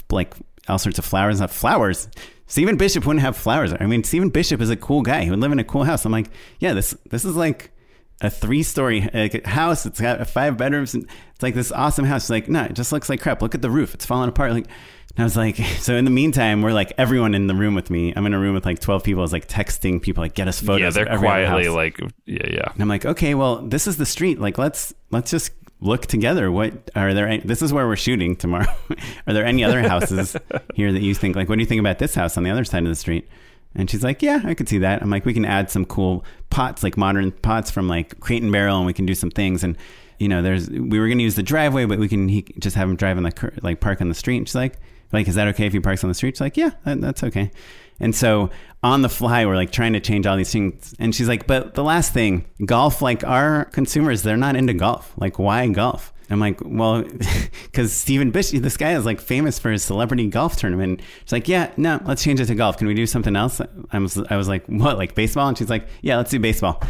like 0.10 0.34
all 0.68 0.80
sorts 0.80 0.98
of 0.98 1.06
flowers. 1.06 1.40
Not 1.40 1.52
flowers. 1.52 2.07
Stephen 2.48 2.77
Bishop 2.77 3.06
wouldn't 3.06 3.22
have 3.22 3.38
flowers. 3.38 3.73
I 3.80 3.86
mean, 3.86 4.03
Stephen 4.03 4.30
Bishop 4.30 4.61
is 4.61 4.69
a 4.69 4.76
cool 4.76 5.02
guy. 5.02 5.23
He 5.23 5.30
would 5.30 5.40
live 5.40 5.52
in 5.52 5.60
a 5.60 5.64
cool 5.64 5.84
house. 5.84 6.06
I'm 6.06 6.11
like, 6.11 6.30
yeah, 6.60 6.73
this 6.73 6.95
this 7.10 7.26
is 7.26 7.36
like 7.36 7.72
a 8.21 8.29
three 8.29 8.63
story 8.63 9.09
like, 9.13 9.45
house. 9.45 9.85
It's 9.85 9.99
got 9.99 10.25
five 10.27 10.57
bedrooms. 10.57 10.93
And 10.93 11.03
it's 11.33 11.43
like 11.43 11.55
this 11.55 11.71
awesome 11.71 12.05
house. 12.05 12.23
She's 12.23 12.29
like, 12.29 12.49
no, 12.49 12.63
it 12.63 12.73
just 12.73 12.91
looks 12.91 13.09
like 13.09 13.21
crap. 13.21 13.41
Look 13.41 13.55
at 13.55 13.61
the 13.61 13.69
roof. 13.69 13.93
It's 13.93 14.05
falling 14.05 14.29
apart. 14.29 14.51
Like, 14.51 14.67
and 15.17 15.23
I 15.23 15.23
was 15.23 15.37
like, 15.37 15.57
so 15.79 15.95
in 15.95 16.05
the 16.05 16.11
meantime, 16.11 16.61
we're 16.61 16.73
like 16.73 16.93
everyone 16.97 17.33
in 17.35 17.47
the 17.47 17.55
room 17.55 17.75
with 17.75 17.89
me. 17.89 18.13
I'm 18.15 18.25
in 18.25 18.33
a 18.33 18.39
room 18.39 18.53
with 18.53 18.65
like 18.65 18.79
12 18.79 19.03
people. 19.03 19.23
Is 19.23 19.33
like 19.33 19.47
texting 19.47 20.01
people 20.01 20.23
like 20.23 20.33
get 20.33 20.47
us 20.47 20.59
photos. 20.59 20.95
Yeah, 20.95 21.05
they're 21.05 21.17
quietly 21.17 21.65
house. 21.65 21.75
like, 21.75 21.99
yeah, 22.25 22.47
yeah. 22.49 22.71
And 22.73 22.81
I'm 22.81 22.89
like, 22.89 23.05
okay, 23.05 23.35
well, 23.35 23.57
this 23.57 23.87
is 23.87 23.97
the 23.97 24.05
street. 24.05 24.39
Like, 24.39 24.57
let's 24.57 24.93
let's 25.11 25.31
just 25.31 25.51
look 25.81 26.05
together. 26.05 26.51
What 26.51 26.89
are 26.95 27.13
there? 27.13 27.27
Any, 27.27 27.43
this 27.43 27.61
is 27.61 27.71
where 27.71 27.87
we're 27.87 27.95
shooting 27.95 28.35
tomorrow. 28.35 28.73
are 29.27 29.33
there 29.33 29.45
any 29.45 29.63
other 29.63 29.81
houses 29.81 30.35
here 30.75 30.91
that 30.91 31.01
you 31.01 31.13
think 31.13 31.35
like? 31.35 31.49
What 31.49 31.55
do 31.55 31.61
you 31.61 31.67
think 31.67 31.79
about 31.79 31.99
this 31.99 32.15
house 32.15 32.37
on 32.37 32.43
the 32.43 32.49
other 32.49 32.65
side 32.65 32.83
of 32.83 32.89
the 32.89 32.95
street? 32.95 33.27
And 33.76 33.89
she's 33.89 34.03
like, 34.03 34.22
yeah, 34.22 34.41
I 34.43 34.53
could 34.53 34.69
see 34.69 34.77
that. 34.80 35.02
I'm 35.02 35.10
like, 35.10 35.26
we 35.26 35.34
can 35.34 35.45
add 35.45 35.69
some 35.69 35.85
cool 35.85 36.23
pots, 36.49 36.84
like 36.84 36.97
modern 36.97 37.31
pots 37.31 37.72
from 37.72 37.88
like 37.88 38.19
Crate 38.19 38.41
and 38.41 38.52
Barrel, 38.52 38.77
and 38.77 38.85
we 38.85 38.93
can 38.93 39.06
do 39.06 39.15
some 39.15 39.31
things. 39.31 39.64
And 39.64 39.77
you 40.18 40.27
know, 40.30 40.41
there's 40.41 40.69
we 40.69 40.99
were 40.99 41.07
going 41.07 41.18
to 41.18 41.23
use 41.23 41.35
the 41.35 41.43
driveway, 41.43 41.85
but 41.85 41.99
we 41.99 42.07
can 42.07 42.30
he, 42.30 42.43
just 42.60 42.76
have 42.76 42.89
him 42.89 42.95
drive 42.95 43.18
in 43.18 43.23
the 43.23 43.52
like 43.61 43.80
park 43.80 44.02
on 44.02 44.10
the 44.10 44.15
street. 44.15 44.38
And 44.38 44.47
she's 44.47 44.56
like, 44.56 44.77
like, 45.11 45.27
is 45.27 45.35
that 45.35 45.47
okay 45.49 45.65
if 45.65 45.73
he 45.73 45.80
parks 45.80 46.03
on 46.03 46.10
the 46.10 46.14
street? 46.14 46.35
She's 46.35 46.41
like, 46.41 46.57
yeah, 46.57 46.72
that, 46.84 47.02
that's 47.02 47.23
okay. 47.23 47.52
And 47.99 48.14
so 48.14 48.49
on 48.84 49.02
the 49.02 49.10
fly, 49.10 49.45
we're 49.45 49.56
like 49.56 49.72
trying 49.72 49.93
to 49.93 49.99
change 49.99 50.26
all 50.26 50.38
these 50.38 50.52
things. 50.52 50.93
And 50.99 51.15
she's 51.15 51.27
like, 51.27 51.47
but 51.47 51.73
the 51.73 51.84
last 51.84 52.14
thing, 52.14 52.45
golf, 52.65 53.02
like 53.02 53.23
our 53.23 53.65
consumers, 53.65 54.23
they're 54.23 54.38
not 54.38 54.56
into 54.56 54.73
golf. 54.73 55.14
Like, 55.18 55.39
why 55.39 55.68
golf? 55.68 56.14
I'm 56.30 56.39
like, 56.39 56.60
well, 56.64 57.03
because 57.65 57.93
Stephen 57.93 58.31
Bishop, 58.31 58.61
this 58.61 58.77
guy 58.77 58.95
is 58.95 59.06
like 59.06 59.22
famous 59.22 59.60
for 59.60 59.72
his 59.72 59.84
celebrity 59.84 60.27
golf 60.27 60.56
tournament. 60.57 61.02
She's 61.23 61.31
like, 61.31 61.47
yeah, 61.47 61.72
no, 61.77 62.02
let's 62.06 62.23
change 62.23 62.39
it 62.39 62.45
to 62.45 62.56
golf. 62.56 62.77
Can 62.77 62.88
we 62.88 62.93
do 62.93 63.06
something 63.06 63.35
else? 63.35 63.61
I 63.91 63.99
was, 63.99 64.18
I 64.18 64.38
was 64.38 64.47
like, 64.47 64.65
what, 64.68 64.97
like 64.97 65.15
baseball? 65.15 65.47
And 65.47 65.57
she's 65.57 65.69
like, 65.69 65.88
yeah, 66.02 66.18
let's 66.18 66.31
do 66.31 66.39
baseball. 66.39 66.81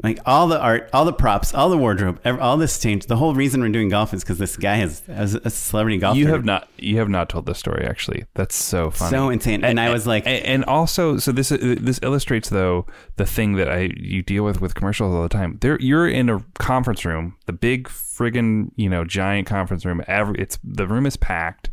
Like 0.00 0.20
all 0.24 0.46
the 0.46 0.60
art, 0.60 0.88
all 0.92 1.04
the 1.04 1.12
props, 1.12 1.52
all 1.52 1.68
the 1.70 1.76
wardrobe, 1.76 2.20
all 2.24 2.56
this 2.56 2.78
changed. 2.78 3.08
The 3.08 3.16
whole 3.16 3.34
reason 3.34 3.60
we're 3.60 3.68
doing 3.70 3.88
golf 3.88 4.14
is 4.14 4.22
because 4.22 4.38
this 4.38 4.56
guy 4.56 4.80
is 4.82 5.02
a 5.08 5.50
celebrity 5.50 5.98
golfer. 5.98 6.16
You 6.18 6.28
have 6.28 6.44
not, 6.44 6.68
you 6.78 6.98
have 6.98 7.08
not 7.08 7.28
told 7.28 7.46
the 7.46 7.54
story 7.54 7.84
actually. 7.84 8.24
That's 8.34 8.54
so 8.54 8.92
funny, 8.92 9.10
So 9.10 9.28
insane. 9.28 9.64
And 9.64 9.80
I 9.80 9.90
was 9.90 10.06
like, 10.06 10.24
A- 10.24 10.46
and 10.46 10.64
also, 10.66 11.18
so 11.18 11.32
this 11.32 11.48
this 11.48 11.98
illustrates 12.02 12.48
though 12.48 12.86
the 13.16 13.26
thing 13.26 13.54
that 13.54 13.68
I 13.68 13.90
you 13.96 14.22
deal 14.22 14.44
with 14.44 14.60
with 14.60 14.76
commercials 14.76 15.12
all 15.12 15.22
the 15.24 15.28
time. 15.28 15.58
There, 15.62 15.76
you're 15.80 16.08
in 16.08 16.30
a 16.30 16.44
conference 16.60 17.04
room, 17.04 17.36
the 17.46 17.52
big 17.52 17.88
friggin' 17.88 18.70
you 18.76 18.88
know 18.88 19.04
giant 19.04 19.48
conference 19.48 19.84
room. 19.84 20.00
Every 20.06 20.36
it's 20.38 20.60
the 20.62 20.86
room 20.86 21.06
is 21.06 21.16
packed, 21.16 21.70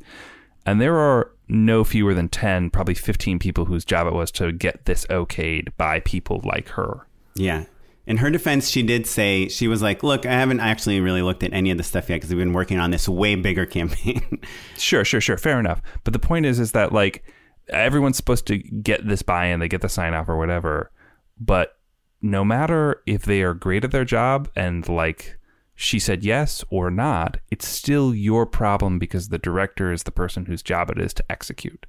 and 0.65 0.81
there 0.81 0.97
are 0.97 1.31
no 1.47 1.84
fewer 1.84 2.15
than 2.15 2.30
ten, 2.30 2.72
probably 2.72 2.95
fifteen 2.95 3.38
people 3.38 3.65
whose 3.65 3.85
job 3.85 4.07
it 4.07 4.14
was 4.14 4.31
to 4.31 4.52
get 4.52 4.85
this 4.85 5.06
okayed 5.11 5.69
by 5.77 5.99
people 5.99 6.41
like 6.43 6.69
her. 6.69 7.06
Yeah. 7.35 7.65
In 8.07 8.18
her 8.18 8.30
defense, 8.30 8.69
she 8.69 8.84
did 8.84 9.07
say, 9.07 9.48
she 9.48 9.68
was 9.68 9.82
like, 9.82 10.03
look, 10.03 10.26
I 10.26 10.32
haven't 10.34 10.60
actually 10.60 10.99
really 11.02 11.22
looked 11.22 11.44
at 11.44 11.53
any 11.53 11.72
of 11.72 11.77
the 11.77 11.84
stuff 11.84 12.10
yet 12.10 12.18
because 12.18 12.30
we've 12.30 12.40
been 12.40 12.53
working 12.53 12.80
on 12.80 12.91
this 12.91 13.10
way 13.10 13.36
bigger 13.36 13.65
campaign. 13.65 14.40
Sure, 14.77 15.03
sure, 15.03 15.22
sure. 15.22 15.38
Fair 15.38 15.60
enough. 15.60 15.82
But 16.03 16.14
the 16.14 16.19
point 16.19 16.45
is, 16.45 16.60
is 16.60 16.72
that 16.73 16.91
like 16.91 17.23
everyone's 17.69 18.18
supposed 18.18 18.45
to 18.48 18.57
get 18.57 19.07
this 19.07 19.22
buy-in, 19.22 19.60
they 19.60 19.68
get 19.68 19.82
the 19.82 19.90
sign 19.90 20.14
off 20.14 20.30
or 20.30 20.38
whatever. 20.38 20.91
But 21.40 21.77
no 22.22 22.45
matter 22.45 23.02
if 23.06 23.23
they 23.23 23.41
are 23.41 23.53
great 23.53 23.84
at 23.84 23.91
their 23.91 24.06
job 24.06 24.49
and 24.56 24.88
like 24.88 25.38
she 25.76 25.99
said 25.99 26.23
yes 26.23 26.64
or 26.69 26.90
not, 26.90 27.38
it's 27.52 27.68
still 27.68 28.15
your 28.15 28.45
problem 28.45 28.98
because 28.98 29.30
the 29.30 29.38
director 29.38 29.91
is 29.91 30.03
the 30.03 30.11
person 30.11 30.45
whose 30.45 30.64
job 30.64 30.90
it 30.90 30.99
is 30.99 31.14
to 31.14 31.32
execute. 31.32 31.86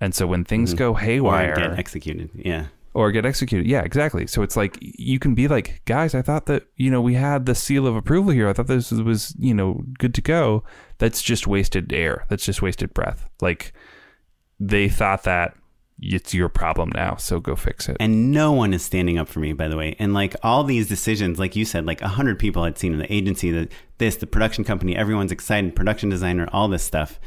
And 0.00 0.14
so 0.14 0.26
when 0.26 0.44
things 0.44 0.70
mm-hmm. 0.70 0.78
go 0.78 0.90
or 0.92 0.98
haywire 0.98 1.54
get 1.54 1.78
executed. 1.78 2.30
Yeah. 2.34 2.66
Or 2.94 3.10
get 3.10 3.24
executed. 3.24 3.66
Yeah, 3.66 3.82
exactly. 3.82 4.26
So 4.26 4.42
it's 4.42 4.56
like 4.56 4.76
you 4.80 5.18
can 5.18 5.34
be 5.34 5.48
like, 5.48 5.82
guys, 5.84 6.14
I 6.14 6.22
thought 6.22 6.46
that 6.46 6.64
you 6.76 6.90
know 6.90 7.00
we 7.00 7.14
had 7.14 7.46
the 7.46 7.54
seal 7.54 7.86
of 7.86 7.96
approval 7.96 8.32
here. 8.32 8.48
I 8.48 8.52
thought 8.52 8.66
this 8.66 8.90
was 8.90 9.34
you 9.38 9.54
know 9.54 9.82
good 9.98 10.14
to 10.14 10.20
go. 10.20 10.64
That's 10.98 11.22
just 11.22 11.46
wasted 11.46 11.92
air. 11.92 12.26
That's 12.28 12.44
just 12.44 12.62
wasted 12.62 12.94
breath. 12.94 13.28
Like 13.40 13.72
they 14.60 14.88
thought 14.88 15.24
that 15.24 15.56
it's 15.98 16.34
your 16.34 16.48
problem 16.48 16.90
now, 16.94 17.16
so 17.16 17.38
go 17.38 17.54
fix 17.54 17.88
it. 17.88 17.96
And 18.00 18.32
no 18.32 18.52
one 18.52 18.74
is 18.74 18.82
standing 18.82 19.18
up 19.18 19.28
for 19.28 19.40
me, 19.40 19.52
by 19.52 19.68
the 19.68 19.76
way. 19.76 19.94
And 19.98 20.12
like 20.12 20.34
all 20.42 20.64
these 20.64 20.88
decisions, 20.88 21.38
like 21.38 21.54
you 21.54 21.64
said, 21.64 21.86
like 21.86 22.02
a 22.02 22.08
hundred 22.08 22.38
people 22.38 22.64
had 22.64 22.76
seen 22.76 22.92
in 22.92 22.98
the 22.98 23.12
agency, 23.12 23.50
the 23.50 23.68
this, 23.98 24.16
the 24.16 24.26
production 24.26 24.64
company, 24.64 24.96
everyone's 24.96 25.32
excited, 25.32 25.76
production 25.76 26.08
designer, 26.08 26.48
all 26.52 26.68
this 26.68 26.82
stuff. 26.82 27.20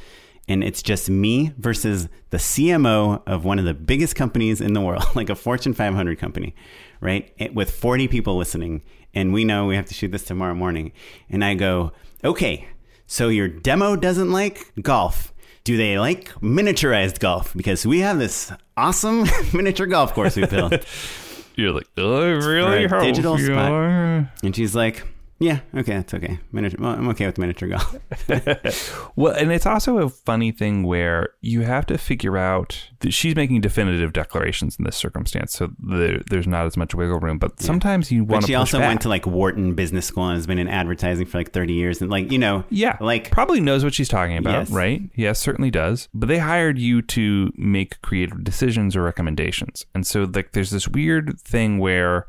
And 0.48 0.64
it's 0.64 0.84
just 0.84 1.10
me 1.10 1.54
versus 1.58 2.08
the 2.30 2.38
CMO 2.38 3.24
of 3.26 3.46
one 3.46 3.58
of 3.58 3.66
the 3.66 3.74
biggest 3.74 4.16
companies 4.16 4.62
in 4.62 4.74
the 4.74 4.82
world, 4.82 5.04
like 5.16 5.30
a 5.30 5.36
Fortune 5.36 5.74
500 5.74 6.20
company, 6.20 6.54
right? 7.02 7.32
It- 7.38 7.56
With 7.56 7.72
40 7.72 8.08
people 8.08 8.38
listening. 8.38 8.84
And 9.14 9.34
we 9.34 9.44
know 9.46 9.66
we 9.66 9.76
have 9.76 9.86
to 9.86 9.94
shoot 9.94 10.12
this 10.12 10.24
tomorrow 10.24 10.54
morning. 10.54 10.92
And 11.30 11.44
I 11.44 11.56
go, 11.56 11.94
okay, 12.24 12.68
so 13.08 13.30
your 13.30 13.48
demo 13.48 13.96
doesn't 13.96 14.32
like 14.32 14.72
golf. 14.82 15.34
Do 15.64 15.78
they 15.78 15.98
like 15.98 16.30
miniaturized 16.42 17.20
golf? 17.20 17.54
Because 17.56 17.86
we 17.88 18.00
have 18.02 18.20
this 18.20 18.52
awesome 18.78 19.26
miniature 19.54 19.88
golf 19.88 20.14
course 20.14 20.36
we 20.36 20.46
built. 20.46 20.74
You're 21.56 21.72
like, 21.72 21.88
oh, 21.98 22.30
really 22.34 22.84
a 22.84 22.90
digital 23.02 23.40
you 23.40 23.46
spot. 23.48 23.72
are." 23.72 24.32
And 24.44 24.54
she's 24.56 24.76
like, 24.76 25.04
yeah, 25.40 25.60
okay, 25.76 25.94
that's 25.96 26.14
okay. 26.14 26.40
Miniature, 26.52 26.80
well, 26.82 26.94
I'm 26.94 27.08
okay 27.10 27.26
with 27.26 27.38
miniature 27.38 27.70
golf. 27.70 27.96
Well, 29.18 29.34
and 29.34 29.52
it's 29.52 29.66
also 29.66 30.00
a 30.00 30.10
funny 30.10 30.52
thing 30.52 30.84
where 30.84 31.30
you 31.42 31.62
have 31.62 31.86
to 31.86 31.98
figure 31.98 32.38
out 32.38 32.90
that 33.00 33.14
she's 33.14 33.34
making 33.36 33.62
definitive 33.62 34.12
declarations 34.12 34.76
in 34.78 34.84
this 34.84 34.98
circumstance, 34.98 35.54
so 35.54 35.72
there, 35.80 36.22
there's 36.30 36.48
not 36.48 36.66
as 36.66 36.76
much 36.76 36.94
wiggle 36.94 37.20
room. 37.20 37.38
But 37.38 37.62
sometimes 37.62 38.12
you 38.12 38.26
want 38.26 38.44
to. 38.44 38.48
she 38.48 38.56
also 38.56 38.80
went 38.80 39.02
to 39.02 39.10
like 39.10 39.26
Wharton 39.26 39.74
Business 39.74 40.06
School 40.06 40.26
and 40.28 40.36
has 40.36 40.46
been 40.48 40.60
in 40.60 40.68
advertising 40.68 41.26
for 41.28 41.38
like 41.38 41.52
30 41.54 41.74
years. 41.74 42.02
And 42.02 42.12
like, 42.12 42.32
you 42.32 42.38
know, 42.38 42.66
Yeah, 42.70 42.98
like 43.00 43.32
probably 43.32 43.62
knows 43.62 43.84
what 43.86 43.94
she's 43.94 44.10
talking 44.10 44.38
about, 44.38 44.52
Yes. 44.68 44.70
right? 44.72 45.02
Yes, 45.16 45.40
certainly 45.40 45.72
does. 45.72 46.10
But 46.14 46.28
they 46.28 46.40
hired 46.40 46.78
you 46.78 47.02
to 47.04 47.52
make 47.56 48.02
creative 48.02 48.44
decisions 48.44 48.96
or 48.98 49.02
recommendations, 49.04 49.86
and 49.96 50.06
so 50.06 50.24
like 50.34 50.52
there's 50.52 50.72
this 50.72 50.88
weird 50.90 51.40
thing 51.40 51.80
where 51.80 52.28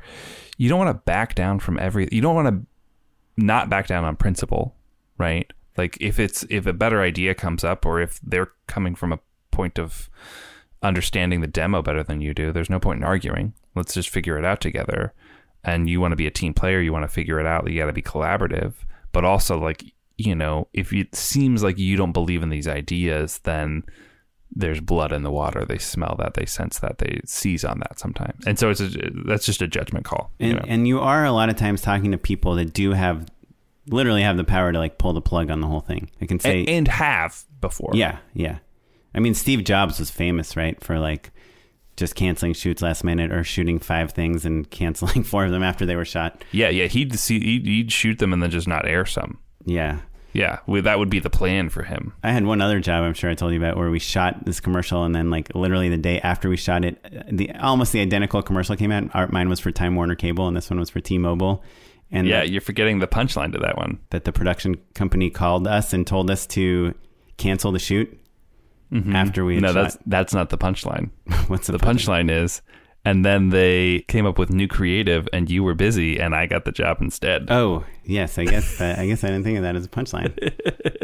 you 0.57 0.69
don't 0.69 0.79
want 0.79 0.91
to 0.97 1.03
back 1.05 1.35
down 1.35 1.59
from 1.59 1.79
every. 1.81 2.09
You 2.13 2.21
don't 2.21 2.35
want 2.37 2.49
to 2.49 2.67
not 3.37 3.69
back 3.69 3.87
down 3.87 4.05
on 4.05 4.17
principle, 4.17 4.75
right? 5.19 5.51
Like 5.77 5.97
if 6.01 6.19
it's 6.19 6.45
if 6.49 6.67
a 6.67 6.73
better 6.73 7.03
idea 7.03 7.35
comes 7.35 7.65
up, 7.65 7.85
or 7.85 8.01
if 8.01 8.21
they're 8.23 8.53
coming 8.67 8.95
from 8.95 9.13
a 9.13 9.21
point 9.51 9.79
of 9.79 10.09
understanding 10.83 11.41
the 11.41 11.47
demo 11.47 11.83
better 11.83 12.03
than 12.03 12.21
you 12.21 12.35
do, 12.35 12.53
there's 12.53 12.71
no 12.71 12.81
point 12.81 12.99
in 12.99 13.05
arguing. 13.05 13.55
Let's 13.75 13.95
just 13.95 14.09
figure 14.09 14.39
it 14.39 14.45
out 14.45 14.61
together. 14.61 15.13
And 15.65 15.91
you 15.91 16.01
want 16.01 16.13
to 16.13 16.17
be 16.17 16.27
a 16.27 16.31
team 16.31 16.55
player, 16.55 16.81
you 16.81 16.93
want 16.93 17.03
to 17.03 17.09
figure 17.09 17.41
it 17.41 17.47
out. 17.47 17.69
You 17.69 17.81
got 17.81 17.87
to 17.87 17.93
be 17.93 18.03
collaborative, 18.03 18.75
but 19.13 19.25
also 19.25 19.59
like 19.59 19.85
you 20.17 20.35
know, 20.35 20.69
if 20.73 20.93
it 20.93 21.15
seems 21.15 21.63
like 21.63 21.79
you 21.79 21.97
don't 21.97 22.13
believe 22.13 22.43
in 22.43 22.49
these 22.49 22.69
ideas, 22.69 23.39
then 23.45 23.85
there's 24.57 24.81
blood 24.81 25.13
in 25.13 25.23
the 25.23 25.31
water. 25.31 25.65
They 25.65 25.79
smell 25.79 26.17
that, 26.19 26.35
they 26.35 26.47
sense 26.47 26.79
that, 26.79 26.99
they 26.99 27.21
seize 27.27 27.65
on 27.65 27.79
that 27.81 27.99
sometimes. 27.99 28.47
And 28.47 28.59
so 28.59 28.71
it's 28.71 28.81
a, 28.81 28.89
that's 29.27 29.45
just 29.45 29.61
a 29.61 29.69
judgment 29.69 30.07
call. 30.07 30.33
you 30.39 30.51
and, 30.51 30.59
know? 30.59 30.65
and 30.67 30.89
you 30.89 30.99
are 30.99 31.25
a 31.25 31.33
lot 31.33 31.51
of 31.51 31.57
times 31.57 31.83
talking 31.83 32.11
to 32.13 32.19
people 32.19 32.55
that 32.57 32.73
do 32.73 32.93
have 32.93 33.27
literally 33.89 34.23
have 34.23 34.37
the 34.37 34.45
power 34.45 34.73
to 34.73 34.79
like 34.79 34.99
pull 34.99 35.13
the 35.13 35.21
plug 35.21 35.51
on 35.51 35.61
the 35.61 35.67
whole 35.67 35.81
thing. 35.81 36.11
They 36.19 36.27
can 36.27 36.41
say, 36.41 36.61
and, 36.61 36.69
and 36.69 36.89
have 36.89 37.45
before. 37.61 37.93
yeah, 37.95 38.19
yeah. 38.33 38.59
I 39.15 39.21
mean, 39.21 39.35
Steve 39.35 39.65
Jobs 39.65 39.99
was 39.99 40.11
famous, 40.11 40.57
right? 40.57 40.83
For 40.83 40.99
like 40.99 41.31
just 41.97 42.15
canceling 42.15 42.53
shoots 42.53 42.83
last 42.83 43.05
minute 43.05 43.33
or 43.33 43.45
shooting 43.45 43.79
five 43.79 44.13
things 44.13 44.45
and 44.45 44.69
canceling 44.71 45.23
four 45.23 45.45
of 45.45 45.51
them 45.51 45.63
after 45.63 45.85
they 45.87 45.97
were 45.97 46.05
shot. 46.05 46.45
Yeah, 46.53 46.71
yeah. 46.71 46.87
He'd 46.87 47.19
see, 47.19 47.41
he'd, 47.41 47.67
he'd 47.67 47.93
shoot 47.93 48.19
them 48.19 48.33
and 48.33 48.43
then 48.43 48.51
just 48.51 48.69
not 48.69 48.89
air 48.89 49.05
some. 49.05 49.39
Yeah. 49.65 50.01
Yeah, 50.37 50.59
we, 50.67 50.81
that 50.83 50.99
would 50.99 51.11
be 51.11 51.19
the 51.19 51.31
plan 51.31 51.69
for 51.71 51.83
him. 51.83 52.13
I 52.23 52.31
had 52.33 52.45
one 52.45 52.61
other 52.61 52.79
job 52.81 53.03
I'm 53.05 53.15
sure 53.15 53.31
I 53.31 53.35
told 53.35 53.53
you 53.53 53.59
about 53.59 53.77
where 53.77 53.91
we 53.91 53.99
shot 53.99 54.45
this 54.45 54.61
commercial 54.61 55.05
and 55.05 55.15
then 55.15 55.31
like 55.31 55.55
literally 55.55 55.89
the 55.89 55.97
day 55.97 56.21
after 56.21 56.49
we 56.49 56.57
shot 56.57 56.85
it, 56.85 56.99
the 57.31 57.53
almost 57.57 57.93
the 57.93 58.01
identical 58.01 58.43
commercial 58.43 58.77
came 58.77 58.93
out. 58.93 59.09
Our, 59.15 59.29
mine 59.29 59.49
was 59.49 59.61
for 59.61 59.71
Time 59.73 59.95
Warner 59.97 60.15
Cable 60.15 60.47
and 60.47 60.57
this 60.57 60.69
one 60.71 60.79
was 60.79 60.91
for 60.91 61.01
T-Mobile. 61.01 61.63
And 62.13 62.27
Yeah, 62.29 62.41
that, 62.41 62.51
you're 62.51 62.61
forgetting 62.61 62.99
the 63.01 63.09
punchline 63.09 63.53
to 63.53 63.59
that 63.59 63.77
one. 63.77 63.99
that 64.11 64.25
the 64.25 64.33
production 64.33 64.77
company 64.95 65.31
called 65.31 65.67
us 65.67 65.93
and 65.93 66.07
told 66.07 66.31
us 66.31 66.47
to 66.49 66.95
cancel 67.37 67.73
the 67.73 67.79
shoot 67.81 68.17
after 69.13 69.45
we 69.45 69.57
had 69.57 69.65
Mm-hmm. 69.65 69.75
No, 69.75 69.81
shot. 69.81 69.83
that's 69.83 69.99
that's 70.07 70.35
not 70.35 70.51
the 70.51 70.59
punchline. 70.59 71.11
What's 71.49 71.67
the, 71.67 71.73
the 71.73 71.79
punchline 71.79 72.31
is, 72.31 72.63
and 73.05 73.25
then 73.25 73.49
they 73.51 74.05
came 74.09 74.25
up 74.27 74.39
with 74.39 74.51
new 74.51 74.69
creative, 74.69 75.29
and 75.33 75.51
you 75.51 75.63
were 75.65 75.75
busy, 75.75 76.19
and 76.21 76.35
I 76.35 76.47
got 76.47 76.65
the 76.65 76.73
job 76.73 76.99
instead. 77.01 77.51
Oh 77.51 77.85
yes, 78.07 78.39
I 78.39 78.45
guess 78.45 78.81
uh, 78.81 78.95
I 78.99 79.07
guess 79.07 79.23
I 79.25 79.29
didn't 79.29 79.45
think 79.45 79.59
of 79.59 79.63
that 79.65 79.77
as 79.77 79.85
a 79.85 79.89
punchline. 79.89 80.33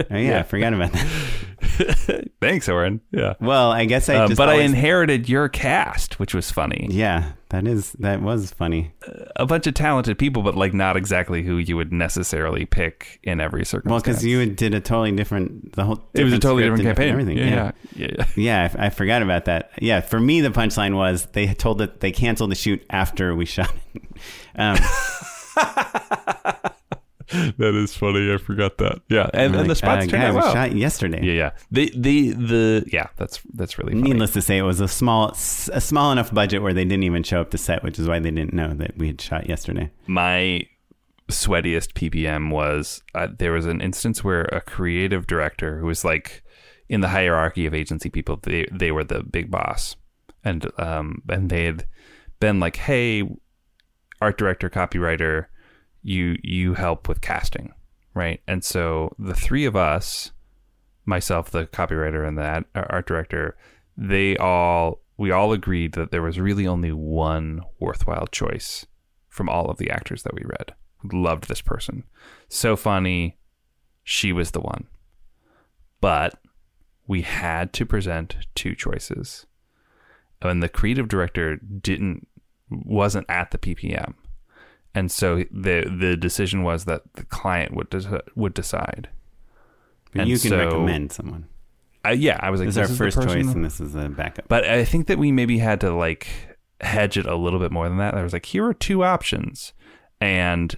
oh 0.10 0.16
yeah, 0.16 0.40
I 0.40 0.42
forgot 0.42 0.72
about 0.74 0.92
that. 0.92 2.28
Thanks, 2.40 2.68
Oren. 2.68 3.00
Yeah, 3.12 3.34
Well, 3.40 3.70
I 3.70 3.84
guess 3.84 4.08
I 4.08 4.26
just 4.26 4.36
but 4.36 4.48
I 4.48 4.54
inherited 4.60 5.28
your 5.28 5.48
cast, 5.48 6.18
which 6.18 6.34
was 6.34 6.50
funny. 6.50 6.88
yeah, 6.90 7.32
that 7.50 7.66
is 7.66 7.92
that 8.00 8.20
was 8.20 8.50
funny. 8.50 8.92
A 9.36 9.46
bunch 9.46 9.66
of 9.66 9.74
talented 9.74 10.18
people, 10.18 10.42
but 10.42 10.56
like 10.56 10.74
not 10.74 10.96
exactly 10.96 11.42
who 11.42 11.58
you 11.58 11.76
would 11.76 11.92
necessarily 11.92 12.64
pick 12.66 13.20
in 13.22 13.40
every 13.40 13.64
circumstance. 13.64 13.90
Well, 13.90 14.00
because 14.00 14.24
you 14.24 14.44
did 14.46 14.74
a 14.74 14.80
totally 14.80 15.12
different 15.12 15.72
the 15.72 15.84
whole. 15.84 16.02
it 16.14 16.24
was 16.24 16.32
a 16.32 16.38
totally 16.38 16.64
different 16.64 16.84
campaign. 16.84 17.08
Everything. 17.10 17.38
Yeah, 17.38 17.44
yeah, 17.46 17.70
yeah. 17.94 18.08
yeah. 18.18 18.26
Yeah, 18.36 18.76
I, 18.78 18.86
I 18.86 18.90
forgot 18.90 19.22
about 19.22 19.44
that. 19.46 19.70
Yeah, 19.80 20.00
for 20.00 20.18
me, 20.20 20.40
the 20.40 20.50
punchline 20.50 20.96
was 20.96 21.26
they 21.26 21.52
told 21.54 21.78
that 21.78 22.00
they 22.00 22.10
canceled 22.12 22.50
the 22.50 22.56
shoot 22.56 22.84
after 22.90 23.34
we 23.34 23.44
shot 23.46 23.72
it. 23.94 24.02
Um, 24.56 24.76
that 27.58 27.74
is 27.74 27.94
funny. 27.94 28.32
I 28.32 28.36
forgot 28.36 28.78
that. 28.78 29.00
Yeah, 29.08 29.30
and, 29.32 29.54
and 29.54 29.64
the 29.64 29.68
like, 29.68 29.76
spots 29.76 30.06
uh, 30.06 30.10
turned 30.10 30.22
out 30.22 30.34
we 30.34 30.40
well. 30.40 30.52
shot 30.52 30.76
yesterday. 30.76 31.24
Yeah, 31.24 31.32
yeah. 31.32 31.50
The 31.70 31.92
the 31.96 32.30
the 32.32 32.84
yeah. 32.92 33.08
That's 33.16 33.40
that's 33.54 33.78
really 33.78 33.92
funny. 33.92 34.02
Needless 34.02 34.32
to 34.34 34.42
say, 34.42 34.58
it 34.58 34.62
was 34.62 34.80
a 34.80 34.88
small, 34.88 35.30
a 35.30 35.80
small 35.80 36.12
enough 36.12 36.32
budget 36.32 36.62
where 36.62 36.74
they 36.74 36.84
didn't 36.84 37.04
even 37.04 37.22
show 37.22 37.40
up 37.40 37.50
to 37.50 37.58
set, 37.58 37.82
which 37.82 37.98
is 37.98 38.06
why 38.06 38.18
they 38.18 38.30
didn't 38.30 38.52
know 38.52 38.74
that 38.74 38.96
we 38.96 39.08
had 39.08 39.20
shot 39.20 39.48
yesterday. 39.48 39.90
my 40.06 40.66
sweatiest 41.30 41.92
ppm 41.94 42.50
was 42.50 43.02
uh, 43.14 43.28
there 43.38 43.52
was 43.52 43.64
an 43.64 43.80
instance 43.80 44.22
where 44.22 44.42
a 44.46 44.60
creative 44.60 45.26
director 45.26 45.78
who 45.78 45.86
was 45.86 46.04
like 46.04 46.42
in 46.90 47.00
the 47.00 47.08
hierarchy 47.08 47.64
of 47.64 47.72
agency 47.72 48.10
people 48.10 48.38
they 48.42 48.66
they 48.70 48.92
were 48.92 49.04
the 49.04 49.22
big 49.22 49.50
boss 49.50 49.96
and 50.44 50.70
um 50.78 51.22
and 51.28 51.48
they 51.48 51.64
had 51.64 51.86
been 52.38 52.60
like 52.60 52.76
hey 52.76 53.26
art 54.20 54.36
director 54.36 54.68
copywriter 54.68 55.46
you 56.02 56.36
you 56.42 56.74
help 56.74 57.08
with 57.08 57.20
casting 57.20 57.72
right 58.14 58.40
and 58.46 58.64
so 58.64 59.14
the 59.18 59.34
three 59.34 59.64
of 59.64 59.76
us 59.76 60.32
myself 61.04 61.50
the 61.50 61.66
copywriter 61.66 62.26
and 62.26 62.38
the 62.38 62.42
uh, 62.42 62.86
art 62.90 63.06
director 63.06 63.56
they 63.96 64.36
all 64.36 65.02
we 65.16 65.30
all 65.30 65.52
agreed 65.52 65.92
that 65.92 66.10
there 66.10 66.22
was 66.22 66.40
really 66.40 66.66
only 66.66 66.92
one 66.92 67.62
worthwhile 67.78 68.26
choice 68.26 68.86
from 69.28 69.48
all 69.48 69.70
of 69.70 69.78
the 69.78 69.90
actors 69.90 70.24
that 70.24 70.34
we 70.34 70.42
read. 70.44 70.74
Loved 71.12 71.48
this 71.48 71.60
person. 71.60 72.04
So 72.48 72.76
funny. 72.76 73.38
She 74.04 74.32
was 74.32 74.50
the 74.50 74.60
one. 74.60 74.88
But 76.00 76.34
we 77.06 77.22
had 77.22 77.72
to 77.74 77.86
present 77.86 78.36
two 78.54 78.74
choices. 78.74 79.46
And 80.40 80.62
the 80.62 80.68
creative 80.68 81.08
director 81.08 81.56
didn't 81.56 82.26
wasn't 82.68 83.26
at 83.28 83.52
the 83.52 83.58
PPM. 83.58 84.14
And 84.94 85.10
so 85.10 85.44
the 85.50 85.90
the 85.98 86.16
decision 86.16 86.62
was 86.62 86.84
that 86.84 87.02
the 87.14 87.24
client 87.24 87.74
would 87.74 87.90
deci- 87.90 88.20
would 88.34 88.54
decide. 88.54 89.08
But 90.12 90.22
And 90.22 90.30
you 90.30 90.38
can 90.38 90.50
so- 90.50 90.58
recommend 90.58 91.12
someone. 91.12 91.46
I, 92.04 92.12
yeah, 92.12 92.36
I 92.40 92.50
was 92.50 92.58
like, 92.60 92.66
This 92.68 92.76
is 92.76 92.98
this 92.98 93.00
our 93.00 93.06
is 93.08 93.14
the 93.14 93.22
first 93.22 93.28
choice, 93.28 93.54
and 93.54 93.64
this 93.64 93.80
is 93.80 93.92
the 93.92 94.08
backup. 94.08 94.48
But 94.48 94.64
I 94.64 94.84
think 94.84 95.06
that 95.06 95.18
we 95.18 95.30
maybe 95.30 95.58
had 95.58 95.80
to 95.82 95.94
like 95.94 96.26
hedge 96.80 97.16
it 97.16 97.26
a 97.26 97.36
little 97.36 97.60
bit 97.60 97.70
more 97.70 97.88
than 97.88 97.98
that. 97.98 98.14
I 98.14 98.22
was 98.24 98.32
like, 98.32 98.46
here 98.46 98.66
are 98.66 98.74
two 98.74 99.04
options. 99.04 99.72
And 100.20 100.74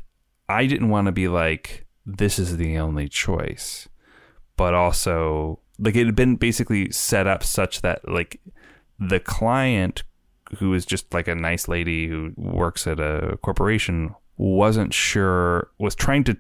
I 0.51 0.67
didn't 0.67 0.91
want 0.91 1.07
to 1.07 1.13
be 1.13 1.29
like, 1.29 1.87
this 2.05 2.39
is 2.39 2.59
the 2.59 2.77
only 2.79 3.09
choice. 3.09 3.89
But 4.59 4.75
also, 4.75 5.61
like, 5.79 5.97
it 5.97 6.05
had 6.05 6.15
been 6.15 6.37
basically 6.37 6.91
set 6.91 7.27
up 7.27 7.43
such 7.43 7.81
that, 7.81 8.07
like, 8.07 8.39
the 9.01 9.19
client, 9.19 10.03
who 10.55 10.75
is 10.75 10.87
just 10.87 11.13
like 11.13 11.29
a 11.29 11.35
nice 11.35 11.69
lady 11.69 12.09
who 12.09 12.33
works 12.37 12.87
at 12.87 13.01
a 13.01 13.39
corporation, 13.43 14.15
wasn't 14.37 14.93
sure, 14.95 15.71
was 15.79 15.95
trying 15.95 16.25
to 16.25 16.37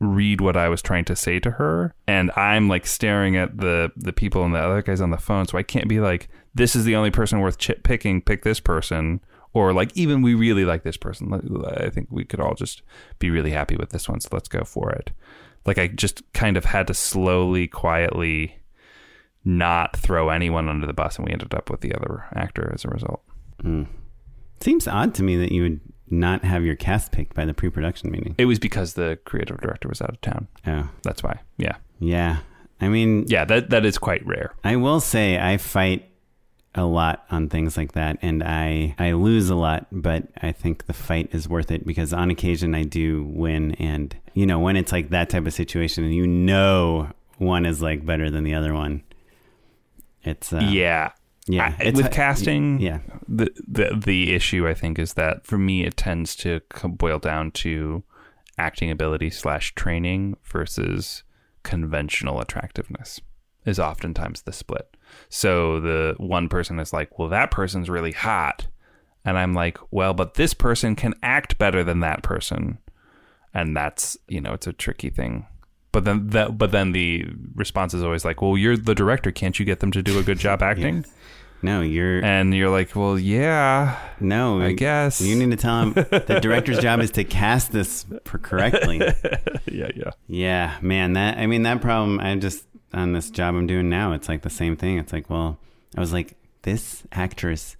read 0.00 0.40
what 0.40 0.56
I 0.56 0.68
was 0.68 0.82
trying 0.82 1.04
to 1.06 1.16
say 1.16 1.40
to 1.40 1.52
her, 1.52 1.94
and 2.06 2.30
I'm 2.36 2.68
like 2.68 2.86
staring 2.86 3.36
at 3.36 3.58
the 3.58 3.92
the 3.96 4.12
people 4.12 4.44
and 4.44 4.54
the 4.54 4.58
other 4.58 4.82
guys 4.82 5.00
on 5.00 5.10
the 5.10 5.16
phone, 5.18 5.46
so 5.46 5.58
I 5.58 5.62
can't 5.62 5.88
be 5.88 6.00
like, 6.00 6.28
"This 6.54 6.76
is 6.76 6.84
the 6.84 6.96
only 6.96 7.10
person 7.10 7.40
worth 7.40 7.58
ch- 7.58 7.82
picking. 7.82 8.20
Pick 8.20 8.42
this 8.42 8.60
person," 8.60 9.20
or 9.52 9.72
like, 9.72 9.96
"Even 9.96 10.22
we 10.22 10.34
really 10.34 10.64
like 10.64 10.82
this 10.82 10.96
person. 10.96 11.32
I 11.78 11.88
think 11.90 12.08
we 12.10 12.24
could 12.24 12.40
all 12.40 12.54
just 12.54 12.82
be 13.18 13.30
really 13.30 13.52
happy 13.52 13.76
with 13.76 13.90
this 13.90 14.08
one, 14.08 14.20
so 14.20 14.28
let's 14.32 14.48
go 14.48 14.64
for 14.64 14.90
it." 14.92 15.12
Like 15.64 15.78
I 15.78 15.88
just 15.88 16.22
kind 16.32 16.56
of 16.56 16.66
had 16.66 16.86
to 16.88 16.94
slowly, 16.94 17.66
quietly, 17.66 18.58
not 19.44 19.96
throw 19.96 20.28
anyone 20.28 20.68
under 20.68 20.86
the 20.86 20.92
bus, 20.92 21.16
and 21.16 21.26
we 21.26 21.32
ended 21.32 21.54
up 21.54 21.70
with 21.70 21.80
the 21.80 21.94
other 21.94 22.24
actor 22.34 22.70
as 22.74 22.84
a 22.84 22.88
result. 22.88 23.22
Seems 24.60 24.88
odd 24.88 25.14
to 25.14 25.22
me 25.22 25.36
that 25.36 25.52
you 25.52 25.62
would 25.62 25.80
not 26.08 26.44
have 26.44 26.64
your 26.64 26.76
cast 26.76 27.12
picked 27.12 27.34
by 27.34 27.44
the 27.44 27.54
pre-production 27.54 28.10
meeting. 28.10 28.34
It 28.38 28.46
was 28.46 28.58
because 28.58 28.94
the 28.94 29.18
creative 29.24 29.60
director 29.60 29.88
was 29.88 30.00
out 30.00 30.10
of 30.10 30.20
town. 30.20 30.48
Oh, 30.66 30.88
That's 31.02 31.22
why. 31.22 31.40
Yeah, 31.56 31.76
yeah. 31.98 32.38
I 32.80 32.88
mean, 32.88 33.24
yeah. 33.28 33.44
That 33.44 33.70
that 33.70 33.84
is 33.86 33.98
quite 33.98 34.24
rare. 34.26 34.54
I 34.62 34.76
will 34.76 35.00
say 35.00 35.38
I 35.38 35.56
fight 35.56 36.10
a 36.74 36.84
lot 36.84 37.24
on 37.30 37.48
things 37.48 37.76
like 37.76 37.92
that 37.92 38.18
and 38.20 38.42
I 38.44 38.94
I 38.98 39.12
lose 39.12 39.48
a 39.48 39.54
lot, 39.54 39.86
but 39.90 40.24
I 40.42 40.52
think 40.52 40.86
the 40.86 40.92
fight 40.92 41.30
is 41.32 41.48
worth 41.48 41.70
it 41.70 41.86
because 41.86 42.12
on 42.12 42.30
occasion 42.30 42.74
I 42.74 42.82
do 42.82 43.24
win 43.24 43.72
and 43.76 44.14
you 44.34 44.44
know, 44.44 44.58
when 44.58 44.76
it's 44.76 44.92
like 44.92 45.08
that 45.10 45.30
type 45.30 45.46
of 45.46 45.54
situation 45.54 46.04
and 46.04 46.14
you 46.14 46.26
know 46.26 47.10
one 47.38 47.64
is 47.64 47.80
like 47.80 48.04
better 48.04 48.30
than 48.30 48.44
the 48.44 48.54
other 48.54 48.74
one. 48.74 49.02
It's 50.22 50.52
uh, 50.52 50.58
yeah. 50.58 51.12
Yeah, 51.48 51.74
I- 51.78 51.90
with 51.90 52.10
casting, 52.10 52.80
yeah. 52.80 52.98
The, 53.28 53.50
the 53.66 54.00
the 54.04 54.34
issue 54.34 54.66
I 54.68 54.74
think 54.74 54.98
is 54.98 55.14
that 55.14 55.46
for 55.46 55.58
me 55.58 55.84
it 55.84 55.96
tends 55.96 56.34
to 56.36 56.60
boil 56.84 57.18
down 57.18 57.50
to 57.52 58.02
acting 58.58 58.90
ability 58.90 59.30
slash 59.30 59.74
training 59.74 60.36
versus 60.44 61.22
conventional 61.62 62.40
attractiveness 62.40 63.20
is 63.64 63.78
oftentimes 63.78 64.42
the 64.42 64.52
split. 64.52 64.96
So 65.28 65.80
the 65.80 66.14
one 66.18 66.48
person 66.48 66.78
is 66.78 66.92
like, 66.92 67.18
well, 67.18 67.28
that 67.28 67.50
person's 67.50 67.90
really 67.90 68.12
hot, 68.12 68.66
and 69.24 69.36
I'm 69.36 69.54
like, 69.54 69.78
well, 69.90 70.14
but 70.14 70.34
this 70.34 70.54
person 70.54 70.94
can 70.96 71.14
act 71.22 71.58
better 71.58 71.82
than 71.84 72.00
that 72.00 72.22
person, 72.22 72.78
and 73.54 73.76
that's 73.76 74.16
you 74.28 74.40
know 74.40 74.52
it's 74.52 74.66
a 74.66 74.72
tricky 74.72 75.10
thing. 75.10 75.46
But 75.92 76.04
then 76.04 76.28
that 76.28 76.58
but 76.58 76.72
then 76.72 76.92
the 76.92 77.26
response 77.54 77.94
is 77.94 78.02
always 78.02 78.24
like, 78.24 78.42
well, 78.42 78.56
you're 78.58 78.76
the 78.76 78.94
director, 78.94 79.30
can't 79.32 79.58
you 79.58 79.64
get 79.64 79.80
them 79.80 79.90
to 79.92 80.02
do 80.02 80.18
a 80.18 80.22
good 80.22 80.38
job 80.38 80.62
acting? 80.70 81.04
No, 81.62 81.80
you're 81.80 82.24
And 82.24 82.54
you're 82.54 82.70
like, 82.70 82.94
well, 82.94 83.18
yeah, 83.18 83.98
no. 84.20 84.60
I 84.60 84.72
guess. 84.72 85.20
you 85.20 85.36
need 85.36 85.50
to 85.50 85.56
tell 85.56 85.82
him 85.82 85.92
the 85.94 86.38
director's 86.42 86.78
job 86.78 87.00
is 87.00 87.10
to 87.12 87.24
cast 87.24 87.72
this 87.72 88.04
correctly. 88.24 88.98
yeah, 89.66 89.90
yeah. 89.94 90.10
Yeah, 90.26 90.76
man, 90.80 91.14
that 91.14 91.38
I 91.38 91.46
mean 91.46 91.62
that 91.62 91.80
problem 91.80 92.20
I'm 92.20 92.40
just 92.40 92.64
on 92.92 93.12
this 93.12 93.30
job 93.30 93.54
I'm 93.54 93.66
doing 93.66 93.88
now, 93.88 94.12
it's 94.12 94.28
like 94.28 94.42
the 94.42 94.50
same 94.50 94.76
thing. 94.76 94.98
It's 94.98 95.12
like, 95.12 95.28
well, 95.28 95.58
I 95.96 96.00
was 96.00 96.12
like, 96.12 96.36
this 96.62 97.04
actress 97.12 97.76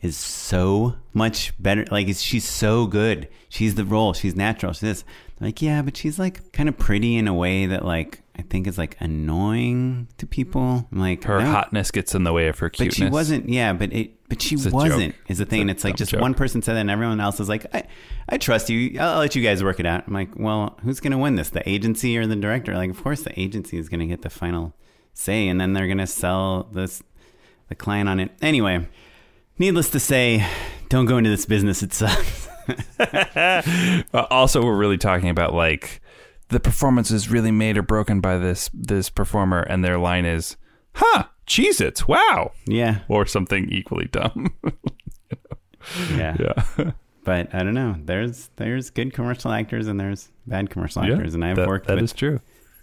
is 0.00 0.16
so 0.16 0.96
much 1.12 1.52
better. 1.60 1.84
Like 1.90 2.08
she's 2.16 2.46
so 2.48 2.86
good. 2.86 3.28
She's 3.48 3.74
the 3.74 3.84
role. 3.84 4.12
She's 4.12 4.36
natural. 4.36 4.72
She's 4.72 4.80
this. 4.80 5.04
Like, 5.40 5.60
yeah, 5.62 5.82
but 5.82 5.96
she's 5.96 6.18
like 6.18 6.52
kind 6.52 6.68
of 6.68 6.78
pretty 6.78 7.16
in 7.16 7.26
a 7.26 7.34
way 7.34 7.66
that 7.66 7.84
like 7.84 8.22
I 8.36 8.42
think 8.42 8.66
is 8.66 8.78
like 8.78 8.96
annoying 9.00 10.08
to 10.18 10.26
people. 10.26 10.88
I'm 10.90 10.98
like 10.98 11.22
Her 11.24 11.40
no. 11.40 11.50
hotness 11.52 11.90
gets 11.92 12.14
in 12.14 12.24
the 12.24 12.32
way 12.32 12.48
of 12.48 12.58
her 12.58 12.70
But 12.76 12.92
she 12.92 13.08
wasn't, 13.08 13.48
yeah. 13.48 13.72
But 13.72 13.92
it, 13.92 14.28
but 14.28 14.42
she 14.42 14.56
wasn't. 14.56 15.14
joke. 15.14 15.14
Is 15.28 15.38
the 15.38 15.46
thing, 15.46 15.60
It's 15.60 15.62
and 15.62 15.70
it's 15.70 15.84
like 15.84 15.96
just 15.96 16.10
joke. 16.10 16.20
one 16.20 16.34
person 16.34 16.60
said 16.60 16.74
that, 16.74 16.80
and 16.80 16.90
everyone 16.90 17.20
else 17.20 17.38
is 17.38 17.48
like, 17.48 17.66
I, 17.74 17.84
I 18.28 18.38
trust 18.38 18.68
you. 18.70 18.98
I'll, 18.98 19.18
let 19.20 19.36
you 19.36 19.42
guys 19.42 19.62
work 19.62 19.78
it 19.78 19.86
out. 19.86 20.04
I'm 20.08 20.12
like, 20.14 20.30
well, 20.36 20.76
who's 20.82 20.98
gonna 20.98 21.18
win 21.18 21.36
this? 21.36 21.50
The 21.50 21.66
agency 21.68 22.18
or 22.18 22.26
the 22.26 22.34
director? 22.34 22.74
Like, 22.74 22.90
of 22.90 23.00
course, 23.02 23.22
the 23.22 23.38
agency 23.38 23.78
is 23.78 23.88
gonna 23.88 24.06
get 24.06 24.22
the 24.22 24.30
final 24.30 24.74
say, 25.12 25.46
and 25.46 25.60
then 25.60 25.72
they're 25.72 25.86
gonna 25.88 26.06
sell 26.06 26.64
this 26.72 27.02
the 27.68 27.74
client 27.76 28.08
on 28.08 28.18
it. 28.18 28.32
Anyway, 28.42 28.88
needless 29.60 29.90
to 29.90 30.00
say, 30.00 30.44
don't 30.88 31.06
go 31.06 31.18
into 31.18 31.30
this 31.30 31.46
business. 31.46 31.82
It 31.84 31.92
sucks. 31.92 32.48
Also, 34.14 34.64
we're 34.64 34.76
really 34.76 34.96
talking 34.98 35.28
about 35.28 35.54
like 35.54 36.00
the 36.48 36.60
performance 36.60 37.10
is 37.10 37.30
really 37.30 37.50
made 37.50 37.76
or 37.76 37.82
broken 37.82 38.20
by 38.20 38.38
this 38.38 38.70
this 38.74 39.10
performer, 39.10 39.60
and 39.62 39.84
their 39.84 39.98
line 39.98 40.24
is, 40.24 40.56
"Huh, 40.94 41.24
Cheez-Its, 41.46 42.06
wow," 42.08 42.52
yeah, 42.66 43.00
or 43.08 43.26
something 43.26 43.68
equally 43.70 44.06
dumb. 44.06 44.54
yeah, 46.16 46.36
yeah, 46.38 46.90
But 47.24 47.54
I 47.54 47.62
don't 47.62 47.74
know. 47.74 47.96
There's 48.02 48.50
there's 48.56 48.90
good 48.90 49.12
commercial 49.12 49.50
actors 49.52 49.86
and 49.86 49.98
there's 49.98 50.30
bad 50.46 50.70
commercial 50.70 51.04
yeah. 51.04 51.14
actors, 51.14 51.34
and 51.34 51.44
I've 51.44 51.56
that, 51.56 51.66
worked 51.68 51.86
That 51.86 51.96
with 51.96 52.04
is 52.04 52.12
true. 52.12 52.40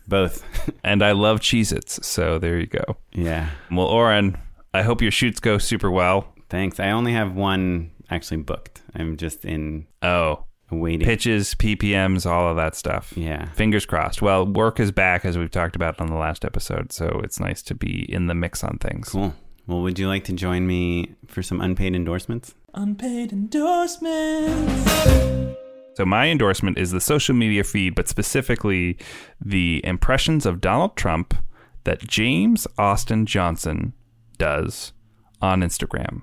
both. 0.07 0.43
and 0.83 1.03
I 1.03 1.11
love 1.13 1.39
Cheez 1.39 1.71
Its. 1.75 2.05
So 2.05 2.39
there 2.39 2.57
you 2.59 2.67
go. 2.67 2.97
yeah. 3.13 3.49
Well, 3.71 3.87
Oren, 3.87 4.37
I 4.73 4.81
hope 4.83 5.01
your 5.01 5.11
shoots 5.11 5.39
go 5.39 5.57
super 5.57 5.89
well. 5.91 6.33
Thanks. 6.49 6.79
I 6.79 6.91
only 6.91 7.13
have 7.13 7.33
one 7.35 7.91
actually 8.09 8.37
booked. 8.41 8.81
I'm 8.95 9.15
just 9.17 9.45
in 9.45 9.87
Oh, 10.01 10.45
waiting. 10.71 11.05
pitches, 11.05 11.53
PPMs, 11.55 12.29
all 12.29 12.49
of 12.49 12.55
that 12.57 12.75
stuff. 12.75 13.13
Yeah. 13.15 13.49
Fingers 13.53 13.85
crossed. 13.85 14.21
Well, 14.21 14.45
work 14.45 14.79
is 14.79 14.91
back 14.91 15.25
as 15.25 15.37
we've 15.37 15.51
talked 15.51 15.75
about 15.75 15.99
on 15.99 16.07
the 16.07 16.15
last 16.15 16.45
episode, 16.45 16.91
so 16.91 17.21
it's 17.23 17.39
nice 17.39 17.61
to 17.63 17.75
be 17.75 18.11
in 18.11 18.27
the 18.27 18.35
mix 18.35 18.63
on 18.63 18.77
things. 18.79 19.09
Cool. 19.09 19.33
Well, 19.67 19.81
would 19.81 19.99
you 19.99 20.07
like 20.07 20.23
to 20.25 20.33
join 20.33 20.65
me 20.67 21.15
for 21.27 21.43
some 21.43 21.61
unpaid 21.61 21.95
endorsements? 21.95 22.55
Unpaid 22.73 23.31
endorsements. 23.31 24.91
So 25.95 26.05
my 26.05 26.27
endorsement 26.27 26.77
is 26.77 26.91
the 26.91 27.01
social 27.01 27.35
media 27.35 27.63
feed, 27.63 27.95
but 27.95 28.07
specifically 28.07 28.97
the 29.39 29.81
impressions 29.85 30.45
of 30.45 30.61
Donald 30.61 30.95
Trump 30.95 31.35
that 31.83 32.07
James 32.07 32.65
Austin 32.77 33.25
Johnson 33.25 33.93
does 34.37 34.93
on 35.41 35.61
Instagram. 35.61 36.21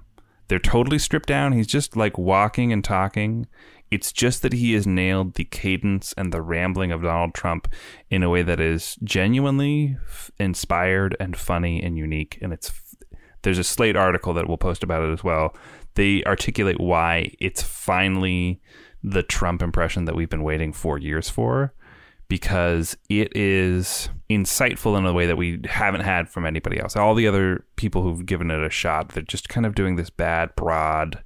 They're 0.48 0.58
totally 0.58 0.98
stripped 0.98 1.28
down. 1.28 1.52
He's 1.52 1.66
just 1.66 1.96
like 1.96 2.16
walking 2.16 2.72
and 2.72 2.82
talking. 2.82 3.46
It's 3.90 4.12
just 4.12 4.43
that 4.43 4.52
he 4.52 4.74
has 4.74 4.86
nailed 4.86 5.35
the 5.35 5.44
cadence 5.44 6.12
and 6.16 6.32
the 6.32 6.43
rambling 6.43 6.93
of 6.93 7.02
Donald 7.02 7.35
Trump 7.35 7.69
in 8.10 8.23
a 8.23 8.31
way 8.31 8.43
that 8.43 8.60
is 8.60 8.97
genuinely 9.02 9.97
f- 10.06 10.31
inspired 10.39 11.16
and 11.19 11.36
funny 11.36 11.82
and 11.82 11.97
unique. 11.97 12.39
And 12.43 12.52
it's 12.52 12.73
there's 13.43 13.59
a 13.59 13.65
Slate 13.65 13.97
article 13.97 14.35
that 14.35 14.48
we'll 14.48 14.59
post 14.59 14.82
about 14.82 15.02
it 15.02 15.12
as 15.12 15.24
well. 15.24 15.56
They 15.94 16.23
articulate 16.24 16.81
why 16.81 17.32
it's 17.39 17.62
finally 17.62 18.60
the 19.02 19.23
Trump 19.23 19.62
impression 19.62 20.05
that 20.05 20.16
we've 20.16 20.28
been 20.28 20.43
waiting 20.43 20.73
four 20.73 20.98
years 20.98 21.31
for, 21.31 21.73
because 22.28 22.97
it 23.09 23.35
is 23.36 24.10
insightful 24.28 24.98
in 24.98 25.06
a 25.06 25.12
way 25.12 25.24
that 25.27 25.36
we 25.36 25.60
haven't 25.65 26.02
had 26.02 26.28
from 26.28 26.44
anybody 26.44 26.78
else. 26.78 26.97
All 26.97 27.15
the 27.15 27.27
other 27.27 27.65
people 27.77 28.02
who've 28.02 28.27
given 28.27 28.51
it 28.51 28.62
a 28.62 28.70
shot, 28.70 29.10
they're 29.10 29.23
just 29.23 29.48
kind 29.48 29.65
of 29.65 29.74
doing 29.74 29.97
this 29.97 30.10
bad, 30.10 30.55
broad, 30.56 31.23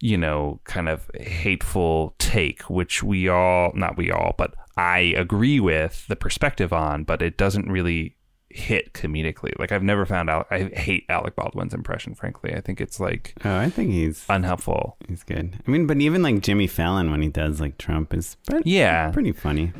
you 0.00 0.16
know, 0.18 0.60
kind 0.64 0.88
of 0.88 1.10
hateful 1.20 2.14
take, 2.18 2.62
which 2.70 3.02
we 3.02 3.28
all, 3.28 3.72
not 3.74 3.96
we 3.96 4.10
all, 4.10 4.34
but 4.36 4.54
I 4.76 4.98
agree 5.16 5.60
with 5.60 6.06
the 6.08 6.16
perspective 6.16 6.72
on, 6.72 7.04
but 7.04 7.22
it 7.22 7.36
doesn't 7.36 7.70
really 7.70 8.16
hit 8.50 8.92
comedically. 8.92 9.50
Like 9.58 9.72
I've 9.72 9.82
never 9.82 10.06
found 10.06 10.30
out. 10.30 10.46
I 10.50 10.64
hate 10.74 11.06
Alec 11.08 11.34
Baldwin's 11.34 11.74
impression. 11.74 12.14
Frankly, 12.14 12.54
I 12.54 12.60
think 12.60 12.80
it's 12.80 13.00
like 13.00 13.34
Oh, 13.44 13.56
I 13.56 13.68
think 13.68 13.90
he's 13.90 14.24
unhelpful. 14.28 14.96
he's 15.08 15.22
good. 15.24 15.58
I 15.66 15.70
mean, 15.70 15.86
but 15.88 15.96
even 16.00 16.22
like 16.22 16.40
Jimmy 16.40 16.66
Fallon 16.68 17.10
when 17.10 17.20
he 17.22 17.28
does 17.28 17.60
like 17.60 17.78
Trump 17.78 18.14
is 18.14 18.36
pretty, 18.48 18.70
Yeah. 18.70 19.10
pretty 19.10 19.32
funny. 19.32 19.72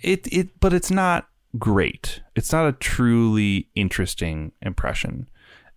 It 0.00 0.26
it, 0.32 0.60
but 0.60 0.72
it's 0.72 0.90
not 0.90 1.28
great. 1.58 2.20
It's 2.34 2.52
not 2.52 2.66
a 2.66 2.72
truly 2.72 3.68
interesting 3.74 4.52
impression. 4.62 5.28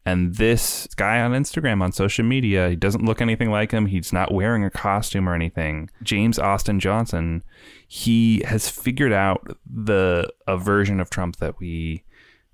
And 0.05 0.35
this 0.35 0.87
guy 0.95 1.19
on 1.19 1.31
Instagram, 1.31 1.81
on 1.81 1.91
social 1.91 2.23
media, 2.23 2.69
he 2.69 2.75
doesn't 2.75 3.03
look 3.03 3.21
anything 3.21 3.49
like 3.49 3.71
him. 3.71 3.87
He's 3.87 4.13
not 4.13 4.31
wearing 4.31 4.63
a 4.63 4.69
costume 4.69 5.27
or 5.27 5.33
anything. 5.33 5.89
James 6.03 6.37
Austin 6.37 6.79
Johnson, 6.79 7.43
he 7.87 8.43
has 8.45 8.69
figured 8.69 9.11
out 9.11 9.57
the 9.65 10.31
a 10.47 10.57
version 10.57 10.99
of 10.99 11.09
Trump 11.09 11.37
that 11.37 11.59
we 11.59 12.03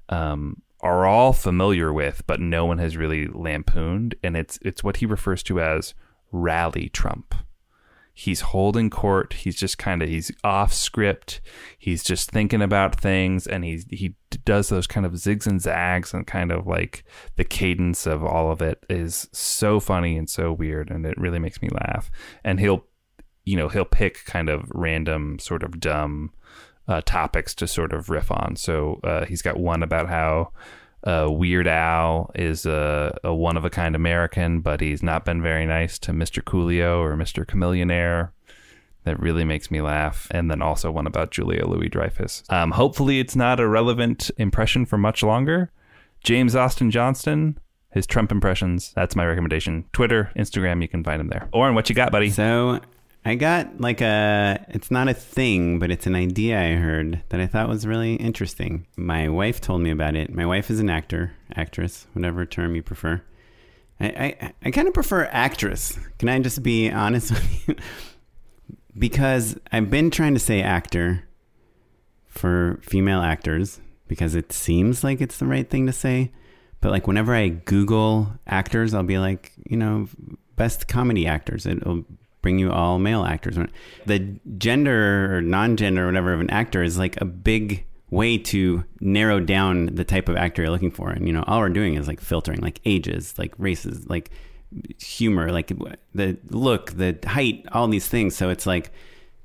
um, 0.07 0.61
are 0.80 1.06
all 1.06 1.34
familiar 1.34 1.91
with, 1.91 2.23
but 2.26 2.40
no 2.40 2.65
one 2.65 2.78
has 2.78 2.95
really 2.95 3.28
lampooned, 3.28 4.15
and 4.23 4.38
it's 4.38 4.57
it's 4.61 4.84
what 4.84 4.98
he 4.98 5.06
refers 5.06 5.44
to 5.44 5.60
as 5.60 5.94
rally 6.32 6.90
Trump. 6.90 7.36
He's 8.13 8.41
holding 8.41 8.89
court. 8.89 9.33
He's 9.33 9.55
just 9.55 9.77
kind 9.77 10.01
of 10.01 10.09
he's 10.09 10.31
off 10.43 10.73
script. 10.73 11.41
He's 11.77 12.03
just 12.03 12.29
thinking 12.29 12.61
about 12.61 12.99
things, 12.99 13.47
and 13.47 13.63
he 13.63 13.83
he 13.89 14.15
does 14.45 14.69
those 14.69 14.88
kind 14.88 15.05
of 15.05 15.13
zigs 15.13 15.47
and 15.47 15.61
zags, 15.61 16.13
and 16.13 16.27
kind 16.27 16.51
of 16.51 16.67
like 16.67 17.03
the 17.35 17.43
cadence 17.43 18.05
of 18.05 18.23
all 18.23 18.51
of 18.51 18.61
it 18.61 18.83
is 18.89 19.29
so 19.31 19.79
funny 19.79 20.17
and 20.17 20.29
so 20.29 20.51
weird, 20.51 20.89
and 20.89 21.05
it 21.05 21.17
really 21.17 21.39
makes 21.39 21.61
me 21.61 21.69
laugh. 21.69 22.11
And 22.43 22.59
he'll, 22.59 22.85
you 23.45 23.57
know, 23.57 23.69
he'll 23.69 23.85
pick 23.85 24.25
kind 24.25 24.49
of 24.49 24.69
random 24.73 25.39
sort 25.39 25.63
of 25.63 25.79
dumb 25.79 26.33
uh, 26.88 27.01
topics 27.05 27.55
to 27.55 27.67
sort 27.67 27.93
of 27.93 28.09
riff 28.09 28.31
on. 28.31 28.55
So 28.55 28.99
uh, 29.03 29.25
he's 29.25 29.41
got 29.41 29.57
one 29.57 29.83
about 29.83 30.09
how 30.09 30.51
uh, 31.03 31.28
Weird 31.30 31.68
Al 31.68 32.32
is 32.36 32.65
a, 32.65 33.18
a 33.23 33.34
one 33.34 33.57
of 33.57 33.65
a 33.65 33.69
kind 33.69 33.95
American, 33.95 34.61
but 34.61 34.82
he's 34.82 35.02
not 35.02 35.26
been 35.26 35.41
very 35.41 35.65
nice 35.65 35.98
to 35.99 36.11
Mr. 36.11 36.44
Coolio 36.44 36.99
or 36.99 37.15
Mr. 37.15 37.45
Chamillionaire. 37.45 38.30
That 39.03 39.19
really 39.19 39.44
makes 39.44 39.72
me 39.72 39.82
laugh. 39.82 40.28
And 40.30 40.52
then 40.52 40.61
also 40.61 40.91
one 40.91 41.07
about 41.07 41.32
Julia 41.32 41.65
Louis 41.65 41.90
Dreyfus. 41.90 42.44
Um, 42.49 42.72
hopefully, 42.72 43.19
it's 43.19 43.36
not 43.36 43.60
a 43.60 43.68
relevant 43.68 44.30
impression 44.38 44.86
for 44.86 44.98
much 44.98 45.23
longer. 45.23 45.72
James 46.23 46.56
Austin 46.56 46.91
Johnston, 46.91 47.57
his 47.91 48.06
Trump 48.06 48.32
impressions. 48.32 48.94
That's 48.94 49.15
my 49.15 49.26
recommendation. 49.26 49.86
Twitter, 49.91 50.32
Instagram, 50.36 50.84
you 50.84 50.88
can 50.88 51.03
find 51.03 51.19
him 51.19 51.30
there. 51.30 51.49
Oren, 51.52 51.73
what 51.73 51.90
you 51.90 51.95
got, 51.95 52.11
buddy? 52.11 52.30
So 52.30 52.80
I 53.23 53.35
got 53.35 53.80
like 53.80 54.02
a, 54.02 54.65
it's 54.69 54.89
not 54.89 55.07
a 55.07 55.14
thing, 55.14 55.77
but 55.77 55.91
it's 55.91 56.07
an 56.07 56.15
idea 56.15 56.60
I 56.60 56.73
heard 56.76 57.22
that 57.30 57.39
I 57.39 57.45
thought 57.45 57.69
was 57.69 57.85
really 57.85 58.15
interesting. 58.15 58.88
My 58.98 59.30
wife 59.30 59.61
told 59.61 59.81
me 59.81 59.91
about 59.91 60.15
it. 60.15 60.34
My 60.34 60.45
wife 60.45 60.72
is 60.72 60.80
an 60.80 60.89
actor, 60.89 61.34
actress, 61.56 62.07
whatever 62.14 62.45
term 62.45 62.76
you 62.76 62.81
prefer. 62.81 63.22
I, 63.99 64.07
I, 64.07 64.53
I 64.64 64.72
kind 64.72 64.88
of 64.88 64.95
prefer 64.95 65.26
actress. 65.31 65.99
Can 66.18 66.30
I 66.30 66.39
just 66.39 66.64
be 66.64 66.89
honest 66.89 67.31
with 67.31 67.68
you? 67.68 67.76
because 68.98 69.57
I've 69.72 69.89
been 69.89 70.10
trying 70.10 70.34
to 70.34 70.39
say 70.39 70.61
actor 70.61 71.27
for 72.27 72.80
female 72.81 73.22
actors 73.22 73.80
because 74.07 74.35
it 74.35 74.52
seems 74.52 75.03
like 75.03 75.22
it's 75.22 75.38
the 75.38 75.45
right 75.45 75.69
thing 75.69 75.85
to 75.85 75.93
say. 75.93 76.31
But 76.80 76.91
like 76.91 77.06
whenever 77.06 77.35
I 77.35 77.49
Google 77.49 78.34
actors, 78.48 78.95
I'll 78.95 79.03
be 79.03 79.19
like, 79.19 79.52
you 79.69 79.77
know, 79.77 80.07
best 80.56 80.88
comedy 80.88 81.27
actors. 81.27 81.68
It'll 81.68 82.03
bring 82.41 82.59
you 82.59 82.72
all 82.72 82.99
male 82.99 83.23
actors. 83.23 83.57
The 84.05 84.39
gender 84.57 85.35
or 85.35 85.41
non-gender 85.41 86.03
or 86.03 86.07
whatever 86.07 86.34
of 86.34 86.41
an 86.41 86.49
actor 86.49 86.84
is 86.84 86.97
like 86.97 87.19
a 87.22 87.26
big 87.26 87.85
way 88.09 88.38
to 88.38 88.84
narrow 88.99 89.39
down 89.39 89.85
the 89.88 90.03
type 90.03 90.27
of 90.27 90.35
actor 90.35 90.61
you're 90.61 90.72
looking 90.72 90.91
for. 90.91 91.09
And 91.09 91.27
you 91.27 91.34
know, 91.34 91.43
all 91.47 91.59
we're 91.59 91.69
doing 91.69 91.95
is 91.95 92.07
like 92.07 92.19
filtering 92.19 92.59
like 92.59 92.81
ages, 92.85 93.34
like 93.38 93.53
races, 93.57 94.09
like 94.09 94.31
humor, 95.01 95.51
like 95.51 95.72
the 96.13 96.38
look, 96.49 96.91
the 96.91 97.18
height, 97.26 97.65
all 97.72 97.88
these 97.88 98.07
things. 98.07 98.35
So 98.35 98.49
it's 98.49 98.65
like 98.65 98.91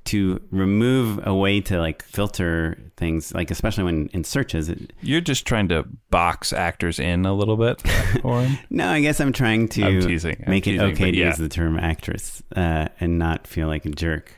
to 0.07 0.41
remove 0.51 1.25
a 1.27 1.33
way 1.33 1.59
to 1.61 1.79
like 1.79 2.01
filter 2.03 2.77
things, 2.95 3.33
like 3.33 3.51
especially 3.51 3.83
when 3.83 4.09
in 4.13 4.23
searches. 4.23 4.69
It, 4.69 4.93
You're 5.01 5.21
just 5.21 5.45
trying 5.45 5.67
to 5.69 5.85
box 6.09 6.53
actors 6.53 6.99
in 6.99 7.25
a 7.25 7.33
little 7.33 7.57
bit, 7.57 7.83
no, 8.69 8.89
I 8.89 9.01
guess 9.01 9.19
I'm 9.19 9.33
trying 9.33 9.67
to 9.69 9.83
I'm 9.83 10.01
teasing. 10.01 10.43
I'm 10.45 10.51
make 10.51 10.63
teasing, 10.63 10.81
it 10.81 10.93
okay 10.93 11.11
to 11.11 11.17
yeah. 11.17 11.27
use 11.27 11.37
the 11.37 11.49
term 11.49 11.77
actress 11.77 12.41
uh, 12.55 12.87
and 12.99 13.19
not 13.19 13.47
feel 13.47 13.67
like 13.67 13.85
a 13.85 13.89
jerk. 13.89 14.33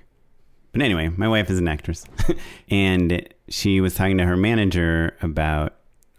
But 0.72 0.82
anyway, 0.82 1.10
my 1.10 1.28
wife 1.28 1.50
is 1.50 1.60
an 1.60 1.68
actress, 1.68 2.06
and 2.70 3.28
she 3.48 3.82
was 3.82 3.96
talking 3.96 4.18
to 4.18 4.26
her 4.26 4.38
manager 4.38 5.16
about 5.22 5.76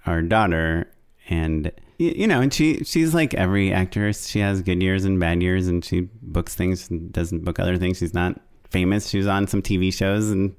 our 0.06 0.22
daughter, 0.22 0.90
and 1.28 1.70
you 1.98 2.26
know, 2.26 2.40
and 2.40 2.52
she 2.52 2.82
she's 2.84 3.14
like 3.14 3.34
every 3.34 3.72
actress. 3.72 4.26
She 4.26 4.40
has 4.40 4.62
good 4.62 4.82
years 4.82 5.04
and 5.04 5.20
bad 5.20 5.42
years, 5.42 5.66
and 5.68 5.84
she 5.84 6.08
books 6.22 6.54
things 6.54 6.88
and 6.90 7.12
doesn't 7.12 7.44
book 7.44 7.60
other 7.60 7.76
things. 7.76 7.98
She's 7.98 8.14
not 8.14 8.40
famous. 8.70 9.08
She 9.08 9.18
was 9.18 9.26
on 9.26 9.46
some 9.46 9.62
TV 9.62 9.92
shows 9.92 10.30
and 10.30 10.54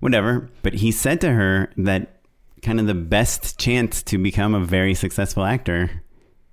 whatever. 0.00 0.48
But 0.62 0.74
he 0.74 0.90
said 0.92 1.20
to 1.22 1.30
her 1.32 1.70
that 1.76 2.20
kind 2.62 2.78
of 2.80 2.86
the 2.86 2.94
best 2.94 3.58
chance 3.58 4.02
to 4.04 4.18
become 4.18 4.54
a 4.54 4.64
very 4.64 4.94
successful 4.94 5.44
actor 5.44 6.02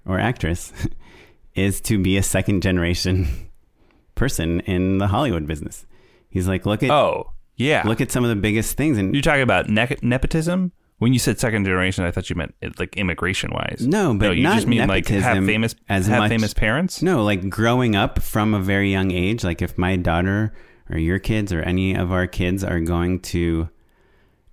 or 0.05 0.19
actress 0.19 0.71
is 1.55 1.81
to 1.81 1.97
be 2.01 2.17
a 2.17 2.23
second 2.23 2.61
generation 2.63 3.27
person 4.15 4.61
in 4.61 4.97
the 4.99 5.07
Hollywood 5.07 5.47
business. 5.47 5.85
He's 6.29 6.47
like, 6.47 6.65
look 6.65 6.83
at 6.83 6.91
Oh, 6.91 7.31
yeah. 7.55 7.83
look 7.85 8.01
at 8.01 8.11
some 8.11 8.23
of 8.23 8.29
the 8.29 8.35
biggest 8.35 8.77
things, 8.77 8.97
and 8.97 9.13
You're 9.13 9.21
talking 9.21 9.41
about 9.41 9.69
ne- 9.69 9.97
nepotism? 10.01 10.71
When 10.99 11.13
you 11.13 11.19
said 11.19 11.39
second 11.39 11.63
generation, 11.65 12.05
I 12.05 12.11
thought 12.11 12.27
you 12.29 12.35
meant 12.35 12.55
like 12.79 12.97
immigration 12.97 13.51
wise. 13.53 13.85
No, 13.87 14.15
but 14.15 14.35
you 14.35 14.41
not 14.43 14.55
just 14.55 14.65
mean 14.67 14.87
like 14.87 15.07
have 15.09 15.45
famous 15.45 15.75
as 15.89 16.07
have 16.07 16.19
much- 16.19 16.29
famous 16.29 16.55
parents. 16.55 17.03
no, 17.03 17.23
like 17.23 17.49
growing 17.49 17.95
up 17.95 18.19
from 18.19 18.55
a 18.55 18.59
very 18.59 18.91
young 18.91 19.11
age. 19.11 19.43
Like 19.43 19.61
if 19.61 19.77
my 19.77 19.95
daughter 19.95 20.53
or 20.89 20.97
your 20.97 21.19
kids 21.19 21.51
or 21.51 21.61
any 21.61 21.93
of 21.95 22.11
our 22.11 22.27
kids 22.27 22.63
are 22.63 22.79
going 22.79 23.19
to 23.19 23.69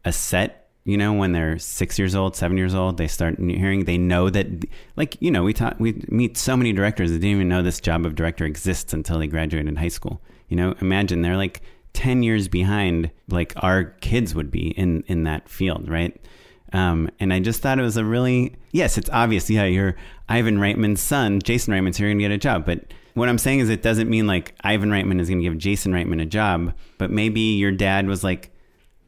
a 0.04 0.12
set, 0.12 0.68
you 0.84 0.96
know, 0.96 1.12
when 1.12 1.32
they're 1.32 1.58
six 1.58 1.98
years 1.98 2.14
old, 2.14 2.36
seven 2.36 2.56
years 2.56 2.74
old, 2.74 2.98
they 2.98 3.06
start 3.06 3.38
hearing. 3.38 3.84
They 3.84 3.96
know 3.96 4.28
that, 4.30 4.46
like 4.96 5.16
you 5.20 5.30
know, 5.30 5.42
we 5.42 5.52
talk, 5.52 5.76
we 5.78 6.02
meet 6.08 6.36
so 6.36 6.56
many 6.56 6.72
directors 6.72 7.10
that 7.10 7.18
didn't 7.18 7.36
even 7.36 7.48
know 7.48 7.62
this 7.62 7.80
job 7.80 8.04
of 8.04 8.14
director 8.14 8.44
exists 8.44 8.92
until 8.92 9.18
they 9.18 9.26
graduated 9.26 9.78
high 9.78 9.88
school. 9.88 10.20
You 10.48 10.56
know, 10.56 10.74
imagine 10.80 11.22
they're 11.22 11.38
like 11.38 11.62
ten 11.94 12.22
years 12.22 12.48
behind, 12.48 13.10
like 13.28 13.54
our 13.56 13.84
kids 13.84 14.34
would 14.34 14.50
be 14.50 14.68
in 14.68 15.04
in 15.06 15.24
that 15.24 15.48
field, 15.48 15.88
right? 15.88 16.20
Um, 16.74 17.08
and 17.20 17.32
I 17.32 17.38
just 17.38 17.62
thought 17.62 17.78
it 17.78 17.82
was 17.82 17.96
a 17.96 18.04
really 18.04 18.56
yes, 18.72 18.98
it's 18.98 19.08
obvious. 19.10 19.48
Yeah, 19.48 19.64
you're 19.64 19.96
Ivan 20.28 20.58
Reitman's 20.58 21.00
son, 21.00 21.40
Jason 21.40 21.74
Reitman, 21.74 21.94
so 21.94 22.02
you're 22.02 22.12
gonna 22.12 22.22
get 22.22 22.30
a 22.30 22.38
job. 22.38 22.64
But 22.64 22.92
what 23.14 23.28
I'm 23.28 23.38
saying 23.38 23.60
is, 23.60 23.68
it 23.68 23.82
doesn't 23.82 24.08
mean 24.08 24.26
like 24.26 24.54
Ivan 24.62 24.90
Reitman 24.90 25.20
is 25.20 25.28
gonna 25.28 25.42
give 25.42 25.58
Jason 25.58 25.92
Reitman 25.92 26.20
a 26.20 26.26
job. 26.26 26.74
But 26.98 27.10
maybe 27.10 27.40
your 27.40 27.72
dad 27.72 28.06
was 28.06 28.24
like, 28.24 28.50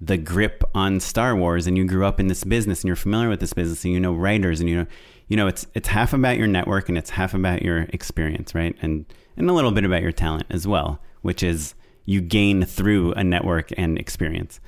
the 0.01 0.19
grip 0.19 0.63
on 0.75 1.01
Star 1.01 1.35
Wars 1.35 1.67
and 1.67 1.77
you 1.77 1.87
grew 1.87 2.05
up 2.05 2.21
in 2.21 2.29
this 2.29 2.45
business 2.45 2.83
and 2.83 2.89
you're 2.89 2.97
familiar 2.97 3.29
with 3.29 3.41
this 3.41 3.53
business 3.53 3.85
and 3.85 3.95
you 3.95 4.01
know 4.01 4.13
writers 4.13 4.61
and 4.61 4.69
you 4.69 4.77
know 4.77 4.87
you 5.29 5.37
know 5.37 5.47
it's 5.47 5.67
it's 5.75 5.89
half 5.89 6.13
about 6.13 6.37
your 6.37 6.47
network 6.47 6.89
and 6.89 6.99
it's 6.99 7.11
half 7.11 7.35
about 7.35 7.63
your 7.63 7.83
experience, 7.91 8.55
right? 8.55 8.77
And 8.83 9.07
and 9.37 9.49
a 9.49 9.53
little 9.53 9.73
bit 9.73 9.85
about 9.85 10.03
your 10.03 10.13
talent 10.13 10.47
as 10.51 10.67
well, 10.67 11.01
which 11.23 11.43
is 11.43 11.75
you 12.05 12.21
gain 12.21 12.65
through 12.65 13.13
a 13.15 13.25
network 13.25 13.71
and 13.77 13.99
experience. 13.99 14.61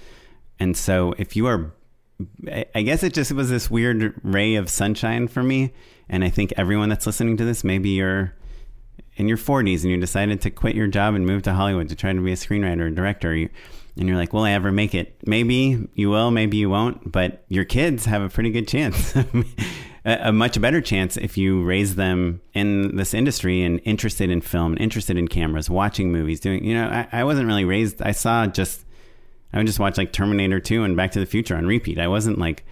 And 0.58 0.76
so 0.76 1.14
if 1.18 1.36
you 1.36 1.46
are 1.46 1.72
I 2.74 2.82
guess 2.82 3.02
it 3.02 3.14
just 3.14 3.32
was 3.32 3.48
this 3.48 3.70
weird 3.70 4.20
ray 4.24 4.56
of 4.56 4.68
sunshine 4.68 5.28
for 5.28 5.42
me. 5.42 5.72
And 6.08 6.24
I 6.24 6.30
think 6.30 6.52
everyone 6.56 6.88
that's 6.88 7.06
listening 7.06 7.36
to 7.36 7.44
this, 7.44 7.62
maybe 7.62 7.90
you're 7.90 8.34
in 9.16 9.28
your 9.28 9.36
40s 9.36 9.82
and 9.82 9.90
you 9.90 9.98
decided 9.98 10.40
to 10.40 10.50
quit 10.50 10.74
your 10.74 10.86
job 10.86 11.14
and 11.14 11.26
move 11.26 11.42
to 11.42 11.52
Hollywood 11.52 11.88
to 11.90 11.94
try 11.94 12.12
to 12.12 12.20
be 12.20 12.32
a 12.32 12.36
screenwriter 12.36 12.82
or 12.82 12.90
director. 12.90 13.32
and 13.32 13.50
you're 13.96 14.16
like, 14.16 14.32
will 14.32 14.42
I 14.42 14.52
ever 14.52 14.72
make 14.72 14.94
it? 14.94 15.20
Maybe 15.26 15.88
you 15.94 16.10
will, 16.10 16.30
maybe 16.30 16.56
you 16.56 16.70
won't, 16.70 17.10
but 17.10 17.44
your 17.48 17.64
kids 17.64 18.04
have 18.06 18.22
a 18.22 18.28
pretty 18.28 18.50
good 18.50 18.66
chance. 18.66 19.14
a, 20.04 20.32
much 20.32 20.60
better 20.60 20.80
chance 20.80 21.16
if 21.16 21.36
you 21.36 21.62
raise 21.62 21.96
them 21.96 22.40
in 22.54 22.96
this 22.96 23.12
industry 23.14 23.62
and 23.62 23.80
interested 23.84 24.30
in 24.30 24.40
film, 24.40 24.76
interested 24.80 25.16
in 25.16 25.28
cameras, 25.28 25.68
watching 25.68 26.10
movies, 26.10 26.40
doing, 26.40 26.64
you 26.64 26.74
know, 26.74 26.88
I, 26.88 27.20
I 27.20 27.24
wasn't 27.24 27.46
really 27.46 27.64
raised, 27.64 28.00
I 28.02 28.12
saw 28.12 28.46
just 28.46 28.84
I 29.52 29.58
would 29.58 29.66
just 29.66 29.78
watch 29.78 29.96
like 29.96 30.12
Terminator 30.12 30.60
2 30.60 30.84
and 30.84 30.96
Back 30.96 31.12
to 31.12 31.20
the 31.20 31.26
Future 31.26 31.56
on 31.56 31.66
repeat. 31.66 31.98
I 31.98 32.08
wasn't 32.08 32.38
like 32.38 32.64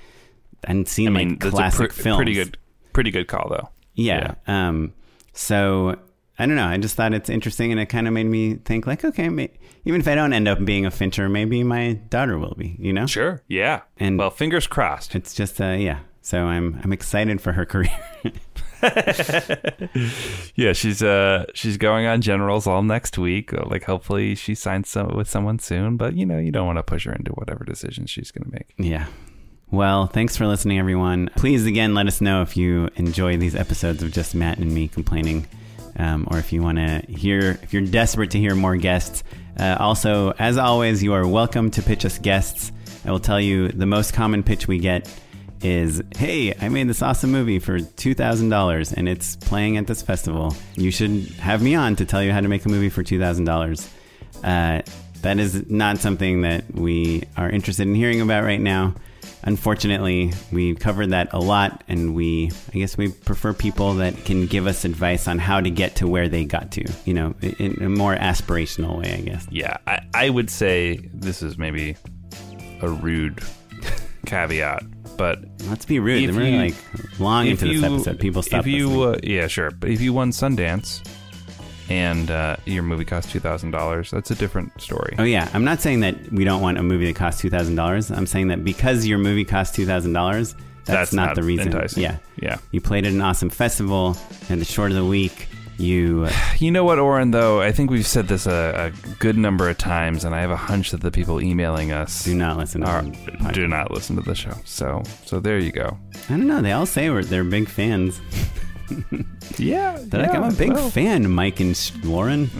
I 0.64 0.68
hadn't 0.68 0.88
seen 0.88 1.08
I 1.08 1.10
mean, 1.10 1.38
like 1.40 1.52
classic 1.52 1.90
pr- 1.90 2.02
films. 2.02 2.16
Pretty 2.18 2.34
good, 2.34 2.58
pretty 2.92 3.10
good 3.10 3.28
call 3.28 3.48
though. 3.48 3.68
Yeah. 3.94 4.34
yeah. 4.46 4.68
Um. 4.68 4.94
So 5.32 5.98
I 6.38 6.46
don't 6.46 6.56
know. 6.56 6.66
I 6.66 6.76
just 6.76 6.96
thought 6.96 7.14
it's 7.14 7.30
interesting, 7.30 7.70
and 7.72 7.80
it 7.80 7.86
kind 7.86 8.06
of 8.06 8.12
made 8.12 8.26
me 8.26 8.54
think 8.56 8.86
like, 8.86 9.04
okay, 9.04 9.28
may, 9.28 9.50
even 9.84 10.00
if 10.00 10.08
I 10.08 10.14
don't 10.14 10.32
end 10.32 10.48
up 10.48 10.62
being 10.64 10.84
a 10.84 10.90
Fincher, 10.90 11.28
maybe 11.28 11.62
my 11.62 11.94
daughter 11.94 12.38
will 12.38 12.54
be. 12.56 12.76
You 12.78 12.92
know? 12.92 13.06
Sure. 13.06 13.42
Yeah. 13.48 13.82
And 13.96 14.18
well, 14.18 14.30
fingers 14.30 14.66
crossed. 14.66 15.14
It's 15.14 15.34
just 15.34 15.60
uh, 15.60 15.70
yeah. 15.70 16.00
So 16.20 16.44
I'm 16.44 16.80
I'm 16.82 16.92
excited 16.92 17.40
for 17.40 17.52
her 17.52 17.64
career. 17.64 17.90
yeah, 20.54 20.72
she's 20.72 21.02
uh 21.02 21.44
she's 21.54 21.76
going 21.76 22.06
on 22.06 22.20
generals 22.20 22.66
all 22.66 22.82
next 22.82 23.18
week. 23.18 23.52
Uh, 23.52 23.64
like 23.66 23.84
hopefully 23.84 24.34
she 24.34 24.54
signs 24.54 24.88
some, 24.88 25.16
with 25.16 25.28
someone 25.28 25.58
soon, 25.58 25.96
but 25.96 26.14
you 26.14 26.26
know, 26.26 26.38
you 26.38 26.52
don't 26.52 26.66
want 26.66 26.78
to 26.78 26.82
push 26.82 27.04
her 27.06 27.12
into 27.12 27.32
whatever 27.32 27.64
decision 27.64 28.06
she's 28.06 28.30
going 28.30 28.44
to 28.44 28.52
make. 28.52 28.74
Yeah. 28.78 29.06
Well, 29.70 30.06
thanks 30.06 30.36
for 30.36 30.46
listening 30.46 30.78
everyone. 30.78 31.30
Please 31.36 31.66
again 31.66 31.94
let 31.94 32.06
us 32.06 32.20
know 32.20 32.42
if 32.42 32.56
you 32.56 32.88
enjoy 32.96 33.36
these 33.36 33.56
episodes 33.56 34.02
of 34.02 34.12
just 34.12 34.34
Matt 34.34 34.58
and 34.58 34.72
me 34.72 34.88
complaining. 34.88 35.46
Um, 35.98 36.28
or 36.30 36.38
if 36.38 36.52
you 36.52 36.62
want 36.62 36.76
to 36.76 37.02
hear, 37.08 37.58
if 37.62 37.72
you're 37.72 37.82
desperate 37.82 38.30
to 38.32 38.38
hear 38.38 38.54
more 38.54 38.76
guests. 38.76 39.24
Uh, 39.58 39.76
also, 39.80 40.32
as 40.38 40.58
always, 40.58 41.02
you 41.02 41.14
are 41.14 41.26
welcome 41.26 41.70
to 41.70 41.82
pitch 41.82 42.04
us 42.04 42.18
guests. 42.18 42.70
I 43.06 43.10
will 43.10 43.20
tell 43.20 43.40
you 43.40 43.68
the 43.68 43.86
most 43.86 44.12
common 44.12 44.42
pitch 44.42 44.68
we 44.68 44.78
get 44.78 45.08
is 45.62 46.02
hey, 46.16 46.54
I 46.60 46.68
made 46.68 46.88
this 46.88 47.02
awesome 47.02 47.32
movie 47.32 47.58
for 47.58 47.78
$2,000 47.78 48.92
and 48.92 49.08
it's 49.08 49.36
playing 49.36 49.76
at 49.76 49.86
this 49.86 50.02
festival. 50.02 50.54
You 50.74 50.90
should 50.90 51.26
have 51.38 51.62
me 51.62 51.74
on 51.74 51.96
to 51.96 52.04
tell 52.04 52.22
you 52.22 52.32
how 52.32 52.40
to 52.40 52.48
make 52.48 52.64
a 52.64 52.68
movie 52.68 52.88
for 52.88 53.02
$2,000. 53.02 53.88
Uh, 54.44 54.82
that 55.22 55.38
is 55.38 55.68
not 55.70 55.98
something 55.98 56.42
that 56.42 56.72
we 56.74 57.24
are 57.36 57.48
interested 57.48 57.86
in 57.86 57.94
hearing 57.94 58.20
about 58.20 58.44
right 58.44 58.60
now. 58.60 58.94
Unfortunately, 59.42 60.32
we 60.50 60.74
covered 60.74 61.10
that 61.10 61.32
a 61.32 61.38
lot, 61.38 61.84
and 61.88 62.16
we, 62.16 62.50
I 62.74 62.78
guess, 62.78 62.96
we 62.96 63.12
prefer 63.12 63.52
people 63.52 63.94
that 63.94 64.24
can 64.24 64.46
give 64.46 64.66
us 64.66 64.84
advice 64.84 65.28
on 65.28 65.38
how 65.38 65.60
to 65.60 65.70
get 65.70 65.96
to 65.96 66.08
where 66.08 66.28
they 66.28 66.44
got 66.44 66.72
to, 66.72 66.84
you 67.04 67.14
know, 67.14 67.34
in 67.40 67.80
a 67.80 67.88
more 67.88 68.16
aspirational 68.16 68.98
way, 69.00 69.14
I 69.14 69.20
guess. 69.20 69.46
Yeah, 69.50 69.76
I, 69.86 70.00
I 70.14 70.30
would 70.30 70.50
say 70.50 70.96
this 71.14 71.42
is 71.42 71.58
maybe 71.58 71.96
a 72.82 72.88
rude 72.88 73.40
caveat, 74.26 74.82
but 75.16 75.38
let's 75.68 75.84
be 75.84 75.98
rude. 75.98 76.34
We're 76.34 76.42
you, 76.42 76.58
like 76.58 77.20
long 77.20 77.46
into 77.46 77.66
you, 77.68 77.80
this 77.80 77.90
episode. 77.90 78.20
People 78.20 78.42
stop. 78.42 78.60
If 78.60 78.66
you, 78.66 79.02
uh, 79.02 79.18
yeah, 79.22 79.46
sure. 79.46 79.70
But 79.70 79.90
if 79.90 80.00
you 80.00 80.12
won 80.12 80.30
Sundance 80.30 81.06
and 81.88 82.30
uh, 82.30 82.56
your 82.64 82.82
movie 82.82 83.04
cost 83.04 83.30
two 83.30 83.40
thousand 83.40 83.70
dollars, 83.70 84.10
that's 84.10 84.30
a 84.30 84.34
different 84.34 84.78
story. 84.80 85.14
Oh 85.18 85.24
yeah, 85.24 85.48
I'm 85.54 85.64
not 85.64 85.80
saying 85.80 86.00
that 86.00 86.32
we 86.32 86.44
don't 86.44 86.60
want 86.60 86.78
a 86.78 86.82
movie 86.82 87.06
that 87.06 87.16
costs 87.16 87.40
two 87.40 87.50
thousand 87.50 87.76
dollars. 87.76 88.10
I'm 88.10 88.26
saying 88.26 88.48
that 88.48 88.64
because 88.64 89.06
your 89.06 89.18
movie 89.18 89.44
costs 89.44 89.74
two 89.74 89.86
thousand 89.86 90.12
dollars, 90.12 90.54
that's, 90.84 90.86
that's 90.86 91.12
not, 91.12 91.26
not, 91.26 91.36
the 91.36 91.42
reason. 91.42 91.68
Enticing. 91.68 92.02
Yeah, 92.02 92.18
yeah. 92.36 92.58
You 92.72 92.80
played 92.80 93.06
at 93.06 93.12
an 93.12 93.22
awesome 93.22 93.50
festival, 93.50 94.16
and 94.48 94.60
the 94.60 94.64
short 94.64 94.90
of 94.90 94.96
the 94.96 95.04
week 95.04 95.48
you. 95.78 96.28
You 96.58 96.70
know 96.70 96.84
what 96.84 96.98
oren 96.98 97.30
though? 97.30 97.60
I 97.60 97.72
think 97.72 97.90
we've 97.90 98.06
said 98.06 98.28
this 98.28 98.46
a, 98.46 98.92
a, 98.92 99.14
good 99.18 99.36
number 99.36 99.68
of 99.68 99.78
times 99.78 100.24
and 100.24 100.34
i 100.34 100.40
have 100.40 100.50
a 100.50 100.56
hunch 100.56 100.90
that 100.90 101.00
the 101.00 101.10
people 101.10 101.40
emailing 101.40 101.92
us 101.92 102.24
do 102.24 102.34
not 102.34 102.56
listen 102.56 102.82
to 102.82 102.86
are, 102.86 103.52
do 103.52 103.66
not 103.66 103.90
listen 103.90 104.16
to 104.16 104.22
the 104.22 104.34
show. 104.34 104.54
So 104.64 105.02
so 105.24 105.40
there 105.40 105.58
you 105.58 105.72
go. 105.72 105.96
I 106.28 106.36
don't 106.36 106.46
know. 106.46 106.62
They 106.62 106.72
all 106.72 106.86
say 106.86 107.10
we're, 107.10 107.24
they're 107.24 107.44
big 107.44 107.68
fans. 107.68 108.20
Yeah 109.58 109.98
they're 110.00 110.20
yeah, 110.20 110.26
like 110.26 110.36
i'm 110.36 110.52
a 110.52 110.52
big 110.52 110.72
well. 110.72 110.90
fan 110.90 111.30
mike 111.30 111.60
and 111.60 111.92
lauren, 112.04 112.50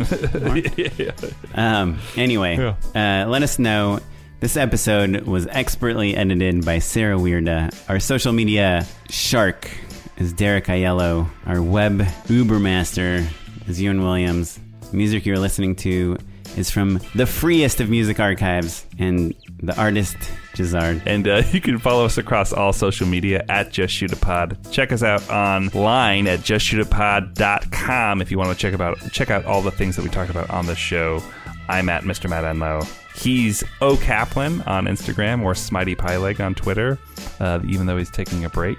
yeah. 0.76 1.12
um 1.54 1.98
anyway 2.16 2.56
yeah. 2.56 3.24
uh, 3.24 3.28
let 3.28 3.42
us 3.42 3.58
know. 3.58 4.00
This 4.40 4.56
episode 4.56 5.22
was 5.22 5.46
expertly 5.48 6.16
edited 6.16 6.64
by 6.64 6.78
sarah 6.78 7.16
weirda 7.16 7.74
our 7.88 8.00
social 8.00 8.32
media 8.32 8.86
shark 9.08 9.70
is 10.18 10.32
Derek 10.32 10.66
Aiello. 10.66 11.28
Our 11.46 11.62
web 11.62 12.00
Ubermaster 12.26 13.26
is 13.68 13.80
Ewan 13.80 14.02
Williams. 14.02 14.58
The 14.90 14.96
music 14.96 15.26
you're 15.26 15.38
listening 15.38 15.76
to 15.76 16.16
is 16.56 16.70
from 16.70 17.00
the 17.14 17.26
freest 17.26 17.80
of 17.80 17.90
music 17.90 18.18
archives 18.18 18.86
and 18.98 19.34
the 19.62 19.78
artist 19.78 20.16
Jahzzar. 20.54 21.02
And 21.06 21.28
uh, 21.28 21.42
you 21.52 21.60
can 21.60 21.78
follow 21.78 22.04
us 22.04 22.18
across 22.18 22.52
all 22.52 22.72
social 22.72 23.06
media 23.06 23.44
at 23.48 23.72
Just 23.72 23.94
Shoot 23.94 24.12
a 24.12 24.16
Pod. 24.16 24.56
Check 24.70 24.92
us 24.92 25.02
out 25.02 25.28
online 25.30 26.26
at 26.26 26.40
justshootapod.com 26.40 28.22
if 28.22 28.30
you 28.30 28.38
want 28.38 28.50
to 28.50 28.56
check 28.56 28.74
about 28.74 28.98
check 29.12 29.30
out 29.30 29.44
all 29.44 29.60
the 29.60 29.70
things 29.70 29.96
that 29.96 30.02
we 30.02 30.08
talked 30.08 30.30
about 30.30 30.48
on 30.50 30.66
the 30.66 30.76
show. 30.76 31.22
I'm 31.68 31.88
at 31.88 32.04
Mr. 32.04 32.30
Matt 32.30 32.44
Enlow. 32.44 32.86
He's 33.16 33.64
O 33.80 33.96
Kaplan 33.96 34.62
on 34.62 34.84
Instagram 34.86 35.42
or 35.42 35.54
Smitey 35.54 35.96
Pyleg 35.96 36.38
on 36.44 36.54
Twitter, 36.54 36.98
uh, 37.40 37.60
even 37.66 37.86
though 37.86 37.96
he's 37.96 38.10
taking 38.10 38.44
a 38.44 38.50
break. 38.50 38.78